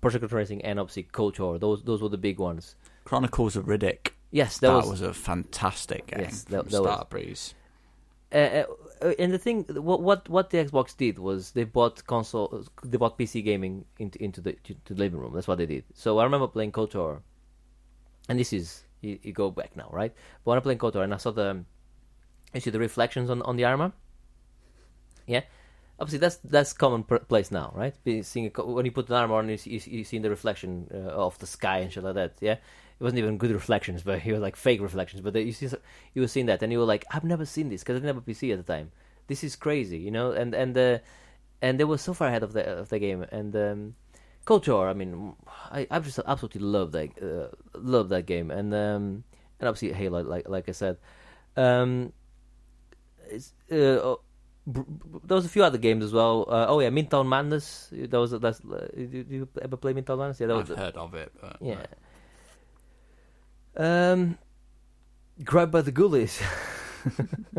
Project 0.00 0.30
Racing, 0.32 0.62
and 0.62 0.78
obviously 0.78 1.04
KOTOR. 1.04 1.60
Those 1.60 1.82
those 1.84 2.02
were 2.02 2.08
the 2.08 2.18
big 2.18 2.38
ones. 2.38 2.76
Chronicles 3.04 3.56
of 3.56 3.66
Riddick. 3.66 4.10
Yes, 4.32 4.58
that, 4.58 4.68
That, 4.68 4.76
was. 4.76 4.88
was, 4.90 5.02
a 5.02 5.12
fantastic 5.14 6.06
game 6.06 6.20
Yes, 6.20 6.44
from 6.44 6.52
that- 6.56 6.70
that 6.70 6.82
was- 6.82 6.90
Starbreeze. 7.06 7.54
uh, 8.32 8.36
uh, 8.36 8.64
uh, 9.02 9.12
and 9.18 9.30
the 9.32 9.38
thing, 9.38 9.64
what 9.88 10.00
what 10.00 10.26
what 10.28 10.48
the 10.50 10.58
Xbox 10.64 10.96
did 10.96 11.18
was 11.18 11.50
they 11.52 11.64
bought 11.64 12.04
console, 12.06 12.64
they 12.82 12.96
bought 12.96 13.18
PC 13.18 13.44
gaming 13.44 13.84
into 13.98 14.16
into 14.24 14.40
the 14.40 14.52
to, 14.64 14.72
to 14.86 14.94
the 14.94 15.00
living 15.00 15.20
room. 15.20 15.32
That's 15.34 15.46
what 15.48 15.58
they 15.58 15.66
did. 15.66 15.84
So 15.92 16.18
I 16.18 16.24
remember 16.24 16.46
playing 16.48 16.72
KOTOR, 16.72 17.20
and 18.30 18.38
this 18.38 18.52
is 18.54 18.84
you, 19.02 19.18
you 19.22 19.32
go 19.34 19.50
back 19.50 19.76
now, 19.76 19.88
right? 19.92 20.12
But 20.44 20.50
when 20.50 20.58
I 20.58 20.60
playing 20.62 20.78
KOTOR, 20.78 21.04
and 21.04 21.12
I 21.12 21.18
saw 21.18 21.30
the, 21.32 21.62
you 22.54 22.60
see 22.60 22.70
the 22.70 22.78
reflections 22.78 23.28
on 23.28 23.42
on 23.42 23.56
the 23.56 23.64
armor. 23.66 23.92
Yeah, 25.26 25.42
obviously 26.00 26.18
that's 26.20 26.36
that's 26.36 26.72
common 26.72 27.02
pr- 27.04 27.16
place 27.16 27.50
now, 27.50 27.72
right? 27.76 27.94
Seeing 28.24 28.50
a, 28.56 28.64
when 28.64 28.84
you 28.86 28.92
put 28.92 29.08
an 29.10 29.14
armor 29.16 29.34
on, 29.36 29.48
you 29.50 29.58
see, 29.58 29.70
you 29.70 29.78
see- 29.80 29.90
you 29.90 30.04
see 30.04 30.18
the 30.18 30.30
reflection 30.30 30.88
uh, 30.94 31.26
of 31.26 31.38
the 31.38 31.46
sky 31.46 31.78
and 31.78 31.92
shit 31.92 32.02
like 32.04 32.14
that. 32.14 32.34
Yeah, 32.40 32.56
it 33.02 33.04
wasn't 33.04 33.18
even 33.18 33.36
good 33.36 33.50
reflections, 33.50 34.04
but 34.04 34.20
he 34.20 34.30
was 34.30 34.40
like 34.40 34.54
fake 34.54 34.80
reflections. 34.80 35.22
But 35.22 35.34
you 35.34 35.50
see, 35.50 35.68
you 36.14 36.22
were 36.22 36.28
seeing 36.28 36.46
that, 36.46 36.62
and 36.62 36.70
you 36.70 36.78
were 36.78 36.84
like, 36.84 37.04
I've 37.10 37.24
never 37.24 37.44
seen 37.44 37.68
this 37.68 37.82
because 37.82 37.94
I 37.94 37.98
didn't 37.98 38.14
have 38.14 38.16
a 38.16 38.30
PC 38.30 38.52
at 38.52 38.64
the 38.64 38.72
time. 38.72 38.92
This 39.26 39.42
is 39.42 39.56
crazy, 39.56 39.98
you 39.98 40.12
know. 40.12 40.30
And 40.30 40.54
and 40.54 40.78
uh, 40.78 40.98
and 41.60 41.80
they 41.80 41.84
were 41.84 41.98
so 41.98 42.14
far 42.14 42.28
ahead 42.28 42.44
of 42.44 42.52
the 42.52 42.64
of 42.78 42.90
the 42.90 43.00
game. 43.00 43.26
And 43.32 43.56
um, 43.56 43.94
KOTOR, 44.46 44.88
I 44.88 44.92
mean, 44.92 45.34
I 45.72 45.88
I 45.90 45.98
just 45.98 46.20
absolutely 46.24 46.60
love 46.60 46.92
that 46.92 47.10
uh, 47.20 47.48
love 47.74 48.08
that 48.10 48.26
game. 48.26 48.52
And 48.52 48.72
um, 48.72 49.24
and 49.58 49.68
obviously 49.68 49.92
Halo, 49.92 50.22
like 50.22 50.48
like 50.48 50.68
I 50.68 50.72
said. 50.72 50.96
Um, 51.56 52.12
it's, 53.28 53.52
uh, 53.72 54.14
br- 54.64 54.82
there 55.24 55.34
was 55.34 55.44
a 55.44 55.48
few 55.48 55.64
other 55.64 55.78
games 55.78 56.04
as 56.04 56.12
well. 56.12 56.46
Uh, 56.48 56.66
oh 56.68 56.78
yeah, 56.78 56.90
Midtown 56.90 57.26
Madness. 57.26 57.88
That 57.90 58.20
was 58.20 58.30
that's. 58.30 58.60
Uh, 58.60 58.86
did 58.94 59.28
you 59.28 59.48
ever 59.60 59.76
play 59.76 59.92
Midtown 59.92 60.18
Madness? 60.18 60.38
Yeah, 60.38 60.46
that. 60.46 60.70
I've 60.70 60.78
heard 60.78 60.96
of 60.96 61.14
it, 61.14 61.32
but 61.40 61.56
Yeah. 61.60 61.84
Um, 63.76 64.38
grabbed 65.44 65.72
by 65.72 65.82
the 65.82 65.92
ghoulies. 65.92 66.40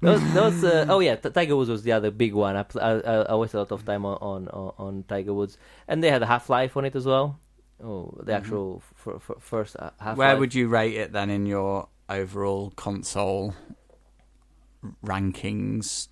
that 0.00 0.34
was 0.34 0.64
uh, 0.64 0.86
oh 0.88 1.00
yeah, 1.00 1.16
Tiger 1.16 1.56
Woods 1.56 1.70
was 1.70 1.82
the 1.82 1.92
other 1.92 2.10
big 2.10 2.34
one. 2.34 2.56
I, 2.56 2.62
pl- 2.62 2.80
I, 2.80 3.32
I 3.32 3.34
wasted 3.34 3.56
a 3.56 3.58
lot 3.60 3.72
of 3.72 3.84
time 3.84 4.04
on 4.06 4.16
on, 4.48 4.72
on, 4.78 5.04
Tiger 5.08 5.34
Woods, 5.34 5.58
and 5.86 6.02
they 6.02 6.10
had 6.10 6.22
a 6.22 6.26
Half 6.26 6.48
Life 6.50 6.76
on 6.76 6.84
it 6.84 6.94
as 6.96 7.06
well. 7.06 7.38
Oh, 7.82 8.12
the 8.22 8.32
Mhm. 8.32 8.36
actual 8.36 8.82
f- 9.06 9.30
f- 9.30 9.36
first 9.42 9.76
uh, 9.78 9.90
Half 10.00 10.16
where 10.16 10.36
would 10.36 10.54
you 10.54 10.68
rate 10.68 10.94
it 10.94 11.12
then 11.12 11.30
in 11.30 11.46
your 11.46 11.88
overall 12.08 12.70
console 12.76 13.54
rankings? 15.04 16.08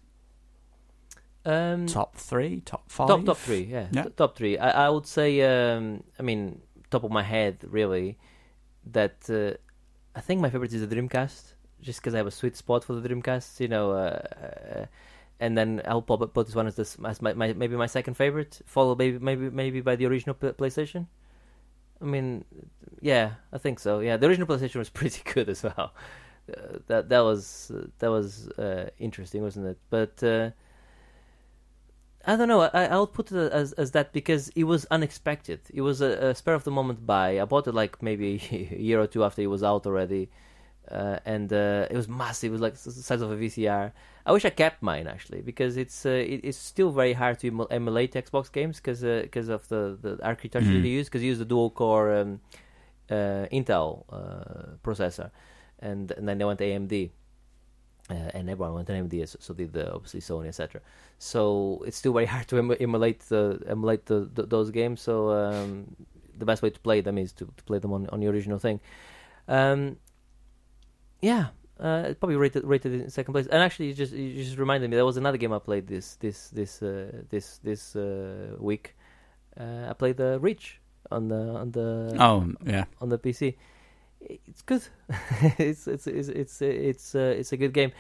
um, 1.44 1.86
Top 1.86 2.16
three, 2.16 2.60
top 2.60 2.90
five, 2.90 3.08
Top 3.08 3.24
top 3.24 3.36
three, 3.36 3.62
yeah, 3.64 3.86
Yeah. 3.92 4.02
T- 4.04 4.10
top 4.16 4.36
three. 4.36 4.58
I, 4.58 4.86
I 4.86 4.90
would 4.90 5.06
say, 5.06 5.40
um, 5.42 6.02
I 6.18 6.22
mean, 6.22 6.60
top 6.90 7.04
of 7.04 7.10
my 7.12 7.22
head, 7.22 7.58
really, 7.68 8.18
that 8.92 9.28
uh, 9.28 9.56
I 10.16 10.20
think 10.20 10.40
my 10.40 10.50
favorite 10.50 10.72
is 10.72 10.86
the 10.86 10.94
Dreamcast, 10.94 11.52
just 11.80 12.00
because 12.00 12.14
I 12.14 12.18
have 12.18 12.26
a 12.26 12.30
sweet 12.30 12.56
spot 12.56 12.84
for 12.84 12.94
the 12.94 13.08
Dreamcast, 13.08 13.60
you 13.60 13.68
know. 13.68 13.92
Uh, 13.92 14.22
uh, 14.42 14.86
and 15.38 15.56
then 15.56 15.82
I'll 15.84 16.02
put, 16.02 16.32
this 16.34 16.54
one 16.54 16.66
as, 16.66 16.76
this, 16.76 16.96
as 17.04 17.20
my, 17.20 17.34
my 17.34 17.52
maybe 17.52 17.76
my 17.76 17.86
second 17.86 18.14
favorite, 18.14 18.60
followed 18.64 18.98
maybe 18.98 19.18
maybe 19.18 19.50
maybe 19.50 19.80
by 19.82 19.96
the 19.96 20.06
original 20.06 20.34
PlayStation. 20.34 21.06
I 22.00 22.04
mean, 22.04 22.44
yeah, 23.00 23.32
I 23.52 23.58
think 23.58 23.78
so. 23.78 24.00
Yeah, 24.00 24.16
the 24.16 24.26
original 24.26 24.46
PlayStation 24.46 24.76
was 24.76 24.88
pretty 25.00 25.22
good 25.32 25.48
as 25.48 25.62
well. 25.62 25.92
Uh, 26.48 26.78
that 26.86 27.08
that 27.08 27.20
was 27.20 27.70
that 27.98 28.10
was 28.10 28.48
uh, 28.50 28.88
interesting, 28.98 29.42
wasn't 29.42 29.66
it? 29.66 29.78
But 29.90 30.22
uh, 30.22 30.50
I 32.28 32.34
don't 32.36 32.48
know. 32.48 32.62
I, 32.62 32.86
I'll 32.86 33.06
put 33.06 33.30
it 33.30 33.52
as 33.52 33.72
as 33.74 33.92
that 33.92 34.12
because 34.12 34.48
it 34.56 34.64
was 34.64 34.84
unexpected. 34.90 35.60
It 35.72 35.82
was 35.82 36.00
a, 36.00 36.10
a 36.30 36.34
spur 36.34 36.54
of 36.54 36.64
the 36.64 36.72
moment 36.72 37.06
buy. 37.06 37.40
I 37.40 37.44
bought 37.44 37.66
it 37.68 37.74
like 37.74 38.02
maybe 38.02 38.28
a 38.76 38.80
year 38.80 39.00
or 39.00 39.06
two 39.06 39.22
after 39.24 39.42
it 39.42 39.46
was 39.46 39.62
out 39.62 39.86
already, 39.86 40.28
uh, 40.90 41.18
and 41.24 41.52
uh, 41.52 41.86
it 41.88 41.96
was 41.96 42.08
massive. 42.08 42.50
It 42.50 42.52
was 42.52 42.60
like 42.60 42.74
the 42.74 42.90
size 42.90 43.20
of 43.22 43.30
a 43.30 43.36
VCR. 43.36 43.92
I 44.26 44.32
wish 44.32 44.44
I 44.44 44.50
kept 44.50 44.82
mine 44.82 45.06
actually 45.06 45.40
because 45.42 45.76
it's 45.76 46.04
uh, 46.04 46.08
it, 46.32 46.40
it's 46.42 46.58
still 46.58 46.90
very 46.90 47.12
hard 47.12 47.38
to 47.40 47.46
emu- 47.46 47.68
emulate 47.70 48.14
Xbox 48.14 48.50
games 48.50 48.76
because 48.78 49.02
because 49.02 49.48
of 49.48 49.68
the 49.68 49.96
the 50.02 50.18
architecture 50.24 50.68
Mhm. 50.70 50.82
they 50.82 50.88
use 50.88 51.06
because 51.06 51.22
you 51.22 51.28
use 51.28 51.38
the 51.38 51.44
dual 51.44 51.70
core 51.70 52.12
um, 52.18 52.40
uh, 53.08 53.46
Intel 53.52 54.02
uh, 54.10 54.74
processor, 54.82 55.30
and 55.78 56.10
and 56.10 56.26
then 56.28 56.38
they 56.38 56.44
went 56.44 56.58
AMD. 56.60 57.10
Uh, 58.08 58.30
and 58.34 58.48
everyone 58.48 58.74
went 58.74 58.86
to 58.86 58.92
AMD, 58.92 59.28
so, 59.28 59.36
so 59.40 59.52
did 59.52 59.72
the, 59.72 59.92
obviously 59.92 60.20
Sony, 60.20 60.46
etc. 60.46 60.80
So 61.18 61.82
it's 61.86 61.96
still 61.96 62.12
very 62.12 62.26
hard 62.34 62.46
to 62.48 62.58
emu- 62.58 62.76
emulate 62.78 63.20
the 63.20 63.60
emulate 63.68 64.06
the, 64.06 64.30
the, 64.32 64.44
those 64.44 64.70
games. 64.70 65.00
So 65.00 65.30
um, 65.32 65.96
the 66.38 66.44
best 66.44 66.62
way 66.62 66.70
to 66.70 66.80
play 66.80 67.00
them 67.00 67.18
is 67.18 67.32
to, 67.32 67.46
to 67.46 67.64
play 67.64 67.78
them 67.78 67.92
on, 67.92 68.08
on 68.10 68.20
the 68.20 68.28
original 68.28 68.58
thing. 68.58 68.80
Um, 69.48 69.96
yeah, 71.20 71.48
uh, 71.80 72.14
probably 72.20 72.36
rated 72.36 72.64
rated 72.64 72.92
in 72.94 73.10
second 73.10 73.32
place. 73.32 73.46
And 73.46 73.62
actually, 73.62 73.88
you 73.88 73.94
just 73.94 74.12
you 74.12 74.42
just 74.44 74.58
reminded 74.58 74.88
me 74.90 74.96
there 74.96 75.04
was 75.04 75.16
another 75.16 75.38
game 75.38 75.52
I 75.52 75.58
played 75.58 75.86
this 75.86 76.16
this 76.16 76.48
this 76.50 76.82
uh, 76.82 77.22
this 77.28 77.58
this 77.58 77.96
uh, 77.96 78.54
week. 78.58 78.94
Uh, 79.58 79.86
I 79.88 79.92
played 79.94 80.16
the 80.16 80.38
Reach 80.38 80.80
on 81.10 81.28
the 81.28 81.56
on 81.56 81.72
the 81.72 82.16
Oh 82.18 82.52
yeah, 82.64 82.84
on 83.00 83.08
the 83.08 83.18
PC. 83.18 83.56
It's 84.28 84.62
good. 84.62 84.82
it's 85.58 85.86
it's 85.86 86.06
it's 86.06 86.28
it's 86.28 86.62
it's 86.62 87.14
uh, 87.14 87.34
it's 87.38 87.52
a 87.52 87.56
good 87.56 87.72
game. 87.72 87.92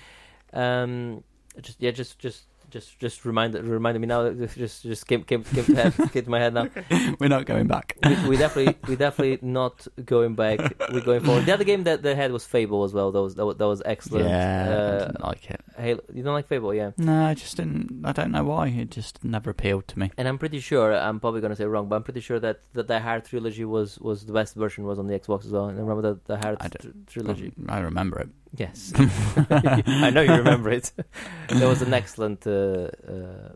Um, 0.52 1.22
just 1.60 1.80
yeah, 1.80 1.90
just 1.90 2.18
just 2.18 2.44
just 2.70 2.98
just 2.98 3.24
reminded 3.24 3.64
reminded 3.64 4.00
me 4.00 4.06
now. 4.06 4.30
Just 4.30 4.82
just 4.82 5.06
came 5.06 5.22
came 5.24 5.44
came 5.44 5.64
to, 5.64 5.74
head, 5.74 5.94
came 6.12 6.24
to 6.24 6.30
my 6.30 6.40
head 6.40 6.54
now. 6.54 6.68
we're 7.20 7.28
not 7.28 7.46
going 7.46 7.66
back. 7.66 7.96
We, 8.04 8.28
we 8.30 8.36
definitely 8.36 8.76
we 8.88 8.96
definitely 8.96 9.38
not 9.46 9.86
going 10.04 10.34
back. 10.34 10.58
We're 10.92 11.00
going 11.00 11.20
forward. 11.22 11.46
The 11.46 11.52
other 11.54 11.64
game 11.64 11.84
that 11.84 12.02
they 12.02 12.14
had 12.14 12.32
was 12.32 12.44
Fable 12.44 12.84
as 12.84 12.92
well. 12.92 13.12
That 13.12 13.22
was 13.22 13.34
that 13.36 13.46
was, 13.46 13.56
that 13.56 13.66
was 13.66 13.82
excellent. 13.84 14.28
Yeah, 14.28 14.64
I 14.68 14.72
Uh, 14.72 14.98
didn't 15.06 15.20
like 15.22 15.50
it. 15.50 15.60
Halo, 15.78 16.00
you 16.12 16.22
don't 16.22 16.34
like 16.34 16.46
Fable, 16.48 16.72
yeah? 16.74 16.90
No, 16.98 17.26
I 17.26 17.34
just 17.34 17.56
didn't. 17.56 18.02
I 18.04 18.12
don't 18.12 18.32
know 18.32 18.44
why. 18.44 18.68
It 18.68 18.90
just 18.90 19.22
never 19.24 19.50
appealed 19.50 19.88
to 19.88 19.98
me. 19.98 20.10
And 20.16 20.26
I'm 20.28 20.38
pretty 20.38 20.60
sure 20.60 20.94
I'm 20.96 21.20
probably 21.20 21.40
gonna 21.40 21.56
say 21.56 21.64
wrong, 21.64 21.88
but 21.88 21.96
I'm 21.96 22.02
pretty 22.02 22.20
sure 22.20 22.40
that 22.40 22.60
the 22.72 22.82
Die 22.82 22.98
Hard 22.98 23.24
trilogy 23.24 23.64
was 23.64 23.98
was 23.98 24.24
the 24.26 24.32
best 24.32 24.54
version 24.54 24.84
was 24.84 24.98
on 24.98 25.06
the 25.06 25.18
Xbox 25.18 25.44
as 25.46 25.52
well. 25.52 25.66
And 25.68 25.78
I 25.78 25.82
remember 25.82 26.02
the 26.02 26.14
Die 26.34 26.40
Hard 26.40 26.56
I 26.60 26.68
tr- 26.68 26.88
trilogy. 27.06 27.52
I 27.68 27.80
remember 27.80 28.18
it. 28.20 28.28
Yes, 28.54 28.92
I 29.50 30.10
know 30.10 30.22
you 30.22 30.34
remember 30.34 30.70
it. 30.70 30.92
there 31.48 31.68
was 31.68 31.82
an 31.82 31.92
excellent 31.92 32.46
uh, 32.46 32.50
uh, 32.50 32.88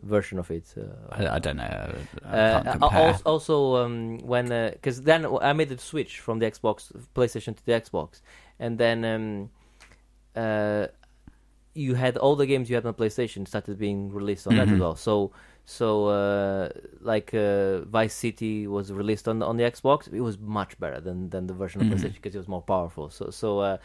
version 0.03 0.37
of 0.37 0.51
it. 0.51 0.73
Uh, 0.77 0.81
I, 1.11 1.35
I 1.35 1.39
don't 1.39 1.57
know. 1.57 1.63
I 2.25 2.37
uh, 2.37 2.53
can't 2.63 2.67
al- 2.67 2.73
compare. 2.89 2.99
al- 3.09 3.21
also, 3.25 3.75
um, 3.77 4.19
when 4.19 4.49
because 4.73 5.01
then 5.01 5.25
I 5.41 5.53
made 5.53 5.69
the 5.69 5.77
switch 5.77 6.19
from 6.19 6.39
the 6.39 6.45
Xbox 6.45 6.91
PlayStation 7.15 7.55
to 7.55 7.65
the 7.65 7.71
Xbox, 7.71 8.21
and 8.59 8.77
then 8.77 9.03
um, 9.05 9.49
uh, 10.35 10.87
you 11.73 11.95
had 11.95 12.17
all 12.17 12.35
the 12.35 12.45
games 12.45 12.69
you 12.69 12.75
had 12.75 12.85
on 12.85 12.93
PlayStation 12.93 13.47
started 13.47 13.79
being 13.79 14.11
released 14.11 14.45
on 14.45 14.55
that 14.57 14.67
as 14.67 14.73
Mhm. 14.73 14.79
well. 14.79 14.95
So 14.95 15.31
so 15.65 16.07
uh, 16.07 16.69
like 16.99 17.33
uh, 17.33 17.81
Vice 17.85 18.13
City 18.13 18.67
was 18.67 18.91
released 18.91 19.27
on 19.27 19.39
the, 19.39 19.45
on 19.45 19.57
the 19.57 19.63
Xbox. 19.63 20.11
It 20.13 20.21
was 20.21 20.37
much 20.37 20.77
better 20.79 20.99
than, 20.99 21.29
than 21.29 21.47
the 21.47 21.53
version 21.53 21.81
of 21.81 21.87
Mhm. 21.87 21.93
PlayStation 21.93 22.13
because 22.15 22.35
it 22.35 22.39
was 22.39 22.47
more 22.49 22.61
powerful. 22.61 23.09
So 23.09 23.29
so. 23.31 23.59
Uh, 23.59 23.77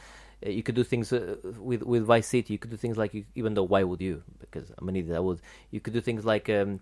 you 0.48 0.62
could 0.62 0.74
do 0.74 0.84
things 0.84 1.12
uh, 1.12 1.36
with 1.58 1.82
with 1.82 2.04
Vice 2.04 2.26
City. 2.26 2.52
You 2.54 2.58
could 2.58 2.70
do 2.70 2.76
things 2.76 2.96
like 2.96 3.14
you, 3.14 3.24
even 3.34 3.54
though 3.54 3.62
why 3.64 3.82
would 3.82 4.00
you? 4.00 4.22
Because 4.40 4.70
I'm 4.78 4.88
an 4.88 4.96
idiot. 4.96 5.16
I 5.16 5.20
would. 5.20 5.40
You 5.70 5.80
could 5.80 5.92
do 5.94 6.00
things 6.00 6.24
like 6.24 6.48
um, 6.50 6.80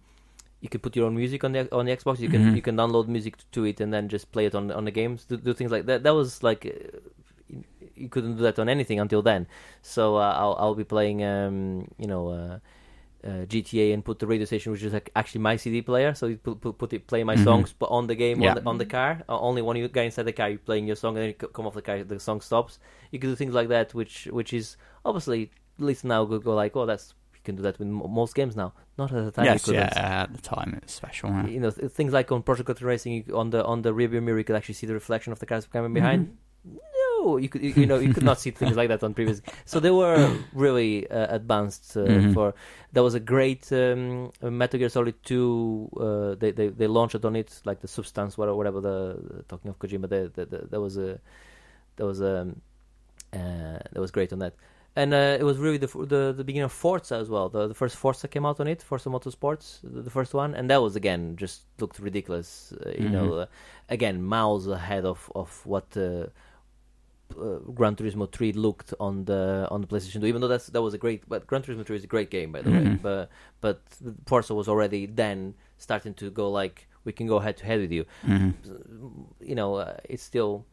you 0.60 0.68
could 0.68 0.82
put 0.82 0.96
your 0.96 1.06
own 1.06 1.14
music 1.16 1.44
on 1.44 1.52
the 1.52 1.68
on 1.74 1.86
the 1.86 1.96
Xbox. 1.96 2.20
You 2.20 2.28
can 2.28 2.42
Mhm. 2.42 2.56
you 2.56 2.62
can 2.62 2.76
download 2.76 3.08
music 3.08 3.36
to 3.52 3.64
it 3.64 3.80
and 3.80 3.92
then 3.92 4.08
just 4.08 4.30
play 4.32 4.46
it 4.46 4.54
on 4.54 4.70
on 4.70 4.84
the 4.84 4.90
games. 4.90 5.24
Do, 5.24 5.36
do 5.36 5.52
things 5.52 5.70
like 5.70 5.86
that. 5.86 6.02
That 6.02 6.14
was 6.14 6.42
like 6.42 6.66
uh, 6.66 6.98
you- 7.48 7.64
you 7.96 8.08
couldn't 8.08 8.36
do 8.36 8.42
that 8.42 8.58
on 8.58 8.68
anything 8.68 8.98
until 9.00 9.22
then. 9.22 9.46
So 9.82 10.16
uh, 10.16 10.34
I'll 10.36 10.56
I'll 10.58 10.74
be 10.74 10.84
playing 10.84 11.22
um 11.24 11.86
you 11.98 12.06
know. 12.06 12.60
Uh, 13.26 13.46
GTA 13.46 13.94
and 13.94 14.04
put 14.04 14.18
the 14.18 14.26
radio 14.26 14.44
station, 14.44 14.70
which 14.72 14.82
is 14.82 14.92
like 14.92 15.08
actually 15.16 15.40
my 15.40 15.56
CD 15.56 15.80
player. 15.80 16.12
So 16.14 16.26
you 16.26 16.36
put 16.36 16.60
put, 16.60 16.76
put 16.76 16.92
it, 16.92 17.06
play 17.06 17.24
my 17.24 17.36
Mhm. 17.36 17.44
songs 17.44 17.74
but 17.78 17.86
on 17.86 18.06
the 18.06 18.14
game 18.14 18.42
Yeah. 18.42 18.50
on, 18.50 18.54
the, 18.56 18.62
on 18.72 18.76
the 18.78 18.84
car. 18.84 19.22
Uh, 19.28 19.38
only 19.40 19.62
when 19.62 19.78
you 19.78 19.88
get 19.88 20.04
inside 20.04 20.24
the 20.24 20.32
car, 20.34 20.50
you're 20.50 20.58
playing 20.58 20.86
your 20.86 20.96
song, 20.96 21.16
and 21.16 21.22
then 21.22 21.28
you 21.30 21.48
come 21.56 21.66
off 21.66 21.72
the 21.72 21.80
car, 21.88 22.04
the 22.04 22.20
song 22.20 22.42
stops. 22.42 22.78
You 23.12 23.18
can 23.18 23.30
do 23.30 23.36
things 23.36 23.54
like 23.54 23.68
that, 23.68 23.94
which 23.94 24.26
which 24.38 24.52
is 24.52 24.76
obviously 25.06 25.50
at 25.78 25.84
least 25.86 26.04
now 26.04 26.26
go, 26.26 26.38
go 26.38 26.54
like, 26.54 26.76
oh, 26.76 26.84
that's 26.84 27.14
you 27.34 27.40
can 27.44 27.56
do 27.56 27.62
that 27.62 27.78
with 27.78 27.88
most 27.88 28.34
games 28.34 28.54
now. 28.56 28.74
Not 28.98 29.10
at 29.10 29.24
the 29.24 29.30
time. 29.30 29.46
yes, 29.46 29.68
yeah. 29.68 29.88
At 30.24 30.34
the 30.36 30.42
time, 30.42 30.74
it 30.76 30.82
was 30.84 30.92
special. 30.92 31.30
yeah. 31.30 31.46
You 31.46 31.60
know, 31.60 31.70
th- 31.70 31.90
things 31.92 32.12
like 32.12 32.30
on 32.30 32.42
Project 32.42 32.82
Racing, 32.82 33.12
you, 33.26 33.36
on 33.42 33.48
the 33.54 33.64
on 33.64 33.80
the 33.82 33.92
rearview 33.94 34.22
mirror, 34.22 34.38
you 34.38 34.44
could 34.44 34.56
actually 34.56 34.74
see 34.80 34.86
the 34.86 34.94
reflection 35.02 35.32
of 35.32 35.38
the 35.38 35.46
cars 35.46 35.66
coming 35.66 35.94
behind. 35.94 36.20
Mhm. 36.68 36.76
You 37.42 37.48
could 37.52 37.62
you, 37.62 37.86
know 37.90 37.98
you 38.06 38.12
could 38.14 38.22
not 38.30 38.38
see 38.44 38.50
things 38.60 38.76
like 38.76 38.88
that 38.92 39.02
on 39.06 39.14
previous. 39.14 39.40
So 39.64 39.80
they 39.80 39.90
were 40.02 40.18
really 40.66 40.92
uh, 41.10 41.34
advanced 41.38 41.96
uh, 41.96 42.00
Mhm. 42.00 42.32
for. 42.34 42.46
There 42.94 43.02
was 43.08 43.14
a 43.14 43.20
great 43.34 43.64
um, 43.72 44.30
Metal 44.62 44.78
Gear 44.80 44.88
Solid 44.88 45.16
Two. 45.28 45.88
Uh, 46.06 46.34
they, 46.40 46.50
they 46.58 46.68
they 46.80 46.86
launched 46.98 47.16
it 47.18 47.24
on 47.24 47.34
it 47.36 47.50
like 47.68 47.78
the 47.80 47.88
Substance, 47.88 48.32
whatever, 48.38 48.56
whatever 48.60 48.80
the 48.90 48.98
talking 49.50 49.68
of 49.72 49.76
Kojima. 49.80 50.06
There 50.08 50.28
the, 50.36 50.44
the, 50.52 50.58
there 50.72 50.80
was 50.86 50.96
a 50.96 51.10
there 51.96 52.06
was 52.06 52.20
a 52.20 52.34
uh, 53.32 53.78
that 53.92 54.00
was 54.00 54.10
great 54.10 54.32
on 54.32 54.38
that. 54.40 54.54
And 54.96 55.12
uh, 55.12 55.36
it 55.40 55.42
was 55.50 55.58
really 55.58 55.78
the, 55.84 55.88
the 56.14 56.22
the 56.36 56.44
beginning 56.44 56.66
of 56.70 56.72
Forza 56.72 57.16
as 57.16 57.28
well. 57.28 57.48
The, 57.48 57.66
the 57.66 57.74
first 57.82 57.96
Forza 57.96 58.28
came 58.28 58.46
out 58.46 58.60
on 58.60 58.68
it, 58.68 58.80
Forza 58.80 59.08
Motorsports, 59.08 59.80
the, 59.82 60.02
the 60.02 60.10
first 60.18 60.34
one, 60.34 60.54
and 60.54 60.70
that 60.70 60.80
was 60.80 60.94
again 60.94 61.34
just 61.36 61.62
looked 61.80 61.98
ridiculous. 61.98 62.72
Uh, 62.72 62.90
you 63.04 63.08
know, 63.16 63.28
Mhm. 63.30 63.42
uh, 63.42 63.46
again 63.96 64.16
miles 64.22 64.68
ahead 64.68 65.04
of 65.04 65.18
of 65.34 65.48
what 65.66 65.86
uh, 67.40 67.58
Gran 67.72 67.96
Turismo 67.96 68.30
3 68.30 68.52
looked 68.52 68.94
on 69.00 69.24
the 69.24 69.66
on 69.70 69.80
the 69.80 69.86
PlayStation 69.86 70.20
2. 70.20 70.26
Even 70.26 70.40
though 70.40 70.48
that's 70.48 70.66
that 70.68 70.82
was 70.82 70.94
a 70.94 70.98
great, 70.98 71.28
but 71.28 71.46
Gran 71.46 71.62
Turismo 71.62 71.84
3 71.84 71.96
is 71.96 72.04
a 72.04 72.06
great 72.06 72.30
game 72.30 72.52
by 72.52 72.62
the 72.62 72.70
way. 72.70 72.78
Mhm. 72.78 73.02
But 73.02 73.30
but 73.60 73.80
Forza 74.26 74.54
was 74.54 74.68
already 74.68 75.06
then 75.06 75.54
starting 75.78 76.14
to 76.14 76.30
go 76.30 76.50
like 76.50 76.88
we 77.04 77.12
can 77.12 77.26
go 77.26 77.38
head 77.38 77.56
to 77.58 77.66
head 77.66 77.80
with 77.80 77.92
you. 77.92 78.04
Mm-hmm. 78.26 79.22
You 79.40 79.54
know, 79.54 79.74
uh, 79.76 79.96
it's 80.08 80.22
still 80.22 80.64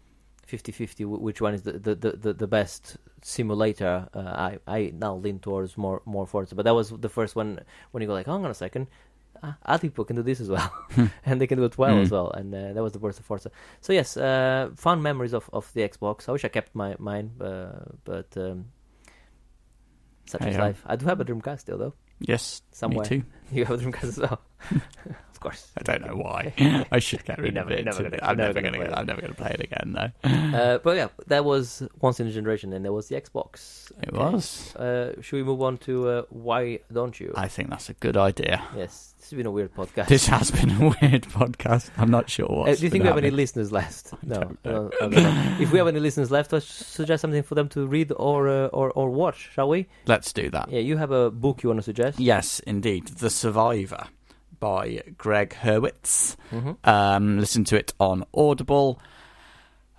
50-50 0.47 1.05
which 1.05 1.41
one 1.41 1.53
is 1.53 1.62
the 1.64 1.74
the, 1.74 1.95
the, 1.95 2.12
the, 2.12 2.34
the 2.34 2.47
best 2.47 2.97
simulator. 3.22 4.07
Uh, 4.14 4.20
I 4.20 4.59
I 4.68 4.91
now 4.95 5.16
lean 5.16 5.39
towards 5.39 5.78
more 5.78 6.01
more 6.05 6.26
Forza, 6.28 6.55
but 6.55 6.66
that 6.66 6.76
was 6.76 6.89
the 6.89 7.09
first 7.09 7.36
one 7.36 7.59
when 7.91 8.01
you 8.01 8.07
go 8.07 8.14
like, 8.14 8.26
hang 8.26 8.43
on 8.43 8.51
a 8.51 8.53
second. 8.53 8.88
Uh, 9.44 9.54
Other 9.66 9.82
people 9.82 10.06
can 10.06 10.16
do 10.16 10.24
this 10.24 10.39
as 10.39 10.50
well, 10.50 10.72
and 11.26 11.39
they 11.42 11.48
can 11.48 11.58
do 11.58 11.66
it 11.66 11.78
well 11.78 11.96
Mm. 11.98 12.02
as 12.04 12.12
well, 12.12 12.30
and 12.32 12.54
uh, 12.54 12.74
that 12.74 12.84
was 12.84 12.94
the 12.94 13.00
worst 13.00 13.20
of 13.20 13.26
Forza. 13.26 13.50
So 13.82 13.94
yes, 13.94 14.16
uh, 14.18 14.70
fond 14.76 15.02
memories 15.04 15.34
of, 15.34 15.50
of 15.54 15.72
the 15.74 15.82
Xbox. 15.82 16.30
I 16.30 16.32
wish 16.34 16.46
I 16.46 16.50
kept 16.50 16.76
my 16.76 16.96
mine, 17.00 17.32
uh, 17.42 17.86
but 18.04 18.28
um, 18.38 18.66
such 20.26 20.42
is 20.42 20.48
Hey-ho. 20.56 20.62
life. 20.68 20.84
I 20.86 20.96
do 20.96 21.06
have 21.08 21.20
a 21.20 21.26
Dreamcast 21.26 21.60
still, 21.62 21.78
though. 21.78 21.94
Yes, 22.20 22.62
Somewhere. 22.72 23.04
me 23.04 23.08
too. 23.10 23.24
You 23.52 23.66
have 23.66 23.82
a 23.82 23.84
Dreamcast 23.84 24.04
as 24.04 24.20
well, 24.20 24.39
of 25.32 25.39
course. 25.39 25.68
I 25.78 25.82
don't 25.84 26.05
know 26.05 26.16
why. 26.16 26.53
I 26.91 26.99
should 26.99 27.24
get 27.26 27.39
rid 27.39 27.53
never- 27.55 27.74
of 27.74 27.80
it. 27.80 27.86
never 27.86 28.03
gonna- 28.03 28.20
I'm 28.22 28.38
never 28.38 28.53
never 28.53 28.62
gonna. 28.62 28.78
gonna 28.78 28.78
play 28.86 28.93
it. 28.93 28.97
I'm 28.99 29.05
never 29.07 29.22
gonna 29.22 29.34
play 29.34 29.51
it 29.57 29.62
again, 29.62 29.93
though. 29.97 30.12
Uh, 30.51 30.78
but 30.80 30.97
yeah, 30.97 31.07
there 31.28 31.41
was 31.43 31.82
once 32.01 32.20
in 32.20 32.28
a 32.28 32.32
generation, 32.32 32.74
and 32.74 32.84
there 32.84 32.91
was 32.91 33.07
the 33.07 33.16
Xbox. 33.16 33.89
It 34.03 34.09
Okay. 34.09 34.18
was. 34.18 34.76
Uh, 34.76 35.14
should 35.22 35.38
we 35.38 35.43
move 35.43 35.62
on 35.62 35.78
to 35.80 36.09
uh, 36.09 36.22
why 36.30 36.80
don't 36.91 37.18
you? 37.22 37.32
I 37.36 37.47
think 37.47 37.70
that's 37.70 37.89
a 37.89 37.93
good 37.93 38.18
idea. 38.18 38.62
yes, 38.76 39.14
this 39.18 39.30
has 39.30 39.38
been 39.38 39.45
a 39.45 39.51
weird 39.51 39.74
podcast. 39.74 40.07
This 40.07 40.28
has 40.28 40.51
been 40.51 40.72
a 40.72 40.80
weird 41.01 41.24
podcast. 41.24 41.89
I'm 41.97 42.12
not 42.12 42.30
sure 42.30 42.47
what. 42.47 42.68
Uh, 42.68 42.76
do 42.76 42.84
you 42.84 42.89
think 42.89 43.03
we 43.03 43.07
have 43.07 43.18
any 43.18 43.32
listeners 43.32 43.72
left? 43.72 44.12
No. 44.24 44.57
no, 44.66 44.91
if 45.01 45.72
we 45.72 45.78
have 45.78 45.88
any 45.88 46.01
listeners 46.01 46.32
left, 46.32 46.51
let's 46.51 46.68
suggest 46.68 47.22
something 47.22 47.43
for 47.43 47.55
them 47.55 47.70
to 47.70 47.88
read 47.88 48.12
or 48.18 48.49
uh, 48.49 48.68
or 48.68 48.91
or 48.91 49.09
watch, 49.09 49.51
shall 49.53 49.70
we? 49.70 49.88
Let's 50.05 50.34
do 50.34 50.49
that. 50.49 50.70
Yeah, 50.70 50.80
you 50.82 50.97
have 50.97 51.12
a 51.12 51.32
book 51.32 51.64
you 51.64 51.70
want 51.70 51.80
to 51.80 51.84
suggest? 51.84 52.20
Yes, 52.20 52.59
indeed. 52.68 53.07
The 53.07 53.30
Survivor 53.30 54.07
by 54.62 55.03
Gregg 55.18 55.49
Hurwitz. 55.49 56.38
Mm-hmm. 56.51 56.89
Um, 56.89 57.39
listen 57.39 57.66
to 57.66 57.76
it 57.78 57.93
on 57.99 58.24
Audible. 58.34 59.01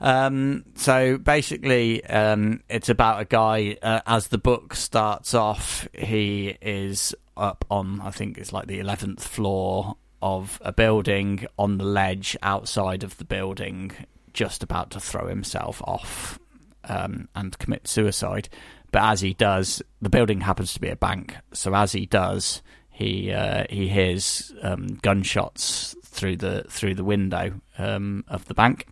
Um, 0.01 0.65
so 0.75 1.19
basically, 1.19 2.03
um, 2.07 2.63
it's 2.71 2.89
about 2.89 3.21
a 3.21 3.27
guy. 3.27 3.77
Uh, 3.83 4.01
as 4.07 4.29
the 4.29 4.39
book 4.39 4.75
starts 4.75 5.35
off, 5.35 5.87
he 5.93 6.57
is 6.63 7.15
up 7.37 7.67
on, 7.71 8.01
I 8.01 8.11
think 8.11 8.39
it's 8.39 8.53
like 8.53 8.67
the 8.67 8.81
eleventh 8.81 9.23
floor 9.23 9.97
of 10.23 10.59
a 10.65 10.73
building 10.73 11.47
on 11.59 11.79
the 11.79 11.85
ledge 11.85 12.37
outside 12.43 13.05
of 13.05 13.17
the 13.19 13.25
building, 13.25 13.93
just 14.33 14.63
about 14.63 14.91
to 14.93 15.01
throw 15.01 15.27
himself 15.29 15.83
off 15.83 16.39
um, 16.85 17.29
and 17.35 17.59
commit 17.59 17.87
suicide. 17.87 18.49
But 18.93 19.03
as 19.03 19.21
he 19.21 19.35
does, 19.35 19.83
the 20.01 20.11
building 20.11 20.41
happens 20.41 20.75
to 20.75 20.81
be 20.81 20.91
a 20.91 20.97
bank. 20.97 21.37
So 21.53 21.75
as 21.75 21.93
he 21.93 22.07
does, 22.07 22.63
he 22.93 23.33
uh, 23.33 23.65
he 23.71 23.89
hears 23.89 24.53
um, 24.63 24.87
gunshots 25.03 25.97
through 26.05 26.37
the 26.37 26.65
through 26.69 26.95
the 26.95 27.05
window 27.05 27.55
um, 27.79 28.25
of 28.29 28.45
the 28.47 28.55
bank, 28.55 28.87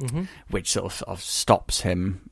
Mm-hmm. 0.00 0.24
which 0.50 0.70
sort 0.72 0.86
of, 0.86 0.92
sort 0.92 1.08
of 1.10 1.20
stops 1.22 1.80
him 1.82 2.30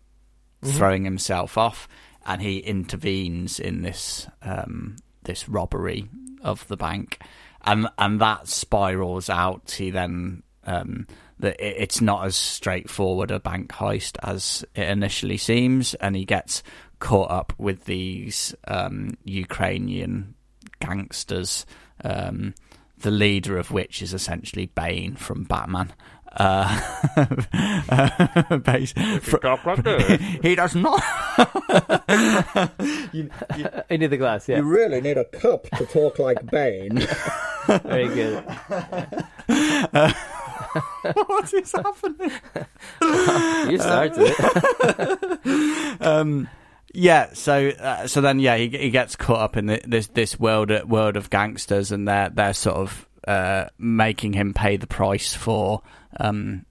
Mhm. 0.62 0.76
throwing 0.76 1.04
himself 1.04 1.56
off, 1.58 1.86
and 2.26 2.40
he 2.42 2.58
intervenes 2.58 3.58
in 3.60 3.82
this 3.82 4.26
um, 4.42 4.96
this 5.24 5.46
robbery 5.48 6.08
of 6.42 6.66
the 6.68 6.76
bank, 6.76 7.18
and 7.62 7.86
and 7.98 8.20
that 8.20 8.48
spirals 8.48 9.28
out. 9.30 9.70
He 9.72 9.90
then 9.90 10.42
um, 10.64 11.06
that 11.40 11.56
it's 11.60 12.00
not 12.00 12.24
as 12.26 12.36
straightforward 12.36 13.30
a 13.30 13.40
bank 13.40 13.70
heist 13.72 14.16
as 14.22 14.64
it 14.74 14.88
initially 14.88 15.36
seems, 15.36 15.94
and 15.94 16.16
he 16.16 16.24
gets 16.24 16.62
caught 16.98 17.30
up 17.30 17.52
with 17.58 17.84
these 17.84 18.54
um, 18.68 19.14
Ukrainian 19.24 20.33
gangsters. 20.84 21.64
Um, 22.02 22.54
the 22.98 23.10
leader 23.10 23.58
of 23.58 23.70
which 23.70 24.00
is 24.02 24.14
essentially 24.14 24.66
Bane 24.66 25.14
from 25.16 25.44
Batman. 25.44 25.92
Uh, 26.36 26.66
bas- 28.64 28.92
fr- 29.22 29.36
he 30.42 30.54
does 30.56 30.74
not. 30.74 31.00
I 31.38 32.70
need 33.90 34.06
the 34.08 34.16
glass. 34.18 34.48
Yeah, 34.48 34.56
You 34.58 34.64
really 34.64 35.00
need 35.00 35.16
a 35.18 35.24
cup 35.26 35.68
to 35.76 35.86
talk 35.86 36.18
like 36.18 36.44
Bane. 36.50 37.06
very 37.66 38.08
good. 38.08 38.42
what 41.14 41.52
is 41.54 41.72
happening? 41.72 42.30
You 43.70 43.78
started 43.78 44.34
it. 44.36 46.00
um, 46.02 46.48
yeah, 46.94 47.32
so 47.32 47.68
uh, 47.68 48.06
so 48.06 48.20
then 48.20 48.38
yeah, 48.38 48.56
he 48.56 48.68
he 48.68 48.90
gets 48.90 49.16
caught 49.16 49.40
up 49.40 49.56
in 49.56 49.66
the, 49.66 49.80
this 49.86 50.06
this 50.08 50.38
world 50.38 50.70
world 50.88 51.16
of 51.16 51.28
gangsters, 51.28 51.92
and 51.92 52.06
they're 52.06 52.30
they're 52.30 52.54
sort 52.54 52.76
of 52.76 53.08
uh, 53.26 53.66
making 53.78 54.32
him 54.32 54.54
pay 54.54 54.76
the 54.76 54.86
price 54.86 55.34
for 55.34 55.82
um, 56.18 56.64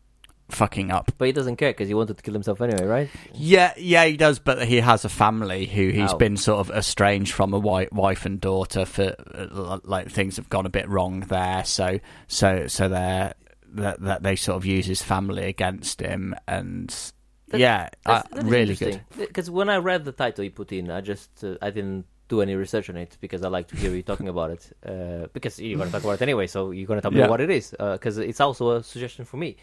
fucking 0.50 0.92
up. 0.92 1.12
But 1.18 1.26
he 1.26 1.32
doesn't 1.32 1.58
care 1.58 1.72
because 1.72 1.88
he 1.88 1.94
wanted 1.94 2.18
to 2.18 2.24
kill 2.24 2.34
himself 2.34 2.62
anyway, 2.62 2.86
right? 2.86 3.10
Yeah, 3.34 3.74
yeah, 3.78 4.06
he 4.06 4.16
does, 4.16 4.40
but 4.40 4.66
he 4.66 4.80
has 4.80 5.04
a 5.04 5.10
family 5.10 5.66
who 5.66 5.90
he's 5.90 6.14
Ow. 6.14 6.18
been 6.18 6.38
sort 6.38 6.60
of 6.60 6.76
estranged 6.76 7.34
from 7.34 7.54
a 7.54 7.60
wife, 7.60 7.92
wife 7.92 8.26
and 8.26 8.40
daughter 8.40 8.86
for 8.86 9.16
uh, 9.34 9.80
like 9.84 10.10
things 10.10 10.38
have 10.38 10.50
gone 10.50 10.66
a 10.66 10.70
bit 10.70 10.88
wrong 10.88 11.22
there. 11.22 11.66
So 11.66 12.00
so 12.28 12.68
so 12.68 12.88
they're 12.88 13.34
that 13.74 14.02
that 14.02 14.24
they 14.24 14.36
sort 14.36 14.56
of 14.56 14.66
use 14.66 14.86
his 14.86 15.02
family 15.02 15.44
against 15.44 16.00
him, 16.00 16.36
and 16.48 17.13
That- 17.54 17.60
yeah, 17.60 17.90
uh, 18.06 18.14
That's, 18.22 18.30
that 18.30 18.38
is 18.40 18.52
really 18.52 18.76
good. 18.76 19.02
Because 19.18 19.50
when 19.50 19.70
I 19.70 19.78
read 19.78 20.04
the 20.06 20.12
title 20.12 20.44
you 20.44 20.52
put 20.52 20.72
in, 20.72 20.90
I 20.92 21.02
just 21.02 21.44
uh, 21.44 21.56
I 21.62 21.70
didn't 21.70 22.06
do 22.30 22.42
any 22.42 22.56
research 22.56 22.90
on 22.90 22.98
it 22.98 23.18
because 23.22 23.44
I 23.44 23.50
like 23.50 23.68
to 23.70 23.76
hear 23.76 23.92
you 23.92 24.04
talking 24.04 24.28
about 24.30 24.50
it. 24.52 24.64
Uh, 24.86 25.28
because 25.34 25.60
you're 25.60 25.78
going 25.78 25.90
to 25.90 25.94
talk 25.94 26.04
about 26.04 26.14
it 26.20 26.22
anyway, 26.22 26.48
so 26.48 26.72
you're 26.72 26.88
going 26.88 26.98
to 26.98 27.02
tell 27.02 27.12
me 27.12 27.22
what 27.28 27.42
it 27.42 27.50
is. 27.50 27.72
Because 27.78 28.18
it's 28.18 28.42
also 28.42 28.72
a 28.78 28.84
suggestion 28.84 29.24
for 29.26 29.38
me, 29.38 29.56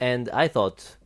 and 0.00 0.28
I 0.30 0.48
thought 0.48 0.96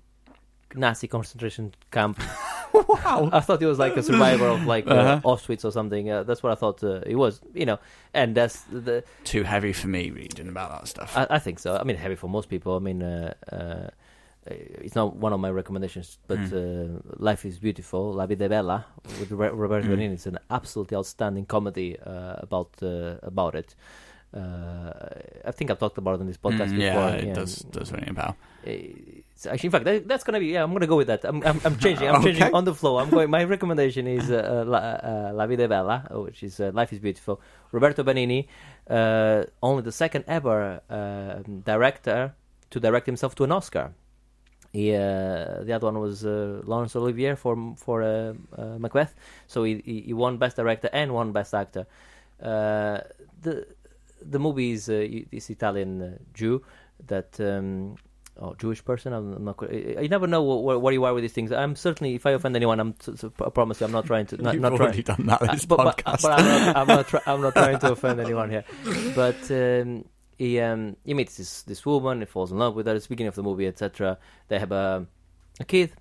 Nazi 0.74 1.08
concentration 1.08 1.74
camp. 1.90 2.20
wow. 2.72 3.28
I 3.32 3.40
thought 3.40 3.60
it 3.60 3.66
was 3.66 3.78
like 3.80 3.96
a 3.96 4.02
survivor 4.02 4.46
of 4.46 4.64
like 4.64 4.86
uh, 4.86 4.94
Uh-huh. 4.94 5.20
Auschwitz 5.24 5.64
or 5.64 5.72
something. 5.72 6.08
Uh, 6.08 6.22
that's 6.22 6.42
what 6.44 6.52
I 6.52 6.54
thought 6.54 6.82
uh, 6.84 7.00
it 7.04 7.16
was. 7.16 7.40
You 7.54 7.66
know, 7.66 7.78
and 8.14 8.34
that's 8.36 8.60
the 8.70 9.02
Too 9.24 9.42
heavy 9.42 9.72
for 9.72 9.88
me 9.88 10.10
reading 10.10 10.48
about 10.48 10.70
that 10.70 10.86
stuff. 10.88 11.16
I, 11.16 11.26
I 11.30 11.38
think 11.40 11.58
so. 11.58 11.76
I 11.76 11.82
mean, 11.82 11.96
heavy 11.96 12.14
for 12.14 12.28
most 12.28 12.48
people. 12.48 12.76
I 12.76 12.78
mean, 12.78 13.02
uh, 13.02 13.34
uh, 13.52 13.88
it's 14.46 14.94
not 14.94 15.16
one 15.16 15.32
of 15.32 15.40
my 15.40 15.50
recommendations, 15.50 16.18
but 16.26 16.38
Mm. 16.38 16.52
uh, 16.52 17.00
Life 17.18 17.44
is 17.44 17.58
Beautiful, 17.58 18.12
La 18.14 18.26
Vida 18.26 18.48
Bella, 18.48 18.86
with 19.20 19.30
Ro- 19.32 19.52
Roberto 19.54 19.86
Mm. 19.88 19.92
Benigni. 19.96 20.12
It's 20.14 20.26
an 20.26 20.38
absolutely 20.50 20.96
outstanding 20.96 21.46
comedy 21.46 21.98
uh, 22.00 22.36
about 22.46 22.70
uh, 22.82 23.16
about 23.22 23.54
it. 23.54 23.74
Uh, 24.32 24.92
I 25.44 25.50
think 25.50 25.70
I've 25.70 25.78
talked 25.78 25.98
about 25.98 26.14
it 26.14 26.20
on 26.20 26.26
this 26.26 26.36
podcast 26.38 26.70
Mm, 26.70 26.78
before. 26.78 27.08
yeah, 27.10 27.30
it 27.30 27.34
does 27.34 27.56
does 27.76 27.92
ring 27.92 28.08
a 28.08 28.12
bell. 28.14 28.36
It's 28.64 29.46
actually, 29.46 29.66
in 29.68 29.72
fact, 29.72 29.84
that, 29.86 30.06
that's 30.08 30.22
gonna 30.24 30.38
be. 30.38 30.46
Yeah, 30.54 30.62
I'm 30.62 30.72
gonna 30.72 30.86
go 30.86 30.96
with 30.96 31.08
that. 31.08 31.24
I'm, 31.24 31.42
I'm, 31.44 31.60
I'm 31.64 31.76
changing. 31.78 32.08
I'm 32.08 32.14
Okay. 32.20 32.32
changing 32.32 32.54
on 32.54 32.64
the 32.64 32.74
flow. 32.74 32.98
I'm 32.98 33.10
going. 33.10 33.28
My 33.30 33.42
recommendation 33.44 34.06
is 34.06 34.30
uh, 34.30 34.36
uh, 34.36 34.64
La, 34.70 34.78
uh, 34.78 35.32
La 35.34 35.46
Vida 35.46 35.66
Bella, 35.66 36.06
uh, 36.14 36.20
which 36.20 36.42
is 36.42 36.60
uh, 36.60 36.70
Life 36.74 36.92
is 36.92 37.00
Beautiful. 37.00 37.40
Roberto 37.72 38.02
Benigni, 38.04 38.46
uh, 38.88 39.44
only 39.62 39.82
the 39.82 39.92
second 39.92 40.24
ever 40.28 40.80
uh, 40.90 41.42
director 41.64 42.32
to 42.70 42.78
direct 42.80 43.06
himself 43.06 43.34
to 43.36 43.44
an 43.44 43.52
Oscar. 43.52 43.92
He, 44.72 44.94
uh, 44.94 45.64
the 45.64 45.72
other 45.72 45.86
one 45.86 45.98
was 45.98 46.24
uh, 46.24 46.62
Laurence 46.64 46.94
Olivier 46.94 47.34
for 47.34 47.74
for 47.76 48.02
uh, 48.02 48.34
uh, 48.56 48.78
Macbeth. 48.78 49.14
So 49.48 49.64
he, 49.64 49.82
he 50.06 50.12
won 50.12 50.38
Best 50.38 50.56
Director 50.56 50.88
and 50.92 51.12
won 51.12 51.32
Best 51.32 51.54
Actor. 51.54 51.86
Uh, 52.40 53.00
the 53.42 53.66
the 54.22 54.38
movie 54.38 54.70
is 54.72 54.88
uh, 54.88 55.06
this 55.32 55.50
Italian 55.50 56.02
uh, 56.02 56.10
Jew 56.34 56.62
that 57.08 57.40
um, 57.40 57.96
or 58.36 58.54
Jewish 58.56 58.84
person. 58.84 59.12
I'm, 59.12 59.44
not. 59.44 59.58
I, 59.62 59.96
I 60.02 60.06
never 60.06 60.26
know 60.28 60.42
where, 60.42 60.78
where 60.78 60.92
you 60.92 61.04
are 61.04 61.14
with 61.14 61.22
these 61.24 61.32
things. 61.32 61.50
I'm 61.52 61.74
certainly 61.74 62.14
if 62.14 62.24
I 62.24 62.30
offend 62.30 62.54
anyone, 62.54 62.78
I'm. 62.80 62.94
s- 63.00 63.24
s- 63.24 63.30
I 63.44 63.50
promise 63.50 63.80
you, 63.80 63.86
I'm 63.86 63.92
not 63.92 64.06
trying 64.06 64.26
to. 64.26 64.36
Not, 64.40 64.54
You've 64.54 64.62
not 64.62 64.72
already 64.72 65.02
trying. 65.02 65.16
done 65.16 65.26
that 65.26 65.40
this 65.50 65.66
but, 65.66 65.78
but, 65.78 65.96
podcast. 65.96 66.22
but 66.22 66.38
I'm 66.38 66.46
not. 66.46 66.76
I'm 66.76 66.86
not, 66.86 67.08
try, 67.08 67.20
I'm 67.26 67.40
not 67.42 67.54
trying 67.54 67.78
to 67.80 67.92
offend 67.92 68.20
anyone 68.20 68.50
here. 68.50 68.64
But 69.16 69.50
um, 69.50 70.04
he 70.40 70.58
um, 70.58 70.96
he 71.04 71.12
meets 71.12 71.36
this 71.36 71.60
this 71.64 71.84
woman. 71.84 72.20
He 72.20 72.24
falls 72.24 72.50
in 72.50 72.58
love 72.58 72.74
with 72.74 72.86
her. 72.86 72.94
It's 72.94 73.04
the 73.04 73.10
beginning 73.10 73.28
of 73.28 73.34
the 73.34 73.42
movie, 73.42 73.66
etc. 73.66 74.16
They 74.48 74.58
have 74.58 74.72
a 74.72 75.06
a 75.60 75.64
kid. 75.64 75.92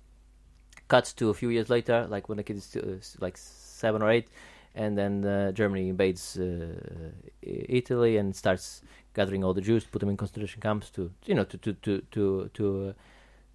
Cuts 0.88 1.12
to 1.12 1.28
a 1.28 1.34
few 1.34 1.50
years 1.50 1.68
later, 1.68 2.06
like 2.08 2.28
when 2.30 2.38
the 2.38 2.42
kid 2.42 2.56
is 2.56 2.74
uh, 2.74 2.96
like 3.20 3.36
seven 3.36 4.00
or 4.00 4.10
eight, 4.10 4.28
and 4.74 4.96
then 4.96 5.26
uh, 5.26 5.52
Germany 5.52 5.90
invades 5.90 6.38
uh, 6.38 7.12
Italy 7.42 8.16
and 8.16 8.34
starts 8.34 8.80
gathering 9.14 9.44
all 9.44 9.52
the 9.52 9.60
Jews, 9.60 9.84
put 9.84 10.00
them 10.00 10.08
in 10.08 10.16
concentration 10.16 10.62
camps 10.62 10.88
to 10.92 11.12
you 11.26 11.34
know 11.34 11.44
to 11.44 11.58
to 11.58 11.74
to 11.74 12.00
to 12.10 12.50
to 12.54 12.86
uh, 12.88 12.92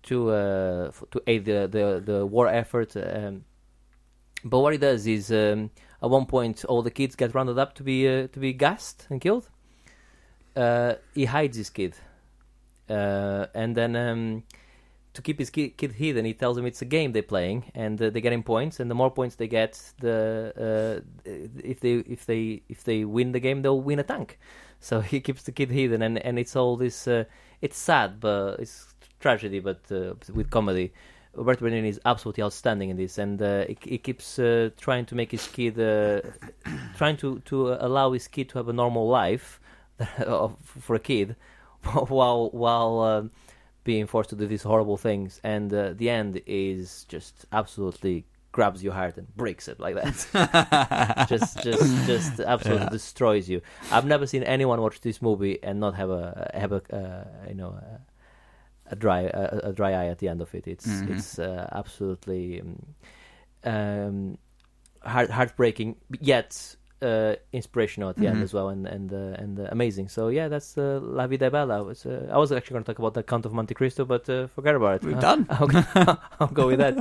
to, 0.03 0.29
uh, 0.29 0.85
f- 0.89 1.03
to 1.09 1.21
aid 1.25 1.45
the, 1.45 1.67
the 1.67 1.99
the 2.05 2.25
war 2.27 2.47
effort. 2.47 2.95
Um, 2.95 3.43
but 4.43 4.59
what 4.59 4.71
he 4.71 4.77
does 4.77 5.07
is, 5.07 5.31
um, 5.31 5.71
at 6.03 6.11
one 6.11 6.27
point, 6.27 6.63
all 6.65 6.83
the 6.83 6.91
kids 6.91 7.15
get 7.15 7.33
rounded 7.33 7.57
up 7.57 7.73
to 7.73 7.83
be 7.83 8.07
uh, 8.07 8.27
to 8.27 8.39
be 8.39 8.53
gassed 8.53 9.07
and 9.09 9.19
killed. 9.19 9.49
Uh, 10.55 10.95
he 11.13 11.25
hides 11.25 11.57
his 11.57 11.69
kid, 11.69 11.95
uh, 12.89 13.47
and 13.53 13.75
then 13.75 13.95
um, 13.95 14.43
to 15.13 15.21
keep 15.21 15.39
his 15.39 15.49
kid, 15.49 15.77
kid 15.77 15.93
hidden, 15.93 16.25
he 16.25 16.33
tells 16.33 16.57
him 16.57 16.65
it's 16.65 16.81
a 16.81 16.85
game 16.85 17.11
they're 17.13 17.23
playing, 17.23 17.71
and 17.73 18.01
uh, 18.01 18.09
they're 18.09 18.21
getting 18.21 18.43
points. 18.43 18.79
And 18.79 18.91
the 18.91 18.95
more 18.95 19.09
points 19.09 19.35
they 19.35 19.47
get, 19.47 19.81
the 19.99 21.03
uh, 21.25 21.31
if 21.63 21.79
they 21.79 21.95
if 21.95 22.25
they 22.25 22.61
if 22.69 22.83
they 22.83 23.05
win 23.05 23.31
the 23.31 23.39
game, 23.39 23.61
they'll 23.61 23.81
win 23.81 23.99
a 23.99 24.03
tank. 24.03 24.37
So 24.81 24.99
he 24.99 25.19
keeps 25.19 25.41
the 25.43 25.51
kid 25.51 25.71
hidden, 25.71 26.03
and 26.03 26.19
and 26.19 26.37
it's 26.37 26.55
all 26.55 26.75
this. 26.75 27.07
Uh, 27.07 27.23
it's 27.61 27.77
sad, 27.77 28.19
but 28.19 28.59
it's 28.59 28.93
tragedy, 29.19 29.59
but 29.59 29.79
uh, 29.89 30.13
with 30.31 30.51
comedy. 30.51 30.93
Roberto 31.33 31.65
Benigni 31.65 31.89
is 31.89 31.99
absolutely 32.05 32.43
outstanding 32.43 32.89
in 32.91 32.97
this, 32.97 33.17
and 33.17 33.41
uh, 33.41 33.65
he, 33.65 33.77
he 33.81 33.97
keeps 33.97 34.37
uh, 34.37 34.69
trying 34.77 35.05
to 35.07 35.15
make 35.15 35.31
his 35.31 35.47
kid, 35.47 35.79
uh, 35.79 36.21
trying 36.97 37.17
to 37.17 37.39
to 37.45 37.73
allow 37.73 38.11
his 38.11 38.27
kid 38.27 38.49
to 38.49 38.57
have 38.59 38.69
a 38.69 38.73
normal 38.73 39.07
life 39.07 39.59
for 40.63 40.95
a 40.95 40.99
kid, 40.99 41.35
while 42.07 42.49
while 42.51 42.99
uh, 42.99 43.23
being 43.83 44.07
forced 44.07 44.29
to 44.31 44.35
do 44.35 44.47
these 44.47 44.63
horrible 44.63 44.97
things. 44.97 45.39
And 45.43 45.73
uh, 45.73 45.93
the 45.95 46.09
end 46.09 46.41
is 46.45 47.05
just 47.07 47.45
absolutely 47.51 48.25
grabs 48.51 48.81
your 48.83 48.93
heart 48.93 49.17
and 49.17 49.27
breaks 49.35 49.67
it 49.67 49.79
like 49.79 49.95
that. 49.95 51.25
just 51.29 51.61
just 51.61 52.03
just 52.03 52.39
absolutely 52.39 52.85
Yeah. 52.85 52.89
destroys 52.89 53.49
you. 53.49 53.61
I've 53.91 54.05
never 54.05 54.25
seen 54.27 54.43
anyone 54.43 54.81
watch 54.81 55.01
this 55.01 55.21
movie 55.21 55.59
and 55.63 55.79
not 55.79 55.95
have 55.95 56.09
a 56.09 56.49
have 56.53 56.71
a 56.71 56.81
uh, 56.95 57.47
you 57.49 57.55
know. 57.55 57.69
A, 57.69 58.01
a 58.91 58.95
dry 58.95 59.21
a, 59.21 59.69
a 59.69 59.73
dry 59.73 59.93
eye 59.93 60.05
at 60.09 60.19
the 60.19 60.27
end 60.27 60.41
of 60.41 60.53
it. 60.53 60.67
It's 60.67 61.01
Mhm. 61.01 61.09
it's 61.09 61.39
uh, 61.39 61.67
absolutely 61.71 62.61
um, 62.61 62.85
um, 63.63 64.37
heart 65.01 65.31
heartbreaking, 65.31 65.95
yet 66.21 66.75
uh, 67.01 67.35
inspirational 67.51 68.09
at 68.09 68.15
the 68.15 68.27
end 68.27 68.37
Mhm. 68.37 68.43
as 68.43 68.53
well, 68.53 68.69
and 68.69 68.87
and 68.87 69.11
uh, 69.13 69.41
and 69.43 69.59
uh, 69.59 69.67
amazing. 69.71 70.07
So 70.09 70.29
yeah, 70.29 70.47
that's 70.47 70.77
uh, 70.77 70.99
La 71.01 71.27
Vida 71.27 71.49
Bella. 71.51 71.77
I 71.77 71.81
was 71.81 72.05
uh, 72.05 72.29
I 72.31 72.37
was 72.37 72.51
actually 72.51 72.75
going 72.75 72.83
to 72.85 72.91
talk 72.93 72.99
about 72.99 73.13
the 73.13 73.23
Count 73.23 73.45
of 73.45 73.53
Monte 73.53 73.73
Cristo, 73.75 74.05
but 74.05 74.29
uh, 74.29 74.47
forget 74.47 74.75
about 74.75 74.95
it. 74.95 75.03
We've 75.03 75.17
Uh, 75.17 75.19
done. 75.21 75.45
I'll, 75.49 75.67
go- 75.67 76.17
I'll 76.39 76.47
go 76.61 76.67
with 76.67 76.79
that. 76.79 76.95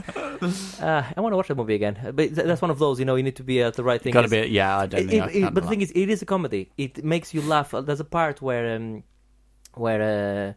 Uh, 0.82 1.02
I 1.16 1.20
want 1.20 1.32
to 1.32 1.36
watch 1.36 1.48
that 1.48 1.56
movie 1.56 1.74
again, 1.74 1.96
but 2.14 2.34
that's 2.34 2.60
one 2.62 2.70
of 2.70 2.78
those 2.78 2.98
you 2.98 3.04
know 3.04 3.14
you 3.16 3.22
need 3.22 3.36
to 3.36 3.44
be 3.44 3.62
at 3.62 3.74
the 3.74 3.84
right 3.84 4.00
thing. 4.02 4.12
Got 4.12 4.22
to 4.22 4.28
be. 4.28 4.48
Yeah, 4.48 4.78
I 4.78 4.86
don't 4.86 5.00
it- 5.02 5.08
think. 5.10 5.22
I 5.22 5.26
it- 5.28 5.44
it- 5.44 5.54
but 5.54 5.62
the 5.62 5.68
thing 5.70 5.80
is, 5.82 5.90
it 5.94 6.08
is 6.10 6.22
a 6.22 6.26
comedy. 6.26 6.70
It 6.76 7.04
makes 7.04 7.32
you 7.34 7.40
laugh. 7.42 7.70
There's 7.86 8.00
a 8.00 8.04
part 8.18 8.42
where 8.42 8.76
um, 8.76 9.04
where 9.74 10.02
uh, 10.02 10.52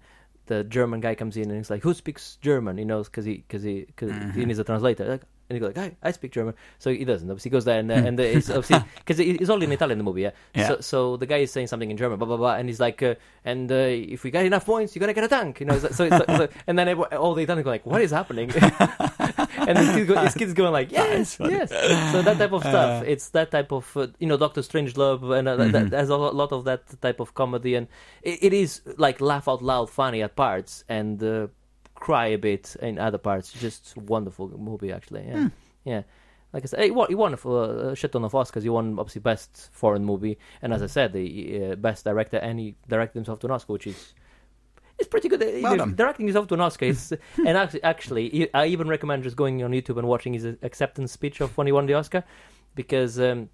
the 0.47 0.63
German 0.63 0.99
guy 0.99 1.15
comes 1.15 1.37
in 1.37 1.43
and 1.51 1.57
he's 1.57 1.69
like, 1.69 1.83
"Who 1.83 1.93
speaks 1.93 2.37
German?" 2.41 2.77
He 2.77 2.85
knows 2.85 3.07
because 3.07 3.25
he 3.25 3.35
because 3.47 3.63
he 3.63 3.85
cause 3.95 4.09
he 4.09 4.41
Mhm. 4.41 4.47
needs 4.47 4.59
a 4.59 4.63
translator. 4.63 5.05
Like, 5.05 5.23
and 5.49 5.55
he 5.55 5.59
goes 5.59 5.75
like, 5.75 5.93
I, 6.03 6.07
"I 6.09 6.11
speak 6.11 6.31
German," 6.33 6.53
so 6.77 6.91
he 6.91 7.05
doesn't. 7.05 7.29
Obviously, 7.29 7.49
he 7.49 7.53
goes 7.53 7.65
there 7.65 7.79
and 7.79 7.89
uh, 7.91 7.95
and 7.95 8.19
it's 8.19 8.49
obviously 8.49 8.79
because 8.97 9.19
it's 9.19 9.49
all 9.49 9.61
in 9.61 9.71
Italian 9.71 9.97
the 9.97 10.03
movie. 10.03 10.21
Yeah. 10.23 10.31
Yeah. 10.53 10.67
So 10.67 10.81
so 10.81 11.17
the 11.17 11.25
guy 11.25 11.37
is 11.37 11.51
saying 11.51 11.67
something 11.67 11.89
in 11.89 11.97
German, 11.97 12.17
blah 12.19 12.27
blah 12.27 12.37
blah, 12.37 12.55
and 12.55 12.67
he's 12.69 12.79
like, 12.79 13.01
uh, 13.03 13.15
"And 13.45 13.71
uh, 13.71 13.75
if 13.75 14.23
we 14.23 14.31
get 14.31 14.45
enough 14.45 14.65
points, 14.65 14.95
you're 14.95 14.99
gonna 15.01 15.13
get 15.13 15.23
a 15.23 15.27
tank." 15.29 15.59
You 15.59 15.65
know. 15.67 15.79
So, 15.79 15.89
so, 15.89 16.07
like- 16.07 16.25
so 16.27 16.47
and 16.67 16.77
then 16.77 16.87
everyone- 16.87 17.13
all 17.13 17.33
the 17.33 17.43
Italians 17.43 17.63
go 17.65 17.69
like, 17.71 17.85
"What 17.85 18.01
is 18.01 18.11
happening?" 18.11 18.51
and 19.57 19.77
his 19.77 19.89
kid, 19.95 20.07
go, 20.07 20.15
his 20.21 20.33
kid's 20.33 20.53
going 20.53 20.71
like, 20.73 20.91
"Yes, 20.91 21.37
yes." 21.39 21.69
So 22.11 22.21
that 22.21 22.37
type 22.37 22.51
of 22.51 22.61
stuff. 22.61 23.01
Uh, 23.01 23.05
it's 23.05 23.29
that 23.29 23.51
type 23.51 23.71
of 23.71 23.85
uh, 23.97 24.07
you 24.19 24.27
know 24.27 24.37
Doctor 24.37 24.61
Strangelove, 24.61 25.37
and 25.37 25.47
uh, 25.47 25.55
that, 25.57 25.67
Mhm. 25.85 25.89
there's 25.91 26.09
a 26.09 26.17
lot 26.17 26.51
of 26.51 26.65
that 26.65 26.83
type 27.01 27.19
of 27.19 27.33
comedy, 27.33 27.75
and 27.75 27.87
it, 28.21 28.39
it 28.43 28.53
is 28.53 28.81
like 28.97 29.21
laugh 29.21 29.47
out 29.47 29.61
loud 29.61 29.89
funny 29.89 30.21
at 30.23 30.35
parts 30.35 30.83
and 30.89 31.21
uh, 31.23 31.47
cry 31.99 32.27
a 32.27 32.37
bit 32.37 32.75
in 32.81 32.97
other 32.99 33.17
parts. 33.17 33.51
Just 33.51 33.97
wonderful 33.97 34.47
movie, 34.57 34.91
actually. 34.91 35.25
Yeah, 35.27 35.41
Hmm. 35.41 35.47
yeah. 35.85 36.03
Like 36.53 36.63
I 36.63 36.67
said, 36.67 36.83
he 36.85 36.91
won, 36.91 37.15
won 37.17 37.33
a, 37.33 37.95
shit 37.95 38.11
ton 38.13 38.23
of 38.23 38.31
Oscars. 38.31 38.63
He 38.63 38.69
won 38.69 38.97
obviously 38.97 39.19
best 39.21 39.69
foreign 39.73 40.05
movie, 40.05 40.37
and 40.61 40.73
as 40.73 40.81
I 40.81 40.87
said, 40.87 41.11
the 41.11 41.71
uh, 41.71 41.75
best 41.75 42.05
director, 42.05 42.37
and 42.37 42.57
he 42.59 42.75
directed 42.87 43.15
himself 43.19 43.39
to 43.39 43.47
an 43.47 43.51
Oscar, 43.51 43.73
which 43.73 43.87
is. 43.87 44.13
It's 44.97 45.09
pretty 45.09 45.27
good. 45.29 45.43
Uh, 45.43 45.59
Well. 45.61 45.85
Directing 45.87 46.25
himself 46.25 46.47
to 46.47 46.53
an 46.55 46.61
Oscar, 46.61 46.85
is, 46.85 47.13
and 47.45 47.55
actually, 47.57 47.83
actually, 47.83 48.53
I 48.53 48.65
even 48.67 48.87
recommend 48.87 49.23
just 49.23 49.35
going 49.35 49.61
on 49.63 49.71
YouTube 49.71 49.97
and 49.99 50.07
watching 50.07 50.33
his 50.33 50.45
acceptance 50.63 51.11
speech 51.11 51.41
of 51.41 51.55
when 51.57 51.67
he 51.67 51.73
won 51.73 51.85
the 51.85 51.93
Oscar, 51.93 52.23
because 52.75 53.19
um, 53.19 53.49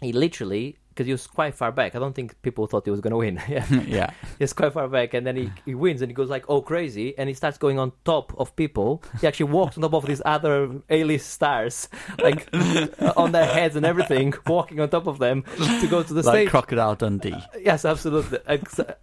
he 0.00 0.12
literally, 0.12 0.78
because 1.00 1.06
he 1.06 1.12
was 1.12 1.26
quite 1.26 1.54
far 1.54 1.72
back. 1.72 1.94
I 1.94 1.98
don't 1.98 2.14
think 2.14 2.42
people 2.42 2.66
thought 2.66 2.84
he 2.84 2.90
was 2.90 3.00
going 3.00 3.12
to 3.12 3.16
win. 3.16 3.40
yeah, 3.48 3.66
yeah. 3.86 4.10
he's 4.38 4.52
quite 4.52 4.74
far 4.74 4.86
back, 4.86 5.14
and 5.14 5.26
then 5.26 5.34
he, 5.34 5.50
he 5.64 5.74
wins, 5.74 6.02
and 6.02 6.10
he 6.10 6.14
goes 6.14 6.28
like, 6.28 6.44
"Oh, 6.46 6.60
crazy!" 6.60 7.16
And 7.16 7.26
he 7.26 7.34
starts 7.34 7.56
going 7.56 7.78
on 7.78 7.92
top 8.04 8.34
of 8.36 8.54
people. 8.54 9.02
He 9.18 9.26
actually 9.26 9.50
walks 9.50 9.78
on 9.78 9.82
top 9.82 9.94
of 9.94 10.04
these 10.04 10.20
other 10.26 10.82
A-list 10.90 11.30
stars, 11.30 11.88
like 12.22 12.46
uh, 12.52 13.14
on 13.16 13.32
their 13.32 13.46
heads 13.46 13.76
and 13.76 13.86
everything, 13.86 14.34
walking 14.46 14.78
on 14.78 14.90
top 14.90 15.06
of 15.06 15.18
them 15.18 15.42
to 15.56 15.86
go 15.88 16.02
to 16.02 16.12
the 16.12 16.22
like 16.22 16.34
stage. 16.34 16.48
Crocodile 16.50 16.96
Dundee. 16.96 17.42
Yes, 17.58 17.86
absolutely. 17.86 18.40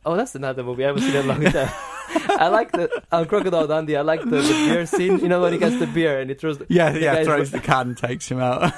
Oh, 0.05 0.15
that's 0.15 0.35
another 0.35 0.61
movie 0.61 0.83
I 0.83 0.87
haven't 0.89 1.01
seen 1.01 1.15
in 1.15 1.25
a 1.25 1.27
long 1.27 1.43
time. 1.45 1.73
I 2.29 2.49
like 2.49 2.73
the 2.73 2.91
on 3.11 3.25
Crocodile 3.25 3.65
Dundee. 3.65 3.95
I 3.95 4.01
like 4.01 4.21
the, 4.21 4.37
the 4.37 4.67
beer 4.67 4.85
scene. 4.85 5.17
You 5.17 5.29
know 5.29 5.41
when 5.41 5.51
he 5.51 5.57
gets 5.57 5.79
the 5.79 5.87
beer 5.87 6.19
and 6.19 6.29
he 6.29 6.35
throws. 6.35 6.59
The, 6.59 6.67
Yeah, 6.69 6.91
the 6.91 6.99
yeah. 7.01 7.23
Throws 7.23 7.49
the 7.49 7.59
can, 7.59 7.95
takes 7.95 8.29
him 8.29 8.39
out. 8.39 8.71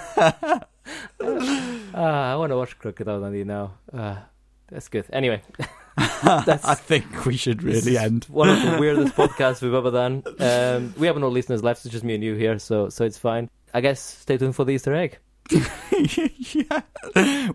Ah, 1.93 2.29
I 2.33 2.35
want 2.35 2.51
to 2.51 2.57
watch 2.57 2.77
Crocodile 2.79 3.21
Dundee 3.21 3.43
now. 3.43 3.73
Ah, 3.93 4.25
that's 4.69 4.87
good. 4.87 5.05
Anyway, 5.11 5.41
That's- 6.23 6.65
I 6.65 6.75
think 6.75 7.25
we 7.25 7.35
should 7.37 7.63
really 7.63 7.97
end. 7.97 8.25
one 8.25 8.49
of 8.49 8.61
the 8.61 8.77
weirdest 8.79 9.15
podcasts 9.15 9.61
we've 9.61 9.73
ever 9.73 9.91
done. 9.91 10.23
Um, 10.39 10.93
we 10.97 11.07
have 11.07 11.17
no 11.17 11.27
listeners 11.29 11.63
left. 11.63 11.83
It's 11.85 11.91
just 11.91 12.03
me 12.05 12.15
and 12.15 12.23
you 12.23 12.35
here, 12.35 12.57
so 12.59 12.89
so 12.89 13.03
it's 13.05 13.17
fine. 13.17 13.49
I 13.73 13.81
guess 13.81 13.99
stay 13.99 14.37
tuned 14.37 14.55
for 14.55 14.65
the 14.65 14.71
Easter 14.73 14.93
egg. 14.95 15.17
yeah. 15.51 16.81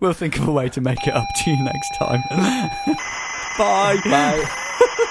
We'll 0.00 0.12
think 0.14 0.38
of 0.38 0.48
a 0.48 0.52
way 0.52 0.68
to 0.70 0.80
make 0.80 1.06
it 1.06 1.14
up 1.14 1.24
to 1.44 1.50
you 1.50 1.64
next 1.64 1.90
time. 1.98 2.20
Bye. 3.56 4.00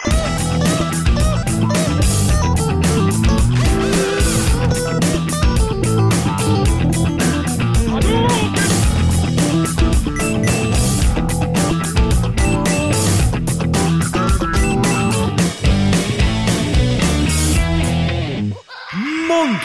Bye. 0.05 0.99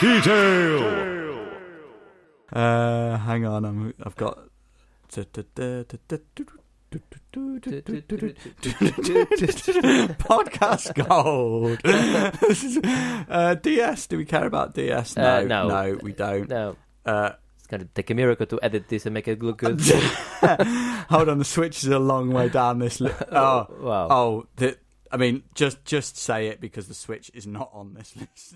Monkey 0.01 0.21
Tail. 0.21 1.47
Uh, 2.53 3.17
hang 3.17 3.45
on, 3.45 3.65
I'm, 3.65 3.93
I've 4.01 4.15
got. 4.15 4.39
Podcast 10.17 10.93
gold. 11.07 11.79
This 12.39 12.63
is- 12.63 12.77
uh, 13.29 13.55
DS. 13.55 14.07
Do 14.07 14.17
we 14.17 14.25
care 14.25 14.45
about 14.45 14.73
DS? 14.73 15.17
No, 15.17 15.37
Uh, 15.37 15.41
no. 15.41 15.67
no, 15.67 15.99
we 16.01 16.13
don't. 16.13 16.49
No, 16.49 16.75
Uh, 17.05 17.31
it's 17.57 17.67
gonna 17.67 17.85
take 17.85 18.09
a 18.09 18.13
miracle 18.15 18.45
to 18.47 18.59
edit 18.63 18.87
this 18.87 19.05
and 19.05 19.13
make 19.13 19.27
it 19.27 19.41
look 19.43 19.57
good. 19.57 19.81
hold 21.09 21.27
on, 21.29 21.39
the 21.39 21.45
switch 21.45 21.83
is 21.83 21.89
a 21.89 21.99
long 21.99 22.31
way 22.31 22.47
down 22.49 22.79
this. 22.79 23.01
Li- 23.01 23.11
oh, 23.31 23.67
wow. 23.81 24.07
oh, 24.09 24.45
the, 24.55 24.77
I 25.11 25.17
mean, 25.17 25.43
just 25.55 25.83
just 25.85 26.17
say 26.17 26.47
it 26.47 26.61
because 26.61 26.87
the 26.87 26.93
switch 26.93 27.31
is 27.33 27.45
not 27.47 27.69
on 27.73 27.93
this 27.95 28.15
list. 28.15 28.55